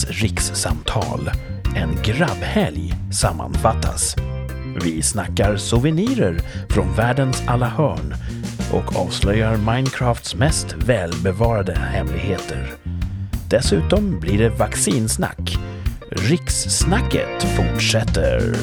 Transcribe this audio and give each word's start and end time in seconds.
veckans 0.00 0.22
rikssamtal. 0.22 1.30
En 1.76 2.02
grabbhelg 2.02 2.94
sammanfattas. 3.12 4.16
Vi 4.84 5.02
snackar 5.02 5.56
souvenirer 5.56 6.40
från 6.68 6.94
världens 6.96 7.42
alla 7.46 7.68
hörn 7.68 8.14
och 8.72 8.96
avslöjar 8.96 9.56
Minecrafts 9.56 10.34
mest 10.34 10.72
välbevarade 10.72 11.78
hemligheter. 11.78 12.72
Dessutom 13.48 14.20
blir 14.20 14.38
det 14.38 14.50
vaccinsnack. 14.50 15.58
Rikssnacket 16.10 17.42
fortsätter. 17.42 18.54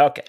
Okej. 0.00 0.24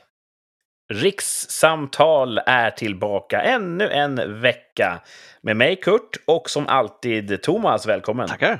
Rikssamtal 0.94 2.38
är 2.38 2.72
tillbaka 2.72 3.42
ännu 3.42 3.90
en 3.90 4.42
vecka. 4.42 5.02
Med 5.42 5.58
mig 5.58 5.76
Kurt 5.76 6.18
och 6.28 6.50
som 6.50 6.68
alltid 6.68 7.42
Thomas, 7.44 7.86
välkommen. 7.86 8.28
Tackar. 8.28 8.60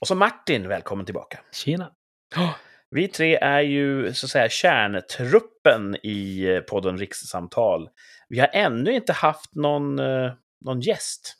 Och 0.00 0.08
så 0.08 0.14
Martin, 0.14 0.68
välkommen 0.68 1.04
tillbaka. 1.04 1.40
Tjena. 1.52 1.90
Vi 2.90 3.08
tre 3.08 3.36
är 3.36 3.60
ju 3.60 4.14
så 4.14 4.26
att 4.26 4.30
säga 4.30 4.48
kärntruppen 4.48 5.96
i 6.02 6.44
eh, 6.44 6.60
podden 6.60 6.98
Rikssamtal. 6.98 7.88
Vi 8.28 8.40
har 8.40 8.48
ännu 8.52 8.92
inte 8.92 9.12
haft 9.12 9.54
någon, 9.54 9.98
eh, 9.98 10.32
någon 10.64 10.80
gäst. 10.80 11.36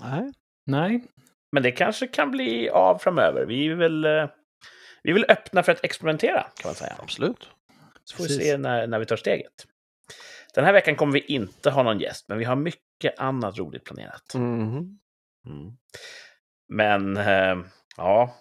Nej. 0.00 0.32
Nej. 0.66 1.04
Men 1.52 1.62
det 1.62 1.72
kanske 1.72 2.06
kan 2.06 2.30
bli 2.30 2.68
av 2.70 2.98
framöver. 2.98 3.46
Vi 3.46 3.66
är 3.66 3.74
väl, 3.74 4.04
eh, 4.04 4.28
vi 5.02 5.10
är 5.10 5.14
väl 5.14 5.26
öppna 5.28 5.62
för 5.62 5.72
att 5.72 5.84
experimentera, 5.84 6.42
kan 6.42 6.68
man 6.68 6.74
säga. 6.74 6.96
Absolut. 6.98 7.48
Så 8.04 8.16
får 8.16 8.24
vi 8.24 8.28
Precis. 8.28 8.44
se 8.44 8.56
när, 8.56 8.86
när 8.86 8.98
vi 8.98 9.06
tar 9.06 9.16
steget. 9.16 9.66
Den 10.54 10.64
här 10.64 10.72
veckan 10.72 10.96
kommer 10.96 11.12
vi 11.12 11.20
inte 11.20 11.70
ha 11.70 11.82
någon 11.82 12.00
gäst, 12.00 12.28
men 12.28 12.38
vi 12.38 12.44
har 12.44 12.56
mycket 12.56 13.18
annat 13.18 13.58
roligt 13.58 13.84
planerat. 13.84 14.34
Mhm. 14.34 14.98
Mm. 15.46 15.72
Men, 16.68 17.16
eh, 17.16 17.64
ja. 17.96 18.34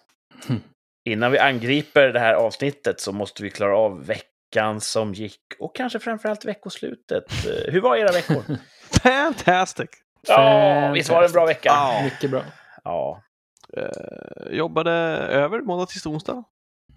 Mm. 0.49 0.61
Innan 1.05 1.31
vi 1.31 1.39
angriper 1.39 2.07
det 2.07 2.19
här 2.19 2.33
avsnittet 2.33 2.99
så 2.99 3.11
måste 3.11 3.43
vi 3.43 3.49
klara 3.49 3.77
av 3.77 4.05
veckan 4.05 4.81
som 4.81 5.13
gick 5.13 5.41
och 5.59 5.75
kanske 5.75 5.99
framförallt 5.99 6.45
veckoslutet. 6.45 7.23
Eh, 7.47 7.73
Hur 7.73 7.81
var 7.81 7.95
era 7.95 8.11
veckor? 8.11 8.43
Fantastic. 9.03 9.89
Ja, 10.27 10.91
visst 10.93 11.09
var 11.09 11.21
det 11.21 11.27
en 11.27 11.33
bra 11.33 11.45
vecka? 11.45 11.69
Ja. 11.69 12.01
Mycket 12.03 12.31
bra. 12.31 12.43
Ja, 12.83 13.23
Eh, 13.77 14.51
jobbade 14.51 14.91
över 14.91 15.59
måndag 15.61 15.85
till 15.85 16.01
onsdag. 16.07 16.43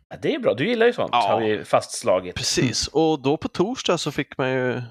Ja, 0.08 0.16
det 0.22 0.34
är 0.34 0.38
bra. 0.38 0.54
Du 0.54 0.68
gillar 0.68 0.86
ju 0.86 0.92
sånt, 0.92 1.10
Ja. 1.12 1.18
har 1.28 1.40
vi 1.40 1.64
fastslagit. 1.64 2.34
Precis. 2.34 2.86
Och 2.88 3.22
då 3.22 3.36
på 3.36 3.48
torsdag 3.48 3.98
så 3.98 4.12
fick 4.12 4.38
man 4.38 4.50
ju 4.52 4.82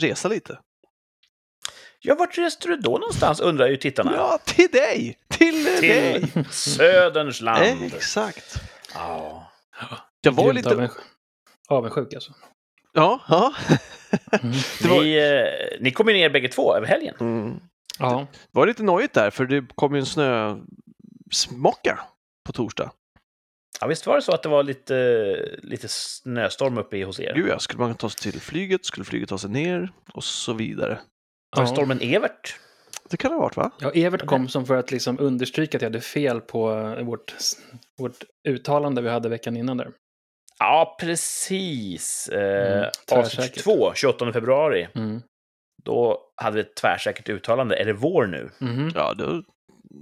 resa 0.00 0.28
lite. 0.28 0.58
Ja, 2.02 2.14
vart 2.14 2.38
reste 2.38 2.68
du 2.68 2.76
då 2.76 2.90
någonstans, 2.90 3.40
undrar 3.40 3.68
ju 3.68 3.76
tittarna. 3.76 4.12
Ja, 4.16 4.38
till 4.44 4.68
dig! 4.72 5.18
Till, 5.28 5.64
dig! 5.64 5.80
Till 6.32 6.44
Söderns 6.50 7.40
land. 7.40 7.82
Exakt. 7.94 8.54
Ja. 8.94 9.50
Jag 10.20 10.32
var 10.32 10.44
Grymt 10.44 10.56
lite... 10.56 10.68
avunds- 10.76 10.98
Avundsjuk 11.68 12.14
alltså. 12.14 12.32
Ja, 12.92 13.20
ja. 13.28 13.54
Mm. 14.32 14.52
Var- 14.84 15.02
Ni, 15.02 15.14
eh, 15.16 15.80
ni 15.82 15.90
kom 15.90 16.08
ju 16.08 16.14
ner 16.14 16.30
bägge 16.30 16.48
två 16.48 16.76
över 16.76 16.86
helgen. 16.86 17.14
Mm. 17.20 17.60
Ja. 17.98 18.26
Det 18.32 18.48
var 18.50 18.66
lite 18.66 18.82
nojigt 18.82 19.14
där, 19.14 19.30
för 19.30 19.46
det 19.46 19.66
kom 19.74 19.94
ju 19.94 20.00
en 20.00 20.06
snösmocka 20.06 22.00
på 22.46 22.52
torsdag. 22.52 22.92
Ja, 23.80 23.86
visst 23.86 24.06
var 24.06 24.16
det 24.16 24.22
så 24.22 24.32
att 24.32 24.42
det 24.42 24.48
var 24.48 24.62
lite, 24.62 25.58
lite 25.62 25.88
snöstorm 25.88 26.78
uppe 26.78 26.96
i 26.96 27.02
hos 27.02 27.20
er? 27.20 27.34
Gud 27.34 27.48
ja, 27.48 27.58
skulle 27.58 27.78
man 27.80 27.94
ta 27.94 28.10
sig 28.10 28.32
till 28.32 28.40
flyget, 28.40 28.84
skulle 28.86 29.04
flyget 29.04 29.28
ta 29.28 29.38
sig 29.38 29.50
ner 29.50 29.92
och 30.12 30.24
så 30.24 30.52
vidare. 30.52 30.98
Var 31.56 31.62
det 31.62 31.68
Ja. 31.68 31.74
stormen 31.74 31.98
Evert? 32.02 32.56
Det 33.10 33.16
kan 33.16 33.30
det 33.30 33.36
ha 33.36 33.42
varit 33.42 33.56
va? 33.56 33.70
ja, 33.80 33.90
Evert 33.90 34.26
kom 34.26 34.48
som 34.48 34.66
för 34.66 34.76
att 34.76 34.90
liksom 34.90 35.20
understryka 35.20 35.78
att 35.78 35.82
jag 35.82 35.88
hade 35.90 36.00
fel 36.00 36.40
på 36.40 36.72
eh, 36.98 37.04
vårt, 37.04 37.34
vårt 37.98 38.24
uttalande 38.48 39.02
vi 39.02 39.08
hade 39.08 39.28
veckan 39.28 39.56
innan 39.56 39.76
där. 39.76 39.90
Ja, 40.58 40.96
precis. 41.00 42.28
Eh, 42.28 42.72
Mm, 42.76 42.84
avsnitt 43.12 43.34
tvärsäkert. 43.36 43.54
22, 43.64 43.92
28 43.94 44.32
februari. 44.32 44.88
Mm. 44.94 45.22
Då 45.84 46.20
hade 46.36 46.54
vi 46.54 46.60
ett 46.60 46.74
tvärsäkert 46.76 47.28
uttalande. 47.28 47.76
Är 47.76 47.84
det 47.84 47.92
vår 47.92 48.26
nu? 48.26 48.50
Mhm. 48.58 48.90
Ja, 48.94 49.14
då 49.14 49.42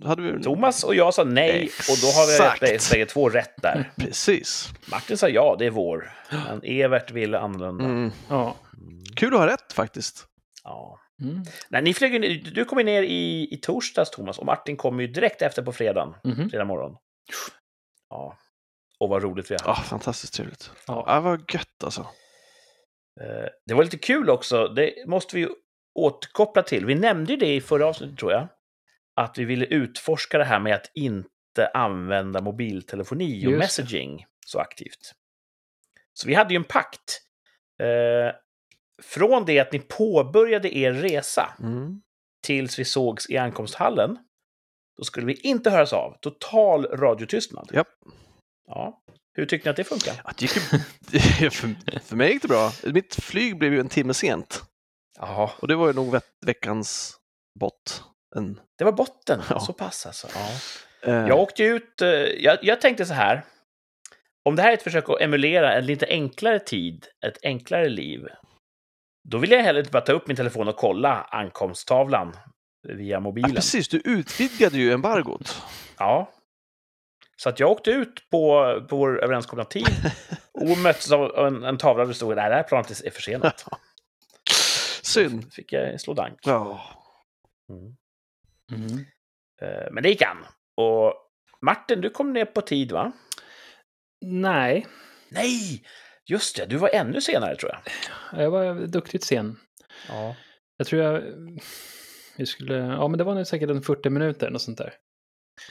hade 0.04 0.22
vi... 0.22 0.42
Thomas 0.42 0.84
och 0.84 0.94
jag 0.94 1.14
sa 1.14 1.24
nej 1.24 1.70
och 1.90 1.96
då 2.02 2.06
har 2.06 2.26
vi 2.26 2.32
Exakt. 2.32 2.92
bägge- 2.92 3.06
två 3.06 3.28
rätt 3.28 3.54
där. 3.62 3.92
Precis. 3.96 4.68
Martin 4.90 5.16
sa 5.18 5.28
ja, 5.28 5.56
det 5.58 5.66
är 5.66 5.70
vår. 5.70 6.12
Men 6.30 6.60
Evert 6.64 7.10
ville 7.10 7.38
annorlunda. 7.38 7.84
Mm. 7.84 8.10
Ja. 8.28 8.56
Kul 9.16 9.34
att 9.34 9.40
ha 9.40 9.46
rätt 9.46 9.72
faktiskt. 9.72 10.26
Ja. 10.64 10.98
Mm. 11.22 11.42
Nej, 11.68 11.82
ni 11.82 11.94
flög, 11.94 12.44
du 12.54 12.64
kom 12.64 12.78
ner 12.78 13.02
i, 13.02 13.48
i 13.54 13.56
torsdags, 13.62 14.10
Thomas, 14.10 14.38
och 14.38 14.46
Martin 14.46 14.76
kom 14.76 15.00
ju 15.00 15.06
direkt 15.06 15.42
efter 15.42 15.62
på 15.62 15.72
fredagen. 15.72 16.14
Mhm. 16.24 16.50
fredag 16.50 16.64
morgon. 16.64 16.96
Ja. 18.10 18.36
Och 19.00 19.08
vad 19.08 19.22
roligt 19.22 19.50
vi 19.50 19.54
har 19.54 19.62
Ja, 19.64 19.72
haft. 19.72 19.88
fantastiskt 19.88 20.34
trevligt. 20.34 20.70
Ja. 20.86 21.04
Ja, 21.06 21.20
vad 21.20 21.40
gött 21.54 21.84
alltså. 21.84 22.00
Eh, 23.20 23.48
Det 23.66 23.74
var 23.74 23.84
lite 23.84 23.98
kul 23.98 24.30
också, 24.30 24.68
det 24.68 24.94
måste 25.06 25.36
vi 25.36 25.42
ju 25.42 25.48
återkoppla 25.94 26.62
till. 26.62 26.86
Vi 26.86 26.94
nämnde 26.94 27.32
ju 27.32 27.38
det 27.38 27.54
i 27.54 27.60
förra 27.60 27.86
avsnittet, 27.86 28.18
tror 28.18 28.32
jag. 28.32 28.48
Att 29.18 29.38
vi 29.38 29.44
ville 29.44 29.66
utforska 29.66 30.38
det 30.38 30.44
här 30.44 30.60
med 30.60 30.74
att 30.74 30.90
inte 30.94 31.68
använda 31.74 32.40
mobiltelefoni 32.40 33.46
och 33.46 33.50
Just 33.52 33.58
messaging 33.58 34.26
så 34.46 34.58
aktivt. 34.58 35.12
Så 36.12 36.28
vi 36.28 36.34
hade 36.34 36.54
ju 36.54 36.56
en 36.56 36.64
pakt. 36.64 37.22
Eh, 37.82 38.34
från 39.02 39.44
det 39.44 39.58
att 39.60 39.72
ni 39.72 39.78
påbörjade 39.78 40.76
er 40.78 40.92
resa 40.92 41.56
Mm. 41.60 42.02
tills 42.46 42.78
vi 42.78 42.84
sågs 42.84 43.30
i 43.30 43.36
ankomsthallen, 43.36 44.18
då 44.96 45.04
skulle 45.04 45.26
vi 45.26 45.34
inte 45.34 45.70
höras 45.70 45.92
av. 45.92 46.16
Total 46.20 46.84
radiotystnad. 46.86 47.70
Japp. 47.72 47.88
Ja. 48.66 49.02
Hur 49.34 49.46
tyckte 49.46 49.68
ni 49.68 49.70
att 49.70 49.76
det 49.76 49.84
funkar? 49.84 50.22
Det 50.38 50.42
gick 50.42 50.50
för, 51.52 51.98
för 52.00 52.16
mig 52.16 52.32
gick 52.32 52.42
det 52.42 52.48
bra. 52.48 52.70
Mitt 52.84 53.14
flyg 53.14 53.58
blev 53.58 53.72
ju 53.72 53.80
en 53.80 53.88
timme 53.88 54.14
sent. 54.14 54.62
Ja, 55.18 55.52
Och 55.58 55.68
det 55.68 55.76
var 55.76 55.86
ju 55.86 55.92
nog 55.92 56.12
ve- 56.12 56.20
veckans 56.46 57.16
bott. 57.60 58.04
En, 58.36 58.60
det 58.78 58.84
var 58.84 58.92
botten. 58.92 59.42
Ja. 59.50 59.60
Så 59.60 59.72
pass 59.72 60.06
alltså. 60.06 60.28
Ja. 60.34 60.48
eh, 61.12 61.28
Jag 61.28 61.38
åkte 61.38 61.62
ut, 61.64 62.02
eh, 62.02 62.08
jag, 62.10 62.58
jag 62.62 62.80
tänkte 62.80 63.06
så 63.06 63.14
här. 63.14 63.44
Om 64.44 64.56
det 64.56 64.62
här 64.62 64.70
är 64.70 64.74
ett 64.74 64.82
försök 64.82 65.08
att 65.08 65.20
emulera 65.20 65.74
en 65.74 65.86
lite 65.86 66.06
enklare 66.06 66.58
tid, 66.58 67.06
ett 67.26 67.38
enklare 67.42 67.88
liv, 67.88 68.26
då 69.28 69.38
vill 69.38 69.50
jag 69.50 69.62
hellre 69.62 69.82
bara 69.82 70.00
ta 70.02 70.12
upp 70.12 70.26
min 70.26 70.36
telefon 70.36 70.68
och 70.68 70.76
kolla 70.76 71.22
ankomsttavlan 71.22 72.36
via 72.88 73.06
ja, 73.12 73.20
mobilen. 73.20 73.54
precis, 73.54 73.88
du 73.88 74.00
utvidgade 74.04 74.78
ju 74.78 74.92
embargot. 74.92 75.62
Ja. 75.98 76.32
Så 77.36 77.48
att 77.48 77.60
jag 77.60 77.70
åkte 77.70 77.90
ut 77.90 78.30
på, 78.30 78.62
på 78.88 78.96
vår 78.96 79.22
överenskomna 79.24 79.64
tid 79.64 79.88
och 80.52 80.78
möttes 80.78 81.12
av 81.12 81.46
en, 81.46 81.64
en 81.64 81.78
tavla 81.78 82.02
där 82.02 82.08
det 82.08 82.14
stod 82.14 82.30
att 82.30 82.36
det 82.36 82.42
här 82.42 82.62
planet 82.62 83.04
är 83.04 83.10
försenat. 83.10 83.64
Synd. 85.02 85.42
Då 85.44 85.50
fick 85.50 85.72
jag 85.72 86.00
slå 86.00 86.14
dank. 86.14 86.38
Ja. 86.42 86.80
Mm. 87.70 87.96
Mhm. 88.72 89.04
Eh, 89.62 89.88
Men 89.92 90.02
det 90.02 90.08
gick 90.08 90.22
an. 90.22 90.46
Och 90.76 91.14
Martin, 91.62 92.00
du 92.00 92.10
kom 92.10 92.32
ner 92.32 92.44
på 92.44 92.60
tid, 92.60 92.92
va? 92.92 93.12
Nej, 94.24 94.86
Nej! 95.28 95.82
Just 96.26 96.56
det, 96.56 96.66
du 96.66 96.76
var 96.76 96.88
ännu 96.94 97.20
senare, 97.20 97.56
tror 97.56 97.72
jag. 97.72 98.42
jag 98.44 98.50
var 98.50 98.74
duktigt 98.86 99.24
sen. 99.24 99.56
Ja. 100.08 100.36
Jag 100.76 100.86
tror 100.86 101.02
jag... 101.02 101.22
Vi 102.36 102.46
skulle... 102.46 102.74
Ja, 102.74 103.08
men 103.08 103.18
det 103.18 103.24
var 103.24 103.34
nog 103.34 103.46
säkert 103.46 103.70
en 103.70 103.82
40 103.82 104.10
minuter, 104.10 104.50
något 104.50 104.62
sånt 104.62 104.78
där. 104.78 104.94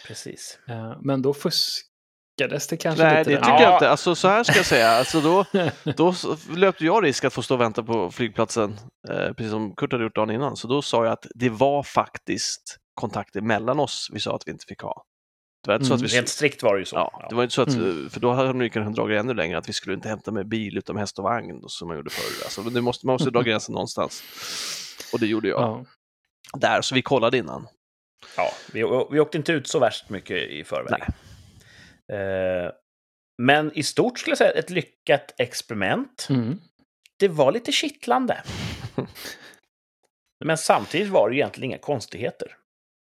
Precis. 0.07 0.59
Eh, 0.67 0.97
Men 1.01 1.21
då 1.21 1.33
fuskades 1.33 2.67
det 2.69 2.77
kanske 2.77 3.03
Nej, 3.03 3.17
lite. 3.17 3.29
det 3.29 3.35
där. 3.35 3.41
tycker 3.41 3.53
Ja. 3.53 3.61
jag 3.63 3.75
inte. 3.75 3.89
Alltså, 3.89 4.15
så 4.15 4.27
här 4.27 4.43
ska 4.43 4.55
jag 4.55 4.65
säga. 4.65 4.89
Alltså, 4.89 5.21
då, 5.21 5.45
då 5.97 6.13
löpte 6.55 6.85
jag 6.85 7.03
risk 7.03 7.25
att 7.25 7.33
få 7.33 7.41
stå 7.41 7.55
och 7.55 7.61
vänta 7.61 7.83
på 7.83 8.11
flygplatsen, 8.11 8.77
eh, 9.09 9.33
precis 9.33 9.51
som 9.51 9.75
Kurt 9.75 9.91
hade 9.91 10.03
gjort 10.03 10.15
dagen 10.15 10.31
innan. 10.31 10.55
Så 10.55 10.67
då 10.67 10.81
sa 10.81 11.03
jag 11.03 11.13
att 11.13 11.27
det 11.35 11.49
var 11.49 11.83
faktiskt 11.83 12.77
kontakter 12.97 13.41
mellan 13.41 13.79
oss 13.79 14.09
vi 14.13 14.19
sa 14.19 14.35
att 14.35 14.47
vi 14.47 14.51
inte 14.51 14.65
fick 14.65 14.81
ha. 14.81 15.05
Det 15.63 15.69
var 15.69 15.75
inte 15.75 15.85
så 15.87 15.93
Mm, 15.93 16.05
att 16.05 16.11
vi... 16.13 16.17
Rent 16.17 16.29
strikt 16.29 16.63
var 16.63 16.73
det 16.73 16.79
ju 16.79 16.85
så. 16.85 16.95
Ja, 16.95 17.27
det 17.29 17.35
var 17.35 17.43
inte 17.43 17.55
så 17.55 17.61
att, 17.61 17.67
Mm. 17.73 18.09
för 18.09 18.19
då 18.19 18.31
hade 18.33 18.47
de 18.47 18.61
ju 18.61 18.69
kunnat 18.69 18.95
dra 18.95 19.17
ännu 19.19 19.33
längre, 19.33 19.57
att 19.57 19.69
vi 19.69 19.73
skulle 19.73 19.95
inte 19.95 20.09
hämta 20.09 20.31
med 20.31 20.47
bil 20.47 20.77
utan 20.77 20.93
med 20.95 21.01
häst 21.01 21.17
och 21.19 21.23
vagn 21.23 21.61
då, 21.61 21.67
som 21.69 21.87
man 21.87 21.97
gjorde 21.97 22.09
förr. 22.09 22.43
Alltså, 22.45 22.61
men 22.61 22.73
det 22.73 22.81
måste, 22.81 23.05
man 23.05 23.13
måste 23.13 23.29
dra 23.29 23.41
gränsen 23.49 23.73
någonstans. 23.73 24.23
Och 25.13 25.19
det 25.19 25.27
gjorde 25.27 25.47
jag. 25.47 25.59
Ja. 25.61 25.85
Där, 26.59 26.81
så 26.81 26.95
vi 26.95 27.01
kollade 27.01 27.37
innan. 27.37 27.67
Ja, 28.37 28.49
vi, 28.73 28.79
vi 29.11 29.19
åkte 29.19 29.37
inte 29.37 29.51
ut 29.51 29.67
så 29.67 29.79
värst 29.79 30.09
mycket 30.09 30.37
i 30.37 30.63
förväg. 30.63 31.01
Eh, 32.13 32.71
men 33.37 33.71
i 33.77 33.83
stort 33.83 34.19
skulle 34.19 34.31
jag 34.31 34.37
säga 34.37 34.51
ett 34.51 34.69
lyckat 34.69 35.33
experiment. 35.37 36.27
Mm. 36.29 36.59
Det 37.19 37.27
var 37.27 37.51
lite 37.51 37.71
kittlande. 37.71 38.43
Men 40.45 40.57
samtidigt 40.57 41.07
var 41.09 41.29
det 41.29 41.35
ju 41.35 41.41
egentligen 41.41 41.71
inga 41.71 41.77
konstigheter. 41.77 42.56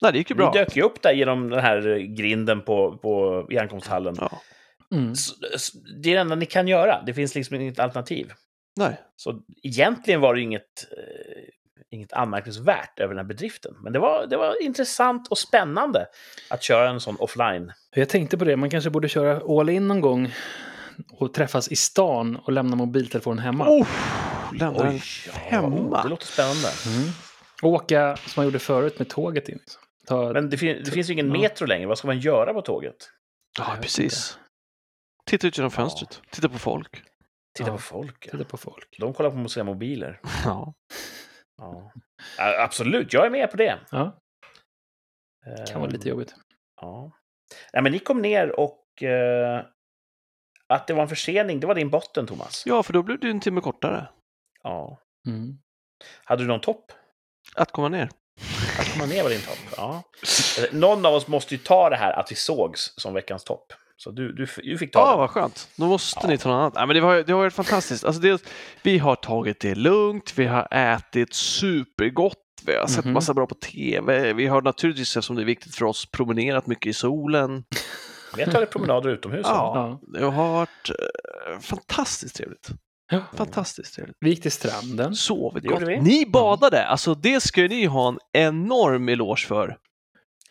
Nej, 0.01 0.11
det 0.11 0.17
gick 0.17 0.29
ju 0.29 0.35
bra. 0.35 0.51
Vi 0.51 0.59
dök 0.59 0.75
ju 0.75 0.81
upp 0.83 1.01
där 1.01 1.11
genom 1.11 1.49
den 1.49 1.59
här 1.59 1.97
grinden 1.97 2.61
på, 2.61 2.97
på, 2.97 3.45
i 3.49 3.57
ankomsthallen. 3.57 4.15
Ja. 4.19 4.41
Mm. 4.91 5.13
det 6.01 6.09
är 6.09 6.13
det 6.15 6.21
enda 6.21 6.35
ni 6.35 6.45
kan 6.45 6.67
göra. 6.67 7.01
Det 7.05 7.13
finns 7.13 7.35
liksom 7.35 7.55
inget 7.55 7.79
alternativ. 7.79 8.33
Nej. 8.75 9.01
Så 9.15 9.41
egentligen 9.63 10.21
var 10.21 10.35
det 10.35 10.41
inget, 10.41 10.87
eh, 10.91 11.43
inget 11.91 12.13
anmärkningsvärt 12.13 12.99
över 12.99 13.13
den 13.13 13.25
här 13.25 13.27
bedriften. 13.27 13.75
Men 13.83 13.93
det 13.93 13.99
var, 13.99 14.27
det 14.27 14.37
var 14.37 14.63
intressant 14.63 15.27
och 15.27 15.37
spännande 15.37 16.05
att 16.49 16.63
köra 16.63 16.89
en 16.89 16.99
sån 16.99 17.15
offline. 17.19 17.71
Jag 17.95 18.09
tänkte 18.09 18.37
på 18.37 18.45
det, 18.45 18.57
man 18.57 18.69
kanske 18.69 18.89
borde 18.89 19.09
köra 19.09 19.59
all 19.59 19.69
in 19.69 19.87
någon 19.87 20.01
gång 20.01 20.33
och 21.11 21.33
träffas 21.33 21.71
i 21.71 21.75
stan 21.75 22.35
och 22.35 22.51
lämna 22.51 22.75
mobiltelefonen 22.75 23.39
hemma. 23.39 23.69
Oh, 23.69 23.87
lämnar 24.59 24.85
en 24.85 24.93
ja, 24.95 25.01
femma. 25.49 26.03
det 26.03 26.09
låter 26.09 26.25
spännande. 26.25 26.69
Mm. 26.87 27.09
Och 27.61 27.69
åka 27.69 28.17
som 28.17 28.33
man 28.35 28.45
gjorde 28.45 28.59
förut 28.59 28.99
med 28.99 29.09
tåget 29.09 29.49
in. 29.49 29.55
Liksom. 29.55 29.81
Ta, 30.07 30.33
Men 30.33 30.49
det, 30.49 30.57
fin 30.57 30.83
det 30.85 30.91
finns 30.91 31.09
ju 31.09 31.13
ingen 31.13 31.27
Ja. 31.35 31.41
metro 31.41 31.65
längre. 31.67 31.87
Vad 31.87 31.97
ska 31.97 32.07
man 32.07 32.19
göra 32.19 32.53
på 32.53 32.61
tåget? 32.61 32.95
Ja, 33.59 33.77
precis. 33.81 34.39
Titta 35.25 35.47
ut 35.47 35.57
genom 35.57 35.71
fönstret. 35.71 36.21
Titta 36.31 36.49
på 36.49 36.57
folk. 36.59 37.03
Titta 37.57 37.69
Ja. 37.69 37.75
på 37.75 37.81
folk. 37.81 38.25
Ja. 38.27 38.31
titta 38.31 38.43
på 38.43 38.57
folk. 38.57 38.95
De 38.99 39.13
kollar 39.13 39.43
på 39.43 39.49
sina 39.49 39.63
mobiler. 39.63 40.19
Ja. 40.45 40.73
Ja. 41.57 41.91
Absolut, 42.37 43.13
jag 43.13 43.25
är 43.25 43.29
med 43.29 43.51
på 43.51 43.57
det. 43.57 43.79
Ja, 43.91 44.19
det 45.45 45.71
kan 45.71 45.81
vara 45.81 45.91
lite 45.91 46.07
Ehm, 46.07 46.09
jobbigt. 46.09 46.35
Ja. 46.81 47.11
Nej, 47.73 47.83
men 47.83 47.91
ni 47.91 47.99
kom 47.99 48.21
ner 48.21 48.59
och 48.59 49.03
eh, 49.03 49.65
att 50.67 50.87
det 50.87 50.93
var 50.93 51.01
en 51.03 51.09
försening, 51.09 51.59
det 51.59 51.67
var 51.67 51.75
din 51.75 51.89
botten, 51.89 52.27
Thomas. 52.27 52.63
ja, 52.65 52.83
för 52.83 52.93
då 52.93 53.03
blev 53.03 53.19
det 53.19 53.27
ju 53.27 53.31
en 53.31 53.39
timme 53.39 53.61
kortare. 53.61 54.09
Ja. 54.63 54.99
Mm. 55.27 55.57
Hade 56.23 56.43
du 56.43 56.47
någon 56.47 56.61
topp? 56.61 56.91
Att 57.55 57.71
komma 57.71 57.89
ner. 57.89 58.09
Att 58.79 58.93
komma 58.93 59.05
ner 59.05 59.23
var 59.23 59.29
din 59.29 59.41
topp? 59.41 59.57
Ja. 59.77 60.03
Någon 60.71 61.05
av 61.05 61.13
oss 61.13 61.27
måste 61.27 61.53
ju 61.55 61.57
ta 61.57 61.89
det 61.89 61.95
här 61.95 62.19
att 62.19 62.31
vi 62.31 62.35
sågs 62.35 62.93
som 62.97 63.13
veckans 63.13 63.43
topp. 63.43 63.73
Så 63.97 64.11
du, 64.11 64.33
du, 64.33 64.47
du 64.63 64.77
fick 64.77 64.91
ta 64.91 64.99
Ja, 64.99 65.11
det. 65.11 65.17
vad 65.17 65.29
skönt. 65.29 65.67
Då 65.75 65.85
måste 65.87 66.19
Ja. 66.23 66.27
ni 66.29 66.37
ta 66.37 66.49
något 66.49 66.55
annat. 66.55 66.73
Nej, 66.73 66.87
men 66.87 66.95
det, 66.95 67.01
har, 67.01 67.15
det 67.23 67.33
har 67.33 67.39
varit 67.39 67.53
fantastiskt. 67.53 68.05
Alltså 68.05 68.21
dels, 68.21 68.41
vi 68.83 68.97
har 68.97 69.15
tagit 69.15 69.59
det 69.59 69.75
lugnt, 69.75 70.33
vi 70.35 70.45
har 70.45 70.67
ätit 70.71 71.33
supergott, 71.33 72.37
vi 72.65 72.75
har 72.75 72.87
sett 72.87 73.05
Mhm. 73.05 73.13
massa 73.13 73.33
bra 73.33 73.47
på 73.47 73.55
tv, 73.55 74.33
vi 74.33 74.47
har 74.47 74.61
naturligtvis, 74.61 75.17
eftersom 75.17 75.35
det 75.35 75.41
är 75.41 75.45
viktigt 75.45 75.75
för 75.75 75.85
oss, 75.85 76.05
promenerat 76.11 76.67
mycket 76.67 76.85
i 76.89 76.93
solen. 76.93 77.63
Vi 78.35 78.43
har 78.43 78.51
tagit 78.51 78.69
promenader 78.71 79.09
utomhus. 79.09 79.45
Ja, 79.49 79.99
Ja. 80.09 80.19
det 80.19 80.25
har 80.25 80.51
varit 80.53 80.89
eh, 80.89 81.59
fantastiskt 81.59 82.35
trevligt. 82.35 82.69
Ja. 83.11 83.21
Fantastiskt 83.33 83.95
trevligt. 83.95 84.17
Vi 84.19 84.29
gick 84.29 84.41
till 84.41 84.51
stranden. 84.51 85.13
Gjorde 85.29 85.67
gott. 85.67 85.81
vi. 85.81 86.01
Ni 86.01 86.25
badade! 86.25 86.85
Alltså 86.85 87.13
det 87.15 87.43
ska 87.43 87.61
ju 87.61 87.67
ni 87.67 87.85
ha 87.85 88.07
en 88.09 88.19
enorm 88.33 89.09
eloge 89.09 89.47
för. 89.47 89.77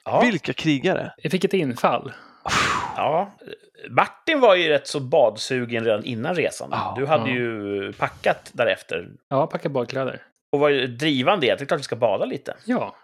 Ja. 0.05 0.21
Vilka 0.21 0.53
krigare! 0.53 1.15
Jag 1.17 1.33
fick 1.33 1.45
ett 1.45 1.55
infall. 1.55 2.13
ja. 2.97 3.37
Martin 3.91 4.41
var 4.41 4.55
ju 4.55 4.69
rätt 4.69 4.87
så 4.87 5.01
badsugen 5.01 5.85
redan 5.85 6.05
innan 6.05 6.35
resan. 6.35 6.69
Ja, 6.73 6.95
du 6.99 7.07
hade 7.07 7.31
ja. 7.31 7.37
ju 7.37 7.93
packat 7.93 8.51
därefter. 8.53 9.09
Ja, 9.29 9.47
packa 9.47 9.69
badkläder. 9.69 10.23
Och 10.53 10.61
var 10.61 10.69
ju 10.69 10.87
drivande 10.87 11.47
i 11.47 11.51
att 11.51 11.59
det 11.59 11.65
är 11.65 11.67
klart 11.67 11.81
vi 11.81 11.85
ska 11.85 11.97
bada 11.97 12.25
lite. 12.25 12.57
Ja. 12.65 12.97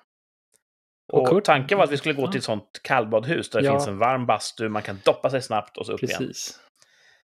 Och 1.12 1.20
Och 1.23 1.29
Kurt- 1.29 1.44
tanken 1.44 1.79
var 1.79 1.85
att 1.85 1.91
vi 1.91 1.97
skulle 1.97 2.14
gå 2.14 2.26
till 2.31 2.38
ett 2.38 2.44
sånt 2.44 2.81
kallbadhus 2.82 3.50
där 3.50 3.62
det 3.62 3.70
finns 3.70 3.87
en 3.87 3.99
varm 3.99 4.26
bastu, 4.26 4.69
man 4.69 4.82
kan 4.82 5.00
doppa 5.05 5.31
sig 5.31 5.43
snabbt 5.43 5.76
och 5.76 5.87
så 5.87 5.93
upp 5.93 6.02
igen. 6.02 6.19
Precis. 6.19 6.61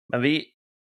Men 0.08 0.22
vi, 0.22 0.44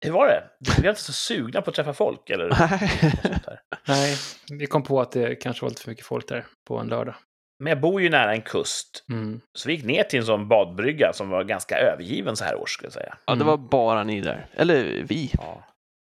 hur 0.00 0.10
var 0.10 0.26
det? 0.26 0.44
Vi 0.76 0.82
var 0.82 0.88
inte 0.90 1.02
så 1.02 1.12
sugna 1.12 1.62
på 1.62 1.70
att 1.70 1.76
träffa 1.76 1.92
folk 1.92 2.30
eller. 2.30 2.48
Nej, 3.88 4.16
vi 4.50 4.66
kom 4.66 4.82
på 4.82 5.00
att 5.00 5.12
det 5.12 5.34
kanske 5.34 5.64
var 5.64 5.70
lite 5.70 5.82
för 5.82 5.90
mycket 5.90 6.06
folk 6.06 6.28
där 6.28 6.46
på 6.68 6.78
en 6.78 6.86
lördag. 6.88 7.14
Men 7.58 7.70
jag 7.70 7.80
bor 7.80 8.00
ju 8.02 8.10
nära 8.10 8.32
en 8.32 8.42
kust, 8.42 9.04
Mm. 9.10 9.40
så 9.54 9.68
vi 9.68 9.74
gick 9.74 9.84
ner 9.84 10.02
till 10.02 10.18
en 10.18 10.26
sån 10.26 10.48
badbrygga 10.48 11.12
som 11.12 11.28
var 11.30 11.44
ganska 11.44 11.78
övergiven 11.78 12.36
så 12.36 12.44
här 12.44 12.54
års, 12.56 12.70
skulle 12.70 12.86
jag 12.86 12.92
säga. 12.92 13.16
Ja, 13.26 13.34
det 13.34 13.44
var 13.44 13.56
bara 13.56 14.04
ni 14.04 14.20
där. 14.20 14.46
Eller 14.54 15.02
vi. 15.08 15.30
Ja. 15.38 15.64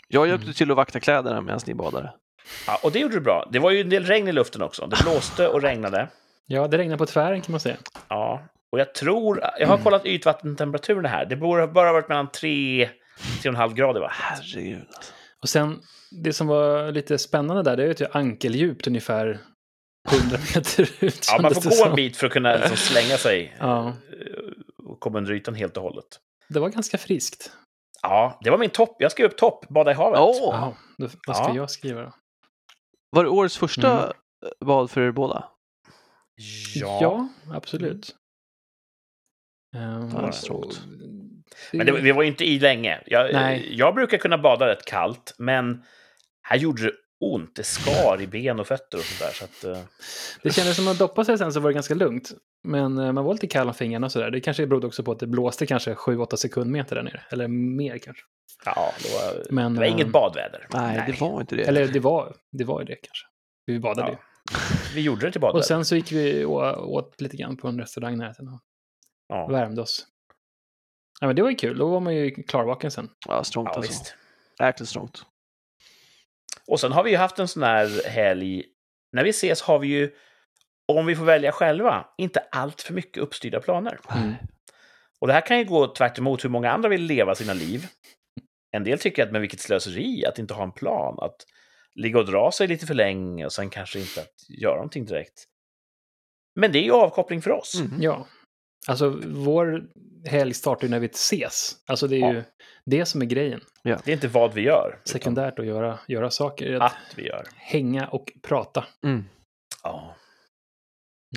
Jag 0.08 0.28
hjälpte 0.28 0.46
Mm. 0.46 0.54
till 0.54 0.72
att 0.72 0.78
vakta 0.78 1.00
kläderna 1.00 1.42
medan 1.42 1.60
ni 1.68 1.74
badade. 1.74 2.14
ja, 2.68 2.80
och 2.84 2.92
det 2.92 3.00
gjorde 3.00 3.14
du 3.16 3.20
bra. 3.22 3.50
Det 3.52 3.60
var 3.60 3.72
ju 3.72 3.82
en 3.82 3.90
del 3.90 4.06
regn 4.06 4.28
i 4.28 4.32
luften 4.32 4.62
också. 4.62 4.88
Det 4.88 4.98
blåste 5.04 5.48
och 5.48 5.62
regnade. 5.62 6.08
Ja, 6.46 6.68
det 6.68 6.78
regnade 6.78 6.98
på 6.98 7.06
tvären 7.06 7.42
kan 7.42 7.52
man 7.52 7.60
säga. 7.60 7.76
Ja, 8.08 8.42
och 8.72 8.80
jag 8.80 8.94
tror, 8.96 9.42
jag 9.60 9.68
har 9.68 9.78
kollat 9.78 10.06
ytvattentemperaturen 10.06 11.06
här. 11.06 11.26
Det 11.26 11.36
borde 11.36 11.68
bara 11.68 11.88
ha 11.88 11.94
varit 11.94 12.10
mellan 12.10 12.32
3 12.32 12.90
3,5 13.22 13.74
grader 13.74 14.02
va? 14.02 14.10
Herregud. 14.12 14.86
Alltså. 14.88 15.12
Och 15.42 15.50
sen, 15.50 15.82
det 16.24 16.34
som 16.34 16.48
var 16.48 16.92
lite 16.92 17.18
spännande 17.18 17.64
där, 17.64 17.78
det 17.78 17.84
är 17.84 17.88
ju 17.88 17.92
ett 17.92 18.16
ankeldjupt 18.16 18.88
ungefär 18.88 19.40
100 20.12 20.38
meter 20.56 20.90
ut. 21.04 21.26
Ja, 21.32 21.42
man 21.42 21.54
får 21.56 21.62
gå 21.62 21.70
en 21.70 21.76
som. 21.76 21.96
bit 21.96 22.18
för 22.18 22.28
att 22.28 22.34
kunna 22.34 22.56
liksom 22.56 22.78
slänga 22.78 23.18
sig 23.18 23.56
Ja. 23.60 23.88
eh, 23.88 23.94
och 24.86 25.00
komma 25.00 25.18
under 25.18 25.32
ytan 25.34 25.56
helt 25.56 25.78
och 25.78 25.84
hållet. 25.84 26.06
Det 26.50 26.60
var 26.60 26.70
ganska 26.70 26.98
friskt. 26.98 27.52
Ja, 28.02 28.40
det 28.44 28.50
var 28.50 28.58
min 28.58 28.70
topp. 28.70 28.96
Jag 29.00 29.12
skrev 29.12 29.26
upp 29.32 29.38
topp, 29.38 29.68
bada 29.70 29.92
i 29.92 29.94
havet. 29.94 30.20
Åh! 30.20 30.36
Ja, 30.42 30.74
då, 30.98 31.10
vad 31.28 31.36
ska 31.38 31.46
Ja. 31.48 31.56
jag 31.56 31.72
skriva 31.72 32.02
då? 32.02 32.14
Var 33.10 33.24
det 33.24 33.30
årets 33.30 33.58
första 33.58 34.00
Mm. 34.04 34.14
bad 34.66 34.92
för 34.92 35.02
er 35.02 35.12
båda? 35.12 35.50
Ja. 36.76 37.28
absolut. 37.54 38.16
Ja, 39.72 39.80
det 39.80 40.18
är 40.18 40.28
och- 40.28 40.34
strångt. 40.36 40.82
Men 41.72 41.86
det, 41.86 41.92
vi 41.92 42.12
var 42.12 42.22
ju 42.22 42.28
inte 42.28 42.46
i 42.46 42.60
länge. 42.60 43.02
Jag, 43.06 43.34
Nej. 43.34 43.68
jag 43.72 43.96
brukar 43.96 44.18
kunna 44.18 44.38
bada 44.38 44.68
rätt 44.68 44.86
kallt, 44.86 45.36
men 45.38 45.84
här 46.42 46.58
gjorde 46.58 46.84
det 46.84 46.92
ont. 47.22 47.56
Det 47.56 47.64
skar 47.64 48.22
i 48.22 48.28
ben 48.28 48.60
och 48.60 48.68
fötter 48.68 48.98
och 48.98 49.04
sånt 49.04 49.20
där. 49.20 49.38
Så 49.38 49.44
att, 49.46 49.78
eh, 49.78 49.84
Det 50.44 50.52
kändes 50.52 50.76
som 50.76 50.88
att 50.88 51.00
doppa 51.00 51.26
sig 51.26 51.38
sen 51.38 51.54
så 51.54 51.60
var 51.60 51.70
det 51.70 51.74
ganska 51.74 51.94
lugnt. 51.94 52.32
Men 52.64 52.98
eh, 52.98 53.12
man 53.12 53.26
var 53.26 53.34
lite 53.34 53.48
kall 53.48 53.68
om 53.68 53.74
fingrarna 53.74 54.06
och 54.06 54.12
sådär. 54.12 54.32
Det 54.32 54.42
kanske 54.42 54.68
berodde 54.68 54.88
också 54.88 55.04
på 55.04 55.12
att 55.12 55.20
det 55.20 55.28
blåste 55.28 55.66
kanske 55.66 55.94
7-8 55.94 56.36
sekundmeter 56.36 56.96
där 56.96 57.04
nere. 57.04 57.22
Eller 57.30 57.48
mer 57.48 57.98
kanske. 57.98 58.24
ja, 58.66 58.94
det 59.04 59.10
var, 59.10 59.46
Men, 59.50 59.74
det 59.74 59.80
var 59.80 59.88
inget 59.88 60.08
eh, 60.08 60.12
badväder. 60.12 60.68
Nej, 60.74 61.04
det 61.08 61.22
var 61.22 61.42
inte 61.42 61.56
det. 61.56 61.64
Eller 61.64 61.88
det 61.88 62.00
var, 62.00 62.36
det 62.52 62.64
var 62.64 62.84
det 62.84 62.96
kanske. 62.96 63.28
Vi 63.66 63.80
badade 63.80 64.12
Ja, 64.12 64.18
ju. 64.52 64.96
Vi 64.96 65.02
gjorde 65.02 65.26
det 65.26 65.32
till 65.32 65.42
badväder. 65.42 65.60
Och 65.60 65.66
sen 65.66 65.86
så 65.86 65.96
gick 65.96 66.12
vi 66.12 66.46
och 66.46 66.94
åt 66.94 67.22
lite 67.22 67.38
grann 67.38 67.58
på 67.58 67.68
en 67.68 67.80
restaurang 67.80 68.18
närheten 68.18 68.48
och 68.48 68.62
ja. 69.28 69.48
värmde 69.48 69.82
oss. 69.82 70.08
Ja, 71.22 71.28
men 71.28 71.36
det 71.36 71.42
var 71.42 71.50
ju 71.50 71.56
kul. 71.56 71.78
Då 71.78 71.88
var 71.88 72.00
man 72.00 72.16
ju 72.16 72.32
klarvaken 72.44 72.92
sen. 72.92 73.10
Ja, 73.28 73.44
strångt 73.44 73.70
Ja, 73.72 73.76
alltså. 73.76 73.92
visst. 73.92 74.16
Jäkligt 74.60 74.90
strångt. 74.90 75.24
Och 76.68 76.80
sen 76.80 76.92
har 76.92 77.04
vi 77.04 77.12
ju 77.12 77.18
haft 77.18 77.40
en 77.40 77.48
sån 77.48 77.64
här 77.64 78.10
helg. 78.10 78.64
När 79.12 79.24
vi 79.24 79.30
ses 79.30 79.62
har 79.62 79.80
vi 79.80 79.88
ju, 79.88 80.12
om 80.88 81.06
vi 81.06 81.16
får 81.16 81.26
välja 81.26 81.52
själva, 81.52 82.06
inte 82.18 82.40
allt 82.52 82.82
för 82.82 82.94
mycket 82.94 83.24
uppstyrda 83.24 83.60
planer. 83.60 84.00
Mm. 84.16 84.34
Och 85.20 85.28
det 85.28 85.34
här 85.34 85.42
kan 85.42 85.60
ju 85.60 85.66
gå 85.66 85.94
tvärt 85.96 86.18
emot 86.18 86.44
hur 86.44 86.50
många 86.50 86.72
andra 86.72 86.90
vill 86.90 87.02
leva 87.04 87.36
sina 87.36 87.54
liv. 87.54 87.88
En 88.72 88.84
del 88.84 89.00
tycker 89.00 89.24
att 89.24 89.32
men 89.32 89.42
vilket 89.42 89.60
slöseri 89.60 90.26
att 90.26 90.40
inte 90.40 90.54
ha 90.54 90.64
en 90.64 90.72
plan, 90.72 91.18
att 91.22 91.46
ligga 91.96 92.20
och 92.20 92.26
dra 92.26 92.52
sig 92.52 92.68
lite 92.68 92.86
för 92.86 92.94
länge 92.94 93.46
och 93.46 93.54
sen 93.54 93.70
kanske 93.70 94.00
inte 94.00 94.22
att 94.22 94.50
göra 94.62 94.76
någonting 94.76 95.06
direkt. 95.06 95.46
Men 96.56 96.72
det 96.72 96.80
är 96.80 96.84
ju 96.84 96.92
avkoppling 96.92 97.42
för 97.42 97.52
oss. 97.52 97.76
Mm. 97.76 98.02
Ja. 98.02 98.28
Alltså 98.88 99.20
vår 99.26 99.84
helg 100.26 100.54
startar 100.54 100.84
ju 100.88 100.92
när 100.92 101.00
vi 101.00 101.06
ses. 101.08 101.76
Alltså 101.88 102.08
det 102.08 102.16
är 102.16 102.32
ju 102.32 102.38
Ja. 102.38 102.44
det 102.86 103.06
som 103.06 103.22
är 103.22 103.26
grejen. 103.26 103.62
Det 103.84 104.08
är 104.08 104.10
inte 104.10 104.28
vad 104.28 104.54
vi 104.54 104.62
gör, 104.62 104.88
utan 104.90 105.02
Sekundärt 105.06 105.60
att 105.60 105.66
göra, 105.66 106.00
göra 106.08 106.30
saker. 106.30 106.74
Att 106.74 106.82
att 106.82 106.94
vi 107.16 107.28
gör. 107.28 107.48
hänga 107.56 108.08
och 108.08 108.32
prata. 108.42 108.86
Mm. 109.04 109.24
Ja. 109.84 110.16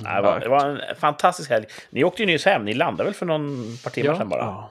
Mm. 0.01 0.15
Det 0.17 0.23
var, 0.23 0.41
det 0.41 0.49
var 0.49 0.67
en 0.67 0.97
fantastisk 0.97 1.51
helg. 1.51 1.67
Ni 1.91 2.05
åkte 2.05 2.23
ju 2.23 2.27
nyss 2.27 2.45
hem, 2.45 2.65
ni 2.65 2.75
landade 2.75 3.05
väl 3.05 3.15
för 3.15 3.27
någon 3.27 3.77
par 3.85 3.91
timmar 3.91 4.11
Ja. 4.11 4.17
sedan 4.19 4.29
bara? 4.29 4.41
Ja. 4.45 4.71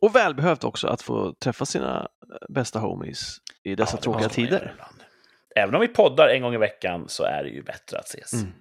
Och 0.00 0.14
välbehövt 0.16 0.64
också 0.64 0.88
att 0.88 1.02
få 1.02 1.32
träffa 1.32 1.66
sina 1.66 2.08
bästa 2.48 2.78
homies 2.78 3.36
i 3.62 3.74
dessa 3.74 3.96
Ja, 3.96 4.00
tråkiga 4.02 4.28
tider. 4.28 4.74
Även 5.56 5.74
om 5.74 5.80
vi 5.80 5.88
poddar 5.88 6.28
en 6.28 6.42
gång 6.42 6.54
i 6.54 6.58
veckan 6.58 7.04
så 7.08 7.22
är 7.24 7.42
det 7.44 7.48
ju 7.50 7.62
bättre 7.62 7.98
att 7.98 8.04
ses. 8.08 8.32
Mm. 8.32 8.52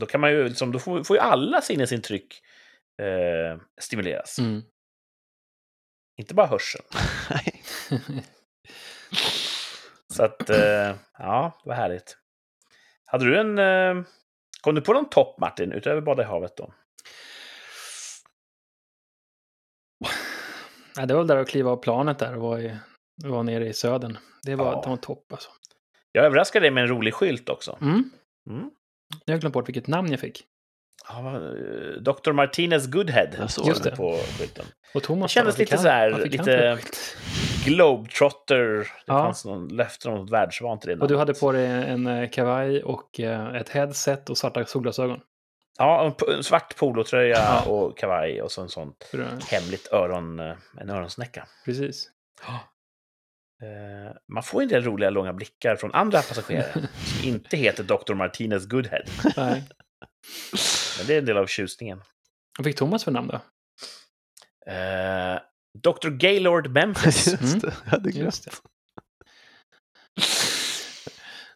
Då 0.00 0.06
kan 0.06 0.20
man 0.20 0.30
ju, 0.30 0.48
liksom, 0.48 0.72
då 0.72 0.78
får, 0.78 1.04
får 1.04 1.16
ju 1.16 1.20
alla 1.20 1.60
sinnesintryck 1.60 2.42
eh, 3.02 3.60
stimuleras. 3.80 4.38
Mm. 4.38 4.62
Inte 6.20 6.34
bara 6.34 6.46
hörseln. 6.46 6.84
Så 10.14 10.24
att, 10.24 10.50
eh, 10.50 10.94
ja, 11.18 11.60
vad 11.64 11.76
härligt. 11.76 12.16
Hade 13.04 13.24
du 13.24 13.38
en... 13.40 13.58
Eh, 13.58 14.04
kom 14.60 14.74
du 14.74 14.80
på 14.80 14.92
någon 14.92 15.08
topp, 15.10 15.38
Martin, 15.40 15.72
utöver 15.72 16.00
bada 16.00 16.22
i 16.22 16.26
havet 16.26 16.56
då? 16.56 16.72
Ja, 20.96 21.06
det 21.06 21.14
var 21.14 21.20
väl 21.20 21.26
där 21.26 21.36
att 21.36 21.48
kliva 21.48 21.70
av 21.70 21.76
planet 21.76 22.18
där 22.18 22.34
och 22.34 22.42
vara, 22.42 22.60
i, 22.60 22.76
vara 23.24 23.42
nere 23.42 23.68
i 23.68 23.72
södern. 23.72 24.18
Det 24.42 24.54
var, 24.54 24.72
Ja. 24.72 24.80
det 24.84 24.90
var 24.90 24.96
topp 24.96 25.32
alltså. 25.32 25.50
Jag 26.12 26.24
överraskade 26.24 26.64
dig 26.64 26.70
med 26.70 26.82
en 26.82 26.88
rolig 26.88 27.14
skylt 27.14 27.48
också. 27.48 27.78
Mm. 27.80 28.10
Mm. 28.50 28.70
Jag 29.24 29.34
har 29.34 29.40
glömt 29.40 29.54
bort 29.54 29.68
vilket 29.68 29.86
namn 29.86 30.10
jag 30.10 30.20
fick. 30.20 30.44
Ja, 31.08 31.34
eh, 31.36 31.42
Dr. 32.02 32.32
Martinez 32.32 32.86
Goodhead 32.86 33.28
Jag 33.38 33.50
såg 33.50 33.66
Just 33.68 33.84
det 33.84 33.96
på 33.96 34.18
skylten. 34.38 34.64
Och 34.94 35.02
Thomas 35.02 35.30
Det 35.30 35.34
kändes 35.34 35.58
lite 35.58 35.76
han- 35.76 35.82
så 35.82 35.88
här, 35.88 36.10
lite-? 36.24 36.78
Globetrotter. 37.64 38.56
Det 38.78 38.86
Ja. 39.06 39.18
fanns 39.18 39.44
någon 39.44 39.68
löfte 39.68 40.08
om 40.08 40.14
något 40.14 40.30
världsvant 40.30 40.84
i 40.84 40.88
det 40.94 41.00
Och 41.00 41.08
du 41.08 41.16
hade 41.16 41.34
på 41.34 41.52
dig 41.52 41.66
en 41.66 42.06
eh, 42.06 42.28
kavaj 42.30 42.82
och 42.82 43.20
eh, 43.20 43.54
ett 43.54 43.68
headset 43.68 44.30
och 44.30 44.38
svarta 44.38 44.64
solglasögon. 44.64 45.20
Ja, 45.78 46.14
en, 46.36 46.42
svart 46.44 46.76
polotröja 46.76 47.36
Ja. 47.38 47.62
och 47.70 47.98
kavaj 47.98 48.42
och 48.42 48.52
så 48.52 48.62
en 48.62 48.68
sån 48.68 48.92
Bra. 49.12 49.24
hemligt 49.50 49.92
öron, 49.92 50.38
en 50.80 50.90
öronsnäcka. 50.90 51.46
Precis. 51.64 52.10
Eh, 53.62 54.12
man 54.32 54.42
får 54.42 54.62
en 54.62 54.68
del 54.68 54.84
roliga 54.84 55.10
långa 55.10 55.32
blickar 55.32 55.76
från 55.76 55.94
andra 55.94 56.18
passagerare 56.22 56.72
som 56.72 57.28
inte 57.28 57.56
heter 57.56 57.84
Dr. 57.84 58.14
Martinez 58.14 58.66
Goodhead. 58.66 59.02
Nej. 59.36 59.64
Men 60.98 61.06
det 61.06 61.14
är 61.14 61.18
en 61.18 61.24
del 61.24 61.36
av 61.36 61.46
tjusningen. 61.46 62.02
Vad 62.58 62.64
fick 62.64 62.76
Thomas 62.76 63.04
för 63.04 63.10
namn 63.10 63.28
då? 63.28 63.40
Eh, 64.72 65.38
Dr. 65.82 66.08
Gaylord 66.10 66.68
Memphis. 66.70 67.26
Just 67.40 67.42
Mm. 67.42 67.58
det, 67.58 67.72
jag 67.84 67.90
hade 67.90 68.10
glömt. 68.10 68.24
Just 68.24 68.44
det. 68.44 68.50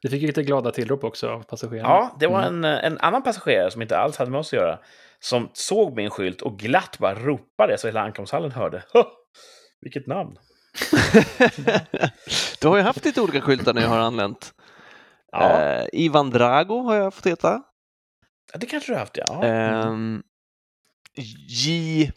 Det 0.02 0.08
fick 0.08 0.20
ju 0.20 0.26
lite 0.26 0.42
glada 0.42 0.70
tillrop 0.70 1.04
också 1.04 1.28
av 1.28 1.42
passagerarna. 1.42 1.88
Ja, 1.88 2.16
det 2.20 2.26
var 2.26 2.42
Mm. 2.46 2.64
en, 2.64 2.78
en 2.92 2.98
annan 2.98 3.22
passagerare 3.22 3.70
som 3.70 3.82
inte 3.82 3.98
alls 3.98 4.16
hade 4.16 4.30
med 4.30 4.40
oss 4.40 4.46
att 4.52 4.52
göra. 4.58 4.78
Som 5.20 5.50
såg 5.52 5.96
min 5.96 6.10
skylt 6.10 6.42
och 6.42 6.58
glatt 6.58 6.98
bara 6.98 7.14
ropade 7.14 7.78
så 7.78 7.86
hela 7.86 8.00
ankomsthallen 8.02 8.52
hörde. 8.52 8.82
"Hå, 8.92 9.04
Vilket 9.80 10.06
namn! 10.06 10.36
du 12.60 12.68
har 12.68 12.76
ju 12.76 12.82
haft 12.82 13.04
lite 13.04 13.20
olika 13.20 13.40
skyltar 13.40 13.74
när 13.74 13.82
jag 13.82 13.88
har 13.88 13.98
anlänt. 13.98 14.54
Ja, 15.32 15.60
Eh, 15.60 15.86
Ivan 15.92 16.30
Drago 16.30 16.82
har 16.82 16.94
jag 16.94 17.14
fått 17.14 17.26
heta. 17.26 17.62
det 18.54 18.66
kanske 18.66 18.92
du 18.92 18.94
har 18.94 19.00
haft, 19.00 19.16
ja. 19.16 19.44
Ehm, 19.44 20.22
J. 21.48 22.12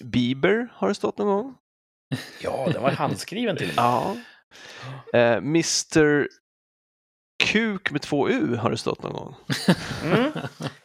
Bieber 0.00 0.68
har 0.74 0.88
det 0.88 0.94
stått 0.94 1.18
någon 1.18 1.26
gång. 1.28 1.54
Ja, 2.40 2.68
den 2.72 2.82
var 2.82 2.90
handskriven 2.90 3.56
till. 3.56 3.72
Ja. 3.76 4.16
Eh, 5.12 5.36
Mr. 5.36 6.28
Kuk 7.44 7.90
med 7.90 8.02
två 8.02 8.28
U 8.30 8.56
har 8.56 8.70
det 8.70 8.76
stått 8.76 9.02
någon 9.02 9.12
gång. 9.12 9.34
Mm. 10.04 10.32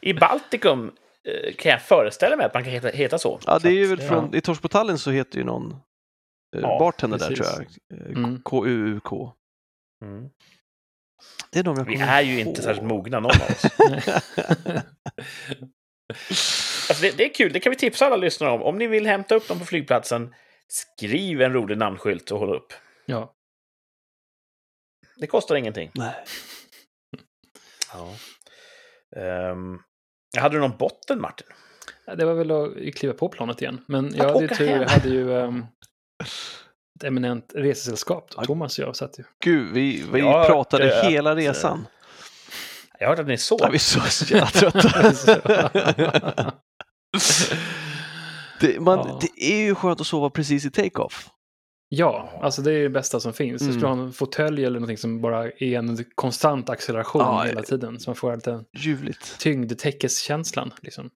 I 0.01 0.13
Baltikum 0.13 0.91
eh, 1.27 1.53
kan 1.55 1.71
jag 1.71 1.81
föreställa 1.81 2.35
mig 2.35 2.45
att 2.45 2.53
man 2.53 2.63
kan 2.63 2.73
heta, 2.73 2.87
heta 2.87 3.17
så. 3.19 3.39
Ja, 3.45 3.59
det 3.59 3.69
är 3.69 3.73
ju 3.73 3.85
väl 3.87 4.01
från, 4.01 4.35
i 4.35 4.41
Torsbotallen 4.41 4.97
så 4.97 5.11
heter 5.11 5.37
ju 5.37 5.43
någon 5.43 5.71
eh, 5.71 5.77
Ja, 6.61 6.79
bartender 6.79 7.17
där 7.17 7.27
precis. 7.29 7.47
tror 7.47 7.67
jag. 7.89 7.99
Eh, 8.11 8.17
Mm. 8.17 8.41
K-U-U-K. 8.43 9.33
Mm. 10.05 10.29
Det 11.51 11.59
är 11.59 11.63
de 11.63 11.75
jag 11.77 11.85
Vi 11.85 11.95
är 11.99 12.21
ju 12.21 12.39
inte 12.39 12.61
särskilt 12.61 12.87
mogna, 12.87 13.19
någon 13.19 13.31
av 13.31 13.47
oss. 13.51 13.63
Alltså 16.89 17.01
det, 17.01 17.17
det 17.17 17.25
är 17.25 17.33
kul, 17.33 17.53
det 17.53 17.59
kan 17.59 17.69
vi 17.69 17.75
tipsa 17.75 18.05
alla 18.05 18.15
lyssnare 18.17 18.51
om. 18.51 18.61
Om 18.63 18.77
ni 18.77 18.87
vill 18.87 19.05
hämta 19.07 19.35
upp 19.35 19.47
dem 19.47 19.59
på 19.59 19.65
flygplatsen, 19.65 20.33
skriv 20.67 21.41
en 21.41 21.53
rolig 21.53 21.77
namnskylt 21.77 22.31
och 22.31 22.39
håll 22.39 22.55
upp. 22.55 22.73
ja. 23.05 23.33
Det 25.17 25.27
kostar 25.27 25.55
ingenting. 25.55 25.91
Nej. 25.95 26.13
Ja. 27.93 28.15
Um, 29.51 29.81
hade 30.37 30.55
du 30.55 30.59
någon 30.61 30.77
botten, 30.77 31.21
Martin? 31.21 31.47
Det 32.17 32.25
var 32.25 32.33
väl 32.33 32.51
att 32.51 32.95
kliva 32.95 33.13
på 33.13 33.29
planet 33.29 33.61
igen. 33.61 33.85
Men 33.87 34.15
jag 34.15 34.25
Att 34.25 34.33
hade 34.33 34.45
ju 34.45 34.47
tur, 34.47 34.67
hem. 34.67 34.81
jag 34.81 34.89
hade 34.89 35.09
ju 35.09 35.29
um, 35.29 35.65
ett 36.95 37.03
eminent 37.03 37.51
resesällskap. 37.55 38.31
Ja. 38.37 38.43
Thomas 38.45 38.79
och 38.79 38.85
jag 38.85 38.95
satt 38.95 39.19
ju. 39.19 39.23
Gud, 39.43 39.73
vi, 39.73 40.03
vi 40.13 40.21
har 40.21 40.45
pratade 40.45 41.01
eh, 41.01 41.09
hela 41.09 41.31
att, 41.31 41.37
resan. 41.37 41.87
Jag 42.99 43.07
hört 43.07 43.19
att 43.19 43.27
ni 43.27 43.37
sov. 43.37 43.59
Ja, 43.61 43.69
vi 43.69 43.75
är 43.75 44.09
så 44.09 44.33
jävla 44.33 44.47
trötta. 44.47 46.51
det, 48.59 48.79
man, 48.79 48.99
Ja. 48.99 49.19
det 49.21 49.43
är 49.53 49.65
ju 49.65 49.75
skönt 49.75 50.01
att 50.01 50.07
sova 50.07 50.29
precis 50.29 50.65
i 50.65 50.71
take-off. 50.71 51.29
Ja, 51.89 52.39
alltså 52.41 52.61
det 52.61 52.71
är 52.73 52.83
det 52.83 52.89
bästa 52.89 53.19
som 53.19 53.33
finns. 53.33 53.61
Jag 53.61 53.71
skulle 53.73 53.87
Mm. 53.87 53.99
ha 53.99 54.05
en 54.05 54.13
fåtölj 54.13 54.65
eller 54.65 54.79
någonting 54.79 54.97
som 54.97 55.21
bara 55.21 55.45
är 55.51 55.77
en 55.77 56.05
konstant 56.15 56.69
acceleration 56.69 57.21
Ja, 57.21 57.43
hela 57.43 57.59
eh. 57.59 57.65
tiden. 57.65 57.99
Så 57.99 58.09
man 58.09 58.15
får 58.15 58.35
lite 58.35 58.63
Ljuvligt. 58.77 59.39
tyngdtäckeskänslan. 59.39 60.73
Liksom. 60.81 61.09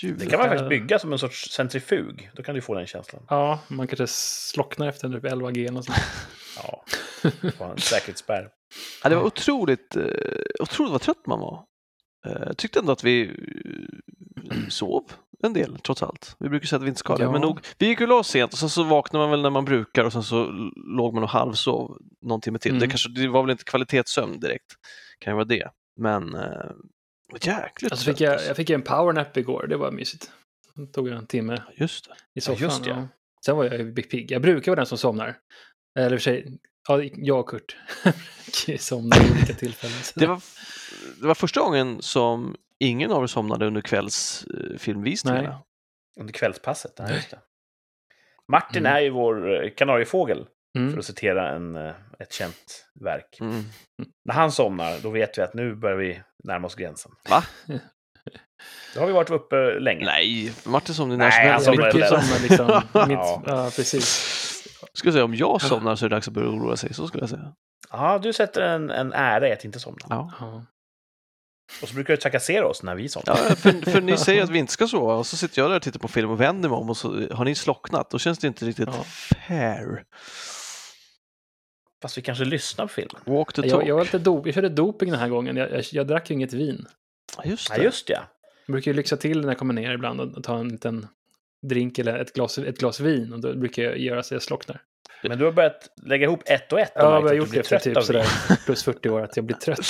Det 0.00 0.06
Ljuvligt. 0.06 0.30
kan 0.30 0.38
man 0.40 0.46
Eh. 0.48 0.50
faktiskt 0.52 0.68
bygga 0.68 0.98
som 0.98 1.12
en 1.12 1.18
sorts 1.18 1.50
centrifug. 1.50 2.30
Då 2.34 2.42
kan 2.42 2.54
du 2.54 2.60
få 2.60 2.74
den 2.74 2.86
känslan. 2.86 3.22
Ja, 3.28 3.60
man 3.68 3.86
kanske 3.86 4.06
slocknar 4.06 4.88
efter 4.88 5.08
typ 5.08 5.24
11 5.24 5.50
G 5.50 5.68
och 5.68 5.84
sånt. 5.84 5.98
Ja, 6.62 6.84
det 7.42 7.60
var 7.60 7.70
en 7.70 7.78
säkerhetsspärr. 7.78 8.48
Ja, 9.02 9.08
det 9.08 9.16
var 9.16 9.22
otroligt, 9.22 9.96
eh, 9.96 10.04
otroligt 10.60 10.92
vad 10.92 11.00
trött 11.00 11.26
man 11.26 11.40
var. 11.40 11.64
Eh, 12.26 12.42
Jag 12.46 12.56
tyckte 12.56 12.78
ändå 12.78 12.92
att 12.92 13.04
vi 13.04 13.22
eh, 14.52 14.68
sov 14.68 15.04
en 15.42 15.52
del 15.52 15.78
trots 15.78 16.02
allt. 16.02 16.36
Vi 16.38 16.48
brukar 16.48 16.66
säga 16.66 16.76
att 16.76 16.82
vi 16.84 16.88
inte 16.88 16.98
ska 16.98 17.16
det, 17.16 17.22
Ja. 17.22 17.32
men 17.32 17.40
nog, 17.40 17.60
vi 17.78 17.86
gick 17.86 18.00
och 18.00 18.08
la 18.08 18.14
oss 18.14 18.28
sent 18.28 18.52
och 18.52 18.58
sen 18.58 18.68
så 18.70 18.82
vaknade 18.82 19.22
man 19.24 19.30
väl 19.30 19.42
när 19.42 19.50
man 19.50 19.64
brukar 19.64 20.04
och 20.04 20.12
sen 20.12 20.22
så 20.22 20.44
låg 20.96 21.14
man 21.14 21.22
och 21.22 21.28
halvsov 21.28 21.98
någon 22.22 22.40
timme 22.40 22.58
till. 22.58 22.70
Mm. 22.70 22.80
Det, 22.80 22.86
kanske, 22.88 23.08
det 23.10 23.28
var 23.28 23.42
väl 23.42 23.50
inte 23.50 23.64
kvalitetssömn 23.64 24.40
direkt, 24.40 24.72
kan 25.18 25.30
ju 25.30 25.34
vara 25.34 25.44
det. 25.44 25.68
Men 26.00 26.34
jäkligt 27.40 27.92
Alltså 27.92 28.10
fick 28.10 28.20
jag, 28.20 28.44
jag 28.46 28.56
fick 28.56 28.70
en 28.70 28.82
powernap 28.82 29.36
igår, 29.36 29.66
det 29.66 29.76
var 29.76 29.90
mysigt. 29.90 30.30
Det 30.74 30.86
tog 30.86 31.08
en 31.08 31.26
timme 31.26 31.62
Just 31.74 32.08
det. 32.08 32.14
i 32.34 32.40
soffan. 32.40 32.62
just 32.64 32.84
det. 32.84 32.90
ja. 32.90 33.08
Sen 33.46 33.56
var 33.56 33.64
jag 33.64 33.74
ju 33.78 33.94
pigg. 33.94 34.30
Jag 34.30 34.42
brukar 34.42 34.72
vara 34.72 34.76
den 34.76 34.86
som 34.86 34.98
somnar. 34.98 35.36
Eller 35.98 36.10
för 36.10 36.18
sig, 36.22 36.58
ja, 36.88 37.02
jag 37.02 37.40
och 37.40 37.48
Kurt 37.48 37.76
somnar 38.78 39.20
vid 39.20 39.32
olika 39.32 39.54
tillfällen. 39.54 39.96
Det 40.14 40.26
var, 40.26 40.40
det 41.20 41.26
var 41.26 41.34
första 41.34 41.60
gången 41.60 42.02
som 42.02 42.56
ingen 42.80 43.10
av 43.12 43.22
er 43.22 43.26
somnade 43.26 43.66
under 43.66 43.80
kvällsfilmvisningarna. 43.80 45.48
Nej. 45.48 45.58
Under 46.20 46.32
kvällspasset. 46.32 46.92
Ja, 46.96 47.10
just 47.10 47.30
det. 47.30 47.38
Martin 48.52 48.86
Mm. 48.86 48.96
är 48.96 49.00
ju 49.00 49.10
vår 49.10 49.64
eh, 49.64 49.70
kanariefågel, 50.76 50.84
för 50.84 50.88
Mm. 50.88 50.98
att 50.98 51.04
citera 51.04 51.50
en, 51.50 51.76
eh, 51.76 51.94
ett 52.18 52.32
känt 52.32 52.86
verk. 53.00 53.38
Mm. 53.40 53.64
När 54.24 54.34
han 54.34 54.52
somnar, 54.52 54.98
då 55.02 55.10
vet 55.10 55.38
vi 55.38 55.42
att 55.42 55.54
nu 55.54 55.74
börjar 55.74 55.96
vi 55.96 56.22
närma 56.44 56.66
oss 56.66 56.74
gränsen. 56.74 57.12
Va? 57.30 57.44
Då 58.94 59.00
har 59.00 59.06
vi 59.06 59.12
varit 59.12 59.30
uppe 59.30 59.56
länge. 59.80 60.04
Nej, 60.04 60.52
Martin 60.64 60.94
somnade 60.94 61.18
när 61.18 61.28
Nej, 61.28 61.32
som 61.32 61.42
han 61.42 61.52
helst. 61.52 61.66
Jag 61.66 61.74
somnade 61.74 61.92
brukar 61.92 62.08
ju 62.08 62.14
lätt. 62.16 62.24
somna 62.26 62.82
liksom. 62.82 63.08
Mitt, 63.08 63.18
Ja. 63.18 63.42
ja. 63.46 63.70
precis. 63.76 64.32
Skulle 64.94 65.12
säga, 65.12 65.24
om 65.24 65.34
jag 65.34 65.62
somnar 65.62 65.96
så 65.96 66.04
är 66.04 66.08
det 66.08 66.16
dags 66.16 66.28
att 66.28 66.34
börja 66.34 66.48
oroa 66.48 66.76
sig, 66.76 66.94
så 66.94 67.06
skulle 67.08 67.22
jag 67.22 67.30
säga. 67.30 67.52
Ja, 67.90 68.18
du 68.18 68.32
sätter 68.32 68.60
en, 68.62 68.90
en 68.90 69.12
ära 69.12 69.48
i 69.48 69.52
att 69.52 69.64
inte 69.64 69.80
somna. 69.80 69.98
Ja. 70.08 70.32
Ja. 70.40 70.64
Och 71.82 71.88
så 71.88 71.94
brukar 71.94 72.14
du 72.14 72.20
trakassera 72.20 72.66
oss 72.66 72.82
när 72.82 72.94
vi 72.94 73.08
somnar. 73.08 73.36
Ja, 73.48 73.54
för, 73.56 73.90
för 73.90 74.00
ni 74.00 74.16
säger 74.16 74.42
att 74.42 74.50
vi 74.50 74.58
inte 74.58 74.72
ska 74.72 74.86
sova 74.88 75.14
och 75.14 75.26
så 75.26 75.36
sitter 75.36 75.62
jag 75.62 75.70
där 75.70 75.76
och 75.76 75.82
tittar 75.82 76.00
på 76.00 76.08
film 76.08 76.30
och 76.30 76.40
vänder 76.40 76.68
mig 76.68 76.76
om 76.78 76.90
och 76.90 76.96
så 76.96 77.08
har 77.34 77.44
ni 77.44 77.54
slocknat. 77.54 78.10
Då 78.10 78.18
känns 78.18 78.38
det 78.38 78.46
inte 78.46 78.64
riktigt 78.64 78.88
Ja. 78.96 79.04
fair. 79.48 80.04
Fast 82.02 82.18
vi 82.18 82.22
kanske 82.22 82.44
lyssnar 82.44 82.84
på 82.86 82.92
filmen. 82.92 83.22
Walk 83.24 83.52
the 83.52 83.62
talk. 83.62 83.72
Jag, 83.72 83.88
jag, 83.88 83.94
var 83.96 84.04
lite 84.04 84.18
dop, 84.18 84.46
jag 84.46 84.54
körde 84.54 84.68
doping 84.68 85.10
den 85.10 85.20
här 85.20 85.28
gången. 85.28 85.56
Jag, 85.56 85.72
jag, 85.72 85.84
jag 85.92 86.06
drack 86.06 86.30
ju 86.30 86.34
inget 86.34 86.52
vin. 86.52 86.86
Ja, 87.36 87.42
Just 87.44 87.70
Ja, 87.70 87.76
det. 87.76 87.84
just 87.84 88.08
ja. 88.08 88.18
Jag 88.66 88.72
brukar 88.72 88.90
ju 88.90 88.96
lyxa 88.96 89.16
till 89.16 89.40
när 89.40 89.48
jag 89.48 89.58
kommer 89.58 89.74
ner 89.74 89.92
ibland 89.92 90.20
och 90.20 90.44
ta 90.44 90.58
en 90.58 90.68
liten 90.68 91.06
drink 91.62 91.98
eller 91.98 92.18
ett 92.18 92.32
glas, 92.32 92.58
ett 92.58 92.78
glas 92.78 93.00
vin. 93.00 93.32
Och 93.32 93.40
då 93.40 93.54
brukar 93.56 93.82
jag 93.82 93.98
göra 93.98 94.22
så 94.22 94.34
jag 94.34 94.42
slocknar. 94.42 94.80
Men 95.22 95.38
du 95.38 95.44
har 95.44 95.52
börjat 95.52 95.90
lägga 96.02 96.24
ihop 96.26 96.42
ett 96.46 96.72
och 96.72 96.80
ett. 96.80 96.92
Ja, 96.94 97.02
jag 97.14 97.22
har 97.22 97.34
gjort 97.34 97.50
det 97.52 97.58
efter 97.58 97.78
typ 97.78 98.02
sådär 98.02 98.26
plus 98.66 98.84
40 98.84 99.08
år 99.08 99.20
att 99.20 99.36
jag 99.36 99.44
blir 99.44 99.56
trött. 99.56 99.86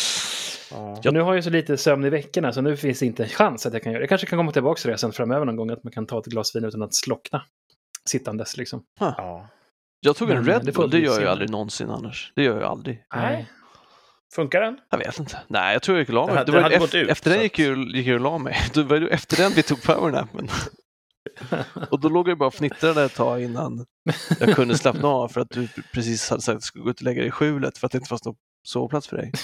Ja. 1.02 1.10
Nu 1.10 1.20
har 1.20 1.34
jag 1.34 1.44
så 1.44 1.50
lite 1.50 1.76
sömn 1.76 2.04
i 2.04 2.10
veckorna 2.10 2.52
så 2.52 2.60
nu 2.60 2.76
finns 2.76 2.98
det 2.98 3.06
inte 3.06 3.22
en 3.22 3.28
chans 3.28 3.66
att 3.66 3.72
jag 3.72 3.82
kan 3.82 3.92
göra 3.92 4.00
det. 4.00 4.02
Jag 4.02 4.08
kanske 4.08 4.26
kan 4.26 4.38
komma 4.38 4.52
tillbaka 4.52 4.80
till 4.80 4.90
det 4.90 4.98
sen 4.98 5.12
framöver 5.12 5.46
någon 5.46 5.56
gång, 5.56 5.70
att 5.70 5.84
man 5.84 5.92
kan 5.92 6.06
ta 6.06 6.18
ett 6.18 6.24
glas 6.26 6.56
vin 6.56 6.64
utan 6.64 6.82
att 6.82 6.94
slockna. 6.94 7.42
Sittandes 8.04 8.56
liksom. 8.56 8.82
Ja. 9.00 9.48
Jag 10.00 10.16
tog 10.16 10.30
en 10.30 10.44
Red 10.44 10.74
Bull, 10.74 10.90
det 10.90 10.98
gör 10.98 11.12
jag 11.12 11.20
ju 11.20 11.28
aldrig 11.28 11.50
någonsin 11.50 11.90
annars. 11.90 12.32
Det 12.36 12.42
gör 12.42 12.60
jag 12.60 12.70
aldrig. 12.70 13.02
Nej. 13.14 13.50
Funkar 14.34 14.60
den? 14.60 14.78
Jag 14.90 14.98
vet 14.98 15.18
inte. 15.18 15.38
Nej, 15.48 15.72
jag 15.72 15.82
tror 15.82 15.96
jag 15.96 16.00
gick 16.02 16.08
och 16.08 16.14
la 16.14 16.26
mig. 16.26 16.44
Det 16.46 16.52
var 16.52 16.60
efter, 16.60 16.78
gått 16.78 16.94
ut, 16.94 17.10
efter 17.10 17.30
den 17.30 17.42
gick 17.42 17.58
jag, 17.58 17.78
gick 17.78 18.06
jag 18.06 18.14
och 18.14 18.20
la 18.20 18.38
mig. 18.38 18.56
Det 18.74 18.82
var 18.82 18.96
ju 18.96 19.08
efter 19.08 19.36
den 19.36 19.52
vi 19.52 19.62
tog 19.62 19.82
powernappen. 19.82 20.48
Och 21.90 22.00
då 22.00 22.08
låg 22.08 22.28
jag 22.28 22.38
bara 22.38 22.46
och 22.46 22.54
fnittrade 22.54 23.04
ett 23.04 23.14
tag 23.14 23.42
innan 23.42 23.86
jag 24.40 24.54
kunde 24.54 24.78
slappna 24.78 25.08
av 25.08 25.28
för 25.28 25.40
att 25.40 25.50
du 25.50 25.68
precis 25.94 26.30
hade 26.30 26.42
sagt 26.42 26.54
att 26.54 26.60
du 26.60 26.66
skulle 26.66 26.84
gå 26.84 26.90
ut 26.90 26.96
och 26.96 27.02
lägga 27.02 27.20
dig 27.20 27.28
i 27.28 27.30
skjulet 27.30 27.78
för 27.78 27.86
att 27.86 27.92
det 27.92 27.98
inte 27.98 28.08
fanns 28.08 28.24
någon 28.24 28.36
sovplats 28.64 29.08
för 29.08 29.16
dig. 29.16 29.32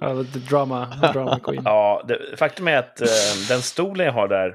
Ja, 0.00 0.24
drama, 0.48 0.86
drama 1.12 1.40
queen. 1.40 1.62
Ja, 1.64 2.04
det, 2.08 2.36
faktum 2.38 2.68
är 2.68 2.76
att 2.76 3.00
eh, 3.00 3.06
den 3.48 3.62
stolen 3.62 4.06
jag 4.06 4.12
har 4.12 4.28
där, 4.28 4.54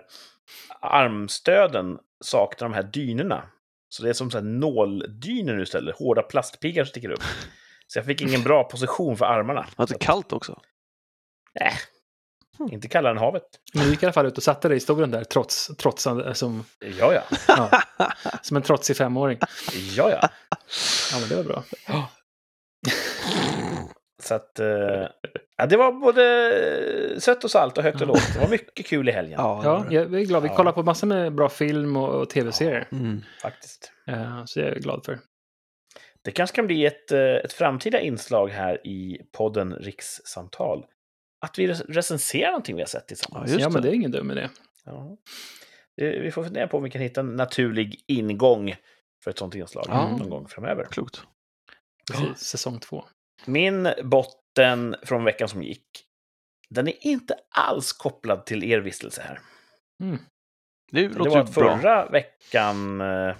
armstöden 0.82 1.98
saknar 2.24 2.70
de 2.70 2.76
här 2.76 2.84
dynorna. 2.84 3.44
Så 3.90 4.04
det 4.04 4.10
är 4.10 4.14
som 4.14 4.32
så 4.32 4.38
här 4.38 4.46
nåldynor 4.46 5.54
nu 5.54 5.64
istället, 5.64 5.96
hårda 5.96 6.22
plastpiggar 6.22 6.84
som 6.84 6.90
sticker 6.90 7.12
upp. 7.12 7.24
Så 7.88 8.00
jag 8.00 8.06
fick 8.06 8.22
ingen 8.22 8.44
bra 8.44 8.64
position 8.64 9.18
för 9.18 9.26
armarna. 9.26 9.62
Det 9.62 9.78
var 9.78 9.84
inte 9.84 10.06
kallt 10.06 10.34
också. 10.34 10.60
Äh, 11.60 11.74
inte 12.72 12.88
kallare 12.88 13.12
än 13.12 13.18
havet. 13.18 13.44
Men 13.74 13.84
du 13.84 13.90
gick 13.90 14.04
i 14.04 14.06
alla 14.06 14.14
fall 14.14 14.26
ut 14.26 14.38
och 14.38 14.44
satte 14.44 14.68
dig 14.68 14.78
i 14.78 14.80
stolen 14.80 15.12
där, 15.12 15.24
trots, 15.24 15.72
trots 15.78 16.08
som, 16.34 16.66
Ja, 17.00 17.14
ja. 17.14 17.24
ja, 17.48 17.82
som 18.42 18.58
en 18.58 18.64
trotsig 18.64 18.98
femåring. 18.98 19.40
Ja, 19.96 20.12
ja. 20.12 20.30
Ja, 21.12 21.20
men 21.20 21.30
det 21.30 21.36
var 21.36 21.44
bra. 21.44 21.64
Så 24.24 24.36
att... 24.36 24.60
Eh, 24.60 25.08
ja, 25.58 25.66
det 25.66 25.78
var 25.78 25.92
både 25.92 27.22
sött 27.22 27.44
och 27.44 27.52
salt 27.52 27.78
och 27.78 27.84
högt 27.84 28.02
och 28.02 28.08
lågt. 28.08 28.34
Det 28.34 28.40
var 28.40 28.48
mycket 28.50 28.86
kul 28.86 29.10
i 29.10 29.12
helgen, 29.12 29.34
Ja, 29.38 29.62
Ja, 29.64 29.86
jag 29.90 30.14
är 30.14 30.26
glad. 30.26 30.44
Vi 30.44 30.50
Ja. 30.50 30.56
kollar 30.56 30.72
på 30.72 30.84
massor 30.84 31.08
med 31.08 31.36
bra 31.36 31.50
film 31.50 31.98
och, 31.98 32.10
och 32.22 32.30
tv-serier. 32.30 32.88
Mm. 32.92 33.22
faktiskt. 33.42 33.92
Eh, 34.08 34.46
Så 34.46 34.60
jag 34.60 34.68
är 34.68 34.80
glad 34.80 35.06
för. 35.06 35.20
Det 36.22 36.32
kanske 36.32 36.56
kan 36.56 36.68
bli 36.68 36.86
ett, 36.86 37.12
eh, 37.12 37.20
ett 37.22 37.54
framtida 37.54 38.00
inslag 38.00 38.48
här 38.50 38.88
i 38.88 39.22
podden 39.38 39.74
Rikssamtal. 39.76 40.86
att 41.42 41.60
vi 41.60 41.68
recenserar 41.68 42.48
någonting 42.52 42.76
vi 42.76 42.82
har 42.82 42.88
sett 42.88 43.08
tillsammans. 43.08 43.50
Ja, 43.50 43.54
just 43.54 43.64
ja, 43.64 43.70
men 43.70 43.82
det. 43.82 43.90
är 43.90 43.94
ingen 43.94 44.12
dum 44.12 44.32
idé. 44.32 44.50
Ja. 44.86 45.18
Det- 45.98 46.20
Vi 46.20 46.32
får 46.32 46.44
fundera 46.44 46.68
på 46.68 46.78
om 46.78 46.84
vi 46.84 46.90
kan 46.90 47.02
hitta 47.02 47.22
en 47.22 47.36
naturlig 47.36 48.04
ingång 48.08 48.76
för 49.24 49.32
ett 49.32 49.38
sånt 49.38 49.56
inslag 49.56 49.86
Ja. 49.88 50.18
någon 50.18 50.30
gång 50.30 50.48
framöver. 50.48 50.86
Klokt. 50.92 51.22
Precis, 52.12 52.38
säsong 52.38 52.80
två. 52.80 53.04
Min 53.46 53.90
botten 54.60 54.96
från 55.04 55.24
veckan 55.24 55.50
som 55.50 55.64
gick, 55.64 55.88
den 56.70 56.88
är 56.88 56.94
inte 57.08 57.36
alls 57.56 57.94
kopplad 57.94 58.46
till 58.46 58.64
er 58.64 58.80
vistelse 58.80 59.22
här. 59.22 59.40
Det 60.92 61.08
Det 61.08 61.18
låter 61.18 61.30
var 61.32 61.40
att 61.40 61.56
bra. 61.56 61.78
förra 61.78 62.10
veckan, 62.10 63.02
eh, 63.02 63.36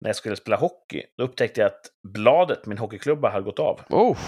när 0.00 0.08
jag 0.08 0.16
skulle 0.16 0.36
spela 0.36 0.56
hockey, 0.56 1.02
då 1.16 1.24
upptäckte 1.24 1.60
jag 1.60 1.68
att 1.68 1.90
bladet, 2.08 2.66
min 2.66 2.78
hockeyklubba, 2.78 3.30
hade 3.30 3.44
gått 3.44 3.58
av. 3.58 3.80
Oh, 3.90 4.18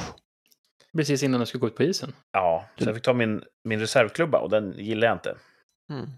Precis 0.97 1.23
innan 1.23 1.41
du 1.41 1.47
skulle 1.47 1.61
gå 1.61 1.67
ut 1.67 1.77
på 1.77 1.83
isen. 1.83 2.15
Ja, 2.33 2.69
så 2.79 2.85
jag 2.85 2.95
fick 2.95 3.05
ta 3.05 3.13
min, 3.13 3.45
min 3.65 3.81
reservklubba 3.81 4.39
och 4.39 4.51
den 4.51 4.73
gillade 4.79 5.07
jag 5.07 5.17
inte. 5.17 5.37
mm. 5.93 6.11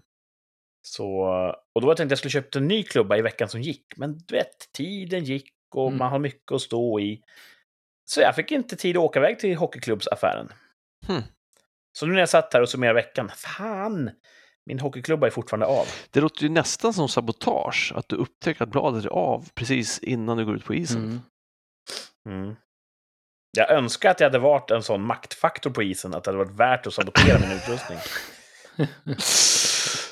Så, 0.81 1.21
och 1.75 1.81
då 1.81 1.87
tänkte 1.87 2.01
jag 2.01 2.05
att 2.05 2.11
jag 2.11 2.17
skulle 2.17 2.31
köpa 2.31 2.57
en 2.59 2.67
ny 2.67 2.83
klubba 2.83 3.17
i 3.17 3.21
veckan 3.21 3.49
som 3.49 3.61
gick. 3.61 3.85
Men 3.97 4.17
du 4.17 4.35
vet, 4.35 4.71
tiden 4.73 5.23
gick 5.23 5.53
och 5.75 5.87
Mm. 5.87 5.97
man 5.97 6.11
har 6.11 6.19
mycket 6.19 6.51
att 6.51 6.61
stå 6.61 6.99
i. 6.99 7.21
Så 8.09 8.21
jag 8.21 8.35
fick 8.35 8.51
inte 8.51 8.75
tid 8.75 8.97
att 8.97 9.03
åka 9.03 9.19
iväg 9.19 9.39
till 9.39 9.57
hockeyklubbsaffären. 9.57 10.53
Hmm. 11.07 11.21
Så 11.97 12.05
nu 12.05 12.13
när 12.13 12.19
jag 12.19 12.29
satt 12.29 12.53
här 12.53 12.61
och 12.61 12.69
summerade 12.69 12.95
veckan, 12.95 13.31
fan! 13.35 14.11
Min 14.65 14.79
hockeyklubba 14.79 15.27
är 15.27 15.31
fortfarande 15.31 15.65
av. 15.65 15.85
Det 16.11 16.21
låter 16.21 16.43
ju 16.43 16.49
nästan 16.49 16.93
som 16.93 17.09
sabotage 17.09 17.93
att 17.95 18.09
du 18.09 18.15
upptäcker 18.15 18.63
att 18.63 18.69
bladet 18.69 19.05
är 19.05 19.09
av 19.09 19.49
precis 19.55 19.99
innan 19.99 20.37
du 20.37 20.45
går 20.45 20.55
ut 20.55 20.65
på 20.65 20.73
isen. 20.73 21.21
Mm. 22.25 22.41
Mm. 22.43 22.55
Jag 23.57 23.71
önskar 23.71 24.11
att 24.11 24.19
jag 24.19 24.27
hade 24.27 24.39
varit 24.39 24.71
en 24.71 24.83
sån 24.83 25.01
maktfaktor 25.01 25.69
på 25.69 25.83
isen, 25.83 26.13
att 26.13 26.23
det 26.23 26.31
hade 26.31 26.43
varit 26.43 26.59
värt 26.59 26.87
att 26.87 26.93
sabotera 26.93 27.39
min 27.39 27.51
utrustning. 27.51 27.99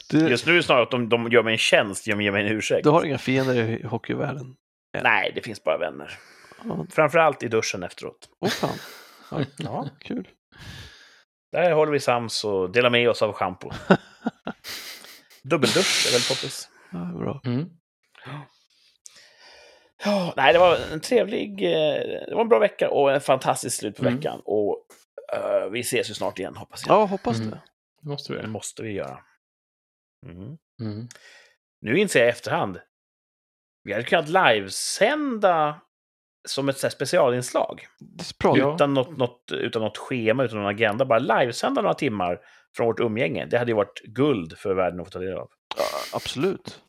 Du, 0.09 0.29
Just 0.29 0.45
nu 0.45 0.51
är 0.51 0.55
det 0.55 0.63
snarare 0.63 0.83
att 0.83 0.91
de, 0.91 1.09
de 1.09 1.31
gör 1.31 1.43
mig 1.43 1.53
en 1.53 1.57
tjänst 1.57 2.07
genom 2.07 2.19
att 2.19 2.23
ge 2.23 2.31
mig 2.31 2.47
en 2.47 2.51
ursäkt. 2.57 2.83
du 2.83 2.89
har 2.89 3.03
inga 3.03 3.17
fiender 3.17 3.55
i 3.55 3.83
hockeyvärlden? 3.83 4.55
Nej, 5.03 5.31
det 5.35 5.41
finns 5.41 5.63
bara 5.63 5.77
vänner. 5.77 6.19
Ja, 6.63 6.85
Framförallt 6.89 7.43
i 7.43 7.47
duschen 7.47 7.83
efteråt. 7.83 8.29
Åh 8.39 8.49
fan, 8.49 8.77
Ja. 9.57 9.89
kul. 9.99 10.27
Där 11.51 11.71
håller 11.71 11.91
vi 11.91 11.99
sams 11.99 12.43
och 12.43 12.71
delar 12.71 12.89
med 12.89 13.09
oss 13.09 13.21
av 13.21 13.33
schampo. 13.33 13.71
Dubbeldusch 15.43 16.05
är 16.07 16.11
väl 16.13 16.21
poppis. 16.29 16.69
Ja, 16.91 17.19
bra. 17.19 17.41
Mm. 17.45 17.69
Ja, 20.03 20.33
nej, 20.37 20.53
det 20.53 20.59
var 20.59 20.77
en 20.93 20.99
trevlig... 21.01 21.63
eh, 21.63 22.01
Det 22.27 22.31
var 22.35 22.41
en 22.41 22.49
bra 22.49 22.59
vecka 22.59 22.89
och 22.89 23.11
en 23.11 23.21
fantastisk 23.21 23.77
slut 23.77 23.95
på 23.97 24.01
Mm. 24.03 24.15
veckan. 24.15 24.41
Och 24.45 24.85
eh, 25.33 25.69
vi 25.71 25.79
ses 25.79 26.09
ju 26.09 26.13
snart 26.13 26.39
igen, 26.39 26.55
hoppas 26.55 26.83
jag. 26.87 26.95
Ja, 26.95 27.05
hoppas 27.05 27.37
Mm. 27.37 27.49
det. 27.49 27.61
Det 28.01 28.09
måste 28.09 28.33
du 28.33 28.41
Det 28.41 28.47
måste 28.47 28.83
vi 28.83 28.91
göra. 28.91 29.19
Mm. 30.25 30.57
Mm. 30.81 31.07
Nu 31.81 31.97
inser 31.99 32.19
jag 32.19 32.27
i 32.27 32.31
efterhand. 32.31 32.79
Vi 33.83 33.93
hade 33.93 34.05
kunnat 34.05 34.29
livesända 34.29 35.81
som 36.49 36.69
ett 36.69 36.77
så 36.77 36.87
här 36.87 36.91
specialinslag. 36.91 37.87
Bra. 38.39 38.57
Ja. 38.57 38.75
Utan, 38.75 38.93
något, 38.93 39.17
något, 39.17 39.51
utan 39.51 39.81
något 39.81 39.97
schema, 39.97 40.43
utan 40.43 40.57
någon 40.57 40.67
agenda. 40.67 41.05
Bara 41.05 41.19
livesända 41.19 41.81
några 41.81 41.93
timmar 41.93 42.39
från 42.75 42.87
vårt 42.87 42.99
umgänge. 42.99 43.45
Det 43.45 43.57
hade 43.57 43.71
ju 43.71 43.75
varit 43.75 44.01
guld 44.03 44.57
för 44.57 44.73
världen 44.73 44.99
att 44.99 45.07
få 45.07 45.11
ta 45.11 45.19
del 45.19 45.37
av. 45.37 45.49
Ja, 45.77 45.83
absolut. 46.13 46.81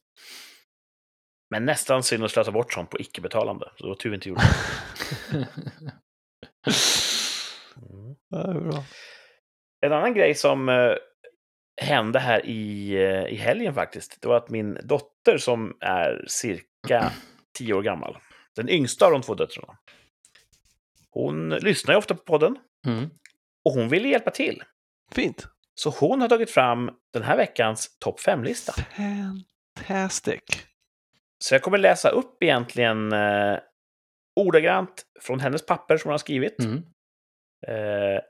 Men 1.50 1.64
nästan 1.64 2.02
synd 2.02 2.24
att 2.24 2.30
slösa 2.30 2.50
bort 2.50 2.72
sånt 2.72 2.90
på 2.90 3.00
icke-betalande. 3.00 3.70
Så 3.76 3.82
det 3.82 3.88
var 3.88 3.96
tur 3.96 4.10
vi 4.10 4.14
inte 4.14 4.28
gjorde 4.28 4.42
det. 5.30 5.36
Mm. 5.36 5.46
Ja, 8.30 8.38
det 8.38 8.58
är 8.58 8.60
bra. 8.60 8.84
En 9.86 9.92
annan 9.92 10.14
grej 10.14 10.34
som 10.34 10.68
eh, 10.68 10.94
hände 11.82 12.18
här 12.18 12.46
i, 12.46 12.92
eh, 12.94 13.26
i 13.26 13.34
helgen 13.34 13.74
faktiskt, 13.74 14.18
det 14.22 14.28
var 14.28 14.36
att 14.36 14.50
min 14.50 14.78
dotter 14.82 15.38
som 15.38 15.76
är 15.80 16.24
cirka 16.28 17.12
tio 17.58 17.74
år 17.74 17.82
gammal, 17.82 18.18
den 18.58 18.68
yngsta 18.68 19.06
av 19.06 19.12
de 19.12 19.22
två 19.22 19.34
döttrarna, 19.34 19.78
hon 21.10 21.48
lyssnar 21.50 21.94
ju 21.94 21.98
ofta 21.98 22.14
på 22.14 22.22
podden 22.24 22.58
Mm. 22.86 23.10
och 23.64 23.72
hon 23.72 23.88
ville 23.88 24.08
hjälpa 24.08 24.30
till. 24.30 24.62
Fint. 25.12 25.46
Så 25.74 25.90
hon 25.90 26.20
har 26.20 26.28
tagit 26.28 26.50
fram 26.50 26.90
den 27.12 27.22
här 27.22 27.36
veckans 27.36 27.98
topp 27.98 28.20
5-lista. 28.20 28.72
Fantastic. 29.78 30.40
Så 31.38 31.54
jag 31.54 31.62
kommer 31.62 31.78
läsa 31.78 32.08
upp 32.08 32.42
egentligen 32.42 33.12
eh, 33.12 33.58
ordagrant 34.36 35.06
från 35.20 35.40
hennes 35.40 35.66
papper 35.66 35.96
som 35.96 36.08
hon 36.08 36.12
har 36.12 36.18
skrivit. 36.18 36.58
Mm. 36.60 36.76
Eh, 37.66 38.20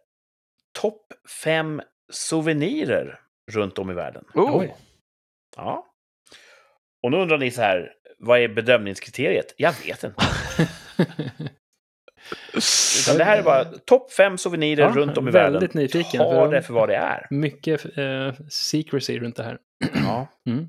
topp 0.81 1.07
5 1.45 1.83
souvenirer 2.13 3.21
runt 3.51 3.79
om 3.79 3.91
i 3.91 3.95
världen. 3.95 4.25
Oh. 4.35 4.59
Oj. 4.59 4.75
Ja. 5.57 5.87
Och 7.03 7.11
nu 7.11 7.17
undrar 7.17 7.39
ni 7.39 7.51
så 7.51 7.61
här, 7.63 7.93
vad 8.19 8.41
är 8.41 8.49
bedömningskriteriet? 8.49 9.55
Jag 9.57 9.73
vet 9.87 10.05
inte. 10.05 10.23
Utan 13.03 13.19
det 13.19 13.25
här 13.25 13.39
är 13.39 13.43
bara 13.43 13.65
topp 13.65 14.13
5 14.13 14.39
souvenirer 14.39 14.83
Ja, 14.83 14.93
runt 14.97 15.19
om 15.19 15.29
i 15.29 15.31
världen. 15.31 15.53
väldigt 15.53 15.75
nyfiken, 15.75 16.19
Ta 16.21 16.31
för- 16.31 16.53
det 16.53 16.63
för 16.63 16.75
vad 16.75 16.89
det 16.89 16.97
är. 16.97 17.27
Mycket 17.31 17.99
eh, 17.99 18.33
secrecy 18.51 19.19
runt 19.19 19.37
det 19.37 19.43
här. 19.43 19.59
Ja. 19.95 20.29
Mm. 20.49 20.69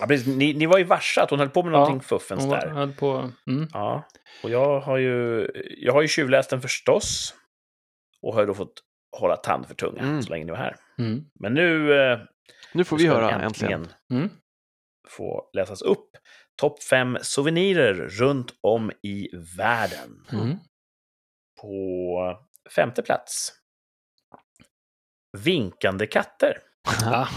Ja, 0.00 0.06
precis. 0.06 0.26
Ni, 0.36 0.54
ni 0.54 0.66
var 0.66 0.78
ju 0.78 0.84
varse 0.84 1.20
att 1.22 1.30
hon 1.30 1.38
höll 1.38 1.48
på 1.48 1.62
med 1.62 1.72
Ja, 1.72 1.78
någonting 1.78 2.00
fuffens 2.00 2.40
Hon 2.40 2.50
var, 2.50 2.60
där. 2.60 2.68
höll 2.68 2.92
på... 2.92 3.30
Mm. 3.46 3.68
Ja, 3.72 4.08
och 4.42 4.50
jag 4.50 4.80
har 4.80 4.96
ju, 4.98 5.46
jag 5.78 5.92
har 5.92 6.02
ju 6.02 6.08
tjuvläst 6.08 6.50
den 6.50 6.60
förstås. 6.60 7.34
Och 8.22 8.34
har 8.34 8.40
ju 8.40 8.46
då 8.46 8.54
fått 8.54 8.72
hålla 9.18 9.36
tand 9.36 9.66
för 9.66 9.74
tunga 9.74 10.00
Mm. 10.02 10.22
så 10.22 10.30
länge 10.30 10.44
ni 10.44 10.50
var 10.50 10.58
här. 10.58 10.76
Mm. 10.98 11.24
Men 11.40 11.54
nu 11.54 11.92
eh, 12.02 12.18
Nu 12.72 12.84
får 12.84 12.98
vi 12.98 13.06
höra 13.06 13.26
den 13.26 13.40
äntligen. 13.40 13.88
Mm. 14.12 14.28
få 15.08 15.50
läsas 15.52 15.82
upp. 15.82 16.10
Topp 16.62 16.82
5 16.82 17.18
souvenirer 17.22 17.94
runt 17.94 18.54
om 18.60 18.92
i 19.02 19.28
världen. 19.58 20.26
Mm. 20.32 20.56
På 21.60 22.38
femte 22.76 23.02
plats. 23.02 23.52
Vinkande 25.38 26.06
katter. 26.06 26.58
Ja, 27.00 27.28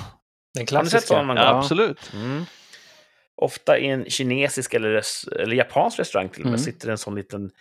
den 0.54 0.68
Har 0.72 0.84
ni 0.84 0.90
sett 0.90 1.00
klassiska. 1.00 1.22
någon 1.22 1.38
Ja, 1.38 1.58
absolut. 1.60 2.12
Mm. 2.14 2.44
Ofta 3.42 3.78
i 3.80 3.88
en 3.88 4.10
kinesisk 4.10 4.74
eller, 4.74 4.90
res- 4.90 5.28
eller 5.28 5.56
japansk 5.56 6.00
restaurang 6.00 6.30
till 6.30 6.42
och 6.42 6.46
med 6.52 6.60
Mm. 6.60 6.66
sitter 6.66 6.90
en 6.90 6.98
sån 6.98 7.16
liten 7.16 7.52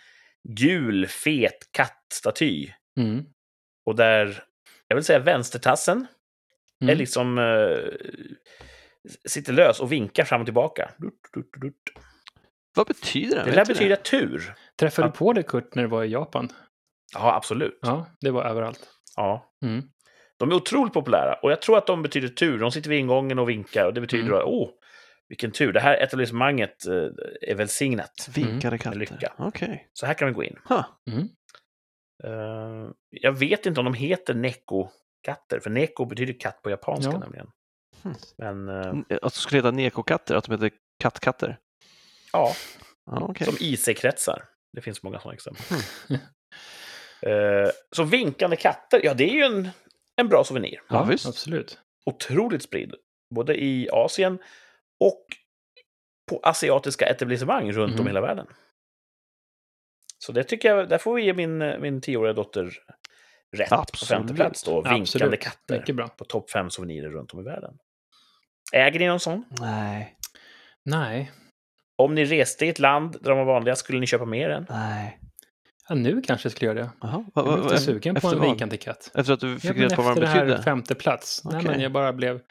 gul, 0.49 1.07
fet 1.07 1.57
kattstaty. 1.71 2.71
Mm. 2.99 3.25
Och 3.85 3.95
där, 3.95 4.43
jag 4.87 4.95
vill 4.95 5.05
säga 5.05 5.19
vänstertassen, 5.19 6.07
är 6.79 6.85
Mm. 6.85 6.97
liksom 6.97 7.37
eh, 7.37 7.77
sitter 9.27 9.53
lös 9.53 9.79
och 9.79 9.91
vinkar 9.91 10.23
fram 10.23 10.41
och 10.41 10.47
tillbaka. 10.47 10.91
Vad 12.75 12.87
betyder? 12.87 13.37
Det 13.37 13.45
Vet 13.45 13.55
lär 13.55 13.65
betyda 13.65 13.95
tur. 13.95 14.55
Träffade 14.79 15.07
du 15.07 15.11
på 15.11 15.33
det 15.33 15.43
Kurt 15.43 15.75
när 15.75 15.83
du 15.83 15.89
var 15.89 16.03
i 16.03 16.07
Japan? 16.07 16.49
Ja, 17.13 17.35
absolut. 17.35 17.79
Ja, 17.81 18.05
det 18.21 18.31
var 18.31 18.43
överallt. 18.43 18.89
Ja. 19.15 19.53
Mm. 19.65 19.81
De 20.37 20.51
är 20.51 20.55
otroligt 20.55 20.93
populära 20.93 21.33
och 21.43 21.51
jag 21.51 21.61
tror 21.61 21.77
att 21.77 21.87
de 21.87 22.01
betyder 22.01 22.27
tur. 22.27 22.59
De 22.59 22.71
sitter 22.71 22.89
vid 22.89 22.99
ingången 22.99 23.39
och 23.39 23.49
vinkar 23.49 23.85
och 23.85 23.93
det 23.93 24.01
betyder 24.01 24.25
Mm. 24.25 24.37
att, 24.37 24.43
åh, 24.45 24.69
vilken 25.27 25.51
tur. 25.51 25.73
Det 25.73 25.79
här 25.79 25.97
etablissemanget 26.03 26.85
eh, 26.87 26.93
är 27.41 27.55
välsignat. 27.55 28.29
Vinkade 28.35 28.77
lycka. 28.93 29.15
katter. 29.15 29.31
Okej. 29.37 29.89
Så 29.93 30.05
här 30.05 30.13
kan 30.13 30.27
vi 30.27 30.33
gå 30.33 30.43
in. 30.43 30.59
Huh. 30.69 30.85
Mm. 31.11 31.27
Eh, 32.23 32.91
jag 33.09 33.31
vet 33.31 33.65
inte 33.65 33.79
om 33.79 33.85
de 33.85 33.93
heter 33.93 34.33
neko-katter, 34.33 35.59
för 35.59 35.69
neko 35.69 36.05
betyder 36.05 36.39
katt 36.39 36.61
på 36.61 36.69
japanska 36.69 37.11
Ja. 37.11 37.19
nämligen. 37.19 37.47
Men 38.37 38.69
eh, 38.69 39.17
Att 39.21 39.33
det 39.33 39.39
skulle 39.39 39.57
heta 39.59 39.71
nekokatter, 39.71 40.35
att 40.35 40.43
de 40.45 40.51
heter 40.51 40.71
kattkatter. 40.99 41.59
ja, 42.31 42.53
Ja, 43.05 43.17
okej. 43.21 43.45
som 43.47 43.55
IC-kretsar. 43.59 44.43
Det 44.73 44.81
finns 44.81 45.03
många 45.03 45.19
sådana 45.19 45.33
exempel. 45.33 45.63
Eh, 47.21 47.69
så 47.95 48.03
vinkande 48.03 48.55
katter, 48.55 49.01
ja 49.05 49.13
det 49.13 49.23
är 49.29 49.33
ju 49.33 49.41
en, 49.41 49.69
en 50.15 50.27
bra 50.27 50.43
souvenir. 50.43 50.81
Ja, 50.89 51.03
visst. 51.03 51.25
absolut. 51.25 51.79
Otroligt 52.05 52.63
spridd. 52.63 52.95
Både 53.35 53.63
i 53.63 53.89
Asien 53.91 54.39
och 54.99 55.25
på 56.29 56.39
asiatiska 56.43 57.05
etablissemang 57.05 57.71
runt 57.71 57.93
om 57.93 57.99
Mm. 57.99 58.07
i 58.07 58.09
hela 58.09 58.21
världen. 58.21 58.47
Så 60.17 60.31
det 60.31 60.43
tycker 60.43 60.75
jag, 60.75 60.89
där 60.89 60.97
får 60.97 61.13
vi 61.15 61.23
ge 61.25 61.33
min, 61.33 61.57
min 61.57 62.01
tioåriga 62.01 62.33
dotter 62.33 62.73
rätt 63.57 63.69
på 63.69 63.75
Absolut. 63.75 64.09
femte 64.09 64.33
plats 64.33 64.63
då. 64.63 64.75
Vinkande 64.81 65.01
Absolut. 65.01 65.39
katter 65.41 66.07
på 66.17 66.25
topp 66.25 66.49
fem 66.51 66.69
souvenirer 66.69 67.09
runt 67.09 67.33
om 67.33 67.39
i 67.39 67.43
världen. 67.43 67.77
Äger 68.73 68.99
ni 68.99 69.07
någon 69.07 69.19
sån? 69.19 69.45
Nej, 69.59 70.15
Nej, 70.85 71.31
Om 71.97 72.15
ni 72.15 72.25
reste 72.25 72.65
i 72.65 72.69
ett 72.69 72.79
land 72.79 73.17
där 73.21 73.29
de 73.29 73.37
var 73.37 73.45
vanliga, 73.45 73.75
skulle 73.75 73.99
ni 73.99 74.07
köpa 74.07 74.25
mer 74.25 74.49
än? 74.49 74.65
nej. 74.69 75.19
ja, 75.89 75.95
nu 75.95 76.21
kanske 76.21 76.45
jag 76.45 76.51
skulle 76.55 76.71
göra 76.71 76.79
det. 76.83 76.89
Jaha. 77.01 77.25
Jag 77.35 77.43
Va, 77.43 77.53
är 77.53 77.57
va, 77.57 77.63
lite 77.63 77.77
sugen 77.77 78.15
på 78.15 78.17
efter 78.27 78.35
en 78.37 78.41
vinkande 78.41 78.77
katt. 78.77 79.11
Efter 79.15 79.33
att 79.33 79.39
du 79.39 79.51
Ja, 79.53 79.59
fick 79.59 79.71
men 79.71 79.79
reda 79.81 79.95
på 79.95 80.01
vad 80.01 80.11
efter 80.11 80.21
den 80.21 80.31
det 80.33 80.39
här 80.39 80.45
betydde? 80.45 80.63
femte 80.63 80.95
plats. 80.95 81.41
Nej, 81.45 81.55
Okej. 81.57 81.71
men 81.71 81.79
jag 81.81 81.91
bara 81.91 82.13
blev 82.13 82.41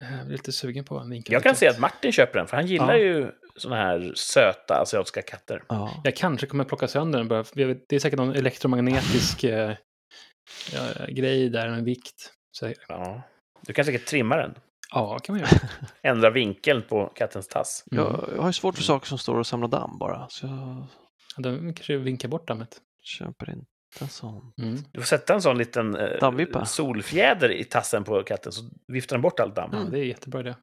jag 0.00 0.10
blev 0.26 0.30
lite 0.30 0.52
sugen 0.52 0.84
på 0.84 0.98
en 0.98 1.10
vinkande 1.10 1.34
Jag 1.34 1.42
kan 1.42 1.50
katt. 1.52 1.58
se 1.58 1.68
att 1.68 1.78
Martin 1.78 2.12
köper 2.12 2.38
den, 2.38 2.46
för 2.48 2.56
han 2.56 2.66
gillar 2.66 2.94
Ja. 2.94 2.98
ju 2.98 3.30
såna 3.56 3.76
här 3.76 4.12
söta 4.16 4.80
asiatiska 4.82 5.22
katter. 5.22 5.62
Ja. 5.68 6.00
Jag 6.04 6.16
kanske 6.16 6.46
kommer 6.46 6.64
plocka 6.64 6.88
sönder 6.88 7.18
den 7.18 7.28
bara. 7.28 7.44
Det 7.88 7.92
är 7.96 7.98
säkert 7.98 8.18
någon 8.18 8.34
elektromagnetisk 8.34 9.44
eh, 9.44 9.74
ja, 10.72 11.06
grej 11.08 11.48
där, 11.50 11.66
en 11.66 11.84
vikt. 11.84 12.32
Så, 12.52 12.72
Ja. 12.88 13.22
Du 13.66 13.72
kan 13.72 13.84
säkert 13.84 14.06
trimma 14.06 14.36
den. 14.36 14.54
Ja, 14.92 15.18
kan 15.18 15.34
man 15.34 15.40
göra. 15.40 15.60
Ändra 16.02 16.30
vinkeln 16.30 16.82
på 16.88 17.06
kattens 17.06 17.48
tass. 17.48 17.84
Mm. 17.92 18.04
Jag, 18.04 18.28
jag 18.34 18.42
har 18.42 18.48
ju 18.48 18.52
svårt 18.52 18.74
för 18.76 18.82
saker 18.82 19.06
som 19.06 19.18
står 19.18 19.38
och 19.38 19.46
samlar 19.46 19.68
damm 19.68 19.98
bara, 19.98 20.26
så 20.28 20.46
jag 20.46 21.44
De 21.44 21.74
kanske 21.74 21.96
vinkar 21.96 22.28
bort 22.28 22.48
dammet. 22.48 22.76
köper 23.02 23.50
inte 23.50 23.66
en 24.00 24.08
sån. 24.08 24.52
Mm. 24.62 24.76
Du 24.92 25.00
får 25.00 25.06
sätta 25.06 25.34
en 25.34 25.42
sån 25.42 25.58
liten 25.58 25.96
eh, 25.96 26.64
solfjäder 26.64 27.52
i 27.52 27.64
tassen 27.64 28.04
på 28.04 28.22
katten 28.22 28.52
så 28.52 28.62
viftar 28.88 29.16
den 29.16 29.22
bort 29.22 29.40
allt 29.40 29.56
damm. 29.56 29.70
Ja, 29.72 29.78
det 29.90 29.98
är 29.98 30.04
jättebra 30.04 30.42
det. 30.42 30.56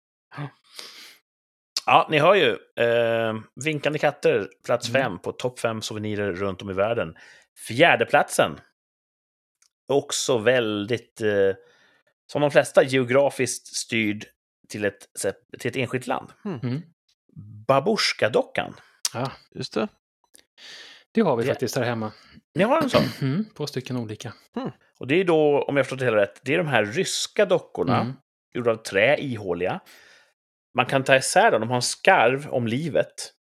Ja, 1.86 2.08
ni 2.12 2.20
hör 2.20 2.36
ju. 2.36 2.58
Eh, 2.84 3.36
vinkande 3.66 4.00
katter, 4.00 4.48
plats 4.66 4.90
Mm. 4.90 5.02
fem 5.04 5.20
på 5.20 5.32
topp 5.32 5.60
fem 5.60 5.82
souvenirer 5.82 6.34
runt 6.34 6.62
om 6.62 6.70
i 6.70 6.74
världen. 6.74 7.16
Fjärdeplatsen. 7.68 8.52
Också 9.88 10.38
väldigt, 10.38 11.22
eh, 11.22 11.56
som 12.32 12.42
de 12.42 12.52
flesta, 12.52 12.84
geografiskt 12.84 13.68
styrd 13.76 14.26
till 14.70 14.86
ett, 14.86 15.08
till 15.60 15.70
ett 15.70 15.76
enskilt 15.76 16.08
land. 16.08 16.30
Mm. 16.46 16.82
Babusjka-dockan. 17.68 18.74
Ja, 19.14 19.32
Just 19.52 19.74
det. 19.74 19.88
det 21.12 21.22
har 21.22 21.36
vi 21.38 21.44
Det- 21.44 21.50
faktiskt 21.50 21.76
här 21.76 21.84
hemma. 21.84 22.12
Ni 22.56 22.64
har 22.64 22.82
en 22.82 22.90
sån. 22.90 23.04
Mm. 23.22 23.46
Två 23.58 23.68
stycken 23.68 23.98
olika. 23.98 24.34
Och 25.00 25.08
det 25.08 25.16
är 25.16 25.24
då, 25.24 25.62
om 25.62 25.78
jag 25.78 25.86
förstått 25.86 26.00
det 26.00 26.06
hela 26.06 26.18
rätt, 26.18 26.42
det 26.44 26.54
är 26.54 26.58
de 26.58 26.68
här 26.68 26.86
ryska 26.86 27.46
dockorna, 27.46 28.02
Mm. 28.02 28.14
gjorda 28.54 28.72
av 28.72 28.76
trä, 28.76 29.18
ihåliga. 29.22 29.80
Man 30.76 30.86
kan 30.86 31.04
ta 31.04 31.16
isär 31.16 31.52
dem, 31.52 31.62
de 31.62 31.70
har 31.70 31.76
en 31.76 31.82
skarv 31.82 32.48
om 32.50 32.68
livet. 32.68 33.34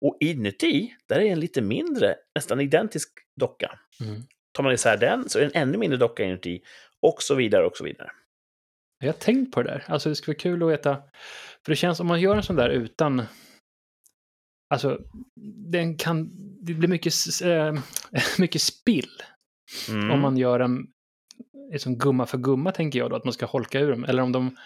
Och 0.00 0.16
inuti, 0.20 0.94
där 1.08 1.16
är 1.20 1.24
en 1.32 1.40
lite 1.40 1.62
mindre, 1.62 2.16
nästan 2.34 2.60
identisk 2.60 3.08
docka. 3.40 3.78
Mm. 4.00 4.22
Tar 4.52 4.62
man 4.62 4.72
isär 4.72 4.96
den 4.96 5.28
så 5.28 5.38
är 5.38 5.42
det 5.42 5.48
en 5.54 5.62
ännu 5.68 5.78
mindre 5.78 5.96
docka 5.98 6.24
inuti. 6.24 6.60
Och 7.02 7.22
så 7.22 7.34
vidare, 7.34 7.66
och 7.66 7.76
så 7.76 7.84
vidare. 7.84 8.10
Jag 8.98 9.08
har 9.08 9.12
tänkt 9.18 9.54
på 9.54 9.62
det 9.62 9.68
där. 9.70 9.84
Alltså 9.88 10.08
det 10.08 10.14
skulle 10.14 10.32
vara 10.34 10.40
kul 10.42 10.62
att 10.62 10.68
veta. 10.70 10.94
För 11.64 11.72
det 11.72 11.76
känns 11.76 12.00
om 12.00 12.06
man 12.06 12.20
gör 12.20 12.36
en 12.36 12.42
sån 12.42 12.56
där 12.56 12.68
utan... 12.68 13.22
Alltså, 14.74 14.98
den 15.72 15.96
kan... 15.96 16.30
Det 16.64 16.74
blir 16.74 16.88
mycket, 16.88 17.12
eh, 17.44 17.74
mycket 18.38 18.62
spill 18.62 19.08
Mm. 19.88 20.10
om 20.10 20.20
man 20.20 20.36
gör 20.36 20.60
en 20.60 20.86
liksom 21.72 21.98
gumma 21.98 22.26
för 22.26 22.38
gumma, 22.38 22.72
tänker 22.72 22.98
jag 22.98 23.10
då, 23.10 23.16
att 23.16 23.24
man 23.24 23.32
ska 23.32 23.46
holka 23.46 23.80
ur 23.80 23.90
dem. 23.90 24.04
Eller 24.04 24.22
om 24.22 24.32
de 24.32 24.56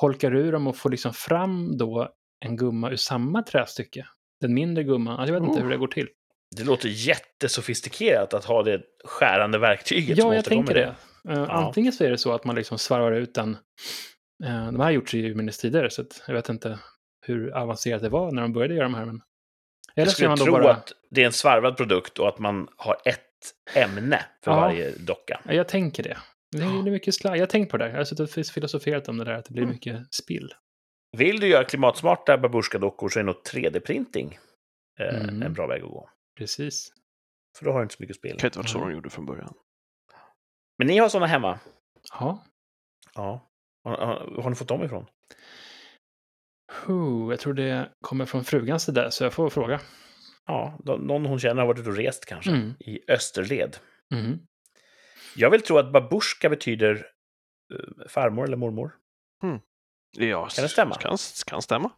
holkar 0.00 0.34
ur 0.36 0.52
dem 0.52 0.66
och 0.66 0.76
får 0.76 0.90
liksom 0.90 1.12
fram 1.14 1.76
då 1.76 2.08
en 2.44 2.56
gumma 2.56 2.90
ur 2.90 2.96
samma 2.96 3.42
trästycke. 3.42 4.06
Den 4.40 4.54
mindre 4.54 4.84
gumman. 4.84 5.18
Alltså, 5.18 5.34
jag 5.34 5.40
vet 5.40 5.48
inte 5.48 5.60
Oh. 5.60 5.64
hur 5.64 5.70
det 5.70 5.76
går 5.78 5.86
till. 5.88 6.08
Det 6.56 6.64
låter 6.64 6.88
jättesofistikerat 6.88 8.34
att 8.34 8.44
ha 8.44 8.62
det 8.62 8.82
skärande 9.04 9.58
verktyget 9.58 10.20
som 10.20 10.28
Ja, 10.28 10.34
jag 10.34 10.44
tänker 10.44 10.74
det. 10.74 10.94
Eh, 11.28 11.34
Ja. 11.34 11.46
Antingen 11.46 11.92
så 11.92 12.04
är 12.04 12.10
det 12.10 12.18
så 12.18 12.32
att 12.32 12.44
man 12.44 12.56
liksom 12.56 12.78
svarvar 12.78 13.12
ut 13.12 13.34
den. 13.34 13.50
Uh, 14.44 14.66
de 14.66 14.76
här 14.76 14.84
har 14.84 14.90
gjorts 14.90 15.14
i 15.14 15.22
urminnes 15.30 15.58
tider, 15.58 15.88
så 15.88 16.02
att 16.02 16.22
jag 16.26 16.34
vet 16.34 16.48
inte 16.48 16.78
hur 17.26 17.50
avancerat 17.56 18.02
det 18.02 18.08
var 18.08 18.30
när 18.32 18.42
de 18.42 18.52
började 18.52 18.74
göra 18.74 18.84
de 18.84 18.94
här. 18.94 19.04
Men... 19.04 19.14
Eller 19.14 19.22
Jag 19.94 20.06
är 20.06 20.10
skulle 20.10 20.28
man 20.28 20.38
tro 20.38 20.46
då 20.46 20.52
bara... 20.52 20.72
att 20.72 20.92
det 21.10 21.22
är 21.22 21.26
en 21.26 21.32
svarvad 21.32 21.76
produkt 21.76 22.18
och 22.18 22.28
att 22.28 22.38
man 22.38 22.68
har 22.76 22.96
ett 23.04 23.24
ämne 23.74 24.24
för 24.44 24.50
Ja. 24.50 24.56
varje 24.60 24.90
docka. 24.98 25.40
Ja, 25.44 25.52
jag 25.52 25.68
tänker 25.68 26.02
det. 26.02 26.18
Det 26.56 26.58
Ja. 26.64 26.82
blir 26.82 26.92
mycket 26.92 27.14
slag. 27.14 27.36
Jag 27.36 27.40
har 27.42 27.46
tänkt 27.46 27.70
på 27.70 27.76
det 27.76 27.84
där. 27.84 27.90
Jag 27.90 27.96
har 27.98 28.04
suttit 28.04 28.36
och 28.38 28.52
filosoferat 28.54 29.08
om 29.08 29.18
det 29.18 29.24
där, 29.24 29.32
att 29.32 29.44
det 29.44 29.52
blir 29.52 29.62
Mm. 29.62 29.72
mycket 29.74 30.14
spill. 30.14 30.54
Vill 31.16 31.40
du 31.40 31.46
göra 31.48 31.64
klimatsmarta 31.64 32.36
babusjka-dockor 32.38 33.08
så 33.08 33.18
är 33.18 33.22
nog 33.24 33.36
3D-printing 33.52 34.38
eh, 35.00 35.22
Mm. 35.22 35.42
en 35.42 35.52
bra 35.52 35.66
väg 35.66 35.82
att 35.82 35.88
gå. 35.88 36.10
Precis. 36.38 36.92
För 37.58 37.64
då 37.64 37.72
har 37.72 37.78
du 37.78 37.82
inte 37.82 37.94
så 37.94 38.02
mycket 38.02 38.16
spel. 38.16 38.32
Det 38.32 38.40
kan 38.40 38.48
inte 38.48 38.58
varit 38.58 38.68
så 38.70 38.78
de 38.78 38.92
gjorde 38.92 39.10
från 39.10 39.26
början. 39.26 39.54
Men 40.78 40.86
ni 40.86 40.98
har 40.98 41.08
sådana 41.08 41.26
hemma? 41.26 41.58
Ja. 42.12 42.44
Ja. 43.14 43.50
Har, 43.84 43.96
har, 43.96 44.42
har 44.42 44.50
ni 44.50 44.56
fått 44.56 44.68
dem 44.68 44.82
ifrån? 44.84 45.06
Huh, 46.86 47.30
jag 47.30 47.40
tror 47.40 47.54
det 47.54 47.92
kommer 48.00 48.26
från 48.26 48.44
frugans 48.44 48.86
där, 48.86 49.10
så 49.10 49.24
jag 49.24 49.32
får 49.32 49.50
fråga. 49.50 49.80
Ja, 50.46 50.78
nå- 50.84 50.96
någon 50.96 51.26
hon 51.26 51.38
känner 51.38 51.60
har 51.62 51.66
varit 51.66 51.80
ute 51.80 51.90
och 51.90 51.96
rest 51.96 52.24
kanske. 52.26 52.50
Mm. 52.50 52.74
I 52.80 53.10
Österled. 53.10 53.76
Mm. 54.14 54.38
Jag 55.36 55.50
vill 55.50 55.62
tro 55.62 55.78
att 55.78 55.92
babushka 55.92 56.48
betyder 56.48 57.06
eh, 57.74 58.08
farmor 58.08 58.44
eller 58.44 58.56
mormor. 58.56 58.92
Ja, 60.16 60.48
Kan 60.48 60.62
det 60.62 60.68
stämma? 60.68 60.94
Kan, 60.94 61.16
kan 61.46 61.62
stämma. 61.62 61.90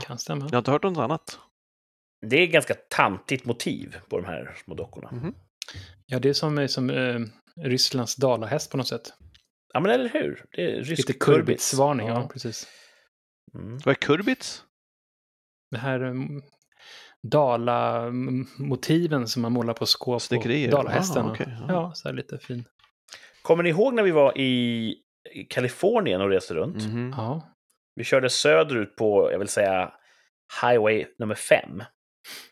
Kan 0.00 0.18
stämma. 0.18 0.44
Jag 0.44 0.52
har 0.52 0.58
inte 0.58 0.70
hört 0.70 0.82
något 0.82 0.98
annat. 0.98 1.38
Det 2.26 2.36
är 2.36 2.46
ganska 2.46 2.74
tantigt 2.74 3.44
motiv 3.44 3.96
på 4.08 4.16
de 4.20 4.26
här 4.26 4.54
små 4.64 4.74
dockorna. 4.74 5.10
Mhm. 5.12 5.34
Ja, 6.06 6.18
det 6.18 6.28
är 6.28 6.32
som, 6.32 6.68
som 6.68 6.90
eh, 6.90 7.20
Rysslands 7.60 8.16
dalahäst 8.16 8.70
på 8.70 8.76
något 8.76 8.88
sätt. 8.88 9.12
Ja, 9.74 9.80
men 9.80 9.90
eller 9.90 10.08
hur? 10.08 10.44
Det 10.52 10.62
är 10.62 10.76
rysk 10.82 10.98
Lite 10.98 11.12
kurbits. 11.12 11.24
kurbitsvarning, 11.24 12.08
ja. 12.08 12.28
precis. 12.32 12.66
Mm. 13.54 13.78
Vad 13.84 13.92
är 13.92 13.94
kurbits? 13.94 14.62
Det 15.70 15.78
här 15.78 16.02
um, 16.02 16.42
Dala-motiven 17.22 19.28
som 19.28 19.42
man 19.42 19.52
målar 19.52 19.74
på 19.74 19.86
skåp 19.86 20.22
Snickerier? 20.22 20.66
och 20.68 20.72
Dalahästen. 20.72 21.26
Ah, 21.26 21.30
okej, 21.30 21.46
ja. 21.60 21.66
Ja, 21.68 21.92
så 21.94 22.08
här 22.08 22.14
lite 22.16 22.38
fin. 22.38 22.64
Kommer 23.42 23.62
ni 23.62 23.68
ihåg 23.70 23.94
när 23.94 24.02
vi 24.02 24.10
var 24.10 24.38
i 24.38 24.94
Kalifornien 25.48 26.20
och 26.20 26.28
reste 26.30 26.54
runt? 26.54 26.84
Mhm. 26.84 27.14
Ja. 27.16 27.52
Vi 27.94 28.04
körde 28.04 28.30
söderut 28.30 28.96
på, 28.96 29.32
jag 29.32 29.38
vill 29.38 29.48
säga, 29.48 29.92
Highway 30.62 31.06
nummer 31.18 31.34
5. 31.34 31.82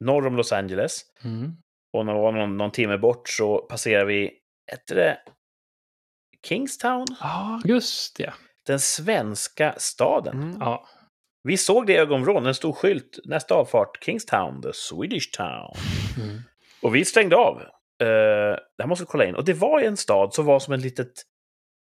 Norr 0.01 0.27
om 0.27 0.37
Los 0.37 0.53
Angeles. 0.53 1.01
Mm. 1.25 1.53
Och 1.93 2.07
när 2.07 2.15
vi 2.15 2.21
var 2.21 2.33
någon, 2.33 2.57
någon 2.57 2.71
timme 2.71 2.99
bort 2.99 3.29
så 3.29 3.59
passerade 3.59 4.05
vi, 4.05 4.31
hette 4.67 4.95
det 4.95 5.19
Kingstown? 6.47 7.07
Ah, 7.21 7.61
Just 7.65 8.17
det. 8.17 8.33
Den 8.67 8.81
svenska 8.81 9.75
staden. 9.79 10.43
mm. 10.43 10.57
Ja. 10.61 10.89
Vi 11.49 11.57
såg 11.57 11.87
det 11.87 11.93
i 11.93 11.97
ögonvrån, 11.97 12.47
en 12.47 12.55
stor 12.55 12.73
skylt, 12.73 13.19
nästa 13.25 13.55
avfart, 13.55 14.05
Kingstown, 14.05 14.63
the 14.63 14.73
Swedish 14.73 15.31
town. 15.37 15.75
Mm. 16.23 16.43
Och 16.83 16.95
vi 16.95 17.05
stängde 17.05 17.37
av. 17.37 17.57
Uh, 17.57 17.67
det 18.77 18.83
här 18.83 18.87
måste 18.87 19.03
vi 19.03 19.07
kolla 19.07 19.25
in. 19.25 19.35
Och 19.35 19.45
det 19.45 19.53
var 19.53 19.81
en 19.81 19.97
stad 19.97 20.35
som 20.35 20.47
var 20.47 20.61
som 20.61 20.75
ett 20.75 20.81
litet 20.81 21.13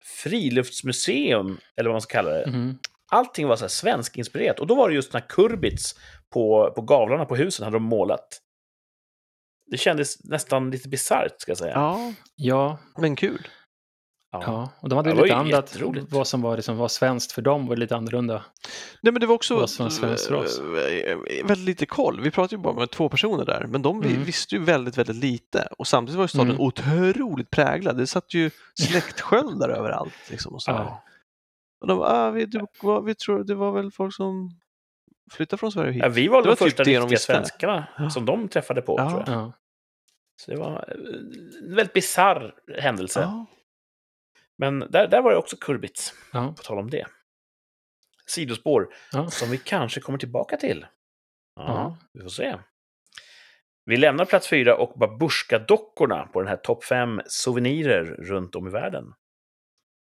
friluftsmuseum, 0.05 1.59
eller 1.77 1.89
vad 1.91 1.95
man 1.95 2.01
ska 2.01 2.13
kalla 2.13 2.31
det. 2.31 2.43
Mm. 2.43 2.79
Allting 3.11 3.47
var 3.47 3.57
så 3.57 3.65
här 3.65 3.69
svenskinspirerat. 3.69 4.61
Och 4.61 4.67
då 4.67 4.75
var 4.75 4.89
det 4.89 4.95
just 4.95 5.13
den 5.13 5.21
här 5.21 5.29
kurbits 5.29 5.95
på, 6.31 6.73
på 6.77 6.83
gavlarna 6.83 7.25
på 7.25 7.37
husen 7.37 7.65
hade 7.65 7.77
de 7.77 7.83
målat. 7.83 8.41
Det 9.71 9.77
kändes 9.77 10.25
nästan 10.25 10.71
lite 10.71 10.89
bisarrt, 10.89 11.41
ska 11.41 11.51
jag 11.51 11.59
säga. 11.59 11.73
Ja, 11.75 12.13
Ja, 12.37 12.79
men 12.99 13.17
kul. 13.17 13.49
ja. 14.33 14.71
Och 14.81 14.89
de 14.89 14.97
hade 14.97 15.09
Ja, 15.11 15.15
det 15.15 15.21
var 15.21 15.27
lite 15.45 15.57
annat. 15.57 15.77
Vad 16.11 16.27
som 16.27 16.43
var, 16.43 16.57
liksom, 16.57 16.77
var 16.77 16.89
svenskt 16.89 17.33
för 17.33 17.43
dem 17.43 17.67
var 17.67 17.77
lite 17.77 17.97
annorlunda. 17.97 18.45
Nej, 19.03 19.13
men 19.13 19.21
det 19.21 19.27
var 19.27 19.35
också 19.35 19.57
Vad 19.57 19.71
som 19.71 19.91
svenskt 19.91 20.27
för 20.27 20.35
oss. 20.35 20.59
eh, 20.59 21.19
väldigt 21.47 21.59
lite 21.67 21.87
koll. 21.87 22.21
Vi 22.21 22.31
pratade 22.31 22.57
ju 22.57 22.63
bara 22.63 22.75
med 22.75 22.91
två 22.91 23.09
personer 23.09 23.45
där, 23.45 23.67
men 23.69 23.83
de 23.83 24.03
Mm. 24.03 24.25
visste 24.25 24.55
ju 24.55 24.63
väldigt, 24.63 24.99
väldigt 24.99 25.17
lite. 25.17 25.69
Och 25.79 25.87
samtidigt 25.87 26.17
var 26.17 26.25
ju 26.25 26.29
staden 26.29 26.51
Mm. 26.51 26.61
otroligt 26.61 27.51
präglad. 27.51 27.97
Det 27.97 28.07
satt 28.07 28.35
ju 28.35 28.51
släktsköldar 28.81 29.69
överallt. 29.69 30.15
Liksom, 30.31 30.55
och 30.55 30.63
så. 30.63 30.71
Ja. 30.71 31.03
Och 31.81 31.87
de, 31.89 32.01
ah, 32.01 32.31
vi, 32.31 32.47
du, 32.47 32.67
vad, 32.83 33.05
vi 33.05 33.15
tror, 33.15 33.45
det 33.45 33.55
var 33.55 33.73
väl 33.73 33.91
folk 33.93 34.15
som 34.15 34.51
flyttade 35.31 35.61
från 35.61 35.73
Sverige 35.73 35.93
hit. 35.93 36.03
Ja, 36.03 36.09
vi 36.09 36.29
var 36.29 36.43
de 36.43 36.49
typ 36.51 36.59
första 36.59 36.85
de 36.85 36.99
riktiga 36.99 37.19
svenskarna 37.19 37.89
Ja. 37.99 38.11
som 38.11 38.27
de 38.27 38.49
träffade 38.49 38.83
på, 38.83 38.95
Ja. 38.99 39.11
tror 39.11 39.23
jag. 39.27 39.29
Ja. 39.29 39.53
Så 40.37 40.51
det 40.51 40.57
var 40.57 40.85
eh, 40.89 40.95
en 41.69 41.75
väldigt 41.77 41.93
bisarr 41.93 42.55
händelse. 42.79 43.21
Ja. 43.21 43.47
Men 44.59 44.79
där, 44.79 45.07
där 45.09 45.23
var 45.23 45.31
det 45.31 45.37
också 45.37 45.57
kurbits, 45.57 46.15
Ja. 46.33 46.55
på 46.57 46.63
tal 46.63 46.79
om 46.79 46.91
det. 46.91 47.07
Sidospår, 48.27 48.95
Ja. 49.13 49.31
som 49.31 49.51
vi 49.51 49.59
kanske 49.59 50.01
kommer 50.01 50.19
tillbaka 50.19 50.57
till. 50.57 50.87
Ja, 51.57 51.63
Ja. 51.67 51.97
vi 52.13 52.21
får 52.23 52.29
se. 52.29 52.57
Vi 53.85 53.97
lämnar 53.97 54.25
plats 54.25 54.49
fyra 54.49 54.77
och 54.77 54.99
Babusjka-dockorna 54.99 56.27
på 56.33 56.41
den 56.41 56.49
här 56.49 56.57
topp 56.57 56.85
fem 56.85 57.21
souvenirer 57.27 58.05
runt 58.05 58.55
om 58.55 58.67
i 58.69 58.71
världen. 58.71 59.05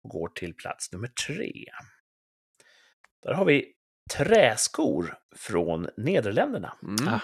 Och 0.05 0.11
går 0.11 0.29
till 0.29 0.55
plats 0.55 0.93
nummer 0.93 1.09
tre. 1.27 1.65
Där 3.23 3.33
har 3.35 3.45
vi 3.45 3.73
träskor 4.17 5.15
från 5.37 5.89
Nederländerna. 5.97 6.73
Mm. 6.83 7.09
Ah. 7.15 7.21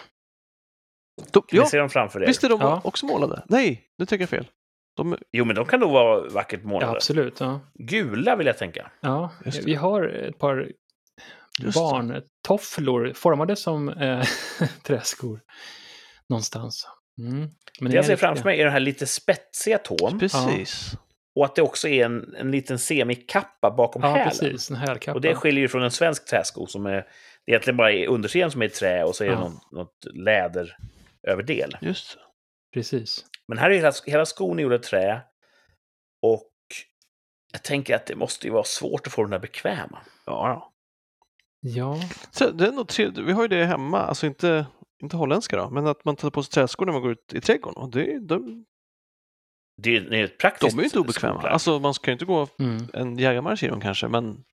De, 1.32 1.42
Kan 1.42 1.56
ja, 1.56 1.62
ni 1.62 1.68
se 1.68 1.78
dem 1.78 1.90
framför 1.90 2.22
er? 2.22 2.26
visst 2.26 2.44
är 2.44 2.48
de 2.48 2.60
Ja. 2.60 2.80
också 2.84 3.06
målade? 3.06 3.42
Nej, 3.48 3.84
nu 3.98 4.06
tänker 4.06 4.22
jag 4.22 4.28
fel. 4.30 4.48
De, 4.96 5.16
Jo, 5.32 5.44
men 5.44 5.56
de 5.56 5.64
kan 5.66 5.80
nog 5.80 5.90
vara 5.92 6.28
vackert 6.28 6.60
ja, 6.62 6.68
målade. 6.68 6.92
absolut. 6.92 7.40
Ja. 7.40 7.60
Gula 7.74 8.36
vill 8.36 8.46
jag 8.46 8.58
tänka. 8.58 8.90
Ja, 9.00 9.30
vi 9.64 9.74
har 9.74 10.02
ett 10.08 10.38
par 10.38 10.68
Just 11.62 11.74
barntofflor 11.78 13.12
formade 13.14 13.56
som 13.56 13.88
eh, 13.88 14.24
träskor 14.82 15.40
någonstans. 16.28 16.88
Mm. 17.18 17.48
Men 17.80 17.90
Det 17.90 17.96
jag 17.96 18.04
ser 18.04 18.12
riktiga. 18.12 18.16
framför 18.28 18.44
mig 18.44 18.60
är 18.60 18.64
den 18.64 18.72
här 18.72 18.80
lite 18.80 19.06
spetsiga 19.06 19.78
tån 19.78 20.18
precis. 20.18 20.92
Och 21.36 21.44
att 21.44 21.54
det 21.54 21.62
också 21.62 21.88
är 21.88 22.04
en, 22.04 22.34
en 22.38 22.50
liten 22.50 22.78
semikappa 22.78 23.70
bakom 23.70 24.02
Ja, 24.02 24.08
hälen. 24.08 24.28
precis. 24.28 24.70
En 24.70 24.76
hälkappa. 24.76 25.14
Och 25.14 25.20
det 25.20 25.34
skiljer 25.34 25.60
ju 25.62 25.68
från 25.68 25.82
en 25.82 25.90
svensk 25.90 26.24
träsko 26.26 26.66
som 26.66 26.86
är 26.86 26.90
det 27.46 27.50
är 27.50 27.54
egentligen 27.54 27.76
bara 27.76 27.92
är 27.92 28.06
undersidan 28.06 28.50
som 28.50 28.62
är 28.62 28.66
i 28.66 28.70
trä 28.70 29.04
och 29.04 29.16
så 29.16 29.24
är 29.24 29.28
det 29.28 29.34
Ja. 29.34 29.52
något, 29.72 30.06
läderöverdel. 30.14 31.76
Just. 31.80 32.18
Precis. 32.74 33.24
Men 33.48 33.58
här 33.58 33.70
är 33.70 33.74
hela, 33.74 33.92
hela 34.06 34.26
skon 34.26 34.58
gjord 34.58 34.72
av 34.72 34.78
trä. 34.78 35.20
Och 36.22 36.50
jag 37.52 37.62
tänker 37.62 37.96
att 37.96 38.06
det 38.06 38.16
måste 38.16 38.46
ju 38.46 38.52
vara 38.52 38.64
svårt 38.64 39.06
att 39.06 39.12
få 39.12 39.22
den 39.22 39.30
där 39.30 39.38
bekväma. 39.38 39.98
Ja, 40.26 40.48
ja. 40.48 40.70
Ja, 41.66 42.00
Så 42.30 42.50
det 42.50 42.66
är 42.66 42.72
nog 42.72 42.88
trevligt. 42.88 43.18
Vi 43.26 43.32
har 43.32 43.42
ju 43.42 43.48
det 43.48 43.64
hemma, 43.64 43.98
alltså 44.00 44.26
inte, 44.26 44.66
inte 45.02 45.16
holländska 45.16 45.56
då, 45.56 45.70
men 45.70 45.86
att 45.86 46.04
man 46.04 46.16
tar 46.16 46.30
på 46.30 46.42
sig 46.42 46.50
träskor 46.52 46.86
när 46.86 46.92
man 46.92 47.02
går 47.02 47.12
ut 47.12 47.32
i 47.34 47.40
trädgården. 47.40 47.82
Och 47.82 47.90
det, 47.90 48.18
de, 48.28 48.64
Det 49.76 49.96
är, 49.96 50.00
ett 50.00 50.30
de 50.30 50.36
praktiskt 50.38 50.74
är 50.74 50.78
ju 50.78 50.84
inte 50.84 50.98
obekväma. 50.98 51.34
skoplagg. 51.34 51.52
Alltså 51.52 51.78
man 51.78 51.94
ska 51.94 52.10
ju 52.10 52.12
inte 52.12 52.24
gå 52.24 52.48
mm. 52.58 52.88
en 52.92 53.18
jägarmarsch 53.18 53.62
i 53.62 53.68
dem 53.68 53.80
kanske, 53.80 54.08
men 54.08 54.44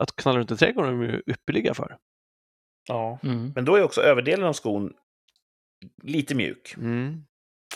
att 0.00 0.16
knalla 0.16 0.38
runt 0.38 0.50
i 0.50 0.56
trädgården 0.56 0.94
är 0.94 1.06
de 1.06 1.12
ju 1.12 1.22
ypperliga 1.26 1.74
för. 1.74 1.96
Ja. 2.88 3.18
Mm. 3.22 3.52
Men 3.54 3.64
då 3.64 3.74
är 3.76 3.82
också 3.82 4.00
överdelen 4.00 4.46
av 4.46 4.52
skon 4.52 4.92
lite 6.02 6.34
mjuk. 6.34 6.74
Mm. 6.76 7.24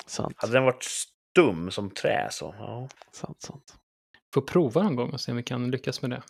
Sant, 0.06 0.34
Hade 0.36 0.52
den 0.52 0.64
varit 0.64 0.84
stum 0.84 1.70
som 1.70 1.90
trä 1.90 2.28
så, 2.30 2.54
ja. 2.58 2.88
sant, 3.12 3.42
sant. 3.42 3.74
Får 4.34 4.42
prova 4.42 4.82
någon 4.82 4.96
gång 4.96 5.10
och 5.10 5.20
se 5.20 5.30
om 5.32 5.36
vi 5.36 5.42
kan 5.42 5.70
lyckas 5.70 6.02
med 6.02 6.10
det. 6.10 6.22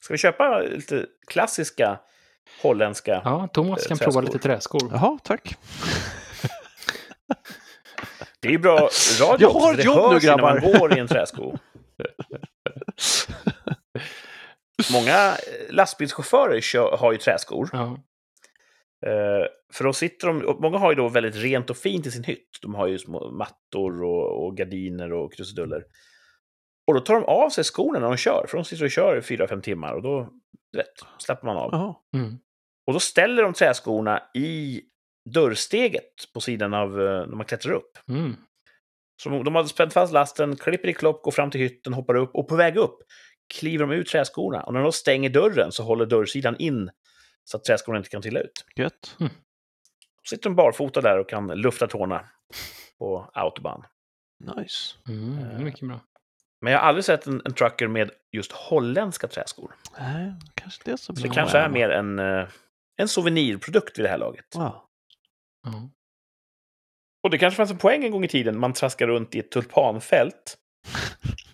Ska 0.00 0.14
vi 0.14 0.18
köpa 0.18 0.58
lite 0.58 1.06
klassiska 1.26 2.00
holländska? 2.62 3.22
Ja, 3.24 3.48
Thomas 3.52 3.84
Eh, 3.84 3.88
kan 3.88 3.98
prova 3.98 4.12
träskor. 4.12 4.22
lite 4.22 4.38
träskor. 4.38 4.90
Jaha, 4.92 5.18
tack. 5.24 5.56
Det 8.42 8.54
är 8.54 8.58
bra 8.58 8.88
radio 9.20 9.36
Jag 9.40 9.50
har 9.50 9.72
det 9.74 9.78
ett 9.78 9.84
jobb 9.84 10.12
nu, 10.12 10.18
grabbar. 10.18 10.78
går 10.78 10.96
i 10.96 11.00
en 11.00 11.08
träsko. 11.08 11.52
Många 14.92 15.34
lastbilschaufförer 15.70 16.96
har 16.96 17.12
ju 17.12 17.18
träskor. 17.18 17.68
Ja. 17.72 17.98
Eh, 19.06 19.46
för 19.72 19.84
då 19.84 19.92
sitter 19.92 20.26
de, 20.26 20.56
många 20.60 20.78
har 20.78 20.90
ju 20.92 20.96
då 20.96 21.08
väldigt 21.08 21.36
rent 21.36 21.70
och 21.70 21.76
fint 21.76 22.06
i 22.06 22.10
sin 22.10 22.24
hytt. 22.24 22.48
De 22.62 22.74
har 22.74 22.86
ju 22.86 22.98
små 22.98 23.30
mattor 23.30 24.02
och, 24.02 24.44
och 24.44 24.56
gardiner 24.56 25.12
och 25.12 25.32
krusiduller. 25.32 25.84
Och 26.86 26.94
då 26.94 27.00
tar 27.00 27.14
de 27.14 27.24
av 27.24 27.50
sig 27.50 27.64
skorna 27.64 27.98
när 27.98 28.08
de 28.08 28.16
kör, 28.16 28.46
för 28.48 28.56
de 28.56 28.64
sitter 28.64 28.84
och 28.84 28.90
kör 28.90 29.18
i 29.18 29.22
fyra, 29.22 29.48
fem 29.48 29.62
timmar 29.62 29.92
och 29.92 30.02
då 30.02 30.32
vet, 30.76 30.86
släpper 31.18 31.46
man 31.46 31.56
av. 31.56 31.94
Mm. 32.16 32.38
Och 32.86 32.92
då 32.92 33.00
ställer 33.00 33.42
de 33.42 33.52
träskorna 33.52 34.22
i 34.34 34.82
dörrsteget 35.30 36.32
på 36.34 36.40
sidan 36.40 36.74
av 36.74 37.00
eh, 37.00 37.26
när 37.26 37.36
man 37.36 37.46
klättrar 37.46 37.72
upp. 37.72 37.98
Mm. 38.08 38.36
Så 39.22 39.28
de, 39.28 39.44
de 39.44 39.54
hade 39.54 39.68
spänt 39.68 39.92
fast 39.92 40.12
lasten, 40.12 40.56
klipper 40.56 40.88
i 40.88 40.94
klopp, 40.94 41.22
går 41.22 41.32
fram 41.32 41.50
till 41.50 41.60
hytten, 41.60 41.92
hoppar 41.92 42.14
upp 42.14 42.34
och 42.34 42.48
på 42.48 42.56
väg 42.56 42.76
upp 42.76 42.98
kliver 43.54 43.86
de 43.86 43.94
ut 43.94 44.08
träskorna. 44.08 44.62
Och 44.62 44.72
när 44.72 44.82
de 44.82 44.92
stänger 44.92 45.30
dörren 45.30 45.72
så 45.72 45.82
håller 45.82 46.06
dörrsidan 46.06 46.56
in 46.58 46.90
så 47.44 47.56
att 47.56 47.64
träskorna 47.64 47.98
inte 47.98 48.10
kan 48.10 48.22
trilla 48.22 48.40
ut. 48.40 48.64
Gött. 48.76 49.16
Då 49.18 49.28
sitter 50.28 50.44
de 50.44 50.56
barfota 50.56 51.00
där 51.00 51.18
och 51.18 51.28
kan 51.28 51.46
lufta 51.46 51.86
tårna 51.86 52.24
på 52.98 53.30
autobahn. 53.34 53.82
Nice. 54.56 54.94
Mm. 55.08 55.38
är 55.38 55.58
Mycket 55.58 55.88
bra. 55.88 56.00
Men 56.60 56.72
jag 56.72 56.80
har 56.80 56.86
aldrig 56.86 57.04
sett 57.04 57.26
en, 57.26 57.42
en 57.44 57.54
trucker 57.54 57.88
med 57.88 58.10
just 58.32 58.52
holländska 58.52 59.28
träskor. 59.28 59.74
Nej, 59.98 60.34
kanske 60.54 60.90
det 60.90 60.98
som 60.98 61.16
Så 61.16 61.22
det 61.22 61.28
kanske 61.28 61.58
är 61.58 61.68
mer 61.68 61.90
en, 61.90 62.18
eh, 62.18 62.48
en 62.96 63.08
souvenirprodukt 63.08 63.98
vid 63.98 64.04
det 64.04 64.08
här 64.08 64.18
laget. 64.18 64.46
Ja. 64.54 64.88
Ja. 65.62 65.90
Och 67.22 67.30
det 67.30 67.38
kanske 67.38 67.56
fanns 67.56 67.70
en 67.70 67.78
poäng 67.78 68.04
en 68.04 68.10
gång 68.10 68.24
i 68.24 68.28
tiden, 68.28 68.58
man 68.58 68.72
traskar 68.72 69.06
runt 69.06 69.34
i 69.34 69.38
ett 69.38 69.50
tulpanfält. 69.50 70.58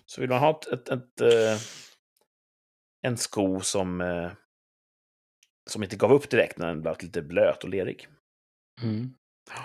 Så 0.05 0.21
vill 0.21 0.29
man 0.29 0.39
ha 0.39 0.49
ett, 0.51 0.67
ett, 0.67 0.89
ett, 0.89 1.21
eh, 1.21 1.61
en 3.01 3.17
sko 3.17 3.59
som, 3.61 4.01
eh, 4.01 4.31
som 5.69 5.83
inte 5.83 5.95
gav 5.95 6.11
upp 6.13 6.29
direkt 6.29 6.57
när 6.57 6.67
den 6.67 6.81
blev 6.81 6.95
lite 7.01 7.21
blöt 7.21 7.63
och 7.63 7.69
lerig. 7.69 8.07
Mm. 8.81 9.13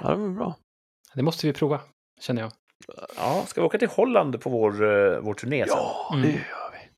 ja, 0.00 0.10
det 0.10 0.16
var 0.16 0.28
bra. 0.28 0.56
Det 1.14 1.22
måste 1.22 1.46
vi 1.46 1.52
prova, 1.52 1.80
känner 2.20 2.42
jag. 2.42 2.52
Ja, 3.16 3.44
ska 3.46 3.60
vi 3.60 3.66
åka 3.66 3.78
till 3.78 3.88
Holland 3.88 4.40
på 4.40 4.50
vår, 4.50 4.72
eh, 4.82 5.20
vår 5.20 5.34
turné 5.34 5.66
sen? 5.66 5.76
Ja, 5.76 6.10
Mm. 6.14 6.22
det 6.26 6.32
gör 6.32 6.70
vi. 6.72 6.90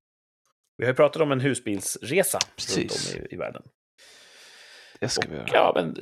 Vi 0.77 0.85
har 0.85 0.91
ju 0.93 0.97
pratat 0.97 1.23
om 1.23 1.33
en 1.33 1.41
husbilsresa 1.41 2.39
Precis. 2.57 3.15
runt 3.15 3.21
om 3.23 3.27
i, 3.31 3.35
i 3.35 3.37
världen. 3.37 3.63
Det 5.01 5.09
ska 5.09 5.27
Och, 5.27 5.33
vi 5.33 5.37
göra. 5.37 5.49
ja, 5.53 5.73
men, 5.75 5.97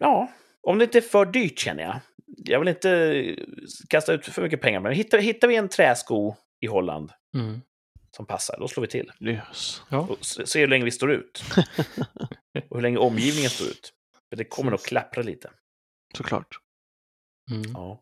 ja, 0.00 0.32
om 0.66 0.78
det 0.78 0.84
inte 0.84 0.98
är 0.98 1.02
för 1.02 1.26
dyrt 1.26 1.58
känner 1.58 1.82
jag. 1.82 2.00
Jag 2.26 2.58
vill 2.58 2.68
inte 2.68 3.36
kasta 3.88 4.12
ut 4.12 4.26
för 4.26 4.42
mycket 4.42 4.60
pengar, 4.60 4.80
men 4.80 4.92
hittar, 4.92 5.18
hittar 5.18 5.48
vi 5.48 5.56
en 5.56 5.68
träsko 5.68 6.34
i 6.60 6.66
Holland 6.66 7.12
Mm. 7.34 7.60
som 8.16 8.26
passar, 8.26 8.56
då 8.58 8.68
slår 8.68 8.80
vi 8.82 8.88
till. 8.88 9.12
Yes. 9.20 9.82
Ja. 9.90 9.98
Och 10.10 10.24
se 10.24 10.46
se 10.46 10.60
hur 10.60 10.68
länge 10.68 10.84
vi 10.84 10.90
står 10.90 11.12
ut. 11.12 11.42
och 12.68 12.76
hur 12.76 12.82
länge 12.82 12.98
omgivningen 12.98 13.50
står 13.50 13.66
ut. 13.68 13.92
För 14.28 14.36
det 14.36 14.44
kommer 14.44 14.70
nog 14.70 14.80
klappra 14.82 15.22
lite. 15.22 15.50
Såklart. 16.16 16.56
Mm. 17.50 17.70
Ja. 17.74 18.00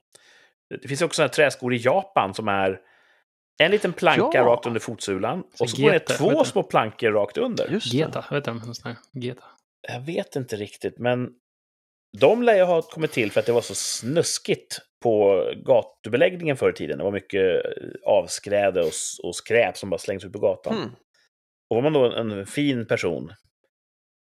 Det 0.83 0.89
finns 0.89 1.03
också 1.03 1.29
träskor 1.29 1.75
i 1.75 1.77
Japan 1.77 2.35
som 2.35 2.49
är 2.49 2.81
en 3.63 3.71
liten 3.71 3.93
planka 3.93 4.39
Ja. 4.39 4.45
rakt 4.45 4.67
under 4.67 4.81
fotsulan 4.81 5.45
Så 5.55 5.65
och 5.65 5.71
så 5.71 5.83
går 5.83 5.91
det 5.93 5.99
två 5.99 6.45
små 6.45 6.63
plankor 6.63 7.11
rakt 7.13 7.39
under. 7.39 7.69
Just 7.69 7.91
det. 7.91 7.97
Geta, 7.97 8.25
vet 8.31 8.45
du? 8.45 8.61
Sån 8.75 8.95
Geta. 9.13 9.45
Jag 9.89 10.01
vet 10.01 10.37
inte 10.37 10.57
riktigt, 10.57 10.99
men 10.99 11.29
de 12.19 12.43
lär 12.43 12.57
ju 12.57 12.63
ha 12.63 12.83
kommit 12.83 13.13
till 13.13 13.33
för 13.33 13.41
att 13.41 13.47
det 13.47 13.53
var 13.53 13.61
så 13.61 13.75
snuskigt 13.75 14.79
på 15.03 15.45
gatubeläggningen 15.67 16.57
förr 16.57 16.71
i 16.71 16.73
tiden. 16.73 16.99
Det 16.99 17.05
var 17.05 17.13
mycket 17.13 17.63
avskräde 18.07 18.81
och, 18.81 18.93
och 19.23 19.37
skräp 19.37 19.77
som 19.77 19.91
bara 19.91 19.99
slängs 19.99 20.25
ut 20.25 20.33
på 20.33 20.39
gatan. 20.39 20.77
Hmm. 20.77 20.91
Och 21.71 21.77
var 21.77 21.83
man 21.83 21.93
då 21.93 22.13
en, 22.13 22.31
en 22.31 22.47
fin 22.47 22.87
person, 22.87 23.33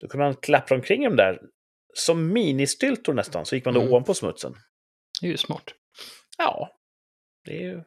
då 0.00 0.08
kunde 0.08 0.24
man 0.26 0.36
klappra 0.36 0.76
omkring 0.76 1.04
dem 1.04 1.16
där 1.16 1.40
som 1.94 2.32
ministyltor 2.32 3.14
nästan, 3.14 3.46
så 3.46 3.54
gick 3.54 3.64
man 3.64 3.74
då 3.74 3.80
Mm. 3.80 3.92
ovanpå 3.92 4.14
smutsen. 4.14 4.54
Det 5.20 5.26
är 5.26 5.30
ju 5.30 5.36
smart. 5.36 5.74
Ja, 6.38 6.70
det 7.44 7.56
är 7.56 7.60
ju 7.60 7.82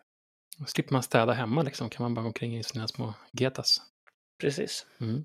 Då 0.59 0.65
slipper 0.65 0.93
man 0.93 1.03
städa 1.03 1.33
hemma 1.33 1.61
liksom. 1.61 1.89
Kan 1.89 2.03
man 2.03 2.13
bara 2.13 2.21
gå 2.21 2.27
omkring 2.27 2.57
i 2.57 2.63
sina 2.63 2.87
små 2.87 3.13
Getas. 3.31 3.77
precis. 4.41 4.85
Mm. 5.01 5.23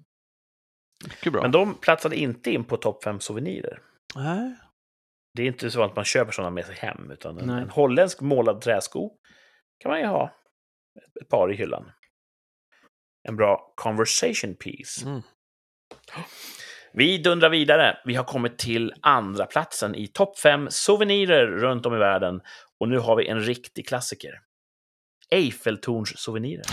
Mycket 1.09 1.33
bra. 1.33 1.43
Men 1.43 1.53
de 1.53 1.75
platsade 1.75 2.17
inte 2.17 2.51
in 2.51 2.65
på 2.65 2.77
topp 2.77 3.05
5 3.05 3.21
souvenirer. 3.21 3.83
Nej. 4.17 4.55
Det 5.37 5.43
är 5.43 5.47
inte 5.47 5.71
så 5.71 5.83
att 5.83 5.97
man 5.97 6.05
köper 6.05 6.33
sådana 6.33 6.51
med 6.51 6.67
sig 6.67 6.75
hem, 6.75 7.11
utan 7.11 7.39
en, 7.39 7.51
en 7.51 7.71
holländsk 7.71 8.21
målad 8.21 8.61
träsko 8.61 9.11
kan 9.79 9.91
man 9.91 10.01
ju 10.01 10.07
ha 10.07 10.25
ett, 10.99 11.23
ett 11.23 11.29
par 11.29 11.53
i 11.53 11.57
hyllan. 11.57 11.91
En 13.29 13.37
bra 13.37 13.73
conversation 13.77 14.55
piece. 14.55 15.07
Mm. 15.07 15.23
Vi 16.93 17.19
dundrar 17.19 17.51
vidare. 17.51 17.99
Vi 18.05 18.15
har 18.15 18.25
kommit 18.25 18.59
till 18.59 18.93
andra 19.03 19.47
platsen 19.47 19.95
i 19.95 20.07
topp 20.07 20.39
5 20.39 20.67
souvenirer 20.71 21.47
runt 21.47 21.87
om 21.87 21.95
i 21.95 21.99
världen. 21.99 22.41
Och 22.81 22.89
nu 22.89 22.99
har 22.99 23.17
vi 23.17 23.27
en 23.29 23.41
riktig 23.41 23.89
klassiker. 23.89 24.41
Eiffeltorns 25.31 26.19
souvenirer. 26.19 26.65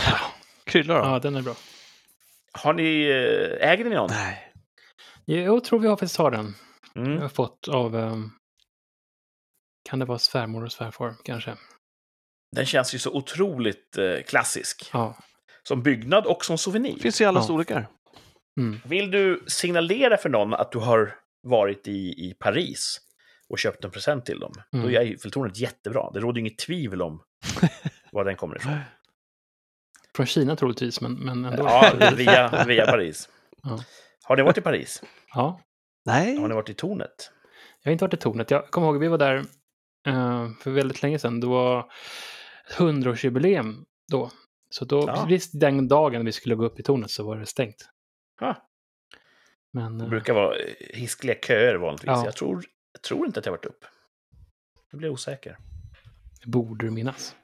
Krylla 0.64 0.94
då? 0.94 1.00
Ja, 1.00 1.18
den 1.18 1.36
är 1.36 1.42
bra. 1.42 1.54
Har 2.52 2.72
ni, 2.72 3.02
eh, 3.04 3.68
äger 3.70 3.84
ni 3.84 3.94
någon? 3.94 4.10
Nej. 4.10 4.52
Jag 5.24 5.64
tror 5.64 5.78
vi 5.78 5.88
har 5.88 5.96
faktiskt 5.96 6.16
har 6.16 6.30
den. 6.30 6.54
Jag 6.94 7.06
Mm. 7.06 7.18
har 7.20 7.28
fått 7.28 7.68
av... 7.68 7.96
ehm, 7.96 8.30
kan 9.84 9.98
det 9.98 10.04
vara 10.04 10.18
svärmor 10.18 10.64
och 10.64 10.72
svärfar 10.72 11.14
kanske? 11.24 11.56
Den 12.56 12.66
känns 12.66 12.94
ju 12.94 12.98
så 12.98 13.10
otroligt 13.12 13.98
eh, 13.98 14.22
klassisk. 14.26 14.90
Ja. 14.92 15.16
Som 15.62 15.82
byggnad 15.82 16.26
och 16.26 16.44
som 16.44 16.58
souvenir. 16.58 16.98
Finns 16.98 17.20
i 17.20 17.24
alla 17.24 17.40
Ja. 17.40 17.44
storlekar. 17.44 17.86
Mm. 18.60 18.80
Vill 18.84 19.10
du 19.10 19.44
signalera 19.46 20.16
för 20.16 20.28
någon 20.28 20.54
att 20.54 20.72
du 20.72 20.78
har 20.78 21.14
varit 21.42 21.88
i, 21.88 22.08
i 22.30 22.34
Paris 22.38 23.00
och 23.48 23.58
köpt 23.58 23.84
en 23.84 23.90
present 23.90 24.26
till 24.26 24.38
dem, 24.40 24.52
Mm. 24.72 24.84
då 24.86 24.92
är 24.92 25.00
Eiffeltornet 25.00 25.58
jättebra. 25.58 26.10
Det 26.14 26.20
råder 26.20 26.40
inget 26.40 26.58
tvivel 26.58 27.02
om 27.02 27.22
var 28.12 28.24
den 28.24 28.36
kommer 28.36 28.56
ifrån. 28.56 28.78
Från 30.16 30.26
Kina 30.26 30.56
troligtvis, 30.56 31.00
men, 31.00 31.12
men 31.14 31.44
ändå. 31.44 31.62
Ja, 31.64 31.92
via, 32.16 32.64
via 32.66 32.86
Paris. 32.86 33.28
Ja. 33.62 33.84
Har 34.24 34.36
ni 34.36 34.42
varit 34.42 34.58
i 34.58 34.60
Paris? 34.60 35.02
Ja. 35.34 35.60
Nej. 36.04 36.36
Har 36.36 36.48
ni 36.48 36.54
varit 36.54 36.68
i 36.68 36.74
tornet? 36.74 37.30
Jag 37.82 37.90
har 37.90 37.92
inte 37.92 38.04
varit 38.04 38.14
i 38.14 38.16
tornet. 38.16 38.50
Jag 38.50 38.70
kommer 38.70 38.86
ihåg, 38.86 38.98
vi 39.00 39.08
var 39.08 39.18
där 39.18 39.44
för 40.60 40.70
väldigt 40.70 41.02
länge 41.02 41.18
sedan. 41.18 41.40
Det 41.40 41.46
var 41.46 41.78
ett 42.68 42.74
hundraårsjubileum 42.74 43.84
då. 44.12 44.30
Så 44.70 44.84
då, 44.84 45.04
Ja. 45.06 45.26
precis 45.28 45.50
den 45.52 45.88
dagen 45.88 46.24
vi 46.24 46.32
skulle 46.32 46.54
gå 46.54 46.64
upp 46.64 46.80
i 46.80 46.82
tornet 46.82 47.10
så 47.10 47.24
var 47.26 47.36
det 47.36 47.46
stängt. 47.46 47.88
Ha, 48.40 48.68
Men 49.72 49.98
det 49.98 50.04
eh, 50.04 50.10
brukar 50.10 50.34
vara 50.34 50.56
eh, 50.56 50.66
hiskliga 50.94 51.34
köer 51.46 51.74
vanligtvis. 51.74 52.06
Ja. 52.08 52.24
Jag, 52.24 52.36
tror, 52.36 52.64
jag 52.92 53.02
tror 53.02 53.26
inte 53.26 53.40
att 53.40 53.46
jag 53.46 53.52
har 53.52 53.56
varit 53.58 53.66
upp. 53.66 53.84
Jag 54.90 54.98
blir 54.98 55.08
osäker. 55.08 55.58
borde 56.46 56.86
du 56.86 56.90
minnas. 56.90 57.36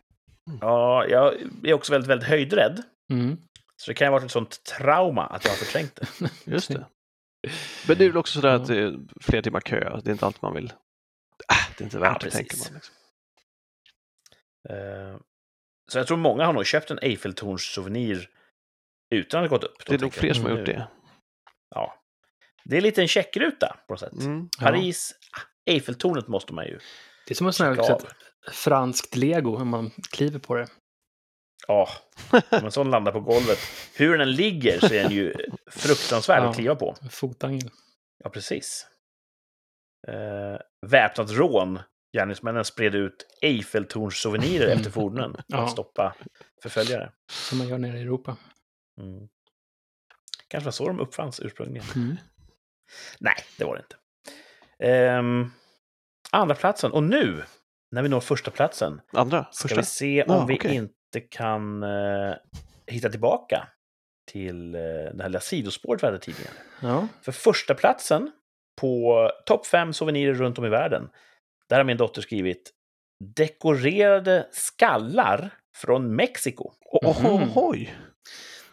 Ja, 0.61 1.07
jag 1.07 1.35
är 1.65 1.73
också 1.75 1.93
väldigt, 1.93 2.11
väldigt 2.11 2.29
höjdrädd. 2.29 2.83
Mm. 3.13 3.37
Så 3.77 3.91
det 3.91 3.95
kan 3.95 4.07
ha 4.07 4.13
varit 4.13 4.25
ett 4.25 4.31
sånt 4.31 4.65
trauma 4.65 5.27
att 5.27 5.45
jag 5.45 5.51
har 5.53 5.57
förträngt 5.57 5.97
det. 5.97 6.31
Just 6.53 6.69
det. 6.69 6.87
Men 7.89 7.99
det 7.99 8.05
är 8.05 8.09
väl 8.09 8.17
också 8.17 8.41
sådär 8.41 8.55
att 8.55 8.67
det 8.67 8.79
är 8.79 8.99
flera 9.21 9.43
timmar 9.43 9.61
kö. 9.61 10.01
Det 10.05 10.11
är 10.11 10.13
inte 10.13 10.27
allt 10.27 10.43
man 10.43 10.55
vill. 10.55 10.73
Äh, 11.49 11.57
det 11.79 11.83
är 11.83 11.85
inte 11.85 11.99
värt 11.99 12.21
det, 12.21 12.31
precis. 12.31 12.39
tänker 12.49 12.57
man. 12.73 12.75
Liksom. 12.75 12.95
Eh, 14.71 15.17
Så 15.91 15.99
jag 15.99 16.07
tror 16.07 16.17
många 16.17 16.45
har 16.47 16.53
nog 16.53 16.67
köpt 16.67 16.91
en 16.91 16.99
Eiffeltorns-souvenir 17.03 18.29
utan 19.15 19.45
att 19.45 19.51
ha 19.51 19.57
gått 19.57 19.65
upp. 19.65 19.87
Det 19.87 19.95
är 19.95 19.99
nog 19.99 20.15
fler 20.15 20.35
som 20.35 20.45
har 20.45 20.51
"Nu- 20.51 20.59
gjort 20.59 20.67
det. 20.67 20.89
Ja. 21.71 21.95
Det 22.65 22.77
är 22.77 22.81
lite 22.81 23.03
en 23.03 23.09
checkruta 23.09 23.77
på 23.87 23.93
något 23.93 24.01
sätt. 24.01 24.13
Mm. 24.13 24.49
Ja. 24.59 24.67
Paris, 24.67 25.15
ah, 25.37 25.41
Eiffeltornet 25.71 26.29
måste 26.29 26.53
man 26.53 26.67
ju 26.67 26.79
Det 27.27 27.33
är 27.33 27.35
som 27.35 27.47
en 27.47 27.53
sån 27.53 27.67
här 27.67 27.93
ett 27.97 28.05
franskt 28.53 29.17
lego, 29.17 29.57
om 29.57 29.69
man 29.69 29.91
kliver 30.11 30.39
på 30.39 30.55
det. 30.55 30.67
Ja, 31.69 31.89
om 32.33 32.65
en 32.65 32.73
sån 32.73 32.91
landar 32.91 33.13
på 33.13 33.21
golvet. 33.21 33.59
Hur 33.97 34.19
den 34.19 34.33
ligger 34.33 34.81
så 34.81 34.95
är 34.95 35.03
den 35.03 35.13
ju 35.13 35.35
fruktansvärd 35.71 36.43
Ja. 36.43 36.49
att 36.51 36.57
kliva 36.57 36.75
på. 36.77 36.97
Fotangel. 37.11 37.71
Ja, 38.25 38.31
precis. 38.31 38.87
Eh, 40.09 40.59
väpnat 40.87 41.31
rån. 41.31 41.79
Gärningsmännen 42.17 42.65
spred 42.65 42.95
ut 42.95 43.27
Eiffeltornssouvenirer 43.43 44.67
efter 44.69 44.91
fordonen 44.91 45.33
för 45.35 45.43
Ja. 45.47 45.65
att 45.65 45.71
stoppa 45.71 46.15
förföljare. 46.63 47.13
Som 47.31 47.59
man 47.59 47.69
gör 47.69 47.79
nere 47.79 47.99
i 47.99 48.03
Europa. 48.03 48.37
Mm. 49.01 49.29
Kanske 50.49 50.65
var 50.65 50.73
så 50.73 50.87
de 50.89 51.01
uppfanns 51.01 51.41
ursprungligen. 51.41 51.87
Mm. 51.97 52.17
Nej, 53.21 53.35
det 53.59 53.65
var 53.65 53.75
det 53.77 53.81
inte. 53.83 53.97
Ehm, 54.93 55.51
andra 56.31 56.55
platsen. 56.55 56.93
Och 56.93 57.03
nu, 57.03 57.43
när 57.91 58.03
vi 58.03 58.09
når 58.09 58.21
första 58.21 58.51
platsen, 58.51 59.01
Andra? 59.13 59.47
ska 59.53 59.69
Första? 59.69 59.81
vi 59.81 59.87
se 59.87 60.23
om 60.25 60.35
Ja, 60.35 60.45
vi 60.47 60.55
okej. 60.57 60.75
inte 60.75 61.21
kan 61.21 61.83
eh, 61.83 62.35
hitta 62.87 63.09
tillbaka 63.11 63.69
till 64.31 64.75
eh, 64.75 64.81
det 64.81 65.23
här 65.23 65.29
lilla 65.29 65.41
sidospåret 65.41 66.03
vi 66.03 66.07
hade 66.07 66.19
tidigare. 66.19 66.53
Ja. 66.83 67.09
För 67.23 67.33
första 67.33 67.75
platsen 67.75 68.33
på 68.81 69.31
topp 69.47 69.67
fem 69.67 69.93
souvenirer 69.93 70.35
runt 70.35 70.59
om 70.59 70.65
i 70.65 70.69
världen, 70.69 71.09
där 71.69 71.77
har 71.77 71.85
min 71.85 71.97
dotter 71.97 72.23
skrivit 72.23 72.71
dekorerade 73.37 74.47
skallar 74.53 75.51
från 75.77 76.17
Mexiko. 76.17 76.73
Oh, 76.93 77.21
Mhm. 77.23 77.27
oh, 77.43 77.49
oj! 77.71 77.95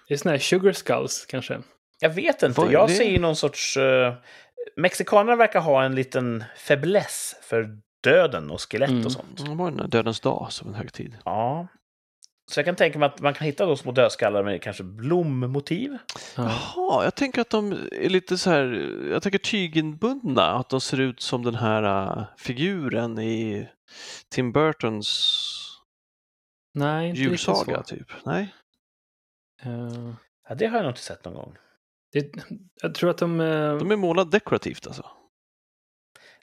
Det 0.07 0.13
är 0.13 0.17
såna 0.17 0.31
här 0.31 0.39
sugar 0.39 0.71
skulls 0.71 1.25
kanske. 1.25 1.59
Jag 1.99 2.09
vet 2.09 2.43
inte, 2.43 2.61
jag 2.71 2.89
det? 2.89 2.93
ser 2.93 3.09
ju 3.09 3.19
någon 3.19 3.35
sorts... 3.35 3.77
Uh, 3.77 4.13
mexikanerna 4.75 5.35
verkar 5.35 5.59
ha 5.59 5.83
en 5.83 5.95
liten 5.95 6.43
fäbless 6.57 7.35
för 7.41 7.77
döden 8.03 8.51
och 8.51 8.61
skelett 8.71 8.89
Mm. 8.89 9.05
och 9.05 9.11
sånt. 9.11 9.45
Det 9.45 9.55
var 9.55 9.71
där 9.71 9.87
dödens 9.87 10.19
dag 10.19 10.47
som 10.49 10.67
en 10.67 10.73
högtid. 10.75 11.17
Ja. 11.25 11.67
Så 12.51 12.59
jag 12.59 12.65
kan 12.65 12.75
tänka 12.75 12.99
mig 12.99 13.05
att 13.05 13.21
man 13.21 13.33
kan 13.33 13.45
hitta 13.45 13.65
då 13.65 13.75
små 13.75 13.91
dödskallar 13.91 14.43
med 14.43 14.61
kanske 14.61 14.83
blommotiv. 14.83 15.97
Ja. 16.35 16.43
Jaha, 16.75 17.03
jag 17.03 17.15
tänker 17.15 17.41
att 17.41 17.49
de 17.49 17.71
är 17.91 18.09
lite 18.09 18.37
så 18.37 18.49
här, 18.49 18.63
jag 19.11 19.23
tänker 19.23 19.39
tyginbundna, 19.39 20.51
att 20.51 20.69
de 20.69 20.81
ser 20.81 20.99
ut 20.99 21.21
som 21.21 21.43
den 21.43 21.55
här 21.55 21.83
äh, 22.19 22.23
figuren 22.37 23.19
i 23.19 23.67
Tim 24.29 24.51
Burtons 24.51 25.43
Nej, 26.73 27.09
inte 27.09 27.21
julsaga, 27.21 27.83
typ. 27.83 28.11
Nej? 28.25 28.53
Eh, 29.63 30.13
Ja, 30.49 30.55
det 30.55 30.65
har 30.67 30.75
jag 30.77 30.83
nog 30.83 30.91
inte 30.91 31.01
sett 31.01 31.25
någon 31.25 31.33
gång. 31.33 31.55
det, 32.13 32.31
jag 32.81 32.95
tror 32.95 33.09
att 33.09 33.17
de... 33.17 33.41
eh, 33.41 33.77
De 33.77 33.91
är 33.91 33.95
målade 33.95 34.29
dekorativt 34.29 34.87
alltså. 34.87 35.05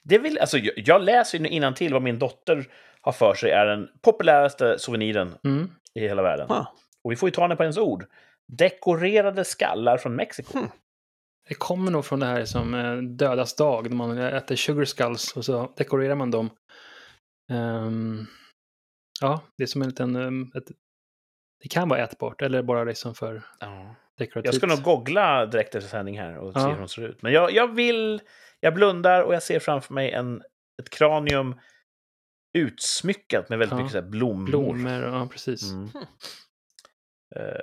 Det 0.03 0.17
vill, 0.17 0.39
alltså, 0.39 0.57
jag, 0.57 0.73
jag 0.77 1.01
läser 1.03 1.37
ju 1.39 1.73
till 1.73 1.93
vad 1.93 2.01
min 2.01 2.19
dotter 2.19 2.67
har 3.01 3.11
för 3.11 3.33
sig 3.33 3.51
är 3.51 3.65
den 3.65 3.89
populäraste 4.01 4.79
souveniren 4.79 5.35
Mm. 5.43 5.71
I 5.95 5.99
hela 5.99 6.21
världen. 6.21 6.51
Ah. 6.51 6.65
Och 7.03 7.11
vi 7.11 7.15
får 7.15 7.29
ju 7.29 7.31
ta 7.31 7.41
henne 7.41 7.55
på 7.55 7.63
hennes 7.63 7.77
ord. 7.77 8.05
Dekorerade 8.47 9.45
skallar 9.45 9.97
från 9.97 10.15
Mexiko. 10.15 10.57
Hmm. 10.59 10.69
Det 11.49 11.55
kommer 11.55 11.91
nog 11.91 12.05
från 12.05 12.19
det 12.19 12.25
här 12.25 12.45
som 12.45 12.73
eh, 12.73 12.95
dödas 12.97 13.55
dag, 13.55 13.89
när 13.89 13.95
man 13.97 14.17
äter 14.17 14.55
sugar 14.55 14.85
skulls 14.85 15.37
och 15.37 15.45
så 15.45 15.73
dekorerar 15.77 16.15
man 16.15 16.31
dem. 16.31 16.49
Ehm, 17.51 18.25
ja, 19.21 19.41
det 19.57 19.63
är 19.63 19.67
som 19.67 19.81
en 19.81 19.87
liten... 19.89 20.15
ehm, 20.15 20.51
ett, 20.55 20.63
det 21.63 21.69
kan 21.69 21.89
vara 21.89 21.99
ätbart, 22.03 22.41
eller 22.41 22.63
bara 22.63 22.83
liksom 22.83 23.15
för 23.15 23.41
Ja. 23.59 23.95
dekorativt. 24.17 24.45
Jag 24.45 24.55
ska 24.55 24.67
nog 24.67 24.81
googla 24.83 25.45
direkt 25.45 25.75
efter 25.75 25.89
sändning 25.89 26.19
här 26.19 26.37
och 26.37 26.53
se 26.53 26.59
Ja. 26.59 26.67
hur 26.67 26.77
de 26.79 26.87
ser 26.87 27.01
ut. 27.01 27.21
Men 27.21 27.31
jag, 27.33 27.51
jag 27.51 27.75
vill... 27.75 28.21
Jag 28.59 28.73
blundar 28.73 29.21
och 29.21 29.33
jag 29.35 29.43
ser 29.43 29.59
framför 29.59 29.93
mig 29.93 30.11
en, 30.11 30.41
ett 30.81 30.89
kranium 30.89 31.55
utsmyckat 32.55 33.49
med 33.49 33.59
väldigt 33.59 33.71
Ja. 33.71 33.77
mycket 33.77 33.91
så 33.91 33.97
här 34.01 34.07
blommor. 34.09 34.45
Blommor, 34.47 34.91
ja 35.03 35.27
precis. 35.31 35.63
Mm. 35.71 35.89
Eh, 37.35 37.59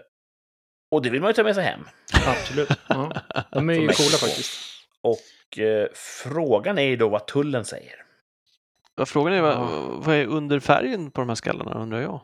och 0.90 1.02
det 1.02 1.10
vill 1.10 1.20
man 1.20 1.30
ju 1.30 1.34
ta 1.34 1.42
med 1.42 1.54
sig 1.54 1.64
hem. 1.64 1.80
Absolut. 2.26 2.68
Ja. 2.88 3.12
De 3.52 3.68
är 3.70 3.74
ju 3.80 3.80
coola 3.80 4.16
faktiskt. 4.20 4.60
Och 5.00 5.58
eh, 5.58 5.88
frågan 5.94 6.78
är 6.78 6.82
ju 6.82 6.96
då 6.96 7.08
vad 7.08 7.26
tullen 7.26 7.64
säger. 7.64 7.94
Ja, 8.96 9.06
Frågan 9.06 9.32
är 9.32 9.42
vad, 9.42 9.52
Ja. 9.56 10.00
vad 10.04 10.16
är 10.16 10.26
under 10.26 10.60
färgen 10.60 11.10
på 11.10 11.20
de 11.20 11.28
här 11.28 11.36
skallarna, 11.36 11.74
undrar 11.74 12.00
jag. 12.00 12.20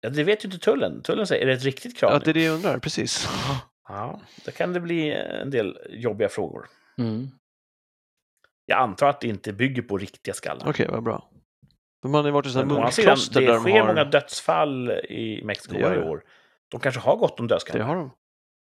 Ja, 0.00 0.10
det 0.10 0.24
vet 0.24 0.44
ju 0.44 0.46
inte 0.46 0.58
tullen. 0.58 1.02
Tullen 1.02 1.26
säger, 1.26 1.42
är 1.42 1.46
det 1.46 1.52
ett 1.52 1.64
riktigt 1.64 1.92
Ja, 2.02 2.08
kranium? 2.08 2.22
det 2.24 2.30
är 2.30 2.34
det 2.34 2.44
jag 2.44 2.54
undrar, 2.54 2.78
precis. 2.78 3.28
Ja, 3.88 4.20
då 4.44 4.50
kan 4.52 4.72
det 4.72 4.80
bli 4.80 5.12
en 5.14 5.50
del 5.50 5.78
jobbiga 5.90 6.28
frågor. 6.28 6.68
Mm. 6.98 7.28
Jag 8.72 8.80
antar 8.82 9.06
att 9.08 9.20
det 9.20 9.28
inte 9.28 9.52
bygger 9.52 9.82
på 9.82 9.98
riktiga 9.98 10.34
skallar. 10.34 10.68
Okej, 10.68 10.86
vad 10.90 11.02
bra. 11.02 11.28
Men 12.02 12.12
man 12.12 12.20
har 12.20 12.28
ju 12.28 12.32
varit 12.32 12.46
i 12.46 12.50
sådana 12.50 12.74
munkkloster 12.74 13.40
det 13.40 13.46
där 13.46 13.54
de 13.54 13.60
sker 13.62 13.80
har... 13.80 13.86
många 13.86 14.04
dödsfall 14.04 14.90
i 14.90 15.42
Mexiko 15.44 15.74
Det 15.74 15.82
varje 15.82 16.00
det. 16.00 16.08
år. 16.08 16.22
De 16.70 16.80
kanske 16.80 17.00
har 17.00 17.16
gått 17.16 17.40
om 17.40 17.48
Det 17.48 17.54
dödskallar. 17.54 17.84
har 17.84 17.96
de. 17.96 18.10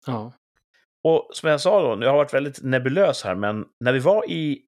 Ja. 0.07 0.33
Och 1.05 1.31
som 1.33 1.51
jag 1.51 1.61
sa 1.61 1.97
då, 1.97 2.05
jag 2.05 2.11
har 2.11 2.17
varit 2.17 2.35
väldigt 2.35 2.63
nebulös 2.63 3.25
här, 3.25 3.35
men 3.35 3.65
när 3.81 3.93
vi 3.93 3.99
var 3.99 4.31
i 4.31 4.63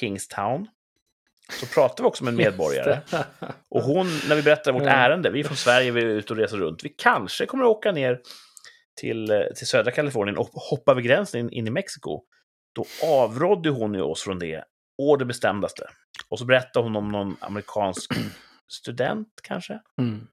Kingstown 0.00 0.68
så 1.60 1.66
pratade 1.66 2.02
vi 2.02 2.08
också 2.08 2.24
med 2.24 2.30
en 2.30 2.36
medborgare. 2.44 3.00
Det. 3.10 3.26
Och 3.70 3.82
hon, 3.82 4.06
när 4.28 4.36
vi 4.36 4.42
berättade 4.42 4.78
vårt 4.78 4.88
ärende, 4.88 5.30
vi 5.30 5.40
är 5.40 5.44
från 5.44 5.56
Sverige, 5.56 5.90
vi 5.90 6.00
är 6.00 6.06
ute 6.06 6.32
och 6.32 6.38
reser 6.38 6.56
runt. 6.56 6.84
Vi 6.84 6.88
kanske 6.88 7.46
kommer 7.46 7.64
att 7.64 7.70
åka 7.70 7.92
ner 7.92 8.20
till, 9.00 9.30
eh, 9.30 9.38
till 9.56 9.66
södra 9.66 9.90
Kalifornien 9.90 10.38
och 10.38 10.48
hoppa 10.52 10.92
över 10.92 11.02
gränsen 11.02 11.40
in, 11.40 11.50
in 11.50 11.66
i 11.66 11.70
Mexiko. 11.70 12.22
Då 12.76 12.84
avrådde 13.02 13.70
hon 13.70 13.94
ju 13.94 14.00
oss 14.00 14.22
från 14.22 14.38
det, 14.38 14.64
å 14.98 15.16
det 15.16 15.24
bestämdaste. 15.24 15.86
Och 16.28 16.38
så 16.38 16.44
berättade 16.44 16.86
hon 16.86 16.96
om 16.96 17.12
någon 17.12 17.36
amerikansk 17.40 18.12
student, 18.68 19.28
kanske, 19.42 19.80
Mm. 19.98 20.26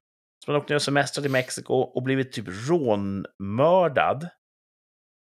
som 0.44 0.52
hade 0.52 0.58
åkt 0.62 0.68
ner 0.68 0.76
och 0.76 0.82
semestrat 0.82 1.26
i 1.26 1.28
Mexiko 1.28 1.74
och 1.74 2.02
blivit 2.02 2.32
typ 2.32 2.46
rånmördad. 2.48 4.28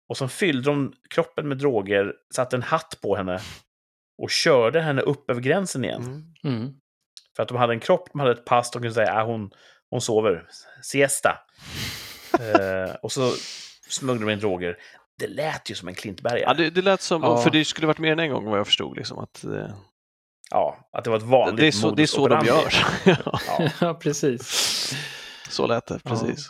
Och 0.10 0.18
så 0.18 0.28
fyllde 0.28 0.70
de 0.70 0.94
kroppen 1.10 1.48
med 1.48 1.58
droger, 1.58 2.14
satte 2.36 2.56
en 2.56 2.62
hatt 2.64 3.00
på 3.02 3.16
henne 3.16 3.40
och 4.22 4.30
körde 4.30 4.82
henne 4.82 5.02
upp 5.02 5.30
över 5.30 5.42
gränsen 5.42 5.86
igen. 5.86 6.04
Mm. 6.04 6.34
Mm. 6.58 6.74
För 7.36 7.44
att 7.44 7.50
de 7.50 7.58
hade 7.58 7.74
en 7.74 7.80
kropp, 7.80 8.10
de 8.12 8.20
hade 8.20 8.32
ett 8.32 8.46
pass, 8.46 8.72
de 8.72 8.82
kunde 8.82 8.94
säga 8.94 9.14
att 9.14 9.28
hon, 9.28 9.52
hon 9.90 10.02
sover. 10.02 10.48
Siesta. 10.82 11.38
eh, 12.40 12.96
och 12.96 13.12
så 13.12 13.32
smugglade 13.90 14.32
de 14.32 14.34
in 14.34 14.40
droger. 14.40 14.78
Det 15.20 15.28
lät 15.28 15.72
ju 15.72 15.76
som 15.76 15.88
en 15.88 15.96
Klintbergare. 15.96 16.40
Ja, 16.40 16.54
det, 16.54 16.70
det 16.70 16.82
lät 16.82 17.02
som, 17.02 17.24
Ja. 17.24 17.38
för 17.38 17.50
det 17.50 17.66
skulle 17.66 17.88
varit 17.88 18.00
mer 18.00 18.12
än 18.12 18.20
en 18.20 18.32
gång 18.32 18.46
vad 18.46 18.60
jag 18.60 18.68
förstod. 18.68 18.98
Liksom, 18.98 19.20
att, 19.20 19.44
eh, 19.44 19.68
Ja, 20.52 20.90
att 20.92 21.04
det 21.04 21.10
var 21.10 21.18
ett 21.18 21.24
vanligt 21.24 21.58
det, 21.58 21.68
är 21.68 21.72
så, 21.72 21.92
det 21.92 22.04
är 22.04 22.08
så 22.08 22.28
de 22.28 22.46
gör. 22.46 22.74
Ja, 23.06 23.16
Ja. 23.60 23.70
ja, 23.82 23.94
precis. 23.94 24.94
så 25.50 25.68
lät 25.68 25.86
det, 25.86 26.00
Ja. 26.04 26.10
precis. 26.10 26.48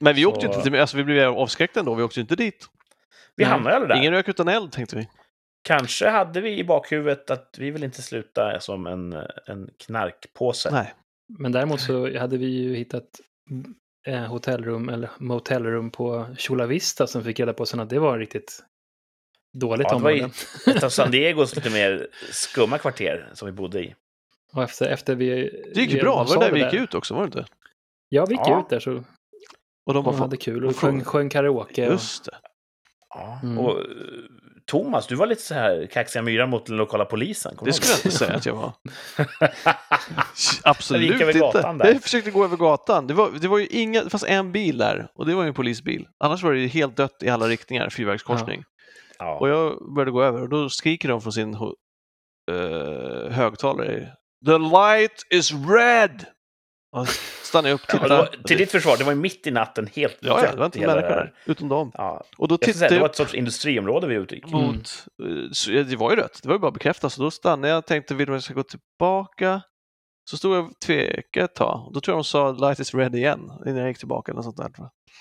Men 0.00 0.14
vi 0.14 0.26
åkte 0.26 0.46
ju 0.46 0.52
Så- 0.52 0.58
inte 0.58 0.70
till, 0.70 0.80
alltså 0.80 0.96
vi 0.96 1.04
blev 1.04 1.28
avskräckta 1.32 1.80
ändå, 1.80 1.94
vi 1.94 2.02
åkte 2.02 2.20
ju 2.20 2.22
inte 2.22 2.36
dit. 2.36 2.66
Vi 3.36 3.44
Nej, 3.44 3.52
hamnade 3.52 3.70
ju 3.70 3.74
aldrig 3.76 3.90
där. 3.96 3.96
Ingen 4.00 4.12
rök 4.12 4.28
utan 4.28 4.48
eld 4.48 4.72
tänkte 4.72 4.96
vi. 4.96 5.08
Kanske 5.62 6.08
hade 6.08 6.40
vi 6.40 6.58
i 6.58 6.64
bakhuvudet 6.64 7.30
att 7.30 7.54
vi 7.58 7.70
vill 7.70 7.84
inte 7.84 8.02
sluta 8.02 8.60
som 8.60 8.86
en, 8.86 9.12
en 9.46 9.70
knarkpåse. 9.78 10.70
Nej. 10.70 10.94
Men 11.38 11.52
däremot 11.52 11.80
så 11.80 12.18
hade 12.18 12.36
vi 12.38 12.46
ju 12.46 12.74
hittat 12.76 13.04
eh, 14.06 14.20
hotellrum 14.24 14.88
eller 14.88 15.10
motellrum 15.18 15.90
på 15.90 16.26
Chula 16.38 16.66
Vista 16.66 17.06
som 17.06 17.24
fick 17.24 17.40
reda 17.40 17.52
på 17.52 17.66
sen 17.66 17.80
att 17.80 17.90
det 17.90 17.98
var 17.98 18.18
riktigt 18.18 18.64
dåligt 19.52 19.86
Ja, 19.90 19.96
det 19.96 20.02
var 20.04 20.10
ju- 20.10 20.16
område. 20.24 20.34
Ett 20.78 20.82
av 20.82 20.88
San 20.90 21.10
Diegos 21.10 21.56
lite 21.56 21.70
mer 21.70 22.06
skumma 22.32 22.78
kvarter 22.78 23.30
som 23.34 23.46
vi 23.46 23.52
bodde 23.52 23.80
i. 23.84 23.94
Och 24.52 24.62
efter, 24.62 24.86
efter 24.88 25.14
vi... 25.14 25.28
Det 25.74 25.80
gick 25.80 25.94
vi 25.94 26.00
bra, 26.00 26.24
var 26.24 26.38
det 26.38 26.44
där 26.46 26.52
vi 26.52 26.64
gick 26.64 26.74
ut 26.74 26.94
också, 26.94 27.14
var 27.14 27.20
det 27.22 27.26
inte? 27.26 27.46
Ja, 28.08 28.24
vi 28.26 28.32
gick 28.34 28.40
Ja. 28.46 28.60
ut 28.60 28.68
där 28.68 28.80
så 28.80 28.90
Och 29.86 29.94
de 29.94 29.94
de 29.94 30.04
var 30.04 30.12
hade 30.12 30.36
kul 30.36 30.64
och 30.64 30.76
sjöng, 30.76 31.04
sjöng 31.04 31.28
karaoke. 31.28 31.84
Just 31.84 32.24
det. 32.24 32.38
Ja. 33.08 33.40
Mm. 33.42 33.58
Och 33.58 33.78
Thomas, 34.70 35.06
du 35.06 35.14
var 35.14 35.26
lite 35.26 35.42
så 35.42 35.54
här 35.54 35.86
kaxiga 35.86 36.22
myran 36.22 36.50
mot 36.50 36.66
den 36.66 36.76
lokala 36.76 37.04
polisen. 37.04 37.56
Kommer 37.56 37.70
Det 37.70 37.72
skulle 37.72 37.92
jag 37.92 37.98
inte 37.98 38.10
säga 38.10 38.34
att 38.34 38.46
jag 38.46 38.54
var. 38.54 38.72
Absolut 40.62 41.12
gick 41.12 41.20
över 41.20 41.46
inte. 41.46 41.72
där. 41.72 41.92
Jag 41.92 42.02
försökte 42.02 42.30
gå 42.30 42.44
över 42.44 42.56
gatan. 42.56 43.06
Det 43.06 43.14
var, 43.14 43.30
det 43.40 43.48
var 43.48 43.58
ju 43.58 43.66
inga, 43.66 44.04
det 44.04 44.10
fanns 44.10 44.24
en 44.24 44.52
bil 44.52 44.78
där 44.78 45.08
och 45.14 45.26
det 45.26 45.34
var 45.34 45.42
ju 45.42 45.48
en 45.48 45.54
polisbil. 45.54 46.06
Annars 46.24 46.42
var 46.42 46.52
det 46.52 46.58
ju 46.58 46.66
helt 46.66 46.96
dött 46.96 47.22
i 47.22 47.28
alla 47.28 47.48
riktningar, 47.48 47.90
fyrvägskorsning. 47.90 48.64
Ja. 49.18 49.38
Och 49.38 49.48
jag 49.48 49.94
började 49.94 50.10
gå 50.10 50.22
över 50.22 50.42
och 50.42 50.48
då 50.48 50.68
skriker 50.68 51.08
de 51.08 51.20
från 51.20 51.32
sin 51.32 51.54
eh, 51.54 53.32
högtalare. 53.32 54.08
The 54.46 54.58
light 54.58 55.26
is 55.30 55.52
red! 55.52 56.24
Och 56.92 57.08
stannade 57.42 57.74
upp 57.74 57.80
och 57.82 57.88
Ja, 57.94 57.98
tittade. 57.98 58.16
var, 58.16 58.26
till 58.44 58.58
ditt 58.58 58.70
försvar, 58.70 58.96
det 58.96 59.04
var 59.04 59.12
ju 59.12 59.18
mitt 59.18 59.46
i 59.46 59.50
natten 59.50 59.86
helt 59.94 60.18
Ja, 60.20 60.44
ja, 60.44 60.50
det 60.50 60.56
var 60.56 60.66
inte 60.66 60.80
människor 60.86 61.34
utom 61.46 61.68
dem. 61.68 61.92
Ja, 61.94 62.24
Och 62.38 62.48
då 62.48 62.56
ska 62.56 62.64
säga, 62.64 62.72
tittade 62.74 62.94
det 62.94 63.00
var 63.00 63.08
ett 63.08 63.16
sorts 63.16 63.34
industriområde 63.34 64.06
vi 64.06 64.14
utgick. 64.14 64.44
Mm. 64.46 64.60
mot... 64.66 65.06
eh, 65.22 65.50
så- 65.52 65.72
ja, 65.72 65.82
Det 65.82 65.96
var 65.96 66.10
ju 66.10 66.16
rött, 66.16 66.40
det 66.42 66.48
var 66.48 66.54
ju 66.54 66.58
bara 66.58 66.68
att 66.68 66.74
bekräfta. 66.74 67.10
Så 67.10 67.22
då 67.22 67.30
stannade 67.30 67.68
jag 67.68 67.78
och 67.78 67.86
tänkte, 67.86 68.14
vill 68.14 68.28
jag 68.28 68.42
ska 68.42 68.54
gå 68.54 68.62
tillbaka? 68.62 69.62
Så 70.30 70.36
stod 70.36 70.56
jag 70.56 70.64
och 70.64 70.78
tvekade 70.86 71.44
ett 71.44 71.54
tag. 71.54 71.90
Då 71.94 72.00
tror 72.00 72.12
jag 72.12 72.18
de 72.18 72.24
sa 72.24 72.52
light 72.52 72.80
is 72.80 72.94
red 72.94 73.14
igen, 73.14 73.40
innan 73.66 73.76
jag 73.78 73.88
gick 73.88 73.98
tillbaka. 73.98 74.32
Eller 74.32 74.42
sånt 74.42 74.56
där. 74.56 74.70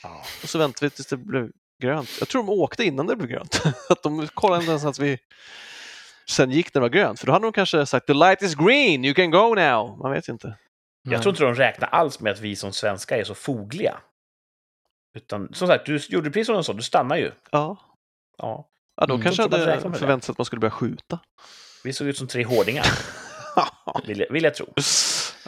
Ja. 0.04 0.22
Och 0.44 0.50
så 0.50 0.58
väntade 0.58 0.86
vi 0.86 0.90
tills 0.90 1.08
det 1.08 1.18
blev 1.18 1.50
grönt. 1.84 2.10
Jag 2.20 2.28
tror 2.30 2.44
de 2.44 2.50
åkte 2.50 2.84
innan 2.84 3.08
det 3.08 3.16
blev 3.16 3.30
grönt. 3.30 3.62
att 3.90 4.04
de 4.04 4.28
kollade 4.28 4.60
inte 4.62 4.70
ens 4.72 4.86
att 4.86 5.00
vi 5.00 5.18
sen 6.30 6.52
gick 6.52 6.74
när 6.74 6.82
det 6.82 6.84
var 6.84 6.90
grönt. 6.90 7.20
För 7.20 7.26
då 7.28 7.34
hade 7.34 7.46
de 7.46 7.52
kanske 7.54 7.86
sagt 7.86 8.08
the 8.08 8.14
light 8.14 8.42
is 8.42 8.56
green, 8.56 9.06
you 9.06 9.14
can 9.14 9.32
go 9.32 9.56
now. 9.56 9.98
Man 9.98 10.12
vet 10.12 10.30
ju 10.30 10.32
inte. 11.10 11.16
Jag 11.16 11.22
tror 11.22 11.34
inte 11.34 11.44
de 11.44 11.56
räknar 11.56 11.88
alls 11.90 12.20
med 12.20 12.32
att 12.32 12.40
vi 12.40 12.56
som 12.56 12.74
svenskar 12.74 13.18
är 13.18 13.24
så 13.24 13.36
fogliga. 13.36 13.98
Utan 15.18 15.54
som 15.54 15.68
sagt, 15.68 15.86
du 15.86 16.00
gjorde 16.10 16.30
precis 16.32 16.46
som 16.46 16.56
de 16.56 16.64
sa, 16.64 16.74
du 16.74 16.82
stannar 16.84 17.16
ju. 17.18 17.32
Ja. 17.52 17.78
Ja. 18.38 18.70
Ja, 18.96 19.06
då 19.06 19.14
Mm. 19.14 19.24
kanske 19.24 19.42
hade 19.42 19.58
förväntat 19.82 20.24
sig 20.24 20.32
att 20.34 20.38
man 20.38 20.46
skulle 20.46 20.60
börja 20.60 20.72
skjuta. 20.72 21.20
Vi 21.84 21.94
såg 21.94 22.08
ut 22.08 22.18
som 22.18 22.28
tre 22.28 22.44
hårdingar, 22.46 22.86
vill 24.08 24.20
jag, 24.20 24.30
vill 24.34 24.44
jag 24.44 24.56
tro. 24.56 24.74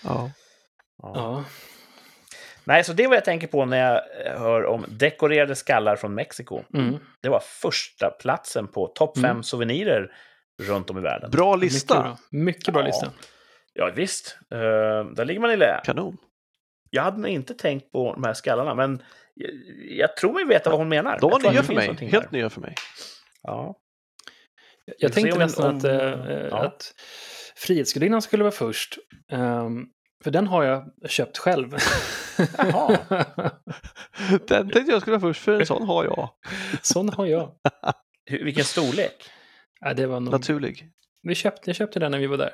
ja. 0.04 0.32
Ja. 1.04 1.12
Ja. 1.16 1.44
Nej, 2.64 2.84
så 2.84 2.94
det 2.94 3.04
är 3.04 3.08
vad 3.08 3.18
jag 3.18 3.26
tänker 3.26 3.48
på 3.48 3.66
när 3.66 3.78
jag 3.78 4.26
eh, 4.26 4.40
hör 4.40 4.66
om 4.66 4.86
dekorerade 4.90 5.56
skallar 5.56 5.96
från 5.96 6.14
Mexiko. 6.14 6.64
Mm. 6.74 6.98
Det 7.22 7.30
var 7.30 7.40
första 7.40 8.10
platsen 8.10 8.68
på 8.68 8.88
topp 8.88 9.18
fem 9.18 9.26
Mm. 9.26 9.44
souvenirer 9.44 10.12
runt 10.64 10.90
om 10.90 10.98
i 10.98 11.02
världen. 11.02 11.32
Bra 11.32 11.56
Mycket 11.58 11.74
lista. 11.74 12.02
bra, 12.02 12.18
Mycket 12.32 12.74
bra 12.74 12.82
Ja. 12.84 12.88
lista. 12.88 13.12
Ja, 13.74 13.92
visst. 13.96 14.38
Uh, 14.54 14.60
där 15.14 15.26
ligger 15.26 15.40
man 15.42 15.52
i 15.52 15.58
lä. 15.58 15.82
Kanon. 15.84 16.18
Jag 16.90 17.04
hade 17.04 17.18
nog 17.18 17.30
inte 17.32 17.54
tänkt 17.54 17.92
på 17.92 18.14
de 18.14 18.24
här 18.24 18.34
skallarna, 18.34 18.76
men 18.76 19.04
jag, 19.34 19.50
jag 19.98 20.18
tror 20.18 20.34
mig 20.34 20.46
veta 20.46 20.70
vad 20.70 20.80
hon 20.80 20.90
menar. 20.90 21.20
De 21.20 21.32
var 21.32 21.40
Jag 21.44 21.54
nya 21.54 21.64
för 21.64 21.74
mig. 21.74 21.88
Helt 21.88 22.32
där. 22.32 22.38
nya 22.38 22.50
för 22.50 22.62
mig. 22.62 22.76
Ja. 23.44 23.76
Jag 24.98 25.12
se 25.12 25.14
tänkte 25.14 25.30
jag- 25.30 25.40
nästan 25.40 25.70
om- 25.72 25.78
att, 25.78 25.84
eh, 25.84 26.48
ja. 26.50 26.64
att 26.66 26.94
Frihetsgudinnan 27.56 28.22
skulle 28.22 28.44
vara 28.44 28.52
först. 28.52 28.98
Ehm, 29.32 29.86
för 30.24 30.32
den 30.32 30.48
har 30.48 30.64
jag 30.64 30.92
köpt 31.10 31.38
själv. 31.38 31.76
Jaha. 32.58 32.98
Den 34.48 34.70
tänkte 34.70 34.92
jag 34.92 35.02
skulle 35.02 35.18
vara 35.18 35.34
först, 35.34 35.42
för 35.42 35.60
en 35.60 35.66
sån 35.66 35.88
har 35.88 36.04
jag. 36.06 36.30
Sån 36.82 37.10
har 37.10 37.26
jag. 37.26 37.52
Vilken 38.30 38.64
storlek? 38.64 39.30
Ja, 39.80 39.94
det 39.94 40.06
var 40.08 40.20
nog... 40.20 40.32
Naturlig. 40.34 40.90
vi 41.24 41.36
köpte, 41.36 41.70
jag 41.70 41.76
köpte 41.76 42.00
den 42.00 42.12
när 42.12 42.20
vi 42.20 42.28
var 42.28 42.38
där. 42.38 42.54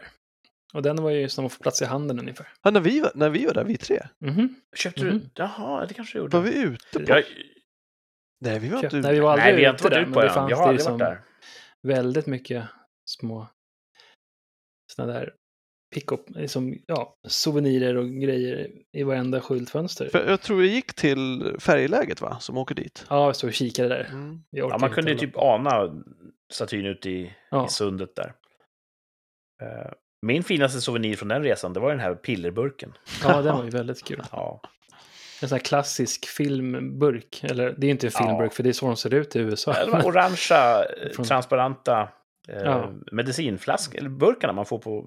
Och 0.73 0.81
den 0.81 1.03
var 1.03 1.09
ju 1.11 1.29
som 1.29 1.45
att 1.45 1.53
få 1.53 1.63
plats 1.63 1.81
i 1.81 1.85
handen 1.85 2.19
ungefär. 2.19 2.47
Ja, 2.63 2.71
när, 2.71 2.79
vi 2.79 2.99
var, 2.99 3.11
när 3.15 3.29
vi 3.29 3.45
var 3.45 3.53
där, 3.53 3.63
vi 3.63 3.77
tre, 3.77 4.07
Mhm. 4.19 4.55
Köpte 4.75 5.03
Mhm. 5.05 5.19
du? 5.19 5.29
Jaha, 5.35 5.85
det 5.85 5.93
kanske 5.93 6.17
du 6.17 6.21
gjorde. 6.21 6.37
var 6.37 6.43
vi 6.43 6.61
ute 6.61 6.99
på... 6.99 7.11
Jag, 7.11 7.23
Nej, 8.41 8.59
vi 8.59 8.69
var 8.69 8.83
inte 8.83 8.95
nej, 8.99 9.11
vi 9.11 9.17
ute. 9.17 9.21
var 9.23 9.31
aldrig 9.31 9.45
nej, 9.45 9.55
vi 9.55 9.61
ute 9.61 9.83
varit 9.83 9.93
där, 9.93 10.01
ute 10.01 10.09
men 10.09 10.21
det 10.21 10.29
fanns 10.29 10.51
Jag 10.51 10.57
har 10.57 10.63
det 10.63 10.69
aldrig 10.69 10.83
som 10.83 10.97
varit 10.97 11.09
där. 11.09 11.21
väldigt 11.87 12.25
mycket 12.25 12.63
små 13.09 13.47
såna 14.93 15.13
där 15.13 15.33
pick-up, 15.95 16.29
liksom, 16.29 16.77
ja, 16.87 17.17
souvenirer 17.27 17.95
och 17.97 18.09
grejer 18.09 18.67
i 18.91 19.03
varenda 19.03 19.41
skyltfönster. 19.41 20.09
För 20.09 20.29
jag 20.29 20.41
tror 20.41 20.57
vi 20.57 20.67
gick 20.73 20.93
till 20.93 21.55
färjeläget, 21.59 22.21
va? 22.21 22.39
Som 22.39 22.57
åker 22.57 22.75
dit. 22.75 23.05
Ja, 23.09 23.25
jag 23.25 23.35
stod 23.35 23.47
och 23.47 23.53
kikade 23.53 23.89
där. 23.89 24.07
Mm. 24.11 24.43
Ja, 24.49 24.77
man 24.77 24.89
kunde 24.89 25.11
ju 25.11 25.17
typ 25.17 25.37
ana 25.37 26.03
statyn 26.53 26.85
ute 26.85 27.09
i, 27.09 27.33
Ja. 27.51 27.65
i 27.65 27.69
sundet 27.69 28.15
där. 28.15 28.33
Eh, 29.63 29.91
Min 30.21 30.43
finaste 30.43 30.81
souvenir 30.81 31.15
från 31.15 31.27
den 31.27 31.43
resan, 31.43 31.73
det 31.73 31.79
var 31.79 31.89
den 31.89 31.99
här 31.99 32.15
pillerburken. 32.15 32.93
Ja, 33.23 33.41
den 33.41 33.55
var 33.57 33.63
ju 33.63 33.69
väldigt 33.69 34.03
kul. 34.07 34.23
Ja, 34.31 34.61
En 35.41 35.49
sån 35.49 35.55
här 35.57 35.65
klassisk 35.65 36.25
filmburk. 36.27 37.43
Eller 37.43 37.75
det 37.77 37.87
är 37.87 37.91
inte 37.91 38.07
en 38.07 38.11
Ja. 38.13 38.19
filmburk, 38.25 38.53
för 38.53 38.63
det 38.63 38.69
är 38.69 38.73
så 38.73 38.85
de 38.85 38.95
ser 38.97 39.13
ut 39.13 39.35
i 39.35 39.39
USA. 39.39 39.85
de 39.85 39.93
här 39.93 40.05
orangea, 40.05 40.83
Från- 41.15 41.25
transparenta 41.25 42.09
eh, 42.49 42.61
Ja. 42.61 42.91
medicinflaskor, 43.11 43.99
eller 43.99 44.09
burkarna 44.09 44.53
man 44.53 44.65
får 44.65 44.77
på, 44.79 45.01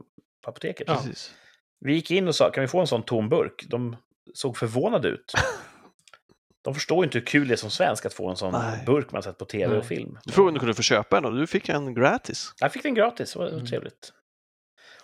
på 0.45 0.51
apoteket. 0.51 0.85
Ja. 0.89 0.95
Precis. 0.97 1.35
Vi 1.81 1.93
gick 1.95 2.11
in 2.11 2.29
och 2.29 2.35
sa, 2.35 2.51
kan 2.51 2.61
vi 2.63 2.69
få 2.69 2.81
en 2.81 2.87
sån 2.87 3.03
tom 3.03 3.29
burk? 3.29 3.65
De 3.69 3.97
såg 4.35 4.57
förvånade 4.57 5.09
ut. 5.09 5.33
De 6.63 6.75
förstår 6.75 6.99
ju 6.99 7.05
inte 7.05 7.19
hur 7.19 7.27
kul 7.27 7.49
det 7.49 7.55
är 7.55 7.57
som 7.57 7.71
svensk 7.71 8.07
att 8.07 8.15
få 8.15 8.29
en 8.31 8.37
sån 8.37 8.53
Nej. 8.53 8.83
burk 8.87 9.13
man 9.13 9.23
sett 9.23 9.39
på 9.39 9.45
tv 9.45 9.69
Nej. 9.69 9.79
och 9.79 9.85
film. 9.85 10.19
Du 10.25 10.33
frågade 10.33 10.49
om 10.49 10.55
du 10.55 10.61
kunde 10.61 10.75
få 10.75 10.83
köpa 10.83 11.19
en 11.19 11.25
och 11.25 11.33
du 11.37 11.47
fick 11.47 11.69
en 11.69 11.95
gratis. 11.95 12.53
Jag 12.61 12.73
fick 12.73 12.83
den 12.83 12.95
gratis, 12.95 13.33
det 13.33 13.39
var 13.39 13.49
Mm. 13.49 13.67
trevligt. 13.67 14.13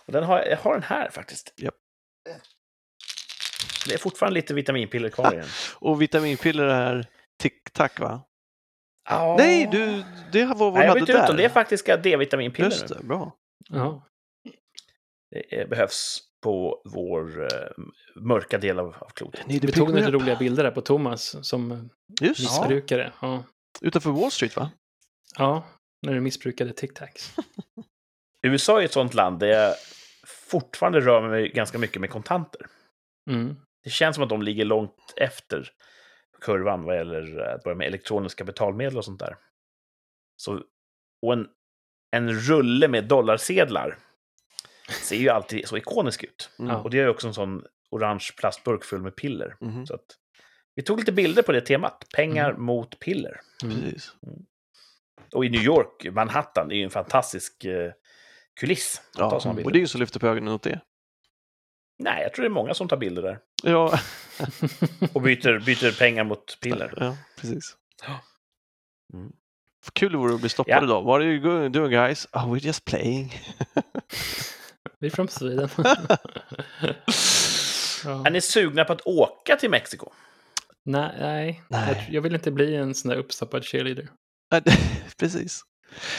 Och 0.07 0.13
den 0.13 0.23
har, 0.23 0.39
jag 0.45 0.57
har 0.57 0.73
den 0.73 0.83
här 0.83 1.09
faktiskt. 1.09 1.53
Japp. 1.57 1.75
Det 3.87 3.93
är 3.93 3.97
fortfarande 3.97 4.33
lite 4.33 4.53
vitaminpiller 4.53 5.09
kvar 5.09 5.33
i 5.33 5.37
den. 5.37 5.47
Och 5.79 6.01
vitaminpiller 6.01 6.63
är 6.63 7.07
tic-tac, 7.43 7.89
va? 7.99 8.23
Ja. 9.09 9.35
Nej, 9.37 9.67
du, 9.71 10.03
det 10.31 10.45
var 10.45 10.55
vad 10.55 10.73
Nej, 10.73 10.83
du 10.93 10.99
hade 10.99 11.13
där. 11.13 11.29
om 11.31 11.37
det 11.37 11.45
är 11.45 11.49
faktiska 11.49 11.97
D-vitaminpiller 11.97 12.69
Just 12.69 12.89
nu. 12.89 12.95
det, 12.99 13.03
bra. 13.03 13.35
Ja. 13.69 14.07
Det 15.31 15.59
eh, 15.61 15.67
behövs 15.67 16.19
på 16.43 16.81
vår 16.85 17.43
eh, 17.43 17.49
mörka 18.15 18.57
del 18.57 18.79
av, 18.79 18.95
av 18.99 19.09
klotet. 19.09 19.41
Vi 19.47 19.59
to 19.59 19.67
tog 19.67 19.95
lite 19.95 20.11
roliga 20.11 20.35
bilder 20.35 20.63
där 20.63 20.71
på 20.71 20.81
Thomas 20.81 21.47
som 21.47 21.89
Just 22.21 22.39
Ja. 22.39 22.49
missbrukare. 22.61 23.13
Ja. 23.21 23.43
Utanför 23.81 24.11
Wall 24.11 24.31
Street, 24.31 24.55
va? 24.55 24.71
ja, 25.37 25.67
när 26.01 26.13
du 26.13 26.21
missbrukade 26.21 26.71
tic-tacs. 26.73 27.31
USA 28.47 28.81
är 28.81 28.85
ett 28.85 28.93
sånt 28.93 29.13
land 29.13 29.39
där 29.39 29.47
jag 29.47 29.75
fortfarande 30.25 30.99
rör 30.99 31.29
mig 31.29 31.49
ganska 31.49 31.77
mycket 31.77 32.01
med 32.01 32.09
kontanter. 32.09 32.67
Mm. 33.29 33.55
Det 33.83 33.89
känns 33.89 34.15
som 34.15 34.23
att 34.23 34.29
de 34.29 34.41
ligger 34.41 34.65
långt 34.65 35.13
efter 35.15 35.71
kurvan 36.41 36.83
vad 36.83 36.95
gäller 36.95 37.39
att 37.39 37.63
börja 37.63 37.75
med 37.75 37.87
elektroniska 37.87 38.43
betalmedel 38.43 38.97
och 38.97 39.05
sånt 39.05 39.19
där. 39.19 39.37
Så, 40.37 40.61
och 41.21 41.33
en, 41.33 41.47
en 42.11 42.33
rulle 42.33 42.87
med 42.87 43.03
dollarsedlar 43.03 43.97
ser 44.89 45.15
ju 45.15 45.29
alltid 45.29 45.67
så 45.67 45.77
ikonisk 45.77 46.23
ut. 46.23 46.49
Mm. 46.59 46.75
Och 46.75 46.89
det 46.89 46.97
är 46.97 47.03
ju 47.03 47.09
också 47.09 47.27
en 47.27 47.33
sån 47.33 47.65
orange 47.89 48.29
plastburk 48.37 48.83
full 48.83 49.01
med 49.01 49.15
piller. 49.15 49.55
Mhm, 49.59 49.85
Så 49.85 49.95
att, 49.95 50.05
vi 50.75 50.83
tog 50.83 50.99
lite 50.99 51.11
bilder 51.11 51.41
på 51.41 51.51
det 51.51 51.61
temat. 51.61 52.05
Pengar 52.15 52.53
mot 52.53 52.99
piller. 52.99 53.41
Mm. 53.63 53.81
Precis. 53.81 54.11
Och 55.33 55.45
i 55.45 55.49
New 55.49 55.63
York, 55.63 56.07
Manhattan, 56.11 56.71
är 56.71 56.75
ju 56.75 56.83
en 56.83 56.89
fantastisk 56.89 57.65
eh, 57.65 57.91
kuliss. 58.59 59.01
Ja, 59.17 59.41
och 59.63 59.71
det 59.71 59.77
är 59.77 59.81
ju 59.81 59.87
så 59.87 59.97
lyfter 59.97 60.19
på 60.19 60.27
ögonen 60.27 60.53
åt 60.53 60.63
det. 60.63 60.81
Nej, 61.99 62.23
jag 62.23 62.33
tror 62.33 62.43
det 62.43 62.47
är 62.47 62.49
många 62.49 62.73
som 62.73 62.87
tar 62.87 62.97
bilder 62.97 63.21
där. 63.21 63.39
Ja, 63.63 63.99
Och 65.13 65.21
byter, 65.21 65.59
byter 65.65 65.99
pengar 65.99 66.23
mot 66.23 66.59
piller. 66.61 66.93
ja 66.97 67.17
precis. 67.35 67.75
Mm. 69.13 69.31
Kul 69.93 70.11
det 70.11 70.17
vore 70.17 70.33
att 70.33 70.39
bli 70.39 70.49
stoppad 70.49 70.83
idag. 70.83 71.03
What 71.03 71.15
are 71.15 71.23
you 71.23 71.69
doing 71.69 71.91
guys? 71.91 72.27
Oh, 72.31 72.53
we're 72.53 72.65
just 72.65 72.85
playing. 72.85 73.33
Vi 74.99 75.07
är 75.07 75.11
från 75.11 75.27
Sweden. 75.27 75.69
ja. 78.05 78.25
Är 78.25 78.29
ni 78.29 78.41
sugna 78.41 78.85
på 78.85 78.93
att 78.93 79.01
åka 79.01 79.55
till 79.55 79.69
Mexiko? 79.69 80.11
Nej, 80.83 81.15
nej. 81.19 81.63
Nej. 81.67 82.07
Jag, 82.11 82.21
vill 82.21 82.35
inte 82.35 82.51
bli 82.51 82.75
en 82.75 82.95
sån 82.95 83.09
där 83.09 83.17
uppstoppad 83.17 83.65
cheerleader. 83.65 84.09
Precis. 85.17 85.61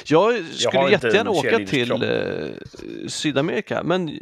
Jag 0.06 0.44
skulle 0.44 0.80
inte 0.82 0.92
jättegärna 0.92 1.30
en 1.30 1.36
åka 1.36 1.58
till 1.58 2.02
eh, 2.02 3.08
Sydamerika, 3.08 3.82
men 3.82 4.08
eh, 4.08 4.14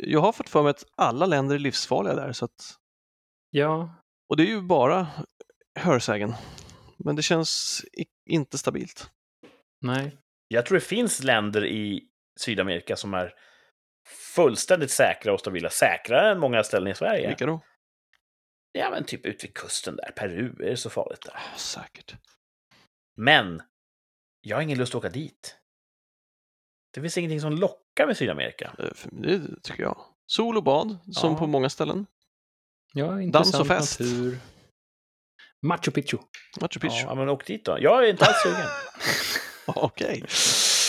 jag 0.00 0.20
har 0.20 0.32
fått 0.32 0.48
för 0.48 0.62
mig 0.62 0.70
att 0.70 0.84
alla 0.96 1.26
länder 1.26 1.54
är 1.54 1.58
livsfarliga 1.58 2.14
där. 2.14 2.32
Så 2.32 2.44
att, 2.44 2.74
Ja, 3.50 3.94
och 4.28 4.36
det 4.36 4.42
är 4.42 4.46
ju 4.46 4.60
bara 4.62 5.06
hörsägen. 5.78 6.34
Men 6.98 7.16
det 7.16 7.22
känns 7.22 7.82
inte 8.30 8.58
stabilt. 8.58 9.10
nej. 9.80 10.16
Jag 10.48 10.66
tror 10.66 10.78
det 10.78 10.84
finns 10.84 11.22
länder 11.24 11.64
i 11.66 12.08
Sydamerika 12.40 12.96
som 12.96 13.14
är 13.14 13.34
fullständigt 14.34 14.90
säkra 14.90 15.32
och 15.32 15.40
stabila. 15.40 15.70
Säkrare 15.70 16.30
än 16.32 16.38
många 16.38 16.64
ställen 16.64 16.92
i 16.92 16.94
Sverige. 16.94 17.28
Vilka 17.28 17.46
då? 17.46 17.60
Ja, 18.72 18.90
men 18.90 19.04
typ 19.04 19.26
ut 19.26 19.44
vid 19.44 19.54
kusten 19.54 19.96
där. 19.96 20.10
Peru, 20.16 20.46
är 20.60 20.70
det 20.70 20.76
så 20.76 20.90
farligt 20.90 21.22
där? 21.22 21.34
Ah, 21.34 21.56
säkert. 21.58 22.14
Men 23.16 23.62
jag 24.44 24.56
har 24.56 24.62
ingen 24.62 24.78
lust 24.78 24.94
att 24.94 24.98
åka 24.98 25.08
dit. 25.08 25.56
Det 26.94 27.00
finns 27.00 27.18
ingenting 27.18 27.40
som 27.40 27.52
lockar 27.52 28.06
med 28.06 28.16
Sydamerika. 28.16 28.74
Eh, 28.78 28.88
Det 29.12 29.62
tycker 29.62 29.82
jag. 29.82 30.04
Sol 30.26 30.56
och 30.56 30.62
bad, 30.64 30.98
som 31.12 31.32
Ja. 31.32 31.38
på 31.38 31.46
många 31.46 31.68
ställen. 31.70 32.06
Ja, 32.92 33.06
Dans 33.06 33.22
intressant 33.22 33.60
och 33.60 33.66
fest. 33.66 34.00
natur. 34.00 34.38
Machu 35.62 35.90
Picchu. 35.90 36.18
Machu 36.60 36.80
Picchu. 36.80 36.96
Ja, 37.06 37.14
men 37.14 37.28
åk 37.28 37.46
dit 37.46 37.64
då. 37.64 37.76
Jag 37.80 38.04
är 38.04 38.10
inte 38.10 38.24
alls 38.24 38.42
sugen. 38.42 38.66
Okej. 39.66 40.24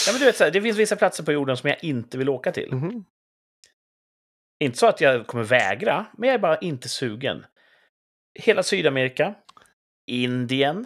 Ja, 0.07 0.11
men 0.11 0.19
du 0.19 0.25
vet, 0.25 0.35
så 0.37 0.43
här, 0.43 0.51
det 0.51 0.61
finns 0.61 0.77
vissa 0.77 0.95
platser 0.95 1.23
på 1.23 1.31
jorden 1.31 1.57
som 1.57 1.69
jag 1.69 1.83
inte 1.83 2.17
vill 2.17 2.29
åka 2.29 2.51
till. 2.51 2.73
Mhm. 2.73 3.05
Inte 4.63 4.77
så 4.77 4.87
att 4.87 5.01
jag 5.01 5.27
kommer 5.27 5.43
vägra, 5.43 6.05
men 6.17 6.27
jag 6.29 6.33
är 6.33 6.39
bara 6.39 6.57
inte 6.57 6.89
sugen. 6.89 7.45
Hela 8.39 8.63
Sydamerika. 8.63 9.35
Indien. 10.07 10.85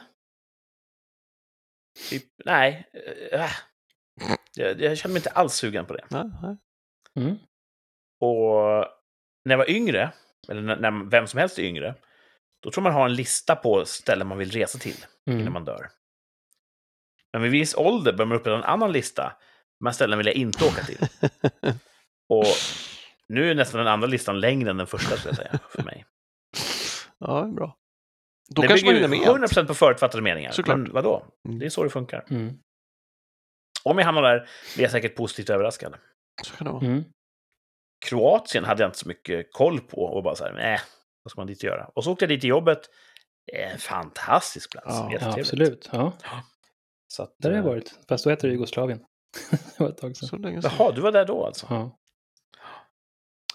Typ, 2.09 2.23
nej. 2.45 2.89
äh. 3.31 3.49
Jag, 4.55 4.81
jag 4.81 4.97
känner 4.97 5.13
mig 5.13 5.19
inte 5.19 5.29
alls 5.29 5.53
sugen 5.53 5.85
på 5.85 5.93
det. 5.93 6.05
Mm. 7.15 7.37
Och 8.19 8.85
när 9.45 9.53
jag 9.53 9.57
var 9.57 9.69
yngre, 9.69 10.11
eller 10.47 10.61
när, 10.61 10.75
när 10.75 11.09
vem 11.09 11.27
som 11.27 11.39
helst 11.39 11.59
är 11.59 11.63
yngre, 11.63 11.95
då 12.63 12.71
tror 12.71 12.81
man 12.83 12.93
har 12.93 13.05
en 13.05 13.15
lista 13.15 13.55
på 13.55 13.85
ställen 13.85 14.27
man 14.27 14.37
vill 14.37 14.51
resa 14.51 14.77
till 14.79 15.05
innan 15.25 15.41
Mm. 15.41 15.53
man 15.53 15.65
dör. 15.65 15.89
Men 17.33 17.41
vid 17.41 17.51
viss 17.51 17.75
ålder 17.75 18.13
börjar 18.13 18.27
man 18.27 18.37
upprätta 18.37 18.57
en 18.57 18.63
annan 18.63 18.91
lista. 18.91 19.33
Här 19.85 19.91
ställen 19.91 20.17
vill 20.17 20.27
jag 20.27 20.35
inte 20.35 20.65
åka 20.65 20.83
till. 20.83 20.97
Och 22.29 22.45
nu 23.27 23.51
är 23.51 23.55
nästan 23.55 23.77
den 23.77 23.87
andra 23.87 24.07
listan 24.07 24.39
längre 24.39 24.69
än 24.69 24.77
den 24.77 24.87
första, 24.87 25.17
skulle 25.17 25.29
jag 25.29 25.35
säga, 25.37 25.59
för 25.69 25.83
mig. 25.83 26.05
Ja, 27.17 27.41
det 27.41 27.47
är 27.47 27.53
bra. 27.53 27.77
Då 28.49 28.61
det 28.61 28.67
kanske 28.67 28.85
man 28.85 28.95
hinner 28.95 29.07
med. 29.07 29.19
100% 29.19 29.67
på 29.67 29.73
förutfattade 29.73 30.23
meningar. 30.23 30.51
Såklart. 30.51 30.77
Men 30.77 30.91
vadå? 30.91 31.25
Mm. 31.45 31.59
Det 31.59 31.65
är 31.65 31.69
så 31.69 31.83
det 31.83 31.89
funkar. 31.89 32.25
Mm. 32.29 32.59
Om 33.83 33.97
jag 33.97 34.05
hamnar 34.05 34.21
där 34.21 34.49
blir 34.75 34.83
jag 34.83 34.91
säkert 34.91 35.15
positivt 35.15 35.49
överraskad. 35.49 35.95
Så 36.43 36.53
kan 36.53 36.67
det 36.67 36.73
vara. 36.73 36.85
Mm. 36.85 37.03
Kroatien 38.05 38.63
hade 38.63 38.83
jag 38.83 38.87
inte 38.87 38.97
så 38.99 39.07
mycket 39.07 39.53
koll 39.53 39.79
på 39.81 39.97
och 40.03 40.23
bara 40.23 40.35
så 40.35 40.43
här, 40.43 40.53
nej, 40.53 40.79
vad 41.23 41.31
ska 41.31 41.41
man 41.41 41.47
dit 41.47 41.63
göra? 41.63 41.91
Och 41.95 42.03
så 42.03 42.11
åkte 42.11 42.25
jag 42.25 42.29
dit 42.29 42.41
till 42.41 42.49
jobbet. 42.49 42.79
Det 43.45 43.61
är 43.63 43.71
en 43.71 43.79
fantastisk 43.79 44.71
plats. 44.71 44.87
Ja, 44.89 45.11
Ja, 45.21 45.33
absolut. 45.39 45.89
Ja, 45.91 46.13
Så 47.07 47.23
att, 47.23 47.35
där 47.37 47.49
har 47.49 47.57
jag 47.57 47.65
eh, 47.65 47.71
varit. 47.71 47.99
Fast 48.09 48.23
då 48.23 48.29
heter 48.29 48.47
det 48.47 48.53
Jugoslavien. 48.53 48.99
det 49.51 49.79
var 49.79 49.89
ett 49.89 49.97
tag 49.97 50.17
sedan. 50.17 50.29
Så 50.29 50.37
länge 50.37 50.61
sedan. 50.61 50.71
Jaha, 50.79 50.91
du 50.91 51.01
var 51.01 51.11
där 51.11 51.25
då 51.25 51.45
alltså? 51.45 51.67
Ja. 51.69 51.99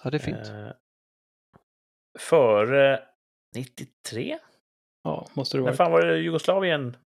Ja, 0.04 0.10
det 0.10 0.16
är 0.16 0.18
fint. 0.18 0.46
Eh, 0.48 0.70
före 2.18 3.02
93? 3.54 4.38
Ja, 5.04 5.28
måste 5.34 5.56
det 5.56 5.60
När 5.60 5.64
vara. 5.66 5.76
fan 5.76 5.92
var 5.92 6.06
det 6.06 6.18
Jugoslavien 6.18 6.96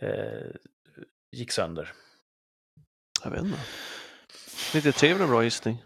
eh, 0.00 0.50
gick 1.36 1.52
sönder? 1.52 1.92
Jag 3.24 3.30
vet 3.30 3.40
inte. 3.44 3.58
93 4.74 5.10
är 5.10 5.20
en 5.20 5.28
bra 5.28 5.44
gissning. 5.44 5.82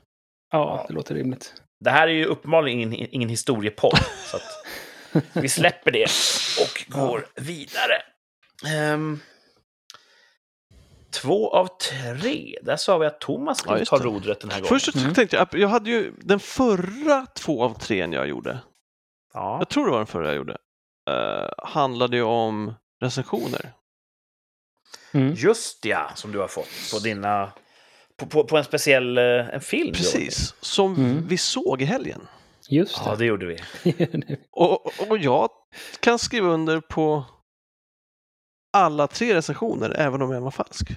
Ja, 0.50 0.84
det 0.88 0.94
låter 0.94 1.14
rimligt. 1.14 1.54
Det 1.80 1.90
här 1.90 2.08
är 2.08 2.12
ju 2.12 2.24
uppenbarligen 2.24 2.92
ingen, 2.92 3.08
ingen 3.10 3.28
historiepodd, 3.28 3.98
så 4.30 4.36
att 4.36 4.42
vi 5.42 5.48
släpper 5.48 5.90
det 5.90 6.06
och 6.60 6.92
går 6.98 7.26
vidare. 7.36 8.02
Ehm, 8.66 9.18
två 11.10 11.50
av 11.54 11.68
tre. 11.78 12.58
Där 12.62 12.76
sa 12.76 12.98
vi 12.98 13.06
att 13.06 13.20
Thomas 13.20 13.58
Ja, 13.58 13.62
skulle 13.62 13.78
just 13.78 13.90
ta 13.90 13.98
det. 13.98 14.04
rodret 14.04 14.40
den 14.40 14.50
här 14.50 14.58
gången. 14.60 14.68
Först 14.68 14.94
Mm. 14.96 15.14
tänkte 15.14 15.36
jag, 15.36 15.48
jag 15.52 15.68
hade 15.68 15.90
ju 15.90 16.12
den 16.18 16.40
förra 16.40 17.26
två 17.26 17.64
av 17.64 17.78
tre 17.78 17.96
jag 18.06 18.28
gjorde, 18.28 18.58
ja. 19.34 19.56
jag 19.58 19.68
tror 19.68 19.84
det 19.84 19.90
var 19.90 19.98
den 19.98 20.06
förra 20.06 20.26
jag 20.26 20.36
gjorde, 20.36 20.56
eh, 21.10 21.48
handlade 21.58 22.16
ju 22.16 22.22
om 22.22 22.74
recensioner. 23.02 23.72
Mm. 25.14 25.34
Just 25.34 25.84
ja, 25.84 26.10
som 26.14 26.32
du 26.32 26.38
har 26.38 26.48
fått 26.48 26.90
på 26.92 26.98
dina... 26.98 27.52
På, 28.16 28.26
på, 28.26 28.44
på 28.44 28.56
en 28.56 28.64
speciell 28.64 29.18
eh, 29.18 29.24
en 29.54 29.60
film. 29.60 29.92
Precis, 29.94 30.54
som 30.60 30.94
Mm. 30.94 31.26
vi 31.28 31.38
såg 31.38 31.82
i 31.82 31.84
helgen. 31.84 32.28
Just 32.68 32.98
med. 33.04 33.12
Ja, 33.12 33.16
det 33.16 33.24
gjorde 33.24 33.46
vi. 33.46 33.56
det. 33.92 34.36
Och, 34.50 35.10
och 35.10 35.18
jag 35.18 35.48
kan 36.00 36.18
skriva 36.18 36.48
under 36.48 36.80
på 36.80 37.24
alla 38.72 39.06
tre 39.06 39.34
recensioner, 39.34 39.94
även 39.98 40.22
om 40.22 40.32
en 40.32 40.42
var 40.42 40.50
falsk. 40.50 40.88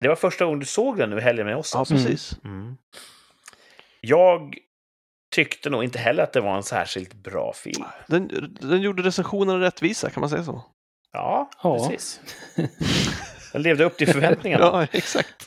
Det 0.00 0.08
var 0.08 0.16
första 0.16 0.44
gången 0.44 0.60
du 0.60 0.66
såg 0.66 0.98
den 0.98 1.10
nu 1.10 1.18
i 1.18 1.20
helgen 1.20 1.46
med 1.46 1.56
oss. 1.56 1.70
Ja, 1.74 1.78
alltså. 1.78 1.94
precis. 1.94 2.38
Mm. 2.44 2.76
Jag 4.00 4.58
tyckte 5.34 5.70
nog 5.70 5.84
inte 5.84 5.98
heller 5.98 6.22
att 6.22 6.32
det 6.32 6.40
var 6.40 6.56
en 6.56 6.62
särskilt 6.62 7.14
bra 7.14 7.52
film. 7.52 7.84
Den, 8.06 8.56
den 8.60 8.80
gjorde 8.82 9.02
recensionerna 9.02 9.60
rättvisa, 9.60 10.10
kan 10.10 10.20
man 10.20 10.30
säga 10.30 10.44
så? 10.44 10.62
Ja, 11.12 11.50
Ja. 11.62 11.88
precis. 11.88 12.20
Den 13.52 13.62
levde 13.62 13.84
upp 13.84 13.96
till 13.96 14.08
förväntningarna. 14.12 14.64
Ja, 14.64 14.86
exakt. 14.92 15.46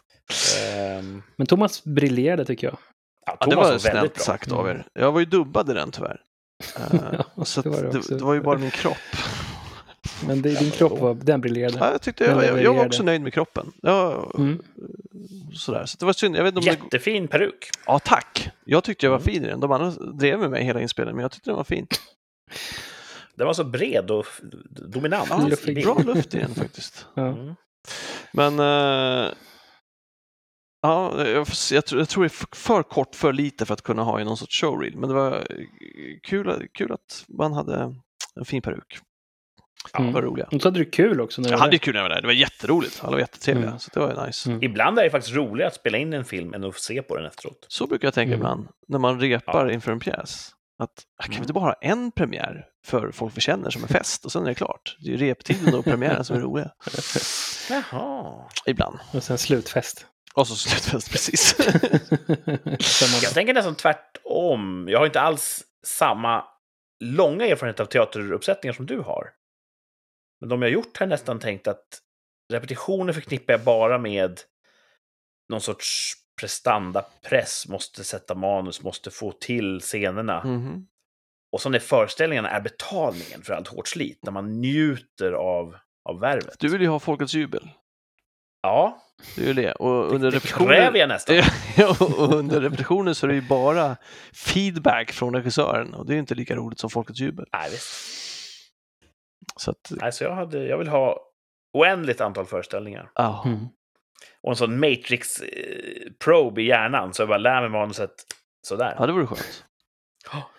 Ehm, 0.68 1.24
Men 1.38 1.48
Thomas 1.48 1.84
briljerade 1.84 2.46
tycker 2.46 2.68
jag. 2.68 2.78
ja, 3.26 3.38
Ja, 3.40 3.46
det 3.46 3.52
Thomas 3.52 3.58
var 3.58 3.70
väldigt 3.72 3.82
snällt 3.92 4.14
bra. 4.16 4.24
sagt 4.24 4.52
av 4.52 4.70
er. 4.70 4.86
Jag 4.94 5.12
var 5.12 5.20
ju 5.20 5.26
dubbad 5.26 5.70
i 5.70 5.74
den 5.74 5.92
tyvärr. 5.92 6.20
Eh, 6.78 7.22
Ja, 7.36 7.46
så 7.46 7.62
det 7.62 7.70
var 7.70 7.82
det 7.82 7.90
det, 7.92 8.18
det 8.18 8.24
var 8.24 8.34
ju 8.34 8.42
bara 8.42 8.58
min 8.58 8.72
kropp. 8.72 8.98
Men 10.28 10.42
det, 10.42 10.60
din 10.60 10.72
kropp 10.72 11.00
var, 11.00 11.14
den 11.14 11.42
briljerade. 11.42 11.78
Ja, 11.80 11.92
jag, 11.92 12.02
tyckte, 12.02 12.26
Den 12.28 12.38
jag, 12.38 12.46
jag, 12.48 12.64
jag 12.64 12.74
var 12.74 12.86
också 12.86 13.04
nöjd 13.04 13.22
med 13.22 13.34
kroppen. 13.34 13.72
Jag, 13.82 14.32
Mm. 14.40 14.62
sådär. 15.54 15.86
Så 15.86 15.98
det 16.00 16.06
var 16.06 16.14
synd. 16.14 16.36
Jag 16.36 16.44
vet 16.44 16.56
om 16.58 16.62
det... 16.64 16.68
Jättefin 16.72 17.28
peruk. 17.28 17.70
Ja, 17.86 18.00
tack. 18.00 18.50
Jag 18.66 18.84
tyckte 18.84 19.06
jag 19.06 19.12
var 19.12 19.18
Mm. 19.20 19.26
fin 19.34 19.46
i 19.46 19.48
den. 19.48 19.60
De 19.60 19.72
andra 19.72 19.90
drev 20.14 20.40
med 20.40 20.50
mig 20.52 20.64
hela 20.64 20.82
inspelningen, 20.82 21.16
men 21.16 21.22
jag 21.24 21.32
tyckte 21.32 21.50
den 21.50 21.58
var 21.58 21.64
fin. 21.64 21.88
Den 23.36 23.48
var 23.48 23.54
så 23.54 23.64
bred 23.64 24.12
och 24.12 24.26
dominant. 24.94 25.28
Ja, 25.30 25.38
bra 25.84 26.14
luft 26.14 26.36
i 26.36 26.40
den 26.40 26.56
faktiskt. 26.56 27.06
Ja. 27.16 27.28
Mm. 27.28 27.56
Men 28.34 28.60
eh, 28.60 29.32
ja, 30.82 31.28
jag, 31.28 31.48
jag, 31.72 31.86
tror, 31.86 32.02
jag 32.02 32.10
tror 32.10 32.24
det 32.24 32.28
är 32.28 32.30
för, 32.30 32.48
för 32.56 32.84
kort, 32.84 33.16
för 33.16 33.34
lite 33.34 33.66
för 33.66 33.74
att 33.74 33.82
kunna 33.82 34.04
ha 34.04 34.22
i 34.22 34.24
någon 34.26 34.38
sorts 34.38 34.62
showreel. 34.62 34.98
Men 34.98 35.10
det 35.10 35.16
var 35.16 35.32
eh, 35.36 35.66
kul, 36.24 36.68
kul 36.74 36.92
att 36.92 37.26
man 37.28 37.54
hade 37.54 37.96
en 38.36 38.46
fin 38.46 38.62
peruk. 38.62 39.00
Ja, 39.94 40.00
Mm. 40.00 40.12
det 40.14 40.22
var 40.22 40.28
roliga. 40.28 40.46
Och 40.52 40.62
så 40.62 40.68
hade 40.68 40.80
du 40.80 40.86
kul 40.86 41.22
också. 41.22 41.42
När 41.42 41.50
Jag 41.52 41.58
hade 41.58 41.78
kul 41.78 41.94
när 41.94 42.02
jag 42.02 42.10
var 42.10 42.16
där. 42.16 42.22
Det 42.22 42.28
var 42.28 42.34
jätteroligt. 42.34 43.00
Alla 43.04 43.12
var 43.12 43.20
jättetrevliga. 43.20 43.68
Mm. 43.68 43.80
Så 43.80 43.90
det 43.94 44.00
var 44.00 44.26
nice. 44.26 44.50
Mm. 44.50 44.64
Ibland 44.64 45.00
är 45.00 45.04
det 45.04 45.10
faktiskt 45.10 45.36
roligare 45.36 45.68
att 45.68 45.76
spela 45.76 45.98
in 45.98 46.14
en 46.14 46.26
film 46.26 46.54
än 46.54 46.64
att 46.64 46.76
se 46.80 47.02
på 47.02 47.16
den 47.18 47.26
efteråt. 47.26 47.66
Så 47.68 47.88
brukar 47.88 48.08
jag 48.08 48.14
tänka 48.14 48.28
Mm. 48.34 48.40
ibland 48.40 48.68
när 48.88 49.00
man 49.00 49.20
repar 49.20 49.66
Ja. 49.68 49.72
inför 49.74 49.92
en 49.92 50.00
pjäs. 50.00 50.52
Att 50.80 50.90
ah, 51.18 51.24
kan 51.24 51.30
vi 51.30 51.36
Mm. 51.36 51.44
inte 51.44 51.54
bara 51.54 51.64
ha 51.66 51.74
en 51.82 52.12
premiär 52.12 52.66
för 52.86 53.12
folk 53.12 53.38
vi 53.38 53.42
känner 53.42 53.70
som 53.70 53.82
en 53.82 53.88
fest 53.88 54.26
och 54.26 54.32
sen 54.32 54.44
är 54.44 54.48
det 54.48 54.56
klart. 54.56 54.98
Det 55.00 55.08
är 55.14 55.18
ju 55.18 55.28
reptiden 55.28 55.76
och 55.76 55.84
premiären 55.86 56.26
som 56.26 56.36
är 56.36 56.42
roliga. 56.42 56.70
Jaha. 57.70 58.34
Ibland. 58.66 59.00
Och 59.14 59.24
sen 59.24 59.38
slutfest. 59.38 60.06
Och 60.34 60.48
så 60.48 60.56
slutfest 60.56 61.12
precis. 61.12 61.56
Jag 63.24 63.34
tänker 63.34 63.54
nästan 63.54 63.76
tvärtom. 63.76 64.88
Jag 64.90 65.00
har 65.00 65.06
inte 65.06 65.22
alls 65.22 65.64
samma 65.88 66.44
långa 67.04 67.46
erfarenhet 67.46 67.80
av 67.80 67.86
teateruppsättningar 67.86 68.74
som 68.74 68.86
du 68.86 69.00
har. 69.00 69.30
Men 70.42 70.50
de 70.50 70.62
jag 70.62 70.72
gjort 70.72 70.98
har 70.98 71.06
jag 71.06 71.10
nästan 71.10 71.40
tänkt 71.40 71.68
att 71.68 72.02
repetitioner 72.54 73.14
förknippar 73.14 73.54
jag 73.54 73.64
bara 73.64 73.98
med 73.98 74.40
någon 75.50 75.62
sorts 75.62 76.14
prestandapress, 76.40 77.68
måste 77.68 78.04
sätta 78.04 78.36
manus, 78.36 78.84
måste 78.84 79.12
få 79.12 79.32
till 79.32 79.80
scenerna. 79.80 80.44
Mhm. 80.44 80.88
Och 81.52 81.62
så 81.62 81.70
när 81.70 81.80
föreställningarna 81.80 82.50
är 82.50 82.62
betalningen 82.62 83.42
för 83.42 83.54
allt 83.54 83.68
hårt 83.68 83.88
slit, 83.88 84.20
när 84.24 84.32
man 84.32 84.62
njuter 84.62 85.32
av, 85.32 85.76
av 86.10 86.20
värvet. 86.20 86.56
Du 86.60 86.68
vill 86.68 86.82
ju 86.82 86.88
ha 86.88 87.00
folkets 87.00 87.34
jubel. 87.34 87.70
Ja, 88.62 88.98
Det 89.36 89.42
är 89.42 89.48
ju 89.48 89.54
det. 89.54 89.72
Och 89.72 90.14
under 90.14 90.32
det 90.32 90.38
repetitionen... 90.38 90.76
kräver 90.76 91.00
jag 91.00 91.10
nästan. 91.10 91.36
Och 92.00 92.34
under 92.34 92.62
repetitionen 92.62 93.16
så 93.16 93.26
är 93.26 93.28
det 93.28 93.36
ju 93.36 93.48
bara 93.48 93.98
feedback 94.34 95.12
från 95.12 95.36
regissören 95.36 95.94
och 95.94 96.06
det 96.06 96.12
är 96.12 96.16
ju 96.16 96.20
inte 96.20 96.36
lika 96.36 96.56
roligt 96.56 96.80
som 96.80 96.90
folkets 96.90 97.20
jubel. 97.20 97.46
Nej, 97.54 97.72
visst. 97.72 98.21
Så 99.62 99.72
att, 99.72 99.92
Nej, 99.92 100.12
så 100.12 100.24
jag, 100.24 100.36
hade, 100.36 100.66
jag 100.66 100.78
vill 100.78 100.88
ha 100.88 101.20
oändligt 101.74 102.22
antal 102.22 102.46
föreställningar. 102.46 103.12
ja. 103.16 103.44
Mm. 103.46 103.68
Och 104.44 104.50
en 104.50 104.56
sån 104.56 104.80
Matrix-probe 104.80 106.62
i 106.62 106.66
hjärnan, 106.66 107.14
så 107.14 107.22
jag 107.22 107.30
bara 107.30 107.38
lär 107.38 107.62
mig 107.62 107.70
manuset 107.70 108.14
sådär. 108.68 108.96
ja, 108.98 109.06
det 109.06 109.14
vore 109.14 109.28
skönt. 109.28 109.66
Ja. 110.32 110.50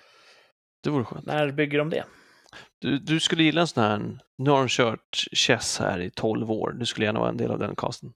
Det 0.82 0.90
vore 0.90 1.04
skönt. 1.04 1.26
När 1.26 1.52
bygger 1.52 1.78
de 1.78 1.90
det? 1.90 2.04
Du, 2.78 2.98
du 2.98 3.20
skulle 3.20 3.42
gilla 3.42 3.60
en 3.60 3.66
sån 3.66 3.84
här, 3.84 4.18
nu 4.38 4.50
har 4.50 4.58
de 4.58 4.68
kört 4.68 5.24
chess 5.32 5.78
här 5.78 6.00
i 6.00 6.10
12 6.10 6.50
år, 6.50 6.70
du 6.70 6.86
skulle 6.86 7.06
gärna 7.06 7.20
vara 7.20 7.28
en 7.28 7.36
del 7.36 7.50
av 7.50 7.58
den 7.58 7.76
casten. 7.76 8.12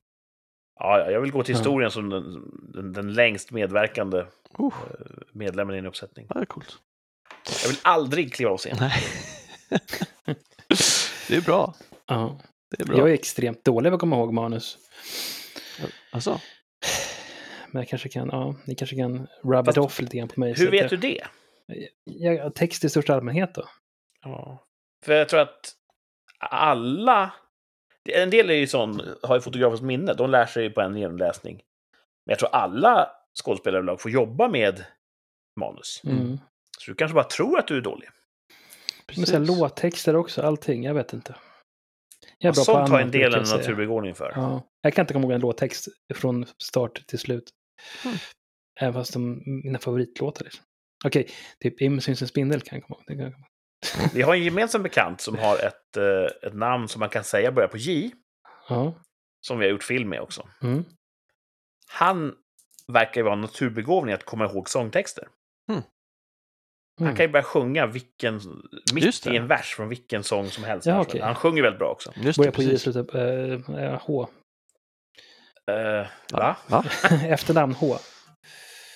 Ja, 0.79 0.99
ja, 0.99 1.11
jag 1.11 1.21
vill 1.21 1.33
gå 1.33 1.43
till 1.43 1.55
historien 1.55 1.91
som 1.91 2.09
den, 2.09 2.25
den, 2.73 2.93
den 2.93 3.15
längst 3.15 3.51
medverkande 3.51 4.25
Uh, 4.61 4.67
eh, 4.67 5.07
medlemmen 5.33 5.75
i 5.77 5.79
en 5.79 5.87
uppsättning. 5.87 6.27
ja, 6.29 6.35
det 6.35 6.41
är 6.41 6.47
coolt. 6.47 6.79
Jag 7.63 7.69
vill 7.69 7.79
aldrig 7.83 8.35
kliva 8.35 8.51
av 8.51 8.59
scen. 8.59 8.77
Det 11.29 11.37
är 11.37 11.45
bra. 11.45 11.75
Ja. 12.07 12.41
Det 12.71 12.83
är 12.83 12.87
bra. 12.87 12.99
Jag 12.99 13.11
är 13.11 13.15
extremt 13.15 13.65
dålig 13.65 13.91
på 13.91 13.95
att 13.95 14.01
komma 14.01 14.17
ihåg 14.17 14.33
manus. 14.33 14.79
Alltså, 16.13 16.41
Men 17.77 17.83
jag 17.83 17.89
kanske 17.89 18.09
kan, 18.09 18.29
ja, 18.33 18.55
ni 18.65 18.75
kanske 18.75 18.97
kan 18.97 19.27
rub 19.45 19.65
Fast 19.65 19.79
it 19.79 19.85
off 19.85 20.01
lite 20.01 20.17
grann 20.17 20.29
på 20.29 20.41
mig. 20.41 20.55
Hur 20.57 20.71
vet 20.71 20.81
jag, 20.81 20.91
du 20.91 20.97
det? 20.97 21.27
Jag, 22.05 22.55
text 22.55 22.85
i 22.85 22.89
största 22.89 23.15
allmänhet 23.15 23.55
då? 23.55 23.69
Ja. 24.23 24.67
För 25.05 25.13
jag 25.13 25.29
tror 25.29 25.41
att 25.41 25.73
alla... 26.39 27.35
En 28.09 28.31
del 28.31 28.51
är 28.51 28.55
ju 28.55 28.67
sån, 28.67 29.01
har 29.23 29.35
ju 29.35 29.41
fotografiskt 29.41 29.83
minne, 29.83 30.15
de 30.15 30.31
lär 30.31 30.47
sig 30.47 30.71
på 30.71 30.81
en 30.81 30.97
genomläsning. 30.97 31.63
Men 32.27 32.33
jag 32.33 32.39
tror 32.39 32.51
alla 32.51 33.11
skådespelare 33.45 33.99
får 33.99 34.11
jobba 34.11 34.49
med 34.49 34.85
manus. 35.61 36.03
Mm. 36.05 36.39
Så 36.79 36.91
du 36.91 36.95
kanske 36.95 37.15
bara 37.15 37.25
tror 37.25 37.59
att 37.59 37.67
du 37.67 37.77
är 37.77 37.81
dålig. 37.81 38.09
Men 39.17 39.27
sen 39.27 39.47
låttexter 39.47 40.17
också, 40.17 40.43
allting, 40.43 40.85
jag 40.85 40.95
vet 40.95 41.13
inte. 41.13 41.37
Jag 42.39 42.49
är 42.49 42.53
bra 42.53 42.61
på 42.61 42.65
sånt 42.65 42.89
har 42.89 43.01
en 43.01 43.11
del 43.11 43.35
en 43.35 43.43
naturbegåvning 43.43 44.15
för. 44.15 44.33
Ja. 44.37 44.69
Jag 44.83 44.95
kan 44.95 45.03
inte 45.03 45.13
komma 45.13 45.25
ihåg 45.25 45.33
en 45.33 45.41
låttext 45.41 45.89
från 46.15 46.47
start 46.63 47.07
till 47.07 47.19
slut. 47.19 47.51
Mm. 48.05 48.17
Även 48.81 48.95
fast 48.95 49.13
de 49.13 49.43
mina 49.65 49.79
favoritlåtar. 49.79 50.45
Liksom. 50.45 50.65
Okej, 51.05 51.31
typ 51.61 51.81
Im 51.83 52.01
syns 52.01 52.23
en 52.23 52.29
spindel 52.29 52.61
kan 52.61 52.79
jag 52.79 52.87
komma 52.87 53.01
ihåg. 53.09 53.21
Jag 53.21 53.33
komma 53.33 53.47
ihåg. 54.03 54.11
Vi 54.15 54.23
har 54.23 54.35
en 54.35 54.45
gemensam 54.45 54.83
bekant 54.83 55.21
som 55.21 55.39
har 55.39 55.57
ett, 55.57 55.97
eh, 55.97 56.49
ett 56.49 56.55
namn 56.55 56.89
som 56.89 57.01
man 57.01 57.09
kan 57.09 57.25
säga 57.25 57.53
börjar 57.53 57.69
på 57.69 57.77
J, 57.77 58.11
Ja. 58.69 59.03
som 59.47 59.59
vi 59.59 59.65
har 59.65 59.71
gjort 59.71 59.85
film 59.85 60.09
med 60.09 60.21
också. 60.21 60.49
Mm. 60.63 60.85
Han 61.89 62.35
verkar 62.93 63.21
ju 63.21 63.23
vara 63.23 63.35
en 63.35 63.41
naturbegåvning 63.41 64.15
att 64.15 64.25
komma 64.25 64.45
ihåg 64.45 64.69
sångtexter. 64.71 65.29
Han 65.69 65.83
Mm. 67.01 67.17
kan 67.17 67.27
ju 67.27 67.33
börja 67.33 67.43
sjunga 67.43 67.87
vilken, 67.87 68.41
mitt 68.93 69.27
i 69.27 69.37
en 69.37 69.47
vers 69.47 69.75
från 69.75 69.89
vilken 69.89 70.25
sång 70.25 70.51
som 70.51 70.65
helst. 70.65 70.87
Ja, 70.87 71.01
okej. 71.01 71.21
Han 71.21 71.35
sjunger 71.35 71.63
väldigt 71.63 71.79
bra 71.79 71.89
också. 71.91 72.13
Just 72.17 72.39
Börjar 72.39 72.53
det, 72.53 72.57
på 72.57 72.63
J, 72.63 73.05
på 73.05 73.79
eh, 73.79 74.01
H. 74.03 74.29
Uh, 75.71 76.07
va? 76.33 76.57
Va? 76.67 76.85
Efternamn 77.25 77.75
H. 77.75 77.97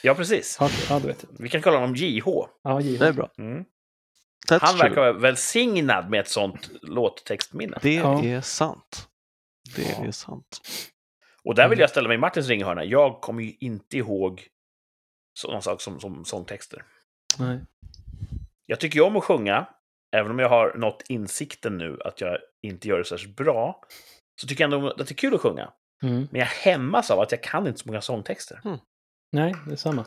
Ja, 0.03 0.15
precis. 0.15 0.57
Ja, 0.61 0.67
okej. 0.67 0.79
ja, 0.89 0.99
då 0.99 1.07
vet. 1.07 1.25
Vi 1.39 1.49
kan 1.49 1.63
kalla 1.63 1.79
honom 1.79 1.97
JH. 1.97 2.25
Ja, 2.63 2.81
J. 2.81 2.97
Det 2.99 3.07
är 3.09 3.13
bra. 3.13 3.31
Mm. 3.39 3.65
Han 4.51 4.61
true. 4.61 4.79
verkar 4.89 5.01
vara 5.01 5.13
välsignad 5.13 6.11
med 6.11 6.21
ett 6.21 6.29
sånt 6.29 6.71
låttextminne. 6.83 7.79
Det 7.83 7.95
Ja. 7.95 8.25
är 8.25 8.41
sant. 8.41 9.09
Det 9.77 9.83
Ja. 9.99 10.05
är 10.05 10.11
sant. 10.11 10.61
Och 11.45 11.55
där 11.55 11.65
vill 11.69 11.77
Mm. 11.79 11.81
jag 11.81 11.91
ställa 11.91 12.09
mig 12.09 12.15
i 12.15 12.19
Martins 12.19 12.49
ringhörna. 12.49 12.85
Jag 12.85 13.21
kommer 13.21 13.43
ju 13.43 13.53
inte 13.61 13.99
ihåg 13.99 14.47
sådana 15.35 15.61
saker 15.61 15.83
som, 15.83 16.01
som 16.01 16.25
sångtexter. 16.25 16.85
Nej. 17.39 17.61
Jag 18.71 18.81
tycker 18.81 18.97
ju 18.97 19.05
om 19.05 19.17
att 19.17 19.25
sjunga, 19.25 19.67
även 20.17 20.31
om 20.31 20.39
jag 20.39 20.49
har 20.49 20.75
nått 20.75 21.03
insikten 21.09 21.79
nu 21.79 21.99
att 22.05 22.21
jag 22.21 22.39
inte 22.63 22.89
gör 22.89 22.99
det 22.99 23.05
särskilt 23.05 23.37
bra. 23.37 23.81
Så 24.41 24.47
tycker 24.47 24.65
jag 24.65 24.73
ändå 24.73 24.91
att 24.91 24.97
det 24.99 25.11
är 25.11 25.15
kul 25.15 25.35
att 25.35 25.41
sjunga. 25.41 25.73
Mm. 26.03 26.29
Men 26.31 26.41
jag 26.41 26.47
hämmas 26.47 27.11
av 27.11 27.21
att 27.21 27.33
jag 27.33 27.43
kan 27.43 27.67
inte 27.67 27.81
så 27.81 27.89
många 27.89 28.01
sångtexter. 28.01 28.61
Nej, 29.33 29.55
det 29.67 29.73
är 29.73 29.77
samma. 29.77 30.05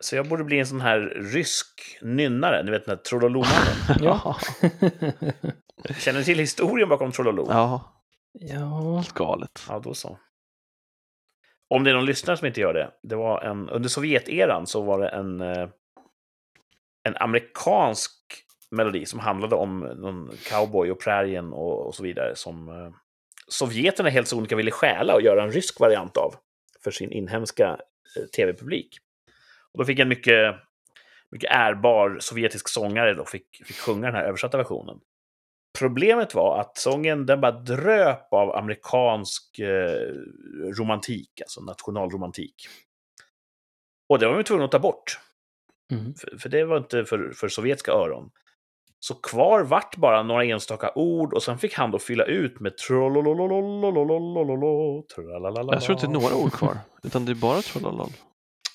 Så 0.00 0.16
jag 0.16 0.28
borde 0.28 0.44
bli 0.44 0.58
en 0.58 0.66
sån 0.66 0.80
här 0.80 1.00
rysk 1.32 1.98
nynnare, 2.02 2.62
ni 2.62 2.70
vet 2.70 2.86
den 2.86 2.96
här 2.96 3.02
Trololomannen. 3.02 3.76
Ja. 4.00 4.36
Känner 5.98 6.18
ni 6.18 6.24
till 6.24 6.38
historien 6.38 6.88
bakom 6.88 7.12
Trololo? 7.12 7.46
Ja, 7.48 8.02
ja. 8.32 8.96
helt 8.96 9.12
galet. 9.12 9.64
Ja, 9.68 9.78
då 9.78 9.94
så. 9.94 10.18
Om 11.74 11.84
det 11.84 11.90
är 11.90 11.94
någon 11.94 12.06
lyssnare 12.06 12.36
som 12.36 12.46
inte 12.46 12.60
gör 12.60 12.74
det. 12.74 12.90
det 13.02 13.16
var 13.16 13.40
en, 13.40 13.68
under 13.68 13.88
Sovjeteran 13.88 14.66
så 14.66 14.82
var 14.82 14.98
det 15.00 15.08
en, 15.08 15.40
eh, 15.40 15.68
en 17.02 17.16
amerikansk 17.16 18.12
melodi 18.70 19.06
som 19.06 19.20
handlade 19.20 19.56
om 19.56 19.80
någon 19.80 20.30
cowboy 20.48 20.90
och 20.90 21.00
prärien 21.00 21.52
och, 21.52 21.86
och 21.86 21.94
så 21.94 22.02
vidare. 22.02 22.36
Som 22.36 22.68
eh, 22.68 22.92
sovjeterna 23.48 24.08
helt 24.08 24.28
sonika 24.28 24.56
ville 24.56 24.70
stjäla 24.70 25.14
och 25.14 25.22
göra 25.22 25.42
en 25.42 25.52
rysk 25.52 25.80
variant 25.80 26.16
av 26.16 26.34
för 26.84 26.90
sin 26.90 27.12
inhemska 27.12 27.68
eh, 28.16 28.24
tv-publik. 28.36 28.98
Och 29.72 29.78
då 29.78 29.84
fick 29.84 29.98
en 29.98 30.08
mycket, 30.08 30.54
mycket 31.30 31.50
ärbar 31.50 32.18
sovjetisk 32.20 32.68
sångare 32.68 33.14
då 33.14 33.24
fick, 33.24 33.66
fick 33.66 33.76
sjunga 33.76 34.06
den 34.06 34.14
här 34.14 34.24
översatta 34.24 34.58
versionen. 34.58 35.00
Problemet 35.78 36.34
var 36.34 36.60
att 36.60 36.78
sången 36.78 37.26
den 37.26 37.40
bara 37.40 37.52
dröp 37.52 38.32
av 38.32 38.56
amerikansk 38.56 39.58
eh, 39.58 40.10
romantik, 40.78 41.40
alltså 41.40 41.60
nationalromantik. 41.60 42.54
Och 44.08 44.18
det 44.18 44.26
var 44.26 44.34
man 44.34 44.44
tvungen 44.44 44.64
att 44.64 44.70
ta 44.70 44.78
bort, 44.78 45.18
Mm. 45.92 46.14
för, 46.14 46.38
för 46.38 46.48
det 46.48 46.64
var 46.64 46.78
inte 46.78 47.04
för, 47.04 47.32
för 47.36 47.48
sovjetiska 47.48 47.92
öron. 47.92 48.30
Så 49.00 49.14
kvar 49.14 49.62
vart 49.62 49.96
bara 49.96 50.22
några 50.22 50.44
enstaka 50.44 50.92
ord 50.94 51.34
och 51.34 51.42
sen 51.42 51.58
fick 51.58 51.74
han 51.74 51.90
då 51.90 51.98
fylla 51.98 52.24
ut 52.24 52.60
med 52.60 52.76
trolololololololololololo. 52.76 55.04
Jag 55.72 55.82
tror 55.82 55.94
inte 55.96 56.06
det 56.06 56.10
är 56.10 56.20
några 56.20 56.34
ord 56.34 56.52
kvar, 56.52 56.78
utan 57.02 57.24
det 57.24 57.32
är 57.32 57.34
bara 57.34 57.62
trollolol. 57.62 58.10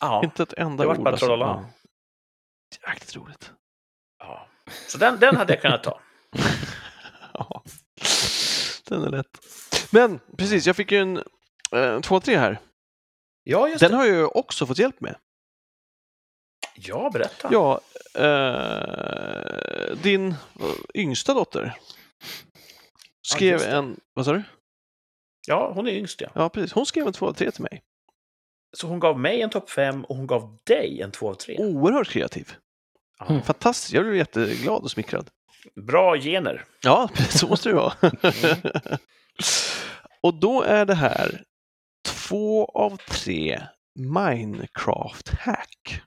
Ja, 0.01 0.21
Inte 0.23 0.43
ett 0.43 0.53
enda 0.53 0.83
det 0.83 0.87
vart 0.87 0.97
bara 0.97 1.03
bara 1.03 1.11
alltså. 1.11 1.27
Ja. 2.81 2.89
Jäkligt 2.89 3.15
roligt. 3.15 3.51
ja. 4.19 4.47
Så 4.87 4.97
den, 4.97 5.19
den 5.19 5.35
hade 5.35 5.53
jag 5.53 5.61
kunnat 5.61 5.83
ta. 5.83 5.99
Ja. 7.33 7.63
Den 8.89 9.03
är 9.03 9.09
lätt. 9.09 9.37
Men 9.91 10.19
precis, 10.37 10.67
jag 10.67 10.75
fick 10.75 10.91
ju 10.91 10.97
en 10.97 11.19
2-3 11.71 12.37
här. 12.37 12.59
Ja, 13.43 13.67
just 13.67 13.79
Den 13.79 13.91
det. 13.91 13.97
har 13.97 14.05
jag 14.05 14.15
ju 14.15 14.25
också 14.25 14.65
fått 14.65 14.79
hjälp 14.79 15.01
med. 15.01 15.15
Ja, 16.79 17.09
berätta. 17.13 17.49
Ja, 17.51 17.81
eh, 18.13 19.97
din 19.97 20.35
yngsta 20.93 21.33
dotter 21.33 21.73
skrev 23.21 23.59
det. 23.59 23.67
en, 23.67 23.99
vad 24.13 24.25
sa 24.25 24.33
du? 24.33 24.43
Ja, 25.47 25.71
hon 25.75 25.87
är 25.87 25.91
yngst 25.91 26.21
ja. 26.21 26.27
Ja, 26.35 26.49
precis. 26.49 26.73
Hon 26.73 26.85
skrev 26.85 27.07
en 27.07 27.13
2 27.13 27.27
av 27.27 27.33
3 27.33 27.51
till 27.51 27.63
mig. 27.63 27.81
Så 28.77 28.87
hon 28.87 28.99
gav 28.99 29.19
mig 29.19 29.41
en 29.41 29.49
topp 29.49 29.69
5 29.69 30.05
och 30.05 30.15
hon 30.15 30.27
gav 30.27 30.57
dig 30.63 31.01
en 31.01 31.11
2 31.11 31.29
av 31.29 31.33
3. 31.33 31.57
Oerhört 31.59 32.09
kreativ. 32.09 32.53
Ja. 33.19 33.25
Mm. 33.29 33.41
Fantastiskt. 33.41 33.93
Jag 33.93 34.03
blev 34.03 34.15
jätteglad 34.15 34.83
och 34.83 34.91
smickrad. 34.91 35.29
Bra 35.87 36.17
gener. 36.17 36.65
Ja, 36.81 37.09
så 37.29 37.47
måste 37.47 37.69
det 37.69 37.75
vara. 37.75 37.93
och 40.21 40.33
då 40.33 40.61
är 40.61 40.85
det 40.85 40.95
här 40.95 41.43
två 42.05 42.65
av 42.65 42.97
tre 42.97 43.61
Minecraft-hack. 43.99 46.01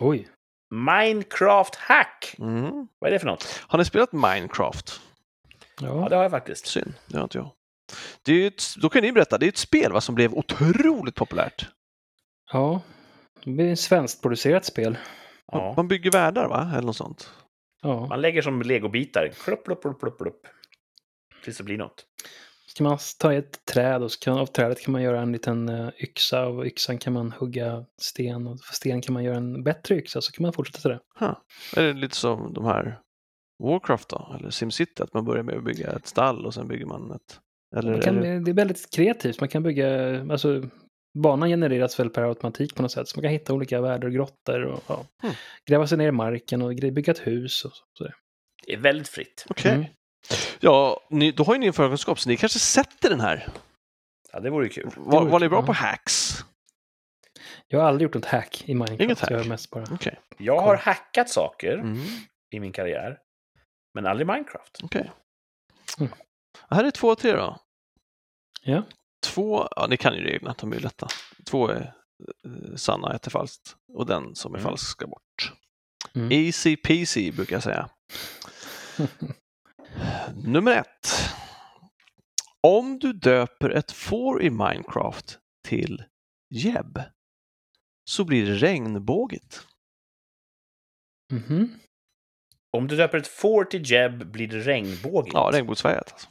Oj. 0.00 0.28
Minecraft 0.74 1.74
Hack. 1.74 2.34
Mm. 2.38 2.88
Vad 2.98 3.08
är 3.08 3.12
det 3.12 3.18
för 3.18 3.26
något? 3.26 3.64
Har 3.66 3.78
ni 3.78 3.84
spelat 3.84 4.12
Minecraft? 4.12 5.00
Ja, 5.80 5.86
Ja. 5.88 6.08
det 6.08 6.16
har 6.16 6.22
jag 6.22 6.30
faktiskt. 6.30 6.66
Synd, 6.66 6.94
det 7.06 7.16
har 7.16 7.22
inte 7.24 7.38
jag. 7.38 7.50
Det 8.22 8.32
är 8.32 8.46
ett, 8.46 8.62
då 8.82 8.88
kan 8.88 9.02
ni 9.02 9.12
berätta, 9.12 9.38
det 9.38 9.46
är 9.46 9.48
ett 9.48 9.56
spel 9.56 9.92
va, 9.92 10.00
som 10.00 10.14
blev 10.14 10.34
otroligt 10.34 11.14
populärt. 11.14 11.68
ja. 12.52 12.80
Det 13.44 13.50
blir 13.50 13.72
ett 13.72 13.80
svenskt 13.80 14.22
producerat 14.22 14.64
spel. 14.64 14.98
Ja. 15.52 15.74
Man 15.76 15.88
bygger 15.88 16.10
världar 16.10 16.48
va, 16.48 16.70
eller 16.72 16.86
något 16.86 16.96
sånt. 16.96 17.32
Ja. 17.82 18.06
Man 18.06 18.20
lägger 18.20 18.42
som 18.42 18.62
legobitar. 18.62 19.30
Klupp, 19.44 19.64
klupp, 19.64 19.82
klupp, 19.82 20.00
klupp, 20.00 20.18
klupp. 20.18 20.46
Tills 21.44 21.58
det 21.58 21.64
blir 21.64 21.78
något. 21.78 22.04
Så 22.70 22.76
kan 22.76 22.84
man 22.84 22.98
ta 23.18 23.32
ett 23.32 23.64
träd 23.64 24.02
och 24.02 24.12
så 24.12 24.20
kan, 24.20 24.38
av 24.38 24.46
trädet 24.46 24.80
kan 24.80 24.92
man 24.92 25.02
göra 25.02 25.20
en 25.20 25.32
liten 25.32 25.68
eh, 25.68 25.88
yxa. 26.02 26.40
Av 26.40 26.66
yxan 26.66 26.98
kan 26.98 27.12
man 27.12 27.32
hugga 27.32 27.84
sten. 28.00 28.46
Och 28.46 28.60
för 28.60 28.74
sten 28.74 29.00
kan 29.00 29.12
man 29.12 29.24
göra 29.24 29.36
en 29.36 29.62
bättre 29.62 29.94
yxa. 29.94 30.20
Så 30.20 30.32
kan 30.32 30.42
man 30.42 30.52
fortsätta 30.52 30.78
till 30.80 30.90
det. 30.90 31.00
Huh. 31.18 31.34
Är 31.76 31.82
det 31.82 31.92
lite 31.92 32.16
som 32.16 32.52
de 32.54 32.64
här 32.64 32.98
Warcraft 33.62 34.08
då, 34.08 34.36
eller 34.38 34.50
SimCity, 34.50 35.02
att 35.02 35.14
man 35.14 35.24
börjar 35.24 35.42
med 35.42 35.56
att 35.56 35.64
bygga 35.64 35.92
ett 35.92 36.06
stall 36.06 36.46
och 36.46 36.54
sen 36.54 36.68
bygger 36.68 36.86
man 36.86 37.10
ett... 37.10 37.40
Eller 37.76 37.90
Man 37.90 37.98
är 37.98 38.02
kan, 38.02 38.20
det... 38.20 38.40
det 38.40 38.50
är 38.50 38.54
väldigt 38.54 38.90
kreativt. 38.94 39.40
Man 39.40 39.48
kan 39.48 39.62
bygga, 39.62 40.20
alltså 40.32 40.62
banan 41.18 41.48
genereras 41.48 42.00
väl 42.00 42.10
per 42.10 42.22
automatik 42.22 42.74
på 42.74 42.82
något 42.82 42.92
sätt. 42.92 43.08
Så 43.08 43.18
man 43.18 43.22
kan 43.22 43.32
hitta 43.32 43.52
olika 43.54 43.80
världar 43.80 44.08
och 44.08 44.14
grottor 44.14 44.62
och 44.62 44.82
ja, 44.86 45.06
Mm. 45.22 45.34
gräva 45.66 45.86
sig 45.86 45.98
ner 45.98 46.08
i 46.08 46.12
marken 46.12 46.62
och 46.62 46.68
bygga 46.74 47.10
ett 47.10 47.26
hus 47.26 47.64
och 47.64 47.72
så. 47.72 47.84
sådär. 47.92 48.14
Det 48.66 48.72
är 48.72 48.78
väldigt 48.78 49.08
fritt. 49.08 49.46
Okej. 49.50 49.72
Mm. 49.72 49.86
Ja, 50.60 51.00
ni, 51.10 51.32
då 51.32 51.44
har 51.44 51.54
ju 51.54 51.58
ni 51.60 51.66
en 51.66 51.72
förkunskap, 51.72 52.20
så 52.20 52.28
ni 52.28 52.36
kanske 52.36 52.58
sätter 52.58 53.10
den 53.10 53.20
här. 53.20 53.48
Ja, 54.32 54.40
det 54.40 54.50
vore 54.50 54.68
kul. 54.68 54.90
Var, 54.96 55.20
vore 55.20 55.30
var 55.30 55.40
ni 55.40 55.44
kul, 55.44 55.50
bra 55.50 55.58
ja. 55.60 55.66
på 55.66 55.72
hacks? 55.72 56.44
Jag 57.68 57.80
har 57.80 57.86
aldrig 57.88 58.02
gjort 58.06 58.14
något 58.14 58.24
hack 58.24 58.62
i 58.66 58.74
Minecraft. 58.74 59.00
Inget 59.00 59.20
hack? 59.20 59.30
Jag 59.30 59.38
har 59.38 59.44
mest 59.44 59.70
bara... 59.70 59.84
Okej. 59.92 60.18
Jag 60.38 60.60
har 60.60 60.76
hackat 60.76 61.30
saker 61.30 61.72
Mm. 61.74 61.98
i 62.50 62.60
min 62.60 62.72
karriär, 62.72 63.18
men 63.94 64.06
aldrig 64.06 64.26
Minecraft. 64.26 64.78
Okej. 64.82 65.10
Mm. 65.98 66.12
Här 66.70 66.84
är 66.84 66.90
två 66.90 67.10
av 67.10 67.14
tre 67.14 67.32
då. 67.32 67.58
Ja. 68.62 68.82
Två, 69.22 69.68
ja 69.76 69.86
ni 69.86 69.96
kan 69.96 70.14
ju 70.14 70.20
reglerna, 70.24 70.54
de 70.60 70.72
är 70.72 70.76
ju 70.76 70.82
lätta. 70.82 71.08
Två 71.46 71.68
är 71.68 71.94
eh, 72.44 72.76
sanna, 72.76 73.14
ett 73.14 73.26
är 73.26 73.30
falskt. 73.30 73.76
Och 73.92 74.06
den 74.06 74.34
som 74.34 74.54
är 74.54 74.58
Mm. 74.58 74.68
falsk 74.70 74.90
ska 74.90 75.06
bort. 75.06 75.52
Mm. 76.14 76.32
Easy 76.32 76.76
peasy 76.76 77.32
brukar 77.32 77.56
jag 77.56 77.62
säga. 77.62 77.88
Nummer 80.44 80.72
ett. 80.72 81.08
Om 82.60 82.98
du 82.98 83.12
döper 83.12 83.70
ett 83.70 83.92
får 83.92 84.42
i 84.42 84.50
Minecraft 84.50 85.38
till 85.68 86.04
Jeb 86.54 87.00
så 88.04 88.24
blir 88.24 88.46
det 88.46 88.54
regnbågigt. 88.54 89.66
Mhm. 91.32 91.78
Om 92.76 92.86
du 92.88 92.96
döper 92.96 93.18
ett 93.18 93.26
får 93.28 93.64
till 93.64 93.90
Jeb 93.90 94.26
blir 94.32 94.48
det 94.48 94.58
regnbågigt. 94.60 95.34
Ja, 95.34 95.50
regnbågsfärgat. 95.52 96.12
Alltså. 96.12 96.28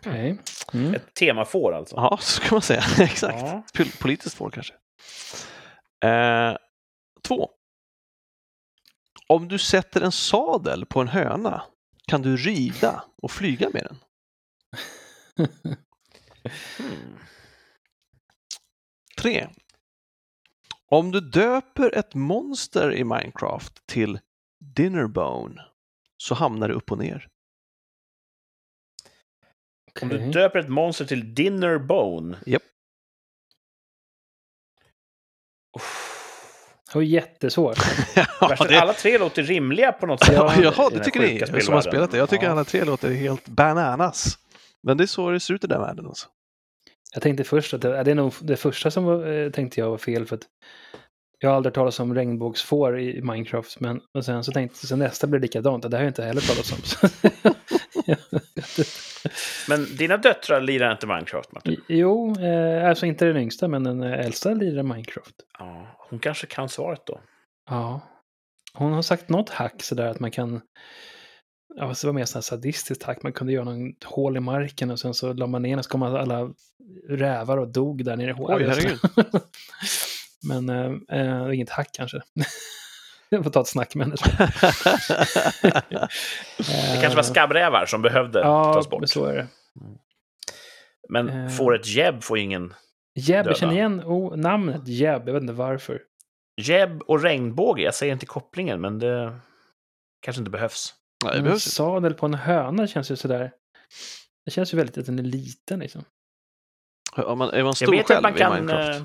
Okej. 0.00 0.38
Mm. 0.72 0.94
Ett 0.94 1.14
temafår 1.14 1.72
alltså. 1.74 1.96
Ja, 1.96 2.16
så 2.20 2.40
kan 2.42 2.54
man 2.54 2.62
säga. 2.62 2.82
Exakt. 3.00 3.38
Ja. 3.40 3.62
Pol- 3.74 3.98
Politiskt 4.00 4.36
får 4.36 4.50
kanske. 4.50 4.74
Eh, 6.04 6.56
två. 7.22 7.50
Om 9.28 9.48
du 9.48 9.58
sätter 9.58 10.00
en 10.00 10.12
sadel 10.12 10.86
på 10.86 11.00
en 11.00 11.08
höna 11.08 11.62
kan 12.06 12.22
du 12.22 12.36
rida 12.36 13.04
och 13.22 13.30
flyga 13.30 13.70
med 13.70 13.86
den. 13.88 13.98
Hmm. 16.78 17.18
Tre. 19.18 19.48
Om 20.88 21.12
du 21.12 21.20
döper 21.20 21.94
ett 21.94 22.14
monster 22.14 22.94
i 22.94 23.04
Minecraft 23.04 23.86
till 23.86 24.18
Dinnerbone 24.58 25.64
så 26.16 26.34
hamnar 26.34 26.68
det 26.68 26.74
upp 26.74 26.92
och 26.92 26.98
ner. 26.98 27.28
Om 30.02 30.08
du 30.08 30.30
döper 30.30 30.58
ett 30.58 30.68
monster 30.68 31.04
till 31.04 31.34
Dinner 31.34 31.78
Bone. 31.78 32.38
Japp. 32.46 32.62
Uff. 32.62 32.75
Det 36.96 36.98
var 36.98 37.02
jättesvårt. 37.02 37.78
ja, 38.40 38.56
det, 38.68 38.80
alla 38.80 38.92
tre 38.92 39.18
låter 39.18 39.42
rimliga 39.42 39.92
på 39.92 40.06
något 40.06 40.24
sätt. 40.24 40.34
ja, 40.34 40.52
den 40.90 40.98
det 40.98 41.04
tycker 41.04 41.52
ni 41.52 41.60
som 41.60 41.74
har 41.74 41.80
spelat 41.80 42.10
det. 42.10 42.18
Jag 42.18 42.30
tycker 42.30 42.44
Ja. 42.44 42.52
alla 42.52 42.64
tre 42.64 42.84
låter 42.84 43.10
helt 43.10 43.48
bananas. 43.48 44.38
Men 44.82 44.96
det 44.96 45.04
är 45.04 45.06
så 45.06 45.30
det 45.30 45.40
ser 45.40 45.54
ut 45.54 45.64
i 45.64 45.66
den 45.66 45.80
världen. 45.80 46.06
Alltså. 46.06 46.26
Jag 47.14 47.22
tänkte 47.22 47.44
först 47.44 47.74
att 47.74 47.80
det, 47.82 48.02
det 48.02 48.10
är 48.10 48.14
nog 48.14 48.32
det 48.40 48.56
första 48.56 48.90
som 48.90 49.04
var, 49.04 49.32
eh, 49.32 49.50
tänkte 49.50 49.80
jag 49.80 49.90
var 49.90 49.98
fel. 49.98 50.26
för 50.26 50.36
att 50.36 50.42
Jag 51.38 51.48
har 51.48 51.56
aldrig 51.56 51.74
talat 51.74 52.00
om 52.00 52.14
regnbågsfår 52.14 53.00
i 53.00 53.22
Minecraft. 53.22 53.80
Men 53.80 54.00
och 54.14 54.24
sen 54.24 54.44
så 54.44 54.52
tänkte 54.52 54.86
jag, 54.90 54.98
nästa 54.98 55.26
blir 55.26 55.40
likadant. 55.40 55.90
Det 55.90 55.96
har 55.96 56.04
jag 56.04 56.10
inte 56.10 56.24
heller 56.24 56.40
talat 56.40 56.72
om. 56.72 56.78
Så- 56.84 57.08
Men 59.68 59.96
dina 59.96 60.16
döttrar 60.16 60.60
lirar 60.60 60.92
inte 60.92 61.06
Minecraft, 61.06 61.52
Martin? 61.52 61.80
jo, 61.88 62.36
eh, 62.40 62.88
alltså 62.88 63.06
inte 63.06 63.24
den 63.24 63.36
yngsta 63.36 63.68
men 63.68 63.84
den 63.84 64.02
äldsta 64.02 64.54
lirar 64.54 64.82
Minecraft. 64.82 65.34
Ja, 65.58 65.86
hon 66.10 66.18
kanske 66.18 66.46
kan 66.46 66.68
svaret 66.68 67.02
då. 67.06 67.20
Ja. 67.70 68.00
Hon 68.74 68.92
har 68.92 69.02
sagt 69.02 69.28
något 69.28 69.50
hack 69.50 69.82
sådär 69.82 70.06
att 70.06 70.20
man 70.20 70.30
kan 70.30 70.60
Ja, 71.78 71.86
det 71.86 72.04
var 72.04 72.12
mer 72.12 72.24
sån 72.24 72.38
här 72.38 72.42
sadistiskt 72.42 73.02
hack. 73.02 73.22
Man 73.22 73.32
kunde 73.32 73.52
göra 73.52 73.64
någon 73.64 73.92
hål 74.04 74.36
i 74.36 74.40
marken 74.40 74.90
och 74.90 75.00
sen 75.00 75.14
så 75.14 75.32
la 75.32 75.46
man 75.46 75.62
ner 75.62 75.78
och 75.78 75.84
så 75.84 75.90
kom 75.90 76.02
alla 76.02 76.50
rävar 77.08 77.56
och 77.56 77.68
dog 77.68 78.04
där 78.04 78.16
nere 78.16 78.30
i 78.30 78.32
hålet. 78.32 78.58
Oj, 78.58 78.64
herregud. 78.68 78.98
Men 80.44 80.68
äh, 80.68 80.92
äh, 81.20 81.54
inget 81.54 81.70
hack 81.70 81.88
kanske. 81.92 82.22
Jag 83.28 83.44
får 83.44 83.50
ta 83.50 83.60
ett 83.60 83.68
snack 83.68 83.94
med 83.94 84.06
henne. 84.06 84.16
Det 86.58 87.00
kanske 87.00 87.16
var 87.16 87.22
skabbrävar 87.22 87.86
som 87.86 88.02
behövde 88.02 88.38
ja, 88.40 88.74
tas 88.74 88.90
bort. 88.90 89.00
men 89.00 89.08
så 89.08 89.24
är 89.24 89.36
det. 89.36 89.46
Men 91.08 91.28
Eh. 91.28 91.48
fåret 91.48 91.86
Jeb 91.86 92.22
får 92.22 92.38
ingen... 92.38 92.74
Jeb, 93.14 93.36
Döda. 93.36 93.50
jag 93.50 93.56
känner 93.58 93.72
igen 93.74 94.02
oh, 94.04 94.36
namnet 94.36 94.88
Jeb, 94.88 95.22
jag 95.28 95.32
vet 95.34 95.42
inte 95.42 95.52
varför. 95.52 96.02
Jeb 96.60 97.02
och 97.02 97.22
regnbåge, 97.22 97.82
jag 97.82 97.94
säger 97.94 98.12
inte 98.12 98.26
kopplingen, 98.26 98.80
men 98.80 98.98
det 98.98 99.38
kanske 100.20 100.40
inte 100.40 100.50
behövs. 100.50 100.94
Nej, 101.24 101.32
det 101.32 101.38
En 101.38 101.44
behövs 101.44 101.66
inte. 101.66 101.74
sadel 101.76 102.14
på 102.14 102.26
en 102.26 102.34
höna 102.34 102.86
känns 102.86 103.10
ju 103.10 103.16
sådär. 103.16 103.52
Det 104.44 104.50
känns 104.50 104.74
ju 104.74 104.76
väldigt 104.76 104.98
att 104.98 105.06
den 105.06 105.18
är 105.18 105.22
liten 105.22 105.80
liksom. 105.80 106.04
Är 107.16 107.34
man, 107.34 107.48
är 107.50 107.52
man 107.52 107.66
Jag 107.66 107.76
stor 107.76 107.92
vet 107.92 108.06
själv 108.06 108.16
att 108.16 108.22
man 108.22 108.34
i 108.34 108.38
kan... 108.38 108.66
Minecraft? 108.66 109.04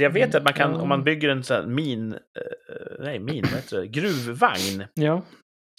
Det 0.00 0.04
jag 0.04 0.10
vet 0.10 0.34
är 0.34 0.38
att 0.38 0.44
man 0.44 0.52
kan, 0.52 0.68
Mm, 0.70 0.80
om 0.80 0.88
man 0.88 1.04
bygger 1.04 1.28
en 1.28 1.44
sån 1.44 1.56
här 1.56 1.66
min... 1.66 2.12
eh, 2.12 2.18
Nej, 2.98 3.18
min, 3.18 3.42
vad 3.42 3.52
heter 3.52 3.80
det? 3.80 3.86
Gruvvagn, 3.86 4.84
Ja, 4.94 5.22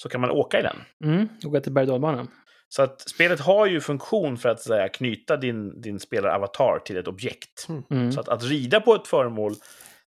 så 0.01 0.09
kan 0.09 0.21
man 0.21 0.29
åka 0.29 0.59
i 0.59 0.63
den. 0.63 0.75
mm, 1.03 1.29
och 1.45 1.51
gå 1.51 1.59
till 1.59 1.71
berg 1.71 1.85
och. 1.87 2.27
Så 2.69 2.81
att 2.81 3.01
spelet 3.01 3.39
har 3.39 3.65
ju 3.65 3.81
funktion 3.81 4.37
för 4.37 4.49
att 4.49 4.61
så 4.61 4.73
att 4.73 4.89
knyta 4.89 5.37
din, 5.37 5.81
din 5.81 5.99
spelaravatar 5.99 6.79
till 6.85 6.97
ett 6.97 7.07
objekt. 7.07 7.67
Mm. 7.89 8.11
Så 8.11 8.19
att, 8.19 8.29
att 8.29 8.43
rida 8.43 8.81
på 8.81 8.95
ett 8.95 9.07
föremål, 9.07 9.53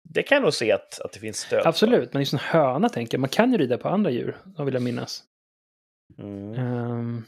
det 0.10 0.24
kan 0.24 0.36
jag 0.36 0.44
nog 0.44 0.54
se 0.54 0.72
att, 0.72 1.02
att 1.02 1.12
det 1.12 1.20
finns 1.20 1.38
stöd 1.40 1.66
Absolut, 1.68 2.14
men 2.14 2.22
just 2.22 2.34
en 2.34 2.40
höna 2.40 2.90
tänker 2.90 3.18
jag. 3.18 3.20
Man 3.20 3.30
kan 3.30 3.52
ju 3.52 3.58
rida 3.58 3.78
på 3.78 3.90
andra 3.90 4.12
djur, 4.12 4.38
vad 4.46 4.66
vill 4.66 4.74
jag 4.74 4.84
minnas. 4.84 5.24
för. 6.16 6.24
Mm. 6.24 6.54
Ehm, 6.54 7.24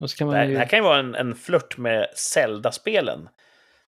och 0.00 0.10
så 0.10 0.16
kan 0.16 0.26
Det, 0.28 0.30
man 0.32 0.36
här, 0.40 0.46
ju... 0.46 0.52
det 0.52 0.58
här 0.58 0.66
kan 0.66 0.78
ju 0.78 0.82
vara 0.82 0.98
en, 0.98 1.14
en 1.14 1.34
flört 1.34 1.78
med 1.78 2.06
Zelda-spelen. 2.16 3.28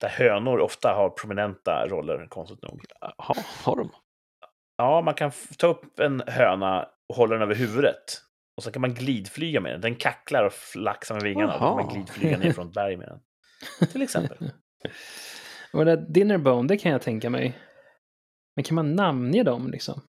Där 0.02 0.10
hönor 0.10 0.60
ofta 0.60 0.94
har 0.94 1.10
prominenta 1.10 1.88
roller, 1.88 2.28
konstigt 2.30 2.62
nog. 2.62 2.82
Ha, 3.18 3.36
har 3.64 3.76
de? 3.76 3.90
Ja, 4.78 5.02
man 5.02 5.14
kan 5.14 5.32
ta 5.58 5.68
upp 5.68 6.00
en 6.00 6.24
höna 6.28 6.88
och 7.10 7.16
hålla 7.16 7.34
den 7.34 7.42
över 7.42 7.56
huvudet. 7.56 8.22
Och 8.58 8.64
så 8.64 8.72
kan 8.72 8.82
man 8.82 8.94
glidflyga 8.94 9.62
med 9.62 9.72
den. 9.72 9.82
Den 9.82 9.96
kacklar 9.96 10.44
och 10.44 10.54
flaxar 10.54 11.16
med 11.16 11.24
vingarna. 11.24 11.54
Och 11.54 11.60
då 11.60 11.66
kan 11.68 11.76
man 11.76 11.94
glidflyga 11.94 12.38
ner 12.38 12.52
från 12.52 12.68
ett 12.68 12.74
berg 12.74 12.98
med 12.98 13.08
den. 13.08 13.20
Till 13.90 14.02
exempel. 14.02 14.38
Och 15.74 15.86
det 15.86 15.96
där 15.96 16.06
Dinnerbone, 16.10 16.68
det 16.68 16.78
kan 16.78 16.92
jag 16.92 17.02
tänka 17.02 17.30
mig. 17.30 17.58
Men 18.56 18.64
kan 18.64 18.76
man 18.76 18.96
namnge 18.96 19.44
dem 19.44 19.72
liksom? 19.72 20.02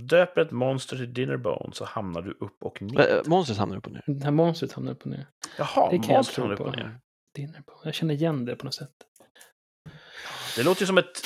Döper 0.00 0.40
ett 0.40 0.50
monster 0.50 0.96
till 0.96 1.14
Dinnerbone 1.14 1.72
så 1.72 1.84
hamnar 1.84 2.22
du 2.22 2.30
upp 2.30 2.62
och 2.62 2.82
ner. 2.82 3.16
Äh, 3.16 3.22
monstret 3.26 3.58
hamnar 3.58 3.76
upp 3.76 3.86
och 3.86 3.92
ner. 3.92 4.02
Det 4.06 4.24
här 4.24 4.30
monstret 4.30 4.72
hamnar 4.72 4.92
upp 4.92 5.02
och 5.02 5.10
ner. 5.10 5.26
Jaha, 5.58 5.90
det 5.90 5.98
kan 5.98 6.24
tro 6.24 6.42
hamnar 6.42 6.54
upp 6.54 6.66
och 6.66 6.76
ner. 6.76 6.98
Dinnerbone. 7.34 7.80
Jag 7.84 7.94
känner 7.94 8.14
igen 8.14 8.44
det 8.44 8.56
på 8.56 8.64
något 8.64 8.74
sätt. 8.74 9.05
Det 10.56 10.62
låter 10.62 10.82
ju 10.82 10.86
som 10.86 10.98
ett 10.98 11.22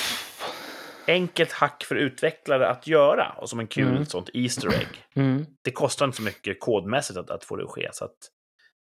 enkelt 1.07 1.51
hack 1.51 1.83
för 1.83 1.95
utvecklare 1.95 2.67
att 2.69 2.87
göra. 2.87 3.35
Och 3.37 3.49
som 3.49 3.59
en 3.59 3.67
kul 3.67 3.87
Mm. 3.87 4.05
sånt 4.05 4.29
Easter 4.33 4.67
egg. 4.73 4.87
Mm. 5.15 5.45
Det 5.61 5.71
kostar 5.71 6.05
inte 6.05 6.17
så 6.17 6.23
mycket 6.23 6.59
kodmässigt 6.59 7.19
att, 7.19 7.29
att 7.29 7.43
få 7.43 7.55
det 7.55 7.63
att 7.63 7.69
ske. 7.69 7.89
Så 7.93 8.05
att 8.05 8.15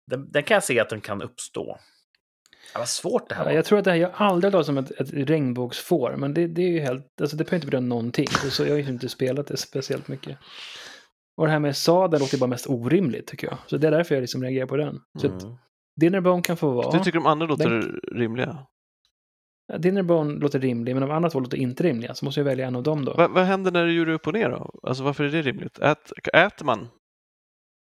den, 0.07 0.31
den 0.31 0.43
kan 0.43 0.55
jag 0.55 0.63
se 0.63 0.79
att 0.79 0.89
den 0.89 1.01
kan 1.01 1.21
uppstå. 1.21 1.77
Ja, 2.73 2.79
vad 2.79 2.89
svårt 2.89 3.29
det 3.29 3.35
här 3.35 3.45
var. 3.45 3.51
jag 3.51 3.65
tror 3.65 3.79
att 3.79 3.85
det 3.85 3.91
här, 3.91 3.97
jag 3.97 4.09
har 4.13 4.25
aldrig 4.25 4.53
hört 4.53 4.65
som 4.65 4.77
ett, 4.77 4.91
ett 4.91 5.13
regnbågsfår, 5.13 6.15
men 6.17 6.33
det, 6.33 6.47
det 6.47 6.61
är 6.61 6.67
ju 6.69 6.79
helt, 6.79 7.21
alltså 7.21 7.37
det 7.37 7.43
behöver 7.43 7.55
inte 7.55 7.65
betyda 7.67 7.79
någonting. 7.81 8.27
Så 8.27 8.63
jag 8.63 8.69
har 8.71 8.77
ju 8.77 8.89
inte 8.89 9.09
spelat 9.09 9.47
det 9.47 9.57
speciellt 9.57 10.07
mycket. 10.07 10.37
Och 11.37 11.45
det 11.45 11.51
här 11.51 11.59
med 11.59 11.77
sadeln 11.77 12.21
låter 12.21 12.37
bara 12.37 12.47
mest 12.47 12.67
orimligt 12.69 13.27
tycker 13.27 13.47
jag. 13.47 13.57
Så 13.67 13.77
det 13.77 13.87
är 13.87 13.91
därför 13.91 14.15
jag 14.15 14.21
liksom 14.21 14.43
reagerar 14.43 14.65
på 14.67 14.77
den. 14.77 14.99
Så 15.21 15.27
att 15.27 15.43
Mm. 15.43 15.55
Dinnerbone 16.01 16.41
kan 16.41 16.57
få 16.57 16.69
vara. 16.69 16.97
Du 16.97 17.03
tycker 17.03 17.19
de 17.19 17.25
andra 17.25 17.45
låter 17.47 17.99
rimliga? 18.15 18.57
Dinnerbone 19.77 20.33
låter 20.39 20.59
rimlig, 20.59 20.95
men 20.95 21.01
de 21.01 21.11
andra 21.11 21.29
två 21.29 21.39
låter 21.39 21.57
inte 21.57 21.83
rimliga. 21.83 22.13
Så 22.15 22.25
måste 22.25 22.39
jag 22.39 22.45
välja 22.45 22.67
en 22.67 22.75
av 22.75 22.83
dem 22.83 23.05
då. 23.05 23.13
Va, 23.13 23.27
vad 23.27 23.45
händer 23.45 23.71
när 23.71 23.85
djur 23.85 24.09
är 24.09 24.13
upp 24.13 24.27
och 24.27 24.33
ner 24.33 24.49
då? 24.49 24.79
Alltså 24.83 25.03
varför 25.03 25.23
är 25.23 25.29
det 25.29 25.41
rimligt? 25.41 25.79
Ät, 25.79 26.11
äter 26.33 26.65
man? 26.65 26.87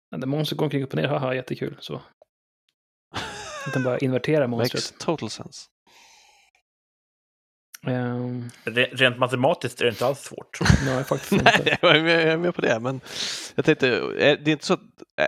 Ja, 0.09 0.25
monster 0.25 0.55
går 0.55 0.65
omkring 0.65 0.83
upp 0.83 0.89
och 0.89 0.95
ner, 0.95 1.07
haha, 1.07 1.35
jättekul. 1.35 1.77
Så. 1.79 1.95
Att 3.67 3.73
den 3.73 3.83
bara 3.83 3.97
inverterar 3.97 4.47
monstret. 4.47 4.83
Makes 4.83 5.05
total 5.05 5.29
sense. 5.29 5.67
Um, 7.87 8.49
Re- 8.63 8.89
Rent 8.95 9.17
matematiskt 9.17 9.81
är 9.81 9.85
det 9.85 9.89
inte 9.91 10.05
alls 10.05 10.19
svårt. 10.19 10.59
nej, 10.85 11.03
faktiskt 11.03 11.43
Nej, 11.43 11.53
inte. 11.59 11.77
jag 11.81 11.95
är, 11.95 12.03
med, 12.03 12.21
jag 12.21 12.33
är 12.33 12.37
med 12.37 12.55
på 12.55 12.61
det, 12.61 12.79
men 12.79 13.01
jag 13.55 13.65
tänkte, 13.65 13.87
är 13.87 14.37
det 14.37 14.47
är 14.47 14.49
inte 14.49 14.65
så 14.65 14.73
att 14.73 14.81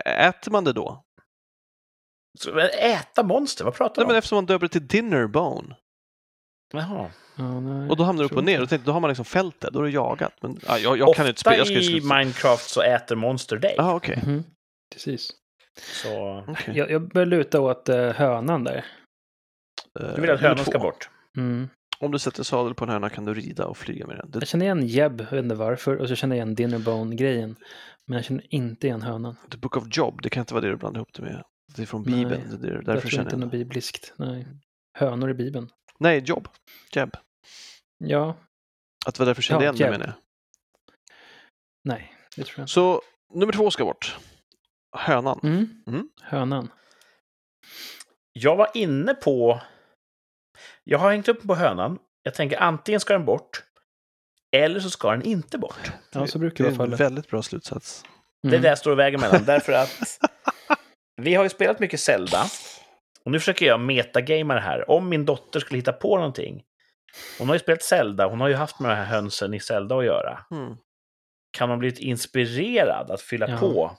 äter 0.06 0.50
man 0.50 0.64
det 0.64 0.72
då? 0.72 1.04
Så, 2.38 2.54
men 2.54 2.68
äta 2.80 3.22
monster, 3.22 3.64
vad 3.64 3.74
pratar 3.74 4.02
Nej, 4.02 4.04
du 4.04 4.06
men 4.06 4.14
om? 4.14 4.18
eftersom 4.18 4.36
man 4.36 4.46
döper 4.46 4.66
det 4.66 4.72
till 4.72 4.86
dinnerbone 4.86 5.76
Jaha. 6.72 7.10
Ja, 7.36 7.60
nej, 7.60 7.88
och 7.90 7.96
då 7.96 8.04
hamnar 8.04 8.22
det 8.22 8.26
upp 8.26 8.36
och 8.36 8.44
ner, 8.44 8.52
inte. 8.52 8.62
då, 8.62 8.66
tänkte, 8.66 8.86
då 8.86 8.92
har 8.92 9.00
man 9.00 9.08
liksom 9.08 9.24
fältet, 9.24 9.72
då 9.72 9.78
är 9.78 9.84
det 9.84 9.90
jagat. 9.90 10.32
Men 10.42 10.58
ja, 10.66 10.78
jag, 10.78 10.98
jag 10.98 11.14
kan 11.14 11.24
ju 11.24 11.28
inte 11.28 11.40
spela, 11.40 11.56
jag 11.56 11.66
i. 11.82 12.00
Minecraft 12.00 12.70
så 12.70 12.82
äter 12.82 13.16
monster 13.16 13.56
dig. 13.56 13.74
Jaha, 13.76 13.94
okej. 13.94 14.18
Mhm, 14.26 14.44
Precis. 14.92 15.30
Så 16.02 16.44
Okej. 16.48 16.76
Jag, 16.78 16.90
jag 16.90 17.08
börjar 17.08 17.26
luta 17.26 17.60
åt 17.60 17.88
uh, 17.88 17.96
hönan 17.96 18.64
där. 18.64 18.84
Eh, 20.00 20.14
du 20.14 20.20
vill 20.20 20.30
att 20.30 20.40
hönan 20.40 20.56
två. 20.56 20.70
ska 20.70 20.78
bort? 20.78 21.10
Mm. 21.36 21.68
Om 21.98 22.10
du 22.12 22.18
sätter 22.18 22.42
sadel 22.42 22.74
på 22.74 22.84
en 22.84 22.90
höna 22.90 23.08
kan 23.10 23.24
du 23.24 23.34
rida 23.34 23.66
och 23.66 23.76
flyga 23.76 24.06
med 24.06 24.16
den. 24.16 24.30
Det, 24.30 24.38
Jag 24.38 24.48
känner 24.48 24.64
igen 24.64 24.86
Jeb, 24.86 25.20
jag 25.20 25.30
vet 25.36 25.42
inte 25.44 25.54
varför, 25.54 25.96
och 25.96 26.08
så 26.08 26.14
känner 26.14 26.36
jag 26.36 26.44
igen 26.44 26.54
Dinnerbone-grejen. 26.54 27.56
Men 28.06 28.16
jag 28.16 28.24
känner 28.24 28.54
inte 28.54 28.86
igen 28.86 29.02
hönan. 29.02 29.36
the 29.50 29.56
Book 29.58 29.76
of 29.76 29.84
Job, 29.90 30.22
det 30.22 30.30
kan 30.30 30.40
inte 30.40 30.54
vara 30.54 30.64
det 30.64 30.70
du 30.70 30.76
blandar 30.76 30.98
ihop 30.98 31.12
det 31.14 31.22
med. 31.22 31.42
Det 31.76 31.82
är 31.82 31.86
från 31.86 32.02
Nej, 32.02 32.14
Bibeln, 32.14 32.60
det 32.62 32.68
är 32.68 32.72
jag 32.74 32.84
därför 32.84 33.00
tror 33.00 33.10
känner 33.10 33.22
inte 33.24 33.34
jag 33.34 33.40
något 33.40 33.50
det. 33.52 33.58
bibliskt. 33.58 34.14
Nej. 34.16 34.46
Hönor 34.98 35.30
i 35.30 35.34
Bibeln. 35.34 35.68
Nej, 35.98 36.18
Job. 36.24 36.48
Jeb. 36.92 37.16
Ja, 37.98 38.36
Att 39.06 39.14
det 39.14 39.18
var 39.18 39.26
därför 39.26 39.42
kände 39.42 39.64
Ja, 39.64 39.72
igen 39.74 39.90
det 39.92 39.98
menar 39.98 40.06
jag. 40.06 40.14
nej, 41.84 42.14
det 42.36 42.44
tror 42.44 42.54
jag 42.58 42.62
inte. 42.62 42.72
Så 42.72 43.02
nummer 43.34 43.52
två 43.52 43.70
ska 43.70 43.84
bort. 43.84 44.16
Hönan. 44.96 45.40
Mm. 45.42 45.82
Mm. 45.86 46.08
Hönan. 46.22 46.70
Jag 48.32 48.56
var 48.56 48.70
inne 48.74 49.14
på... 49.14 49.60
Jag 50.84 50.98
har 50.98 51.10
hängt 51.10 51.28
upp 51.28 51.42
på 51.42 51.54
hönan. 51.54 51.98
Jag 52.22 52.34
tänker 52.34 52.56
antingen 52.58 53.00
ska 53.00 53.12
den 53.12 53.24
bort, 53.24 53.64
eller 54.56 54.80
så 54.80 54.90
ska 54.90 55.10
den 55.10 55.22
inte 55.22 55.58
bort. 55.58 55.92
Ja, 56.12 56.26
så 56.26 56.38
brukar 56.38 56.64
det 56.64 56.70
vara 56.70 56.72
en 56.72 56.76
fallet. 56.76 57.00
väldigt 57.00 57.28
bra 57.28 57.42
slutsats. 57.42 58.04
Det 58.42 58.48
är 58.48 58.50
Mm. 58.52 58.62
det 58.62 58.68
jag 58.68 58.78
står 58.78 58.90
och 58.90 58.98
väger 58.98 59.18
mellan. 59.18 59.44
Därför 59.44 59.72
att 59.72 60.18
vi 61.16 61.34
har 61.34 61.42
ju 61.44 61.50
spelat 61.50 61.80
mycket 61.80 62.00
Zelda. 62.00 62.44
Och 63.24 63.30
nu 63.30 63.38
försöker 63.38 63.66
jag 63.66 63.80
metagamea 63.80 64.54
det 64.54 64.60
här. 64.62 64.90
Om 64.90 65.08
min 65.08 65.24
dotter 65.24 65.60
skulle 65.60 65.78
hitta 65.78 65.92
på 65.92 66.16
någonting. 66.16 66.62
Hon 67.38 67.48
har 67.48 67.54
ju 67.54 67.58
spelat 67.58 67.82
Zelda, 67.82 68.26
hon 68.26 68.40
har 68.40 68.48
ju 68.48 68.54
haft 68.54 68.80
med 68.80 68.90
de 68.90 68.94
här 68.94 69.04
hönsen 69.04 69.54
i 69.54 69.60
Zelda 69.60 69.96
att 69.96 70.04
göra. 70.04 70.38
Mm. 70.50 70.76
Kan 71.50 71.70
hon 71.70 71.78
blivit 71.78 71.98
inspirerad 71.98 73.10
att 73.10 73.20
fylla 73.20 73.48
Ja. 73.50 73.58
på 73.58 73.96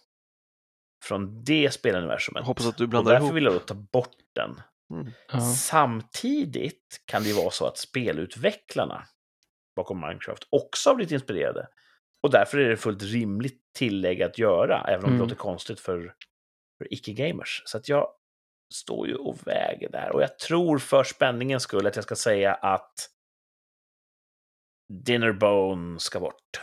från 1.03 1.43
det 1.43 1.73
speluniversumet? 1.73 2.45
Hoppas 2.45 2.65
att 2.67 2.77
du 2.77 2.83
och 2.83 2.89
blandar 2.89 3.11
därför 3.11 3.25
ihop. 3.25 3.35
vill 3.35 3.43
jag 3.43 3.53
då 3.53 3.59
ta 3.59 3.73
bort 3.73 4.15
den. 4.35 4.61
Ja. 5.31 5.39
Samtidigt 5.41 7.01
kan 7.05 7.23
det 7.23 7.29
ju 7.29 7.35
vara 7.35 7.49
så 7.51 7.65
att 7.65 7.77
spelutvecklarna 7.77 9.03
bakom 9.75 9.99
Minecraft 10.01 10.47
också 10.49 10.89
har 10.89 10.95
blivit 10.95 11.11
inspirerade. 11.11 11.67
Och 12.21 12.31
därför 12.31 12.57
är 12.57 12.69
det 12.69 12.77
fullt 12.77 13.03
rimligt 13.03 13.61
tillägg 13.75 14.23
att 14.23 14.37
göra, 14.37 14.85
även 14.87 15.03
om 15.03 15.09
Mm. 15.09 15.17
det 15.17 15.23
låter 15.23 15.35
konstigt 15.35 15.79
för, 15.79 16.13
för 16.77 16.93
icke-gamers. 16.93 17.61
Så 17.65 17.77
att 17.77 17.89
jag 17.89 18.07
står 18.73 19.07
ju 19.07 19.15
och 19.15 19.47
väger 19.47 19.89
där. 19.89 20.11
Och 20.11 20.21
jag 20.21 20.39
tror 20.39 20.77
för 20.77 21.03
spänningens 21.03 21.63
skull 21.63 21.87
att 21.87 21.95
jag 21.95 22.03
ska 22.05 22.15
säga 22.15 22.53
att 22.53 23.09
Dinnerbone 25.05 25.99
ska 25.99 26.19
bort. 26.19 26.61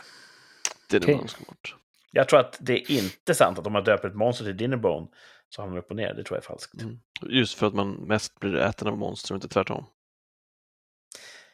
Det 0.89 0.95
är 0.95 0.99
det 0.99 1.05
Okej. 1.05 1.15
man 1.15 1.27
ska 1.27 1.43
bort. 1.45 1.75
Jag 2.11 2.29
tror 2.29 2.39
att 2.39 2.57
det 2.61 2.73
är 2.73 2.91
inte 2.91 3.35
sant 3.35 3.59
att 3.59 3.67
om 3.67 3.73
man 3.73 3.83
döper 3.83 4.07
ett 4.07 4.15
monster 4.15 4.45
till 4.45 4.57
Dinnerbone 4.57 5.07
så 5.49 5.61
hamnar 5.61 5.75
det 5.77 5.81
upp 5.81 5.89
och 5.89 5.95
ner. 5.95 6.13
Det 6.13 6.23
tror 6.23 6.37
jag 6.37 6.43
är 6.43 6.47
falskt. 6.47 6.81
Mm. 6.81 6.99
Just 7.21 7.57
för 7.57 7.67
att 7.67 7.73
man 7.73 7.91
mest 7.91 8.39
blir 8.39 8.55
äten 8.55 8.87
av 8.87 8.97
monster 8.97 9.33
och 9.33 9.37
inte 9.37 9.47
tvärtom. 9.47 9.85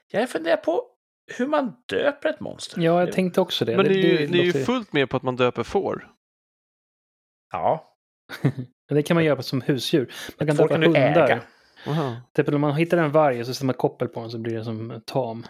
Jag 0.08 0.30
funderar 0.30 0.58
på 0.58 0.92
hur 1.38 1.48
man 1.48 1.84
döper 1.86 2.30
ett 2.30 2.40
monster. 2.40 2.82
ja, 2.82 3.00
jag 3.00 3.08
Det- 3.08 3.12
tänkte 3.14 3.42
också 3.42 3.66
det. 3.66 3.78
Men 3.78 3.86
det, 3.86 3.92
är 3.94 4.20
ju, 4.20 4.28
ni 4.30 4.40
är 4.40 4.44
ju 4.44 4.52
låter- 4.52 4.66
fullt 4.66 4.94
med 4.94 5.10
på 5.10 5.18
att 5.18 5.24
man 5.24 5.36
döper 5.36 5.64
får. 5.64 6.12
Ja, 7.52 7.98
det 8.96 9.04
kan 9.04 9.16
man 9.16 9.24
göra 9.26 9.42
som 9.42 9.62
husdjur. 9.62 10.14
Man 10.40 10.48
kan 10.48 10.56
får 10.56 10.64
döpa 10.64 10.74
kan 10.74 10.82
du 10.82 10.88
hundar. 10.88 11.26
äga. 11.30 11.42
Aha. 11.88 12.22
Typ 12.34 12.48
om 12.50 12.62
man 12.62 12.76
hittar 12.76 12.98
en 12.98 13.12
varg 13.12 13.40
och 13.40 13.46
så 13.46 13.54
sätter 13.54 13.66
man 13.66 13.76
koppel 13.76 14.08
på 14.08 14.22
den 14.22 14.32
så 14.32 14.38
blir 14.38 14.54
den 14.56 14.66
som 14.66 15.02
tam. 15.06 15.46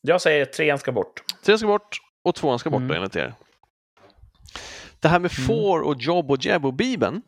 Jag 0.00 0.22
säger 0.22 0.42
att 0.42 0.52
trean 0.52 0.78
ska 0.78 0.92
bort. 0.92 1.22
Tre 1.42 1.58
ska 1.58 1.66
bort 1.66 1.98
och 2.24 2.34
tvåan 2.34 2.58
ska 2.58 2.70
bort 2.70 2.80
då 2.80 2.84
Mm. 2.84 2.96
enligt 2.96 3.16
er. 3.16 3.34
Det 5.00 5.08
här 5.08 5.18
med 5.18 5.30
Mm. 5.38 5.46
får 5.46 5.80
och 5.80 5.96
jobb 5.98 6.30
och 6.30 6.44
jeb 6.44 6.66
och 6.66 6.74
bibeln. 6.74 7.22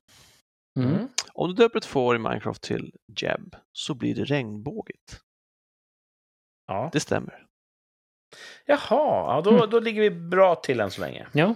Mm. 0.79 0.91
Mm. 0.95 1.09
Om 1.35 1.49
du 1.49 1.55
döper 1.55 1.79
ett 1.79 1.85
får 1.85 2.17
i 2.17 2.19
Minecraft 2.19 2.63
till 2.63 2.93
jeb 3.21 3.57
så 3.73 3.95
blir 3.95 4.15
det 4.15 4.25
regnbågigt. 4.25 5.21
Ja. 6.67 6.91
Det 6.93 7.01
stämmer. 7.01 7.47
Jaha, 8.67 8.79
ja, 8.91 9.41
då, 9.45 9.51
Mm. 9.57 9.71
då 9.71 9.81
ligger 9.81 10.01
vi 10.01 10.11
bra 10.11 10.55
till 10.55 10.81
än 10.81 10.91
så 10.91 11.01
länge. 11.01 11.27
Ja, 11.33 11.55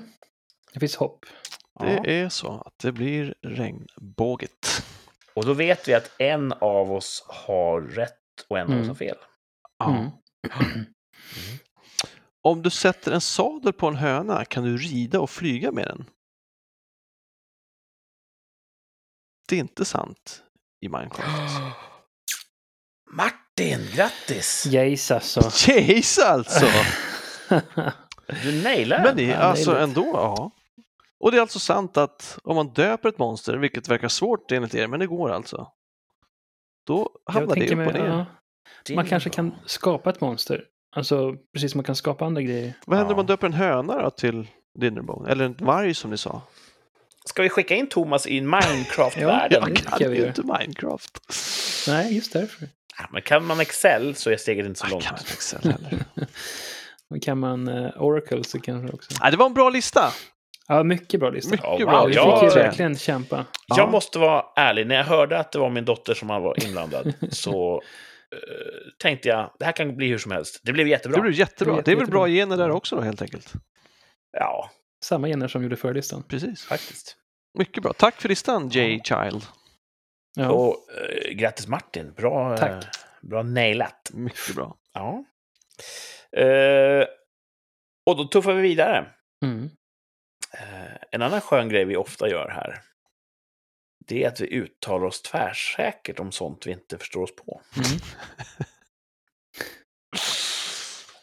det 0.77 0.81
finns 0.81 0.97
hopp. 0.97 1.27
Det 1.81 1.93
Ja. 1.95 2.05
är 2.05 2.29
så 2.29 2.63
att 2.67 2.79
det 2.79 2.93
blir 2.93 3.35
regnbåget. 3.43 4.85
Och 5.35 5.45
då 5.47 5.53
vet 5.55 5.89
vi 5.89 5.95
att 5.95 6.11
en 6.21 6.53
av 6.53 6.93
oss 6.93 7.25
har 7.29 7.81
rätt 7.81 8.19
och 8.49 8.59
en 8.59 8.67
av 8.67 8.71
oss 8.73 8.77
Mm. 8.77 8.89
har 8.89 8.95
fel. 8.95 9.17
Ja. 9.79 9.97
Mm. 9.97 10.11
Om 12.43 12.63
du 12.63 12.71
sätter 12.71 13.13
en 13.13 13.21
sadel 13.21 13.73
på 13.73 13.87
en 13.89 13.97
höna 13.97 14.45
kan 14.45 14.65
du 14.65 14.77
rida 14.77 15.21
och 15.21 15.31
flyga 15.31 15.73
med 15.73 15.87
den. 15.87 16.05
Det 19.49 19.57
är 19.57 19.61
inte 19.61 19.85
sant 19.85 20.43
i 20.81 20.89
Minecraft. 20.89 21.61
Martin, 23.11 23.81
grattis! 23.95 24.67
Jace 24.67 25.15
alltså. 25.15 25.41
Jeez 25.71 26.19
alltså! 26.19 26.67
Du 28.43 28.63
nailar 28.63 28.99
Men 29.05 29.17
den. 29.17 29.27
det, 29.27 29.35
alltså 29.35 29.71
det 29.73 29.79
är 29.79 29.83
ändå, 29.83 30.11
ja. 30.15 30.51
Och 31.21 31.31
det 31.31 31.37
är 31.37 31.41
alltså 31.41 31.59
sant 31.59 31.97
att 31.97 32.39
om 32.45 32.57
man 32.57 32.73
döper 32.73 33.09
ett 33.09 33.19
monster, 33.19 33.57
vilket 33.57 33.89
verkar 33.89 34.09
svårt 34.09 34.53
enligt 34.53 34.75
er, 34.75 34.87
men 34.87 35.01
det 35.01 35.07
går 35.07 35.31
alltså. 35.31 35.69
Då 36.87 37.11
hamnar 37.27 37.55
det 37.55 37.65
upp 37.73 37.87
och 37.87 37.95
ner. 37.95 38.27
ja, 38.89 38.95
man 38.95 39.07
kanske 39.07 39.31
kan 39.31 39.55
skapa 39.67 40.11
ett 40.11 40.21
monster. 40.21 40.65
Alltså, 40.97 41.35
precis 41.53 41.73
som 41.73 41.79
man 41.79 41.85
kan 41.85 41.97
skapa 41.97 42.25
andra 42.25 42.43
grejer. 42.43 42.73
Vad 42.87 42.99
händer 42.99 43.13
om 43.15 43.17
Ja. 43.19 43.23
man 43.23 43.27
döper 43.27 43.47
en 43.47 43.53
höna 43.53 44.03
då 44.03 44.11
till 44.11 44.47
Dinnerbone? 44.79 45.31
Eller 45.31 45.45
en 45.45 45.57
varg 45.61 45.95
som 45.95 46.11
ni 46.11 46.19
sa? 46.19 46.43
Ska 47.25 47.43
vi 47.43 47.49
skicka 47.49 47.75
in 47.75 47.89
Thomas 47.89 48.27
i 48.27 48.37
Ja, 48.39 48.43
Minecraft-världen? 48.43 49.63
Jag 49.69 49.77
kan 49.77 49.99
jag 50.01 50.17
ju 50.17 50.27
inte 50.27 50.43
Minecraft. 50.43 51.19
Nej, 51.89 52.15
just 52.15 52.33
därför. 52.33 52.69
Ja, 52.99 53.05
men 53.13 53.23
kan 53.23 53.45
man 53.45 53.61
Excel 53.61 54.15
så 54.15 54.31
är 54.31 54.37
steget 54.37 54.67
inte 54.67 54.81
så 54.81 54.87
Jag 54.87 54.91
långt. 54.91 55.05
kan 55.05 55.19
inte 55.19 55.33
Excel 55.33 55.73
heller. 55.73 56.05
Men 57.11 57.21
kan 57.21 57.39
man 57.39 57.69
uh, 57.69 58.03
Oracle 58.03 58.45
så 58.45 58.61
kanske 58.61 58.95
också. 58.95 59.11
Nej, 59.23 59.31
det 59.31 59.37
var 59.37 59.47
en 59.47 59.55
bra 59.55 59.71
lista. 59.71 60.13
Ja, 60.69 60.83
mycket 60.83 61.21
bra 61.21 61.31
lista. 61.31 61.51
Mycket 61.51 61.67
Ja, 61.79 61.87
bra. 61.87 62.01
wow, 62.01 62.09
Vi 62.09 62.15
jag- 62.15 62.41
fick 62.41 62.43
ju 62.55 62.59
Ja. 62.61 62.67
verkligen 62.67 62.97
kämpa. 62.97 63.45
Ja. 63.69 63.75
Jag 63.79 63.91
måste 63.91 64.19
vara 64.19 64.45
ärlig, 64.57 64.87
när 64.87 64.95
jag 64.95 65.05
hörde 65.05 65.39
att 65.39 65.53
det 65.53 65.59
var 65.59 65.71
min 65.71 65.85
dotter 65.85 66.15
som 66.15 66.29
var 66.29 66.65
inblandad 66.65 67.15
så 67.31 67.83
eh, 68.33 68.93
tänkte 69.03 69.29
jag 69.29 69.51
det 69.59 69.65
här 69.65 69.73
kan 69.73 69.97
bli 69.97 70.09
hur 70.09 70.19
som 70.19 70.33
helst. 70.33 70.61
Det 70.65 70.73
blev 70.73 70.89
jättebra. 70.89 71.17
Det 71.17 71.23
blev 71.23 71.35
jättebra. 71.35 71.75
Det 71.75 71.81
Det, 71.81 71.85
blev 71.85 71.97
är 71.97 72.01
väl 72.01 72.11
bra 72.11 72.29
jättebra. 72.29 72.57
gener 72.57 72.69
där 72.69 72.71
också 72.77 72.97
då 72.97 73.03
helt 73.03 73.23
enkelt. 73.23 73.53
Ja, 74.33 74.71
Samma 75.05 75.27
gener 75.29 75.49
som 75.49 75.63
gjorde 75.63 75.77
förlistan. 75.77 76.23
Precis. 76.23 76.65
faktiskt. 76.65 77.17
Mycket 77.59 77.83
bra. 77.83 77.93
Tack 77.93 78.21
för 78.21 78.29
listan, 78.29 78.69
J. 78.69 79.01
Child. 79.05 79.43
Ja. 80.37 80.51
Och 80.51 80.75
eh, 80.97 81.35
grattis 81.35 81.69
Martin, 81.69 82.13
bra, 82.17 82.53
eh, 82.53 82.59
Tack. 82.59 82.85
bra 83.23 83.43
nailat. 83.43 84.11
Mycket 84.15 84.55
bra. 84.55 84.77
Ja. 84.93 85.25
Eh, 86.41 87.05
och 88.07 88.17
då 88.17 88.25
tuffar 88.25 88.53
vi 88.53 88.63
vidare. 88.63 89.07
Mm. 89.45 89.71
Eh, 90.61 90.97
en 91.11 91.23
annan 91.23 91.41
skön 91.41 91.69
grej 91.69 91.85
vi 91.85 91.97
ofta 91.97 92.29
gör 92.29 92.49
här, 92.49 92.81
det 94.07 94.25
är 94.25 94.29
att 94.29 94.41
vi 94.41 94.47
uttalar 94.55 95.07
oss 95.07 95.23
tvärsäkert 95.23 96.21
om 96.21 96.33
sånt 96.33 96.67
vi 96.67 96.71
inte 96.73 96.99
förstår 96.99 97.23
oss 97.23 97.37
på. 97.37 97.61
Mm. 97.77 97.99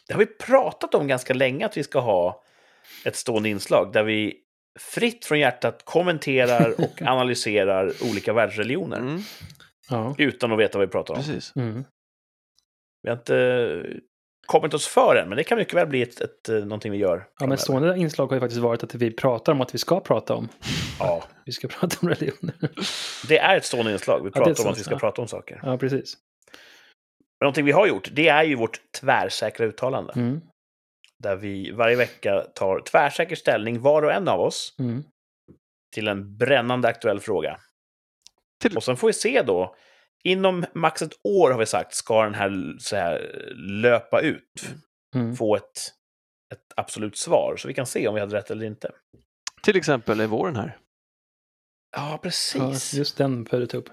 Det 0.08 0.14
har 0.14 0.20
vi 0.20 0.26
pratat 0.26 0.96
om 0.96 1.08
ganska 1.08 1.34
länge, 1.34 1.66
att 1.66 1.78
vi 1.78 1.84
ska 1.84 2.00
ha 2.00 2.44
ett 3.06 3.16
stående 3.16 3.50
inslag 3.50 3.94
där 3.94 4.04
vi 4.04 4.40
fritt 4.80 5.26
från 5.26 5.40
hjärtat 5.40 5.86
kommenterar 5.86 6.82
och 6.82 7.02
analyserar 7.02 7.94
olika 8.12 8.34
världsreligioner 8.34 8.98
Mm, 9.00 9.22
Ja. 9.90 10.16
utan 10.18 10.52
att 10.52 10.60
veta 10.60 10.78
vad 10.78 10.88
vi 10.88 10.92
pratar 10.92 11.14
om. 11.14 11.20
precis. 11.20 11.56
Mm. 11.56 11.84
Vi 13.02 13.10
har 13.10 13.18
inte 13.18 13.86
kommit 14.46 14.74
oss 14.74 14.88
för 14.88 15.16
än, 15.16 15.30
men 15.30 15.38
det 15.38 15.44
kan 15.44 15.58
mycket 15.58 15.74
väl 15.74 15.88
bli 15.88 16.02
ett, 16.02 16.22
ett, 16.22 16.50
eh, 16.50 16.56
någonting 16.56 16.92
vi 16.92 16.98
gör. 16.98 17.28
ja, 17.40 17.48
men 17.48 17.58
stående 17.58 17.98
inslag 17.98 18.28
har 18.28 18.36
ju 18.36 18.40
faktiskt 18.40 18.62
varit 18.62 18.84
att 18.84 18.96
vi 18.96 19.12
pratar 19.12 19.52
om 19.54 19.62
att 19.62 19.74
vi 19.76 19.78
ska 19.78 20.00
prata 20.00 20.36
om. 20.36 20.50
ja, 21.00 21.24
Vi 21.46 21.52
ska 21.52 21.68
prata 21.68 21.98
om 22.02 22.10
religioner. 22.10 22.54
det 23.28 23.38
är 23.38 23.58
ett 23.58 23.66
stående 23.66 23.92
inslag. 23.92 24.24
Vi 24.24 24.32
pratar 24.32 24.50
om 24.52 24.56
så, 24.56 24.70
att 24.70 24.78
vi 24.80 24.84
ska 24.84 24.92
ja. 24.94 25.00
prata 25.00 25.22
om 25.22 25.28
saker. 25.28 25.60
Ja, 25.64 25.78
precis. 25.78 26.18
Men 27.40 27.46
någonting 27.46 27.66
vi 27.66 27.72
har 27.72 27.88
gjort, 27.88 28.10
det 28.12 28.28
är 28.28 28.44
ju 28.44 28.56
vårt 28.56 28.80
tvärsäkra 29.02 29.66
uttalande. 29.66 30.14
Mm. 30.16 30.42
Där 31.20 31.36
vi 31.36 31.72
varje 31.72 31.96
vecka 31.96 32.40
tar 32.56 32.80
tvärsäker 32.92 33.36
ställning, 33.36 33.82
var 33.82 34.02
och 34.04 34.12
en 34.14 34.28
av 34.28 34.40
oss, 34.40 34.76
Mm. 34.80 35.04
till 35.96 36.08
en 36.08 36.38
brännande 36.38 36.88
aktuell 36.88 37.20
fråga. 37.20 37.60
Till- 38.62 38.78
Och 38.78 38.84
sen 38.84 38.98
får 38.98 39.08
vi 39.08 39.14
se 39.14 39.42
då, 39.42 39.76
inom 40.24 40.66
max 40.74 41.02
ett 41.02 41.14
år 41.24 41.52
har 41.52 41.60
vi 41.60 41.66
sagt, 41.66 41.94
ska 41.94 42.24
den 42.24 42.34
här, 42.36 42.76
så 42.80 42.96
här 42.96 43.44
löpa 43.82 44.22
ut, 44.22 44.74
Mm. 45.16 45.36
få 45.36 45.56
ett, 45.56 45.64
ett 46.54 46.74
absolut 46.76 47.18
svar, 47.18 47.56
så 47.58 47.68
vi 47.68 47.74
kan 47.74 47.86
se 47.86 48.08
om 48.08 48.14
vi 48.16 48.22
hade 48.22 48.36
rätt 48.38 48.52
eller 48.52 48.66
inte. 48.66 48.92
Till 49.64 49.78
exempel 49.78 50.20
är 50.20 50.28
våren 50.28 50.56
här. 50.56 50.78
Ja, 51.96 52.10
Ja, 52.12 52.18
precis. 52.18 52.94
just 52.94 53.18
den 53.18 53.44
behövde 53.44 53.68
ta 53.68 53.78
upp. 53.78 53.90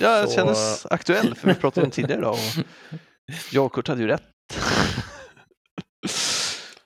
Ja, 0.00 0.20
det 0.22 0.26
Så- 0.28 0.34
kändes 0.34 0.86
aktuell, 0.86 1.34
för 1.34 1.48
vi 1.48 1.54
pratade 1.54 1.84
om 1.84 1.90
tidigare 1.90 2.18
idag. 2.20 2.36
Jag 3.52 3.64
och 3.66 3.72
Kurt 3.72 3.88
hade 3.88 4.00
ju 4.02 4.08
rätt. 4.08 4.22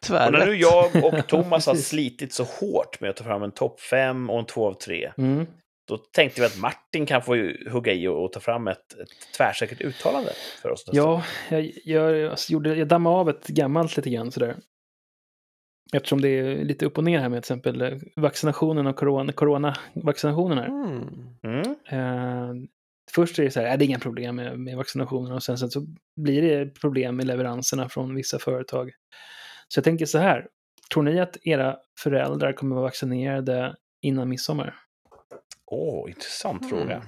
Och 0.07 0.11
när 0.11 0.31
Tvärrätt. 0.31 0.47
nu 0.49 0.55
jag 0.57 1.05
och 1.05 1.27
Thomas 1.29 1.67
har 1.67 1.75
slitit 1.91 2.33
så 2.33 2.45
hårt 2.45 3.01
med 3.01 3.11
att 3.11 3.17
ta 3.17 3.25
fram 3.25 3.43
en 3.43 3.53
topp 3.53 3.81
5 3.81 4.31
och 4.31 4.39
en 4.39 4.47
2 4.47 4.67
av 4.67 4.75
3, 4.75 5.13
Mm. 5.19 5.47
Då 5.89 5.97
tänkte 5.97 6.41
vi 6.41 6.47
att 6.47 6.59
Martin 6.59 7.07
kan 7.07 7.23
få 7.23 7.35
hugga 7.71 7.93
i 7.93 8.09
och, 8.09 8.25
och 8.25 8.33
ta 8.33 8.41
fram 8.41 8.69
ett, 8.69 8.93
ett 8.93 9.09
tvärsäkert 9.37 9.81
uttalande 9.81 10.33
för 10.63 10.71
oss. 10.71 10.85
Ja, 10.93 11.23
jag, 11.51 11.73
jag, 11.85 12.27
alltså, 12.31 12.53
gjorde, 12.53 12.75
jag 12.75 12.89
dammade 12.89 13.17
av 13.17 13.31
ett 13.31 13.47
gammalt 13.47 13.97
lite 13.97 14.11
grann 14.11 14.33
sådär. 14.33 14.57
Eftersom 15.93 16.21
det 16.21 16.29
är 16.29 16.65
lite 16.65 16.87
upp 16.87 16.99
och 16.99 17.05
ner 17.05 17.19
här 17.19 17.29
med 17.29 17.43
till 17.43 17.53
exempel 17.53 17.83
eh, 17.83 17.99
vaccinationen 18.17 18.87
och 18.87 18.97
corona, 18.97 19.33
coronavaccinationen 19.33 20.59
här. 20.59 20.67
Mm. 20.67 21.09
Mm. 21.43 21.77
Eh, 21.89 22.69
först 23.13 23.39
är 23.39 23.43
det 23.43 23.51
så 23.51 23.61
här, 23.61 23.67
är 23.67 23.77
det 23.77 23.85
är 23.85 23.87
inga 23.87 23.99
problem 23.99 24.37
med, 24.37 24.59
med 24.59 24.77
vaccinationen 24.77 25.33
och 25.33 25.43
sen, 25.43 25.59
sen 25.59 25.71
så 25.71 25.87
blir 26.17 26.43
det 26.43 26.81
problem 26.81 27.17
med 27.17 27.27
leveranserna 27.27 27.89
från 27.89 28.15
vissa 28.15 28.39
företag. 28.39 28.91
Så 29.69 29.79
jag 29.79 29.85
tänker 29.85 30.07
så 30.07 30.19
här, 30.19 30.47
tror 30.93 31.03
ni 31.03 31.21
att 31.21 31.37
era 31.43 31.77
föräldrar 31.99 32.53
kommer 32.53 32.77
vara 32.77 32.85
vaccinerade 32.85 33.77
innan 34.03 34.29
midsommar? 34.29 34.75
Åh, 35.71 36.11
intressant 36.11 36.63
Mm. 36.63 36.71
fråga. 36.71 37.03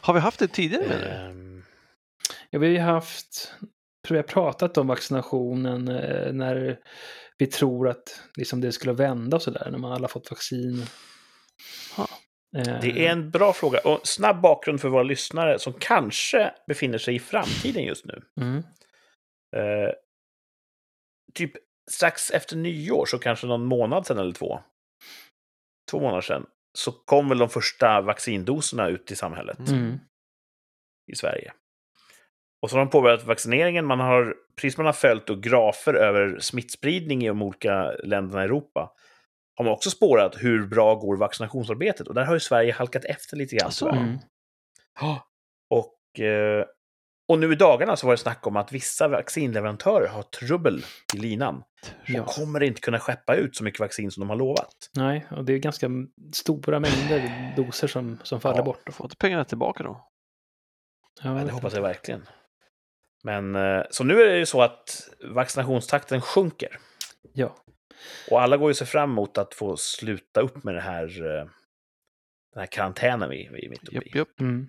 Har 0.00 0.14
vi 0.14 0.20
haft 0.20 0.38
det 0.38 0.48
tidigare 0.48 0.88
med 0.88 1.00
det? 1.00 1.10
Ehm, 1.14 1.64
Ja, 2.50 2.58
vi 2.58 2.66
har 2.66 2.72
ju 2.72 2.78
haft, 2.80 3.52
tror 4.06 4.16
jag 4.16 4.26
pratat 4.26 4.78
om 4.78 4.86
vaccinationen 4.86 5.88
eh, 5.88 6.32
när 6.32 6.80
vi 7.38 7.46
tror 7.46 7.88
att 7.88 8.22
liksom, 8.36 8.60
det 8.60 8.72
skulle 8.72 8.92
vända 8.92 9.36
och 9.36 9.42
sådär, 9.42 9.68
när 9.70 9.78
man 9.78 9.92
alla 9.92 10.08
fått 10.08 10.30
vaccin. 10.30 10.86
Det 12.82 13.06
är 13.06 13.10
en 13.12 13.30
bra 13.30 13.52
fråga. 13.52 13.78
Och 13.78 14.06
snabb 14.06 14.40
bakgrund 14.40 14.80
för 14.80 14.88
våra 14.88 15.02
lyssnare 15.02 15.58
som 15.58 15.72
kanske 15.72 16.54
befinner 16.66 16.98
sig 16.98 17.14
i 17.14 17.18
framtiden 17.18 17.82
just 17.84 18.04
nu. 18.04 18.22
Mm, 18.40 18.62
Eh, 19.56 19.92
typ 21.34 21.52
strax 21.90 22.30
efter 22.30 22.56
nyår, 22.56 23.06
så 23.06 23.18
kanske 23.18 23.46
någon 23.46 23.64
månad 23.64 24.06
sedan 24.06 24.18
eller 24.18 24.32
två. 24.32 24.60
Två 25.90 26.00
månader 26.00 26.20
sedan. 26.20 26.46
Så 26.78 26.92
kom 26.92 27.28
väl 27.28 27.38
de 27.38 27.48
första 27.48 28.00
vaccindoserna 28.00 28.88
ut 28.88 29.10
i 29.10 29.16
samhället 29.16 29.68
mm, 29.68 29.98
i 31.12 31.16
Sverige. 31.16 31.52
Och 32.62 32.70
så 32.70 32.76
har 32.76 32.84
de 32.84 32.90
påbörjat 32.90 33.24
vaccineringen. 33.24 33.84
Man 33.84 34.00
har, 34.00 34.34
precis 34.56 34.76
man 34.76 34.86
har 34.86 34.92
följt 34.92 35.30
och 35.30 35.42
grafer 35.42 35.94
över 35.94 36.38
smittspridning 36.38 37.24
i 37.24 37.28
de 37.28 37.42
olika 37.42 37.92
länderna 37.92 38.42
i 38.42 38.44
Europa, 38.44 38.90
har 39.56 39.64
man 39.64 39.74
också 39.74 39.90
spårat 39.90 40.36
hur 40.36 40.66
bra 40.66 40.94
går 40.94 41.16
vaccinationsarbetet. 41.16 42.08
Och 42.08 42.14
där 42.14 42.24
har 42.24 42.34
ju 42.34 42.40
Sverige 42.40 42.72
halkat 42.72 43.04
efter 43.04 43.36
lite 43.36 43.56
grann. 43.56 43.66
Alltså? 43.66 43.88
mm. 43.88 44.18
Och, 45.70 46.20
eh, 46.20 46.64
och 47.28 47.38
nu 47.38 47.52
i 47.52 47.56
dagarna 47.56 47.96
så 47.96 48.06
var 48.06 48.14
det 48.14 48.18
snack 48.18 48.46
om 48.46 48.56
att 48.56 48.72
vissa 48.72 49.08
vaccinleverantörer 49.08 50.08
har 50.08 50.22
trubbel 50.22 50.84
i 51.14 51.18
linan. 51.18 51.62
Ja. 52.06 52.22
Och 52.22 52.28
kommer 52.28 52.62
inte 52.62 52.80
kunna 52.80 52.98
skeppa 52.98 53.34
ut 53.34 53.56
så 53.56 53.64
mycket 53.64 53.80
vaccin 53.80 54.10
som 54.10 54.20
de 54.20 54.30
har 54.30 54.36
lovat. 54.36 54.90
Nej, 54.96 55.26
och 55.30 55.44
det 55.44 55.52
är 55.52 55.58
ganska 55.58 55.90
stora 56.32 56.80
mängder 56.80 57.52
doser 57.56 57.86
som, 57.88 58.18
som 58.22 58.40
faller 58.40 58.58
Ja. 58.58 58.64
bort. 58.64 58.82
Får 58.92 59.06
inte 59.06 59.16
pengarna 59.16 59.44
tillbaka 59.44 59.82
då? 59.82 60.08
Ja, 61.22 61.30
det 61.30 61.50
hoppas 61.52 61.74
jag 61.74 61.82
verkligen. 61.82 62.26
Men 63.22 63.54
eh, 63.54 63.82
så 63.90 64.04
nu 64.04 64.22
är 64.22 64.26
det 64.26 64.38
ju 64.38 64.46
så 64.46 64.62
att 64.62 65.08
vaccinationstakten 65.24 66.20
sjunker. 66.20 66.78
Ja. 67.32 67.56
Och 68.30 68.42
alla 68.42 68.56
går 68.56 68.70
ju 68.70 68.74
sig 68.74 68.86
fram 68.86 69.10
emot 69.10 69.38
att 69.38 69.54
få 69.54 69.76
sluta 69.76 70.40
upp 70.40 70.64
med 70.64 70.74
det 70.74 70.80
här, 70.80 71.04
eh, 71.26 71.44
den 72.52 72.60
här 72.60 72.66
karantänen 72.66 73.30
vi, 73.30 73.48
vi 73.52 73.66
är 73.66 73.70
mitt 73.70 73.88
uppe 73.88 74.08
i. 74.08 74.18
japp. 74.18 74.40
Mm. 74.40 74.68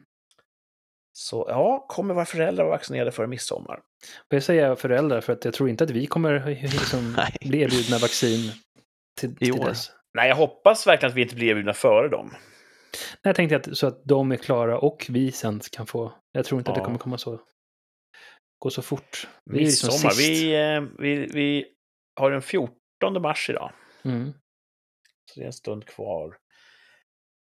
Så 1.17 1.45
ja, 1.49 1.85
kommer 1.89 2.13
våra 2.13 2.25
föräldrar 2.25 2.63
vara 2.63 2.75
vaccinerade 2.77 3.11
före 3.11 3.27
midsommar? 3.27 3.75
Och 4.27 4.33
jag 4.33 4.43
säger 4.43 4.75
föräldrar 4.75 5.21
för 5.21 5.33
att 5.33 5.45
jag 5.45 5.53
tror 5.53 5.69
inte 5.69 5.83
att 5.83 5.89
vi 5.89 6.05
kommer 6.05 6.45
liksom 6.61 7.13
Nej. 7.17 7.35
bli 7.41 7.61
erbjudna 7.61 7.97
vaccin 7.97 8.51
till, 9.19 9.35
till 9.35 9.55
dess. 9.55 9.91
Nej, 10.13 10.29
jag 10.29 10.35
hoppas 10.35 10.87
verkligen 10.87 11.11
att 11.11 11.17
vi 11.17 11.21
inte 11.21 11.35
blir 11.35 11.47
erbjudna 11.47 11.73
före 11.73 12.09
dem. 12.09 12.29
Nej, 12.31 12.39
jag 13.21 13.35
tänkte 13.35 13.55
att, 13.55 13.77
så 13.77 13.87
att 13.87 14.01
de 14.05 14.31
är 14.31 14.35
klara 14.37 14.79
och 14.79 15.05
vi 15.09 15.31
sen 15.31 15.59
kan 15.71 15.87
få. 15.87 16.13
Jag 16.31 16.45
tror 16.45 16.59
inte 16.59 16.71
att 16.71 16.75
det 16.75 16.81
Ja. 16.81 16.85
kommer 16.85 16.99
komma 16.99 17.17
så. 17.17 17.39
går 18.59 18.69
så 18.69 18.81
fort. 18.81 19.27
Ju 19.51 19.59
liksom 19.59 19.87
Midsommar. 19.87 20.11
sist. 20.13 20.29
Vi, 20.29 20.55
eh, 20.75 20.81
vi, 20.99 21.15
vi 21.33 21.65
har 22.19 22.31
den 22.31 22.41
14 22.41 22.75
mars 23.21 23.49
idag. 23.49 23.71
Mm. 24.03 24.33
Så 25.31 25.39
det 25.39 25.41
är 25.41 25.47
en 25.47 25.53
stund 25.53 25.85
kvar. 25.85 26.37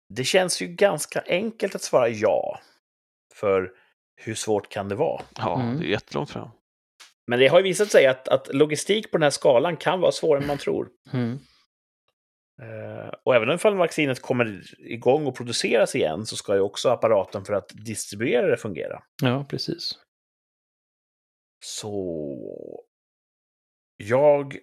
Det 0.10 0.24
känns 0.24 0.62
ju 0.62 0.68
ganska 0.68 1.24
enkelt 1.28 1.76
att 1.76 1.82
svara 1.82 2.10
ja. 2.10 2.60
För 3.34 3.72
hur 4.16 4.36
svårt 4.36 4.70
kan 4.70 4.90
det 4.90 4.96
vara? 4.96 5.22
Ja, 5.38 5.62
Mm. 5.62 5.80
det 5.80 5.86
är 5.86 5.90
jättelångt 5.90 6.30
fram. 6.30 6.50
Men 7.28 7.40
det 7.40 7.48
har 7.48 7.58
ju 7.60 7.64
visat 7.64 7.92
sig 7.92 8.08
att, 8.08 8.28
att 8.28 8.54
logistik 8.54 9.12
på 9.12 9.18
den 9.18 9.24
här 9.24 9.30
skalan 9.30 9.78
kan 9.78 10.00
vara 10.00 10.12
svårare 10.12 10.42
än 10.42 10.48
man 10.48 10.58
tror. 10.58 10.90
Mm. 11.14 11.40
Eh, 12.62 13.10
och 13.24 13.36
även 13.36 13.50
om 13.64 13.78
vaccinet 13.78 14.22
kommer 14.22 14.62
igång 14.80 15.26
och 15.28 15.36
produceras 15.36 15.96
igen 15.96 16.26
så 16.26 16.36
ska 16.36 16.56
ju 16.56 16.62
också 16.62 16.90
apparaten 16.90 17.46
för 17.46 17.54
att 17.54 17.70
distribuera 17.74 18.48
det 18.48 18.58
fungera. 18.58 19.04
Ja, 19.22 19.46
precis. 19.50 20.00
Så 21.66 22.84
jag 23.98 24.58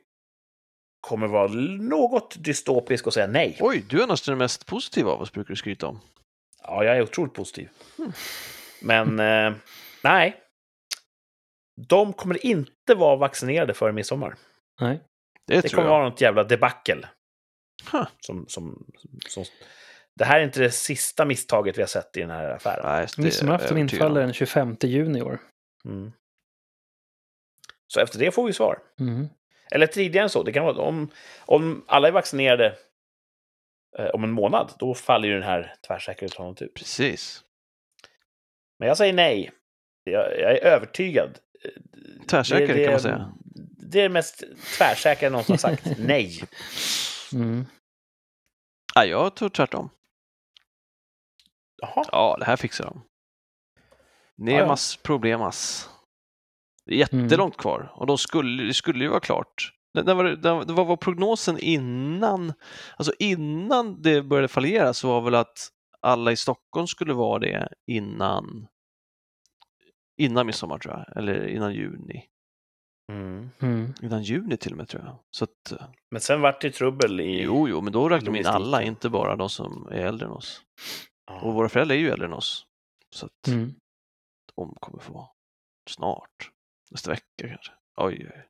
kommer 1.00 1.26
vara 1.26 1.48
något 1.80 2.44
dystopisk 2.44 3.06
och 3.06 3.14
säga 3.14 3.26
nej. 3.26 3.58
Oj, 3.60 3.84
du 3.88 4.02
är 4.02 4.06
nästan 4.06 4.32
den 4.32 4.38
mest 4.38 4.66
positiva 4.66 5.10
av 5.10 5.20
oss, 5.20 5.32
brukar 5.32 5.48
du 5.48 5.56
skryta 5.56 5.86
om. 5.86 6.00
Ja, 6.62 6.84
jag 6.84 6.96
är 6.96 7.02
otroligt 7.02 7.34
positiv. 7.34 7.68
Men 8.82 9.20
eh, 9.20 9.54
nej. 10.04 10.36
De 11.88 12.12
kommer 12.12 12.46
inte 12.46 12.94
vara 12.94 13.16
vaccinerade 13.16 13.74
före 13.74 13.92
midsommar. 13.92 14.36
Nej. 14.80 15.00
Det, 15.46 15.54
Det 15.54 15.62
tror 15.62 15.76
kommer 15.76 15.88
jag. 15.88 15.98
vara 15.98 16.08
något 16.08 16.20
jävla 16.20 16.44
debacle. 16.44 17.08
Huh. 17.92 18.08
Som, 18.20 18.46
som, 18.48 18.86
som, 19.28 19.44
det 20.18 20.24
här 20.24 20.40
är 20.40 20.44
inte 20.44 20.60
det 20.60 20.70
sista 20.70 21.24
misstaget 21.24 21.78
vi 21.78 21.82
har 21.82 21.86
sett 21.86 22.16
i 22.16 22.20
den 22.20 22.30
här 22.30 22.50
affären. 22.50 22.80
Nej, 22.84 23.06
Midsommarafton 23.18 23.78
infaller 23.78 24.20
den 24.20 24.32
25 24.32 24.76
juni 24.82 25.18
i 25.18 25.22
år. 25.22 25.38
Mm. 25.84 26.12
Så 27.86 28.00
efter 28.00 28.18
det 28.18 28.30
får 28.30 28.46
vi 28.46 28.52
svar. 28.52 28.78
Mm. 29.00 29.28
Eller 29.70 29.86
tidigare 29.86 30.22
än 30.22 30.30
så. 30.30 30.42
Det 30.42 30.52
kan 30.52 30.64
vara 30.64 30.76
om, 30.76 31.10
om 31.40 31.84
alla 31.86 32.08
är 32.08 32.12
vaccinerade 32.12 32.76
eh, 33.98 34.06
om 34.06 34.24
en 34.24 34.30
månad, 34.30 34.72
då 34.78 34.94
faller 34.94 35.28
ju 35.28 35.34
den 35.34 35.42
här 35.42 35.74
tvärsäkerhetsplanen 35.86 36.56
ut. 36.60 36.74
Precis. 36.74 37.44
Men 38.80 38.88
jag 38.88 38.96
säger 38.96 39.12
nej. 39.12 39.50
Jag, 40.04 40.40
jag 40.40 40.52
är 40.52 40.64
övertygad. 40.64 41.38
Tvärsäker 42.26 42.74
det, 42.74 42.84
kan 42.84 42.92
man 42.92 43.00
säga. 43.00 43.32
Det 43.92 43.98
är 43.98 44.02
det 44.02 44.08
mest 44.08 44.44
tvärsäkra 44.78 45.26
jag 45.26 45.32
någonsin 45.32 45.52
har 45.52 45.58
sagt. 45.58 45.86
nej. 45.98 46.42
Mm. 47.32 47.66
Nej, 48.96 49.08
jag 49.08 49.36
tror 49.36 49.48
tvärtom. 49.48 49.90
Jaha. 51.82 52.04
Ja, 52.12 52.36
det 52.38 52.44
här 52.44 52.56
fixar 52.56 52.84
de. 52.84 53.02
Nemas 54.36 54.96
problemas. 54.96 55.88
Det 56.86 56.94
är 56.94 56.98
jättelångt 56.98 57.56
kvar 57.56 57.92
och 57.94 58.06
de 58.06 58.18
skulle, 58.18 58.62
det 58.62 58.74
skulle 58.74 59.04
ju 59.04 59.10
vara 59.10 59.20
klart. 59.20 59.72
Det, 59.94 60.02
det, 60.02 60.14
var, 60.14 60.24
det, 60.24 60.36
det 60.36 60.72
var, 60.72 60.84
var 60.84 60.96
prognosen 60.96 61.58
innan, 61.58 62.52
alltså 62.96 63.12
innan 63.18 64.02
det 64.02 64.22
började 64.22 64.48
fallera 64.48 64.94
så 64.94 65.08
var 65.08 65.20
väl 65.20 65.34
att 65.34 65.68
alla 66.00 66.32
i 66.32 66.36
Stockholm 66.36 66.86
skulle 66.86 67.12
vara 67.12 67.38
det 67.38 67.68
innan 67.86 68.66
innan 70.20 70.46
midsommar 70.46 70.78
tror 70.78 70.94
jag, 70.94 71.16
eller 71.16 71.46
innan 71.46 71.74
juni. 71.74 72.26
Mm. 73.12 73.50
Mm. 73.60 73.94
Innan 74.02 74.22
juni 74.22 74.56
till 74.56 74.72
och 74.72 74.78
med 74.78 74.88
tror 74.88 75.02
jag. 75.04 75.18
Så 75.30 75.44
att, 75.44 75.72
eh, 75.72 75.86
Men 76.10 76.20
sen 76.20 76.40
vart 76.40 76.60
det 76.60 76.70
trubbel 76.70 77.20
i... 77.20 77.42
jo, 77.42 77.68
jo, 77.68 77.80
men 77.80 77.92
då 77.92 78.08
räknar 78.08 78.32
de 78.32 78.38
in 78.38 78.46
alla, 78.46 78.82
inte 78.82 79.08
bara 79.08 79.36
de 79.36 79.48
som 79.50 79.88
är 79.90 79.96
äldre 80.00 80.26
än 80.26 80.32
oss. 80.32 80.62
Ja. 81.26 81.40
Och 81.40 81.54
våra 81.54 81.68
föräldrar 81.68 81.96
är 81.96 82.00
ju 82.00 82.10
äldre 82.10 82.26
än 82.26 82.32
oss. 82.32 82.66
Så 83.14 83.26
att 83.26 83.48
Mm. 83.48 83.74
de 84.56 84.74
kommer 84.80 84.98
få 85.02 85.30
snart. 85.90 86.50
Nästa 86.90 87.10
vecka 87.10 87.24
kanske. 87.48 87.72
Oj, 87.96 88.30
oj. 88.34 88.46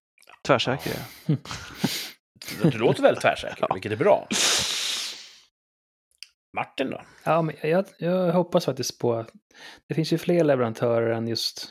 Tvärsäker 0.46 0.90
är 0.90 0.94
jag. 1.28 1.38
Du, 2.62 2.70
du 2.70 2.78
låter 2.78 3.02
väldigt 3.02 3.22
tvärsäker, 3.22 3.58
Ja. 3.68 3.74
vilket 3.74 3.92
är 3.92 3.96
bra. 3.96 4.26
Martin 6.52 6.90
då? 6.90 7.00
Ja, 7.24 7.42
men 7.42 7.56
jag, 7.62 7.84
jag 7.98 8.32
hoppas 8.32 8.64
faktiskt 8.64 8.98
på 8.98 9.14
att 9.14 9.30
det 9.86 9.94
finns 9.94 10.12
ju 10.12 10.18
fler 10.18 10.44
leverantörer 10.44 11.10
än 11.10 11.28
just 11.28 11.70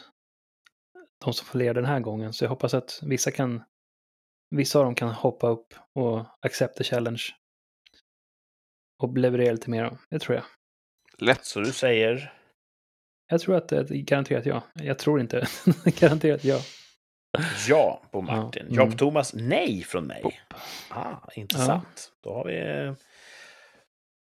de 1.25 1.33
som 1.33 1.45
får 1.45 1.59
den 1.73 1.85
här 1.85 1.99
gången. 1.99 2.33
Så 2.33 2.43
jag 2.43 2.49
hoppas 2.49 2.73
att 2.73 2.99
vissa 3.01 3.31
kan, 3.31 3.63
vissa 4.55 4.79
av 4.79 4.85
dem 4.85 4.95
kan 4.95 5.09
hoppa 5.09 5.47
upp 5.47 5.73
och 5.95 6.25
accept 6.41 6.77
the 6.77 6.83
challenge. 6.83 7.23
Och 9.03 9.17
leverera 9.17 9.51
lite 9.51 9.69
mer. 9.69 9.97
Det 10.09 10.19
tror 10.19 10.35
jag. 10.35 10.45
Lätt. 11.17 11.45
Så 11.45 11.59
du 11.59 11.71
säger... 11.71 12.33
Jag 13.31 13.41
tror 13.41 13.55
att 13.55 13.67
det 13.67 13.77
är 13.77 13.83
garanterat 13.83 14.45
ja. 14.45 14.63
Jag 14.73 14.99
tror 14.99 15.19
inte. 15.19 15.47
garanterat 15.99 16.43
ja. 16.43 16.59
Ja 17.67 18.01
på 18.11 18.21
Martin. 18.21 18.65
Ja, 18.69 18.75
Ja 18.75 18.83
mm. 18.83 18.97
Thomas, 18.97 19.33
nej 19.33 19.83
från 19.83 20.07
mig. 20.07 20.41
Ah, 20.89 21.15
intressant. 21.35 22.11
Då 22.23 22.33
har 22.33 22.45
vi... 22.45 22.95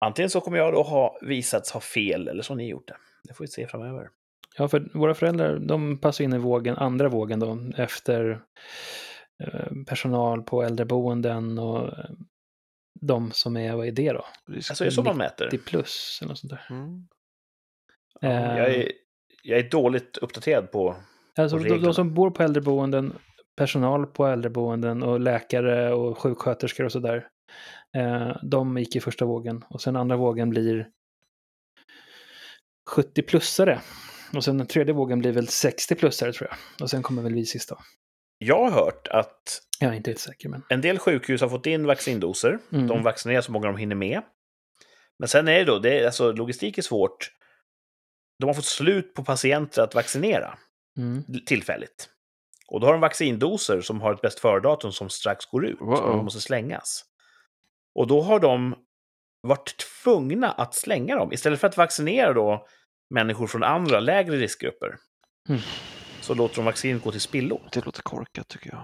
Antingen 0.00 0.30
så 0.30 0.40
kommer 0.40 0.58
jag 0.58 0.72
då 0.72 0.82
ha 0.82 1.18
visats 1.22 1.70
ha 1.70 1.80
fel, 1.80 2.28
eller 2.28 2.42
så 2.42 2.52
har 2.52 2.56
ni 2.56 2.68
gjort 2.68 2.88
det. 2.88 2.96
Det 3.24 3.34
får 3.34 3.44
vi 3.44 3.48
se 3.48 3.66
framöver. 3.66 4.08
Ja, 4.56 4.68
för 4.68 4.90
våra 4.94 5.14
föräldrar, 5.14 5.58
de 5.58 5.98
passar 5.98 6.24
in 6.24 6.32
i 6.32 6.38
vågen, 6.38 6.76
andra 6.76 7.08
vågen 7.08 7.40
då, 7.40 7.58
efter 7.76 8.40
eh, 9.44 9.72
personal 9.86 10.42
på 10.42 10.62
äldreboenden 10.62 11.58
och 11.58 11.98
eh, 11.98 12.04
de 13.00 13.30
som 13.32 13.56
är, 13.56 13.76
vad 13.76 13.86
är 13.86 13.92
det 13.92 14.12
då? 14.12 14.24
Alltså, 14.54 14.84
är 14.84 14.88
det 14.88 14.94
så 14.94 15.02
man 15.02 15.16
mäter? 15.16 15.48
90 15.52 15.58
plus 15.58 16.18
eller 16.22 16.28
något 16.28 16.38
sånt 16.38 16.50
där. 16.50 16.66
Mm. 16.70 17.08
Ja, 18.20 18.28
Eh, 18.28 18.58
jag, 18.58 18.74
är, 18.74 18.92
jag 19.42 19.58
är 19.58 19.70
dåligt 19.70 20.16
uppdaterad 20.16 20.70
på... 20.70 20.96
Alltså 21.36 21.56
och 21.56 21.64
de, 21.64 21.78
de 21.78 21.94
som 21.94 22.14
bor 22.14 22.30
på 22.30 22.42
äldreboenden, 22.42 23.12
personal 23.56 24.06
på 24.06 24.26
äldreboenden 24.26 25.02
och 25.02 25.20
läkare 25.20 25.92
och 25.92 26.18
sjuksköterskor 26.18 26.84
och 26.84 26.92
sådär. 26.92 27.28
Eh, 27.96 28.36
de 28.42 28.78
gick 28.78 28.96
i 28.96 29.00
första 29.00 29.24
vågen 29.24 29.64
och 29.70 29.80
sen 29.82 29.96
andra 29.96 30.16
vågen 30.16 30.50
blir 30.50 30.88
70-plussare. 32.90 33.78
Och 34.34 34.44
sen 34.44 34.58
den 34.58 34.66
tredje 34.66 34.94
vågen 34.94 35.18
blir 35.18 35.32
väl 35.32 35.46
60-plussare 35.46 36.32
tror 36.32 36.48
jag. 36.50 36.58
Och 36.82 36.90
sen 36.90 37.02
kommer 37.02 37.22
väl 37.22 37.34
vi 37.34 37.46
sista. 37.46 37.78
Jag 38.38 38.64
har 38.64 38.70
hört 38.70 39.08
att 39.08 39.62
Jag 39.80 39.90
är 39.90 39.94
inte 39.94 40.10
helt 40.10 40.20
säker 40.20 40.48
men. 40.48 40.62
en 40.68 40.80
del 40.80 40.98
sjukhus 40.98 41.40
har 41.40 41.48
fått 41.48 41.66
in 41.66 41.86
vaccindoser. 41.86 42.58
Mm. 42.72 42.86
De 42.86 43.02
vaccinerar 43.02 43.40
så 43.40 43.52
många 43.52 43.66
de 43.66 43.76
hinner 43.76 43.96
med. 43.96 44.22
Men 45.18 45.28
sen 45.28 45.48
är 45.48 45.58
det 45.58 45.64
då, 45.64 45.78
det 45.78 45.98
är, 45.98 46.06
alltså, 46.06 46.32
logistik 46.32 46.78
är 46.78 46.82
svårt. 46.82 47.30
De 48.38 48.46
har 48.46 48.54
fått 48.54 48.64
slut 48.64 49.14
på 49.14 49.24
patienter 49.24 49.82
att 49.82 49.94
vaccinera 49.94 50.58
Mm. 50.98 51.24
tillfälligt. 51.46 52.08
Och 52.68 52.80
då 52.80 52.86
har 52.86 52.92
de 52.94 53.00
vaccindoser 53.00 53.80
som 53.80 54.00
har 54.00 54.14
ett 54.14 54.20
bäst 54.20 54.40
före-datum 54.40 54.92
som 54.92 55.10
strax 55.10 55.46
går 55.46 55.66
ut. 55.66 55.80
Wow. 55.80 55.88
Och 55.94 56.08
de 56.16 56.24
måste 56.24 56.40
slängas. 56.40 57.04
Och 57.98 58.06
då 58.06 58.20
har 58.20 58.40
de 58.40 58.74
varit 59.40 59.76
tvungna 59.76 60.52
att 60.52 60.74
slänga 60.74 61.16
dem. 61.16 61.32
Istället 61.32 61.60
för 61.60 61.66
att 61.66 61.76
vaccinera 61.76 62.32
då 62.32 62.66
människor 63.14 63.46
från 63.46 63.62
andra 63.62 64.00
lägre 64.00 64.36
riskgrupper. 64.36 64.96
Mm. 65.48 65.60
Så 66.20 66.34
låter 66.34 66.56
de 66.56 66.64
vaccinet 66.64 67.02
gå 67.02 67.10
till 67.10 67.20
spillo. 67.20 67.60
Det 67.72 67.84
låter 67.84 68.02
korkat 68.02 68.48
tycker 68.48 68.70
jag. 68.70 68.82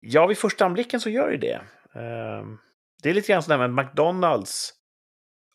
Ja, 0.00 0.26
vid 0.26 0.38
första 0.38 0.64
anblicken 0.64 1.00
så 1.00 1.10
gör 1.10 1.30
det 1.30 1.36
det. 1.36 1.60
Ehm, 2.00 2.58
Det 3.02 3.10
är 3.10 3.14
lite 3.14 3.32
grann 3.32 3.42
sådär 3.42 3.68
med 3.68 3.84
McDonalds. 3.84 4.72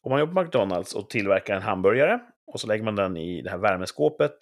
Om 0.01 0.11
man 0.11 0.19
jobbar 0.19 0.33
på 0.33 0.41
McDonalds 0.41 0.95
och 0.95 1.09
tillverkar 1.09 1.55
en 1.55 1.61
hamburgare 1.61 2.19
och 2.53 2.59
så 2.61 2.67
lägger 2.67 2.83
man 2.83 2.95
den 2.95 3.17
i 3.17 3.41
det 3.41 3.49
här 3.49 3.57
värmeskåpet. 3.57 4.37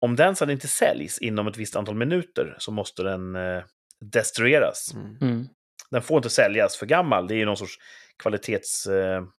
Om 0.00 0.16
den 0.16 0.36
sedan 0.36 0.50
inte 0.50 0.68
säljs 0.68 1.18
inom 1.18 1.46
ett 1.48 1.56
visst 1.56 1.76
antal 1.76 1.94
minuter 1.94 2.56
så 2.58 2.72
måste 2.72 3.02
den 3.02 3.36
eh, 3.36 3.62
destrueras. 4.00 4.94
Mm. 5.20 5.48
Mm. 5.90 6.00
Den 6.00 6.02
får 6.02 6.16
inte 6.16 6.30
säljas 6.30 6.76
för 6.76 6.86
gammal. 6.86 7.28
Det 7.28 7.34
är 7.34 7.36
ju 7.36 7.44
någon 7.44 7.56
sorts 7.56 7.78
kvalitetsarbete 8.16 9.34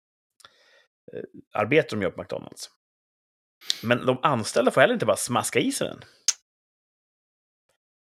eh, 1.55 1.63
eh, 1.79 1.85
de 1.91 2.03
gör 2.03 2.11
på 2.11 2.21
McDonalds. 2.23 2.71
Men 3.83 4.07
de 4.07 4.19
anställda 4.23 4.71
får 4.71 4.81
heller 4.81 4.95
inte 4.95 5.07
bara 5.07 5.17
smaska 5.17 5.59
i 5.59 5.73
sig 5.73 5.89
den. 5.89 6.01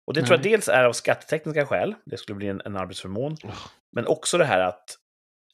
Och 0.07 0.15
det 0.15 0.21
tror 0.21 0.33
jag 0.33 0.41
Nej. 0.45 0.51
dels 0.51 0.69
är 0.69 0.85
av 0.85 0.93
skattetekniska 0.93 1.67
skäl. 1.67 1.95
Det 2.05 2.17
skulle 2.17 2.37
bli 2.37 2.49
en, 2.49 2.63
en 2.65 2.77
arbetsförmån. 2.77 3.37
Ugh. 3.45 3.67
Men 3.93 4.07
också 4.07 4.39
det 4.39 4.45
här 4.45 4.61
att 4.61 4.99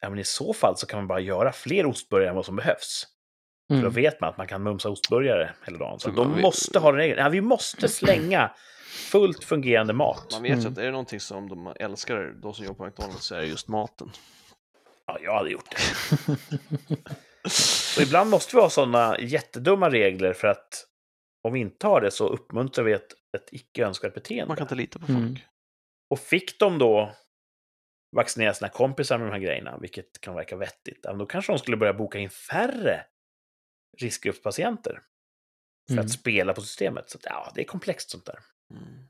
ja, 0.01 0.11
men 0.11 0.19
i 0.19 0.25
så 0.25 0.53
fall 0.53 0.77
så 0.77 0.87
kan 0.87 0.99
man 0.99 1.07
bara 1.07 1.21
göra 1.21 1.53
fler 1.53 1.87
ostburgare 1.87 2.29
än 2.31 2.37
vad 2.37 2.47
som 2.47 2.57
behövs. 2.57 3.07
För 3.69 3.75
då 3.75 3.81
Mm. 3.81 3.93
vet 3.93 4.21
man 4.21 4.31
att 4.31 4.37
man 4.39 4.47
kan 4.47 4.63
mumsa 4.63 4.89
ostburgare 4.89 5.51
hela 5.65 5.79
dagen. 5.79 6.01
Så 6.01 6.11
de 6.11 6.41
måste 6.41 6.79
ha 6.79 6.91
den 6.91 6.99
regeln. 7.01 7.19
Ja, 7.21 7.29
vi 7.29 7.41
måste 7.41 7.89
slänga 7.99 8.51
fullt 8.89 9.45
fungerande 9.45 9.93
mat. 9.93 10.29
Man 10.33 10.43
vet 10.43 10.51
ju 10.51 10.61
Mm. 10.61 10.73
att 10.73 10.79
är 10.79 10.83
det 10.85 10.91
någonting 10.91 11.21
som 11.21 11.49
de 11.49 11.67
älskar, 11.81 12.33
de 12.43 12.55
som 12.55 12.65
jobbar 12.65 12.77
på 12.79 12.87
McDonalds, 12.87 13.25
så 13.27 13.35
är 13.35 13.41
det 13.41 13.47
just 13.47 13.69
maten. 13.69 14.11
Ja, 15.07 15.19
jag 15.23 15.35
hade 15.35 15.51
gjort 15.51 15.71
det. 15.71 15.79
Och 17.97 18.03
ibland 18.03 18.31
måste 18.31 18.57
vi 18.57 18.63
ha 18.63 18.71
sådana 18.71 19.19
jättedumma 19.19 19.91
regler 19.91 20.33
för 20.33 20.49
att 20.49 20.85
om 21.43 21.53
vi 21.53 21.61
inte 21.61 21.87
har 21.87 22.01
det 22.01 22.11
så 22.11 22.29
uppmuntrar 22.29 22.85
vi 22.85 22.93
ett, 22.93 23.13
ett 23.37 23.49
icke 23.53 23.85
önskvärt 23.87 24.15
beteende. 24.15 24.47
Man 24.49 24.57
kan 24.57 24.65
inte 24.65 24.75
lita 24.75 24.99
på 24.99 25.07
folk. 25.07 25.19
Mm. 25.19 25.37
Och 26.11 26.19
fick 26.19 26.59
de 26.59 26.79
då 26.79 27.15
vaccinera 28.17 28.55
sina 28.55 28.69
kompisar 28.69 29.19
med 29.19 29.27
de 29.27 29.33
här 29.33 29.39
grejerna, 29.41 29.79
vilket 29.81 30.21
kan 30.21 30.35
verka 30.35 30.57
vettigt, 30.57 31.03
då 31.03 31.27
kanske 31.27 31.53
de 31.53 31.59
skulle 31.59 31.77
börja 31.77 31.93
boka 31.95 32.19
in 32.19 32.31
färre 32.31 33.05
riskgruppspatienter. 33.99 35.01
för 35.89 35.93
Mm. 35.95 36.05
att 36.05 36.11
spela 36.13 36.55
på 36.55 36.61
systemet. 36.61 37.11
Så 37.11 37.19
att, 37.19 37.25
ja, 37.25 37.53
det 37.55 37.61
är 37.61 37.65
komplext 37.65 38.11
sånt 38.11 38.27
där. 38.27 38.39
Mm. 38.75 39.09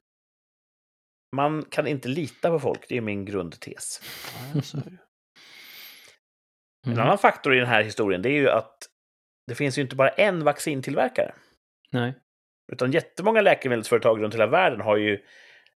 Man 1.36 1.64
kan 1.64 1.86
inte 1.86 2.08
lita 2.08 2.50
på 2.50 2.60
folk, 2.60 2.88
det 2.88 2.96
är 2.96 3.00
min 3.00 3.24
grundtes. 3.24 4.00
Det. 4.52 4.74
En 6.86 6.92
Mm. 6.92 7.04
annan 7.04 7.18
faktor 7.18 7.54
i 7.54 7.58
den 7.58 7.68
här 7.68 7.82
historien 7.82 8.22
det 8.22 8.28
är 8.28 8.40
ju 8.40 8.50
att 8.50 8.78
det 9.46 9.54
finns 9.54 9.78
ju 9.78 9.82
inte 9.82 9.96
bara 9.96 10.08
en 10.08 10.44
vaccintillverkare. 10.44 11.34
Nej. 11.90 12.14
Utan 12.72 12.92
jättemånga 12.92 13.40
läkemedelsföretag 13.40 14.22
runt 14.22 14.34
hela 14.34 14.46
världen 14.46 14.80
har 14.80 14.96
ju 14.96 15.24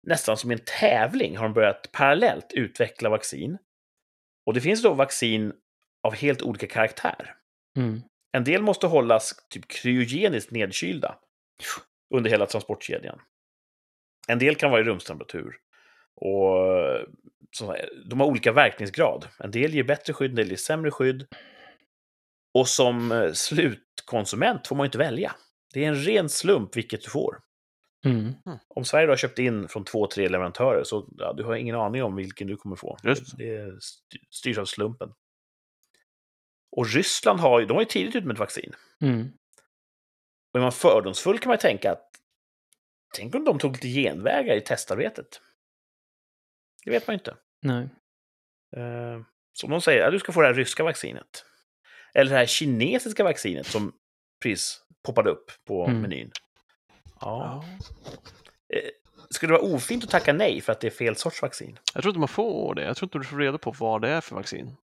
nästan 0.07 0.37
som 0.37 0.51
en 0.51 0.59
tävling 0.79 1.37
har 1.37 1.43
de 1.43 1.53
börjat 1.53 1.91
parallellt 1.91 2.53
utveckla 2.53 3.09
vaccin. 3.09 3.57
Och 4.45 4.53
det 4.53 4.61
finns 4.61 4.81
då 4.83 4.93
vaccin 4.93 5.53
av 6.07 6.13
helt 6.15 6.41
olika 6.41 6.67
karaktär. 6.67 7.35
Mm. 7.77 8.01
En 8.37 8.43
del 8.43 8.61
måste 8.61 8.87
hållas 8.87 9.45
typ 9.49 9.67
kryogeniskt 9.67 10.51
nedkylda 10.51 11.19
under 12.15 12.29
hela 12.29 12.45
transportkedjan. 12.45 13.21
En 14.31 14.39
del 14.39 14.55
kan 14.55 14.71
vara 14.71 14.81
i 14.81 14.83
rumstemperatur. 14.83 15.57
Och 16.15 16.57
så, 17.51 17.75
de 18.05 18.19
har 18.19 18.27
olika 18.27 18.51
verkningsgrad. 18.51 19.27
En 19.39 19.51
del 19.51 19.73
ger 19.73 19.83
bättre 19.83 20.13
skydd, 20.13 20.29
en 20.29 20.35
del 20.35 20.49
ger 20.49 20.55
sämre 20.55 20.91
skydd. 20.91 21.27
Och 22.53 22.67
som 22.67 23.11
eh, 23.11 23.31
slutkonsument 23.31 24.67
får 24.67 24.75
man 24.75 24.83
ju 24.83 24.87
inte 24.87 24.97
välja. 24.97 25.35
Det 25.73 25.85
är 25.85 25.87
en 25.87 26.03
ren 26.03 26.29
slump 26.29 26.77
vilket 26.77 27.01
du 27.01 27.09
får. 27.09 27.39
Mm. 28.05 28.33
Om 28.67 28.85
Sverige 28.85 29.05
då 29.05 29.11
har 29.11 29.17
köpt 29.17 29.39
in 29.39 29.67
från 29.67 29.85
två, 29.85 30.07
tre 30.07 30.29
leverantörer 30.29 30.83
så 30.83 31.09
ja, 31.17 31.33
du 31.33 31.43
har 31.43 31.55
ingen 31.55 31.75
aning 31.75 32.03
om 32.03 32.15
vilken 32.15 32.47
du 32.47 32.57
kommer 32.57 32.75
få. 32.75 32.97
Just 33.03 33.37
Det 33.37 33.73
styrs 34.29 34.57
av 34.57 34.65
slumpen. 34.65 35.13
Och 36.71 36.87
Ryssland 36.87 37.39
har 37.39 37.59
ju, 37.59 37.65
de 37.65 37.73
har 37.73 37.81
ju 37.81 37.87
tidigt 37.87 38.15
ut 38.15 38.25
med 38.25 38.33
ett 38.33 38.39
vaccin. 38.39 38.73
Mm. 39.01 39.31
Och 40.53 40.59
är 40.59 40.61
man 40.63 40.71
fördomsfull 40.71 41.39
kan 41.39 41.49
man 41.49 41.55
ju 41.55 41.61
tänka 41.61 41.91
att 41.91 42.20
tänk 43.13 43.35
om 43.35 43.45
de 43.45 43.59
tog 43.59 43.71
lite 43.73 43.87
genvägar 43.87 44.55
i 44.55 44.61
testarbetet. 44.61 45.41
Det 46.85 46.91
vet 46.91 47.07
man 47.07 47.13
ju 47.13 47.17
inte. 47.19 47.37
Nej. 47.61 47.89
Eh, 48.77 49.21
Så 49.53 49.67
om 49.67 49.71
de 49.71 49.81
säger 49.81 50.05
att 50.07 50.11
du 50.11 50.19
ska 50.19 50.31
få 50.31 50.41
det 50.41 50.47
här 50.47 50.53
ryska 50.53 50.83
vaccinet. 50.83 51.45
Eller 52.13 52.31
det 52.31 52.37
här 52.37 52.45
kinesiska 52.45 53.23
vaccinet 53.23 53.65
som 53.67 53.93
precis 54.43 54.83
poppade 55.03 55.29
upp 55.29 55.51
på 55.65 55.85
Mm. 55.85 56.01
menyn. 56.01 56.31
Ja. 57.21 57.63
Ja. 57.65 57.65
Eh, 58.77 58.89
Skulle 59.29 59.53
det 59.53 59.57
vara 59.61 59.73
ofint 59.75 60.03
att 60.03 60.09
tacka 60.09 60.33
nej 60.33 60.61
för 60.61 60.71
att 60.71 60.81
det 60.81 60.87
är 60.87 60.91
fel 60.91 61.15
sorts 61.15 61.41
vaccin? 61.41 61.79
Jag 61.93 62.03
tror 62.03 62.09
inte 62.11 62.19
man 62.19 62.27
får 62.27 62.75
det. 62.75 62.83
Jag 62.83 62.97
tror 62.97 63.05
inte 63.07 63.17
du 63.17 63.23
får 63.23 63.37
reda 63.37 63.57
på 63.57 63.71
vad 63.71 64.01
det 64.01 64.09
är 64.09 64.21
för 64.21 64.35
vaccin. 64.35 64.75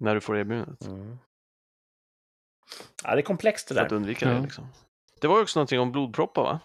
När 0.00 0.14
du 0.14 0.20
får 0.20 0.36
erbjudandet. 0.38 0.86
Mm. 0.86 1.18
Ja, 3.04 3.14
det 3.14 3.20
är 3.20 3.22
komplext 3.22 3.68
det 3.68 3.74
För 3.74 3.82
att 3.82 3.88
där. 3.88 3.96
undvika 3.96 4.28
det 4.28 4.34
Ja. 4.34 4.42
liksom. 4.42 4.66
Det 5.20 5.26
var 5.28 5.36
ju 5.36 5.42
också 5.42 5.58
någonting 5.58 5.80
om 5.80 5.92
blodproppar 5.92 6.42
va? 6.42 6.60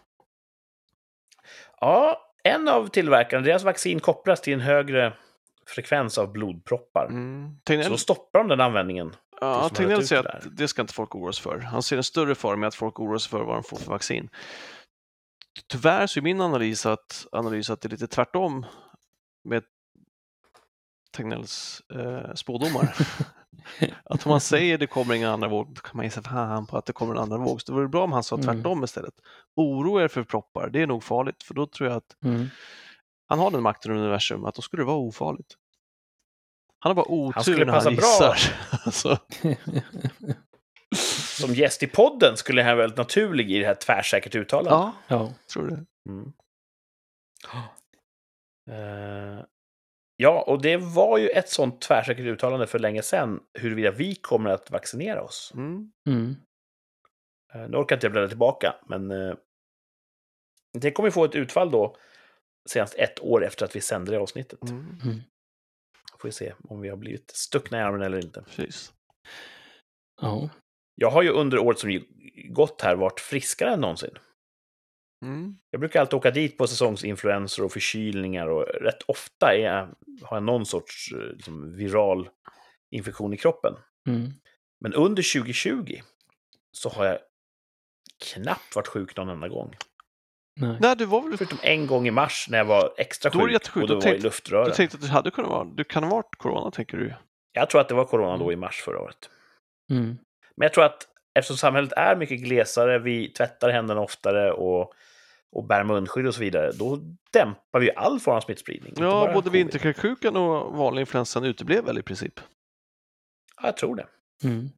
Ja, 1.81 2.31
en 2.43 2.67
av 2.67 2.87
tillverkarna, 2.87 3.43
deras 3.43 3.63
vaccin 3.63 3.99
kopplas 3.99 4.41
till 4.41 4.53
en 4.53 4.59
högre 4.59 5.13
frekvens 5.67 6.17
av 6.17 6.31
blodproppar. 6.31 7.05
Mm. 7.05 7.55
Så 7.57 7.63
Tegnell, 7.63 7.91
då 7.91 7.97
stoppar 7.97 8.39
de 8.39 8.47
den 8.47 8.61
användningen. 8.61 9.15
ja, 9.41 9.69
Tegnell 9.69 10.07
säger 10.07 10.35
att 10.35 10.57
det 10.57 10.67
ska 10.67 10.81
inte 10.81 10.93
folk 10.93 11.15
oroa 11.15 11.33
sig 11.33 11.43
för. 11.43 11.59
Han 11.59 11.83
ser 11.83 11.97
en 11.97 12.03
större 12.03 12.35
fara 12.35 12.55
med 12.55 12.67
att 12.67 12.75
folk 12.75 12.99
oroar 12.99 13.17
sig 13.17 13.29
för 13.29 13.43
vad 13.43 13.55
de 13.55 13.63
får 13.63 13.77
för 13.77 13.91
vaccin. 13.91 14.29
Tyvärr 15.67 16.07
så 16.07 16.19
är 16.19 16.21
min 16.21 16.41
analys 16.41 16.85
att, 16.85 17.27
analys 17.31 17.69
att 17.69 17.81
det 17.81 17.87
är 17.87 17.89
lite 17.89 18.07
tvärtom 18.07 18.65
med 19.43 19.63
Tegnells 21.11 21.81
eh, 21.93 22.33
spådomar. 22.33 22.95
att 24.03 24.25
om 24.25 24.29
man 24.29 24.41
säger 24.41 24.77
det 24.77 24.87
kommer 24.87 25.13
ingen 25.13 25.29
andra 25.29 25.47
våg, 25.47 25.73
då 25.73 25.81
kan 25.81 25.97
man 25.97 26.05
ge 26.05 26.09
sig 26.11 26.23
fan 26.23 26.65
på 26.67 26.77
att 26.77 26.85
det 26.85 26.93
kommer 26.93 27.13
en 27.15 27.19
andra 27.21 27.37
våg. 27.37 27.61
Så 27.61 27.71
det 27.71 27.75
vore 27.75 27.87
bra 27.87 28.03
om 28.03 28.11
han 28.11 28.23
sa 28.23 28.35
Mm. 28.35 28.45
tvärtom 28.45 28.83
istället. 28.83 29.13
Oroa 29.55 30.03
er 30.03 30.07
för 30.07 30.23
proppar, 30.23 30.69
det 30.69 30.81
är 30.81 30.87
nog 30.87 31.03
farligt. 31.03 31.43
För 31.43 31.53
då 31.53 31.67
tror 31.67 31.89
jag 31.89 31.97
att 31.97 32.15
Mm. 32.23 32.47
han 33.27 33.39
har 33.39 33.51
den 33.51 33.61
makten 33.63 33.91
i 33.95 33.99
universum, 33.99 34.45
att 34.45 34.55
då 34.55 34.61
skulle 34.61 34.81
det 34.81 34.87
vara 34.87 34.97
ofarligt. 34.97 35.55
Han 36.79 36.89
har 36.89 36.95
bara 36.95 37.11
otur 37.11 37.65
när 37.65 37.73
han 37.73 37.93
gissar. 37.93 38.37
alltså, 38.85 39.17
Som 41.39 41.53
gäst 41.53 41.83
i 41.83 41.87
podden 41.87 42.37
skulle 42.37 42.61
han 42.63 42.69
vara 42.71 42.83
väldigt 42.83 42.97
naturlig 42.97 43.51
i 43.51 43.59
det 43.59 43.65
här 43.65 43.75
tvärsäkert 43.75 44.35
uttalande. 44.35 44.69
ja, 44.71 44.93
ja. 45.07 45.33
tror 45.53 45.67
det. 45.67 45.85
Mm. 46.09 46.33
Eh, 48.71 49.43
ja, 50.17 50.43
och 50.47 50.61
det 50.61 50.77
var 50.77 51.17
ju 51.17 51.29
ett 51.29 51.49
sånt 51.49 51.81
tvärsäkert 51.81 52.25
uttalande 52.25 52.67
för 52.67 52.79
länge 52.79 53.01
sedan 53.01 53.39
huruvida 53.59 53.91
vi 53.91 54.15
kommer 54.15 54.49
att 54.49 54.71
vaccinera 54.71 55.21
oss. 55.21 55.51
Mm. 55.55 55.91
Mm. 56.07 56.35
Uh, 57.55 57.69
nu 57.69 57.77
orkar 57.77 57.95
inte 57.95 58.05
jag 58.05 58.11
bläddra 58.11 58.27
tillbaka, 58.27 58.75
men 58.87 59.11
eh, 59.11 59.35
det 60.73 60.91
kommer 60.91 61.07
ju 61.07 61.11
få 61.11 61.25
ett 61.25 61.35
utfall 61.35 61.71
då 61.71 61.97
senast 62.69 62.95
ett 62.95 63.19
år 63.19 63.45
efter 63.45 63.65
att 63.65 63.75
vi 63.75 63.81
sände 63.81 64.11
det 64.11 64.19
avsnittet. 64.19 64.69
Mm. 64.69 65.21
Får 66.19 66.29
vi 66.29 66.31
se 66.31 66.53
om 66.69 66.81
vi 66.81 66.89
har 66.89 66.97
blivit 66.97 67.31
stuckna 67.31 67.79
i 67.79 67.81
armen 67.81 68.01
eller 68.01 68.17
inte. 68.17 68.41
Precis. 68.41 68.93
Ja. 70.21 70.49
Jag 70.95 71.11
har 71.11 71.21
ju 71.21 71.29
under 71.29 71.57
året 71.57 71.79
som 71.79 72.03
gått 72.49 72.81
här 72.81 72.95
varit 72.95 73.19
friskare 73.19 73.73
än 73.73 73.81
någonsin. 73.81 74.17
Mm. 75.21 75.57
Jag 75.69 75.79
brukar 75.79 75.99
alltid 76.01 76.13
åka 76.13 76.31
dit 76.31 76.57
på 76.57 76.67
säsongsinfluenser 76.67 77.63
och 77.63 77.71
förkylningar 77.71 78.47
och 78.47 78.63
rätt 78.81 79.01
ofta 79.07 79.53
är 79.55 79.59
jag, 79.59 79.89
har 80.23 80.37
jag 80.37 80.43
någon 80.43 80.65
sorts 80.65 81.11
eh, 81.13 81.19
liksom, 81.19 81.75
viral 81.75 82.29
infektion 82.91 83.33
i 83.33 83.37
kroppen. 83.37 83.73
Mm. 84.07 84.31
Men 84.81 84.93
under 84.93 85.33
2020 85.33 85.99
så 86.71 86.89
har 86.89 87.05
jag 87.05 87.17
knappt 88.33 88.75
varit 88.75 88.87
sjuk 88.87 89.15
någon 89.17 89.29
enda 89.29 89.47
gång. 89.47 89.75
Nej. 90.61 90.77
Nej, 90.81 90.95
du 90.95 91.05
var 91.05 91.21
väl... 91.21 91.37
Förutom 91.37 91.57
en 91.63 91.87
gång 91.87 92.07
i 92.07 92.11
mars 92.11 92.47
när 92.49 92.57
jag 92.57 92.65
var 92.65 92.93
extra 92.97 93.29
Då 93.31 93.39
sjuk 93.39 93.51
jättesjukt. 93.51 93.83
och 93.83 93.87
Då 93.87 93.95
var 93.95 94.01
i 94.01 94.03
tänkte- 94.03 94.23
luftrören. 94.23 94.65
Du 94.69 94.75
tänkte 94.75 94.97
att 94.97 95.01
det 95.03 95.09
hade 95.09 95.31
kunnat 95.31 95.51
vara... 95.51 95.63
Du 95.63 95.83
kan 95.83 96.03
ha 96.03 96.09
varit 96.11 96.35
corona, 96.37 96.71
tänker 96.71 96.97
du? 96.97 97.13
Jag 97.51 97.69
tror 97.69 97.81
att 97.81 97.87
det 97.89 97.95
var 97.95 98.05
corona 98.05 98.37
då 98.37 98.51
i 98.51 98.55
mars 98.55 98.81
förra 98.81 98.99
året. 98.99 99.29
Mm. 99.91 100.05
Men 100.55 100.65
jag 100.65 100.73
tror 100.73 100.83
att 100.83 101.07
eftersom 101.35 101.57
samhället 101.57 101.91
är 101.95 102.15
mycket 102.15 102.39
glesare, 102.39 102.99
vi 102.99 103.29
tvättar 103.29 103.69
händerna 103.69 104.01
oftare 104.01 104.51
och, 104.51 104.93
och 105.51 105.63
bär 105.63 105.83
munskydd 105.83 106.27
och 106.27 106.35
så 106.35 106.41
vidare, 106.41 106.71
då 106.71 106.99
dämpar 107.31 107.79
vi 107.79 107.91
all 107.95 108.19
form 108.19 108.35
av 108.35 108.41
smittspridning. 108.41 108.93
Ja, 108.97 109.09
bara 109.09 109.33
både 109.33 109.49
vinterkräksjukan 109.49 110.35
och 110.35 110.77
vanlig 110.77 110.99
influensan 110.99 111.43
uteblev 111.43 111.85
väl 111.85 111.97
i 111.97 112.01
princip? 112.01 112.39
Ja, 113.61 113.67
jag 113.67 113.77
tror 113.77 113.95
det. 113.95 114.07
Mm. 114.43 114.69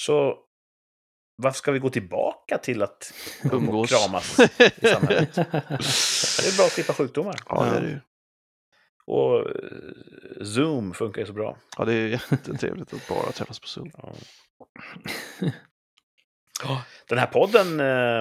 Så 0.00 0.38
varför 1.36 1.58
ska 1.58 1.72
vi 1.72 1.78
gå 1.78 1.90
tillbaka 1.90 2.58
till 2.58 2.82
att 2.82 3.14
umgås 3.52 3.92
och 3.92 3.98
kramas 3.98 4.40
i 4.80 4.86
samhället? 4.86 5.34
Det 5.34 6.48
är 6.48 6.56
bra 6.56 6.66
att 6.66 6.72
slippa 6.72 6.92
sjukdomar. 6.92 7.36
Ja, 7.48 7.64
det 7.64 7.76
är 7.76 7.80
det 7.80 7.88
ju. 7.88 8.00
Och 9.06 9.38
eh, 9.38 10.44
Zoom 10.44 10.94
funkar 10.94 11.20
ju 11.20 11.26
så 11.26 11.32
bra. 11.32 11.56
Ja, 11.78 11.84
det 11.84 11.94
är 11.94 12.08
jättetrevligt 12.08 12.92
att 12.92 13.08
bara 13.08 13.32
träffas 13.32 13.60
på 13.60 13.66
Zoom. 13.66 13.90
Ja. 13.96 14.12
Den 17.08 17.18
här 17.18 17.26
podden, 17.26 17.80
eh, 17.80 18.20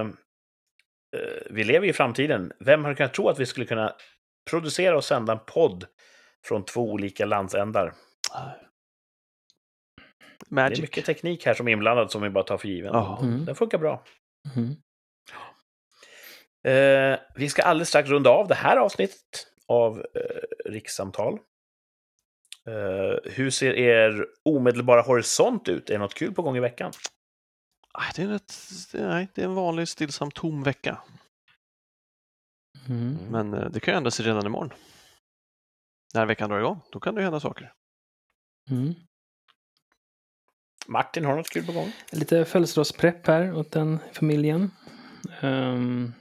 eh, 1.20 1.42
vi 1.50 1.64
lever 1.64 1.86
ju 1.86 1.90
i 1.90 1.94
framtiden. 1.94 2.52
Vem 2.60 2.84
hade 2.84 2.96
kunnat 2.96 3.14
tro 3.14 3.30
att 3.30 3.40
vi 3.40 3.46
skulle 3.46 3.66
kunna 3.66 3.96
producera 4.50 4.98
och 4.98 5.04
sända 5.04 5.34
en 5.34 5.40
podd 5.48 5.86
från 6.46 6.66
två 6.66 6.92
olika 6.92 7.26
landsändar? 7.26 7.94
Det 10.50 10.62
är 10.62 10.64
Magic. 10.64 10.82
mycket 10.82 11.06
teknik 11.06 11.46
här 11.46 11.54
som 11.54 11.68
är 11.68 11.72
inblandad 11.72 12.12
som 12.12 12.22
vi 12.22 12.30
bara 12.30 12.44
tar 12.44 12.58
för 12.58 12.68
given. 12.68 12.94
Ja. 12.94 13.20
Mm. 13.22 13.46
Den 13.46 13.56
funkar 13.56 13.78
bra. 13.78 14.04
Mm. 14.56 14.76
Eh, 16.68 17.20
vi 17.36 17.50
ska 17.50 17.64
alldeles 17.64 17.90
strax 17.90 18.10
runda 18.10 18.30
av 18.30 18.48
det 18.48 18.56
här 18.56 18.78
avsnittet 18.78 19.48
av 19.68 20.00
eh, 20.00 20.72
rikssamtal. 20.72 21.40
Eh, 22.68 23.32
hur 23.32 23.50
ser 23.50 23.74
er 23.74 24.26
omedelbara 24.46 25.02
horisont 25.02 25.70
ut? 25.70 25.90
Är 25.90 25.94
det 25.94 26.00
något 26.00 26.14
kul 26.14 26.34
på 26.34 26.42
gång 26.42 26.58
i 26.58 26.60
veckan? 26.60 26.92
Nej, 27.98 28.12
det 28.16 28.24
är, 28.24 28.28
rätt, 28.28 28.54
det 28.92 28.98
är, 28.98 29.08
nej, 29.08 29.28
det 29.34 29.42
är 29.42 29.46
en 29.46 29.56
vanlig 29.56 29.88
stillsam 29.88 30.32
tom 30.32 30.64
vecka. 30.64 31.02
Mm. 32.90 33.18
Men 33.32 33.54
eh, 33.54 33.70
det 33.70 33.80
kan 33.80 33.94
ju 33.94 33.98
ändra 33.98 34.12
sig 34.12 34.26
redan 34.26 34.46
imorgon. 34.46 34.74
När 36.14 36.26
veckan 36.26 36.50
drar 36.50 36.60
igång, 36.60 36.80
då 36.92 37.00
kan 37.00 37.16
det 37.16 37.22
ju 37.22 37.24
hända 37.24 37.40
saker. 37.40 37.74
Mm. 38.72 38.94
Martin, 40.88 41.26
har 41.26 41.32
du 41.32 41.38
något 41.38 41.50
kul 41.50 41.66
på 41.66 41.72
gång? 41.72 41.92
Lite 42.12 42.46
födelsedagsprepp 42.46 43.28
här 43.28 43.54
åt 43.54 43.72
den 43.72 44.00
familjen. 44.14 44.72
Ehm, 45.42 46.14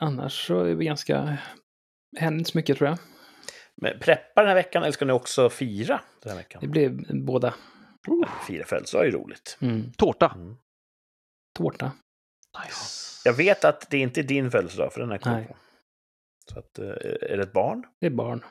annars 0.00 0.46
så 0.46 0.60
är 0.60 0.74
vi 0.74 0.84
ganska... 0.84 1.38
Händer 2.16 2.38
inte 2.38 2.50
så 2.50 2.58
mycket 2.58 2.78
tror 2.78 2.90
jag. 2.90 2.98
Men 3.82 3.98
preppa 4.00 4.40
den 4.40 4.48
här 4.48 4.54
veckan 4.54 4.82
eller 4.82 4.92
ska 4.92 5.04
ni 5.04 5.12
också 5.12 5.50
fira 5.50 6.00
den 6.22 6.30
här 6.32 6.36
veckan? 6.38 6.60
Det 6.60 6.68
blev 6.68 7.00
båda. 7.24 7.54
Fira 8.46 8.64
födelsedag 8.64 9.02
är 9.02 9.10
ju 9.10 9.16
roligt. 9.16 9.58
Mm. 9.60 9.92
Tårta! 9.96 10.32
Mm. 10.34 10.56
Tårta. 11.58 11.92
Nice. 12.64 13.22
Jag 13.24 13.32
vet 13.32 13.64
att 13.64 13.90
det 13.90 13.98
inte 13.98 14.20
är 14.20 14.22
din 14.24 14.50
födelsedag, 14.50 14.92
för 14.92 15.00
den 15.00 15.12
är 15.12 15.18
på. 15.18 15.56
Så 16.52 16.58
att, 16.58 16.78
eh, 16.78 16.86
är 17.30 17.36
det 17.36 17.42
ett 17.42 17.52
barn? 17.52 17.84
Det 18.00 18.06
är 18.06 18.10
barn. 18.10 18.44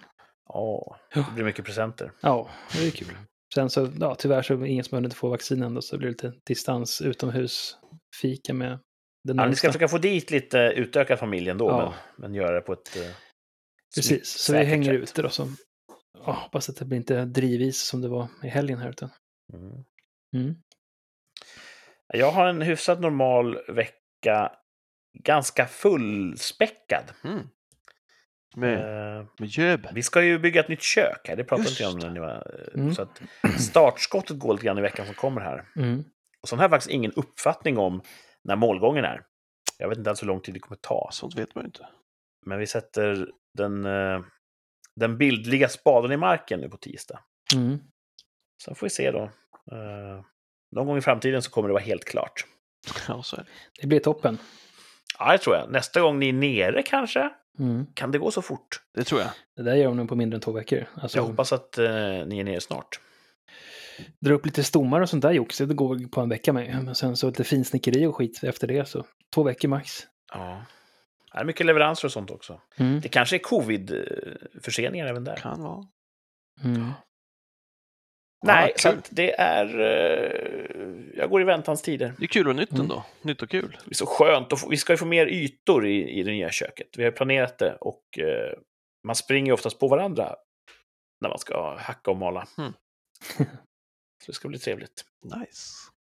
Ja, 0.50 0.98
det 1.14 1.26
blir 1.34 1.44
mycket 1.44 1.66
presenter. 1.66 2.12
Ja, 2.22 2.50
det 2.74 2.88
är 2.88 2.91
kul. 2.91 3.18
Sen 3.56 3.70
så, 3.70 3.91
ja, 4.00 4.16
tyvärr 4.16 4.41
så 4.41 4.54
är 4.54 4.58
det 4.58 4.68
ingen 4.70 4.84
som 4.84 4.95
har 4.95 5.02
hunnit 5.02 5.14
få 5.14 5.30
vaccin 5.30 5.64
ändå, 5.64 5.82
så 5.82 5.95
det 5.95 6.00
blir 6.00 6.10
lite 6.10 6.34
distans 6.45 7.02
utomhus 7.02 7.78
fika 8.22 8.54
med 8.54 8.80
den 9.24 9.38
Ja, 9.38 9.45
ni 9.45 9.56
ska 9.56 9.68
försöka 9.68 9.88
få 9.88 9.98
dit 9.98 10.32
lite 10.32 10.58
utökad 10.58 11.20
familj 11.20 11.50
ändå, 11.50 11.70
Ja. 11.70 11.78
men, 12.16 12.32
men 12.32 12.34
göra 12.34 12.56
det 12.56 12.62
på 12.62 12.74
ett... 12.74 12.98
Precis, 13.95 14.30
så 14.30 14.53
vi 14.53 14.64
hänger 14.64 14.94
sätt. 14.94 15.10
ute 15.10 15.22
då. 15.22 15.30
Så, 15.30 15.48
ja, 16.26 16.32
hoppas 16.32 16.70
att 16.70 16.76
det 16.76 16.86
blir 16.86 16.98
inte 16.98 17.26
drivis 17.26 17.82
som 17.82 18.02
det 18.02 18.07
var 18.07 18.28
i 18.44 18.48
helgen 18.48 18.80
här. 18.80 18.90
Utan, 18.90 19.10
Mm. 19.53 19.84
mm. 20.36 20.56
Jag 22.14 22.32
har 22.32 22.48
en 22.48 22.61
hyfsat 22.61 22.99
normal 22.99 23.57
vecka, 23.68 24.52
ganska 25.20 25.65
fullspäckad. 25.68 27.03
Mm. 27.24 27.40
Med, 28.56 28.74
Eh, 29.20 29.26
med 29.40 29.49
jobb. 29.49 29.88
vi 29.94 30.03
ska 30.03 30.24
ju 30.24 30.40
bygga 30.40 30.60
ett 30.61 30.70
nytt 30.70 30.82
kök 30.82 31.28
här, 31.28 31.36
det 31.36 31.44
pratade 31.44 31.70
Just 31.70 31.82
inte 31.82 31.84
jag 31.84 31.94
om 31.94 31.99
det. 31.99 32.06
när 32.07 32.14
ni 32.14 32.20
var... 32.20 32.70
Mm. 32.76 32.94
Så 32.95 33.02
att 33.02 33.22
startskottet 33.60 34.40
går 34.40 34.53
lite 34.53 34.65
grann 34.65 34.78
i 34.78 34.82
veckan 34.82 35.06
som 35.06 35.15
kommer 35.15 35.41
här. 35.41 35.65
Mm. 35.76 36.03
Och 36.41 36.49
sen 36.49 36.60
har 36.60 36.64
jag 36.64 36.72
faktiskt 36.72 36.91
ingen 36.91 37.11
uppfattning 37.11 37.78
om 37.78 38.02
när 38.44 38.56
målgången 38.56 39.06
är. 39.06 39.22
Jag 39.78 39.90
vet 39.90 39.98
inte 39.98 40.10
alls 40.10 40.22
hur 40.22 40.28
lång 40.28 40.41
tid 40.41 40.53
det 40.53 40.60
kommer 40.60 40.78
ta. 40.78 41.10
Sånt 41.11 41.36
vet 41.36 41.56
man 41.56 41.64
ju 41.64 41.65
inte. 41.65 41.88
Men 42.45 42.60
vi 42.60 42.68
sätter 42.68 43.30
den, 43.57 43.86
eh, 43.86 44.22
den 44.95 45.18
bildliga 45.18 45.70
spaden 45.70 46.11
i 46.11 46.18
marken 46.18 46.60
nu 46.60 46.70
på 46.70 46.78
tisdag. 46.78 47.20
Mm. 47.56 47.80
Sen 48.64 48.76
får 48.76 48.86
vi 48.86 48.90
se 48.90 49.11
då. 49.11 49.24
Eh, 49.72 50.26
någon 50.76 50.88
gång 50.88 50.98
i 50.98 51.02
framtiden 51.02 51.41
så 51.41 51.52
kommer 51.52 51.70
det 51.70 51.74
vara 51.74 51.84
helt 51.84 52.06
klart. 52.06 52.45
Ja, 53.07 53.24
så 53.24 53.36
är 53.36 53.40
det. 53.40 53.48
Det 53.82 53.88
blir 53.88 53.99
toppen. 53.99 54.38
Ja, 55.20 55.32
det 55.32 55.38
tror 55.38 55.56
jag. 55.56 55.72
Nästa 55.72 56.02
gång 56.02 56.20
ni 56.20 56.30
är 56.30 56.34
nere 56.34 56.84
kanske? 56.84 57.30
Mm. 57.60 57.86
Kan 57.94 58.11
det 58.11 58.18
gå 58.18 58.32
så 58.32 58.41
fort? 58.41 58.82
Det 58.94 59.03
tror 59.03 59.22
jag. 59.22 59.30
Det 59.56 59.64
där 59.64 59.76
gör 59.76 59.86
de 59.86 59.98
nog 59.98 60.10
på 60.10 60.15
mindre 60.15 60.36
än 60.38 60.41
två 60.41 60.52
veckor. 60.52 60.88
Alltså, 60.95 61.18
Jag 61.18 61.24
hoppas 61.24 61.53
att 61.53 61.78
eh, 61.78 61.86
ni 62.26 62.40
är 62.40 62.44
nere 62.44 62.61
snart. 62.61 62.99
Dra 64.20 64.34
upp 64.34 64.45
lite 64.45 64.64
stommar 64.64 65.02
och 65.02 65.10
sånt 65.10 65.22
där 65.22 65.32
jox, 65.32 65.57
det 65.57 65.65
går 65.74 66.07
på 66.10 66.22
en 66.22 66.30
vecka 66.30 66.53
med. 66.53 66.84
Men 66.84 66.95
sen 66.95 67.18
så 67.18 67.28
lite 67.28 67.44
finsnickeri 67.44 68.06
och 68.06 68.15
skit 68.15 68.44
efter 68.44 68.68
det, 68.68 68.86
så 68.86 69.06
två 69.34 69.44
veckor 69.44 69.70
max. 69.70 69.99
Ja. 70.34 70.65
Det 71.34 71.39
är 71.39 71.43
mycket 71.45 71.65
leveranser 71.65 72.05
och 72.07 72.11
sånt 72.11 72.31
också. 72.31 72.61
Mm. 72.77 72.99
Det 72.99 73.10
kanske 73.10 73.35
är 73.35 73.39
covid-förseningar 73.39 75.07
även 75.07 75.23
där. 75.23 75.35
Kan 75.35 75.61
vara. 75.61 75.84
Mm. 76.64 76.91
Nej, 78.45 78.72
Ja, 78.76 78.77
så 78.91 78.97
det 79.10 79.34
är... 79.39 79.80
Eh, 79.80 81.18
jag 81.18 81.30
går 81.30 81.41
i 81.41 81.43
väntans 81.43 81.81
tider. 81.81 82.14
Det 82.18 82.23
är 82.26 82.27
kul 82.27 82.47
och 82.47 82.55
nytt 82.55 82.72
Mm. 82.72 82.81
ändå. 82.81 83.05
Nytt 83.22 83.41
och 83.41 83.49
kul. 83.49 83.77
Det 83.85 83.91
är 83.91 83.95
så 83.95 84.05
skönt. 84.05 84.60
få- 84.60 84.69
Vi 84.69 84.77
ska 84.77 84.93
ju 84.93 84.97
få 84.97 85.05
mer 85.05 85.27
ytor 85.27 85.88
i, 85.88 86.10
i 86.19 86.23
det 86.23 86.31
nya 86.31 86.49
köket. 86.51 86.88
Vi 86.97 87.03
har 87.03 87.11
planerat 87.11 87.57
det 87.57 87.76
och 87.76 88.19
eh, 88.19 88.53
man 89.07 89.15
springer 89.15 89.47
ju 89.47 89.53
oftast 89.53 89.80
på 89.80 89.88
varandra 89.88 90.35
när 91.22 91.30
man 91.30 91.39
ska 91.39 91.77
hacka 91.80 92.11
och 92.11 92.18
mala. 92.18 92.47
Mm. 92.57 92.73
så 94.23 94.27
det 94.27 94.34
ska 94.34 94.47
bli 94.47 94.60
trevligt. 94.60 95.05
Nice. 95.26 95.72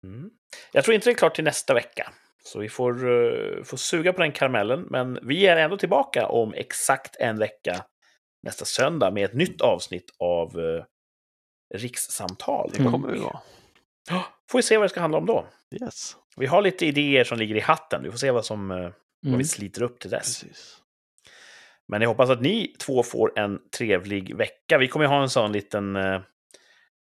Mm. 0.05 0.31
Jag 0.73 0.85
tror 0.85 0.95
inte 0.95 1.09
det 1.09 1.13
är 1.13 1.17
klart 1.19 1.35
till 1.35 1.45
nästa 1.45 1.75
vecka. 1.75 2.13
Så 2.49 2.59
vi 2.59 2.69
får, 2.69 2.93
eh, 2.93 3.63
får 3.65 3.77
suga 3.77 4.13
på 4.13 4.21
den 4.21 4.33
karamellen. 4.33 4.87
Men 4.91 5.19
vi 5.23 5.47
är 5.47 5.57
ändå 5.57 5.77
tillbaka 5.77 6.27
om 6.27 6.55
exakt 6.55 7.17
en 7.17 7.39
vecka 7.39 7.85
nästa 8.43 8.65
söndag 8.65 9.11
med 9.11 9.25
ett 9.25 9.35
nytt 9.35 9.61
avsnitt 9.61 10.11
av 10.19 10.61
eh, 10.61 10.85
Rikssamtal. 11.75 12.71
Det 12.75 12.81
Mm. 12.81 12.93
kommer 12.93 13.09
vi 13.13 13.19
vara. 13.19 13.41
Får 14.51 14.59
vi 14.59 14.63
se 14.63 14.77
vad 14.77 14.85
det 14.85 14.89
ska 14.89 15.01
handla 15.01 15.19
om 15.19 15.27
då. 15.27 15.47
Yes. 15.83 16.17
Vi 16.37 16.47
har 16.47 16.63
lite 16.63 16.87
idéer 16.87 17.25
som 17.25 17.39
ligger 17.39 17.55
i 17.57 17.61
hatten. 17.61 18.03
Vi 18.03 18.11
får 18.11 18.19
se 18.19 18.31
vad, 18.31 18.45
som, 18.45 18.71
eh, 18.71 18.77
vad 18.77 18.93
Mm. 19.27 19.39
vi 19.39 19.45
sliter 19.45 19.83
upp 19.83 20.01
till 20.01 20.11
dess. 20.11 20.41
Precis. 20.43 20.77
Men 21.89 22.01
jag 22.03 22.09
hoppas 22.09 22.31
att 22.31 22.41
ni 22.41 22.75
två 22.79 23.03
får 23.03 23.39
en 23.39 23.59
trevlig 23.77 24.37
vecka. 24.37 24.79
Vi 24.79 24.89
kommer 24.89 25.05
ju 25.05 25.09
ha 25.09 25.23
en 25.23 25.31
sån 25.31 25.53
liten, 25.53 25.97
uh, 25.97 26.21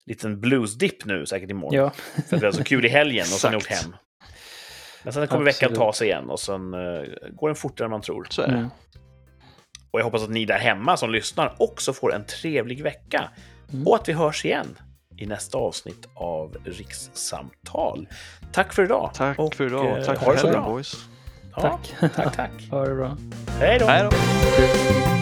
liten 0.06 0.42
bluesdipp 0.42 1.06
nu 1.06 1.26
säkert 1.26 1.50
imorgon. 1.52 1.76
Ja, 1.76 1.90
För 2.30 2.36
att 2.36 2.42
vi 2.42 2.46
har 2.46 2.54
så 2.54 2.64
kul 2.64 2.86
i 2.86 2.90
helgen 2.90 3.22
och 3.22 3.40
sen 3.40 3.56
åkt 3.56 3.68
hem. 3.68 3.96
Men 5.04 5.14
sen 5.14 5.28
kommer 5.28 5.46
veckan 5.46 5.68
Absolut. 5.72 5.80
ta 5.88 5.94
sig 5.94 6.08
igen 6.08 6.30
och 6.30 6.40
sen 6.40 6.74
eh, 6.74 6.80
går 7.32 7.48
den 7.50 7.56
fortare 7.56 7.86
än 7.86 7.92
man 7.92 8.02
tror. 8.02 8.28
Så 8.30 8.42
är 8.42 8.48
det. 8.48 8.54
mm. 8.54 8.70
Och 9.92 10.00
jag 10.00 10.04
hoppas 10.06 10.24
att 10.24 10.30
ni 10.30 10.46
där 10.46 10.58
hemma 10.60 10.98
som 10.98 11.10
lyssnar 11.12 11.56
också 11.60 11.94
får 11.94 12.14
en 12.14 12.26
trevlig 12.26 12.84
vecka. 12.84 13.30
Mm. 13.74 13.88
Och 13.88 13.96
att 13.96 14.10
vi 14.10 14.14
hörs 14.14 14.46
igen 14.46 14.78
i 15.18 15.26
nästa 15.26 15.58
avsnitt 15.58 16.08
av 16.14 16.56
Rikssamtal. 16.66 18.08
Tack 18.52 18.74
för 18.74 18.84
idag. 18.84 19.12
Tack 19.14 19.40
och, 19.40 19.56
för 19.56 19.66
idag. 19.66 19.98
eh, 20.00 20.04
Tack 20.06 20.20
för 20.24 20.32
det 20.34 20.38
så 20.40 20.48
bra. 20.48 20.62
boys. 20.70 20.96
Ja, 21.56 21.62
tack. 21.62 22.12
tack, 22.16 22.36
tack. 22.36 22.52
ha 22.72 22.86
det 22.86 22.96
bra. 22.96 23.18
Hej 23.60 23.80
då. 23.80 23.86
Hej 23.86 24.04
då. 24.04 25.21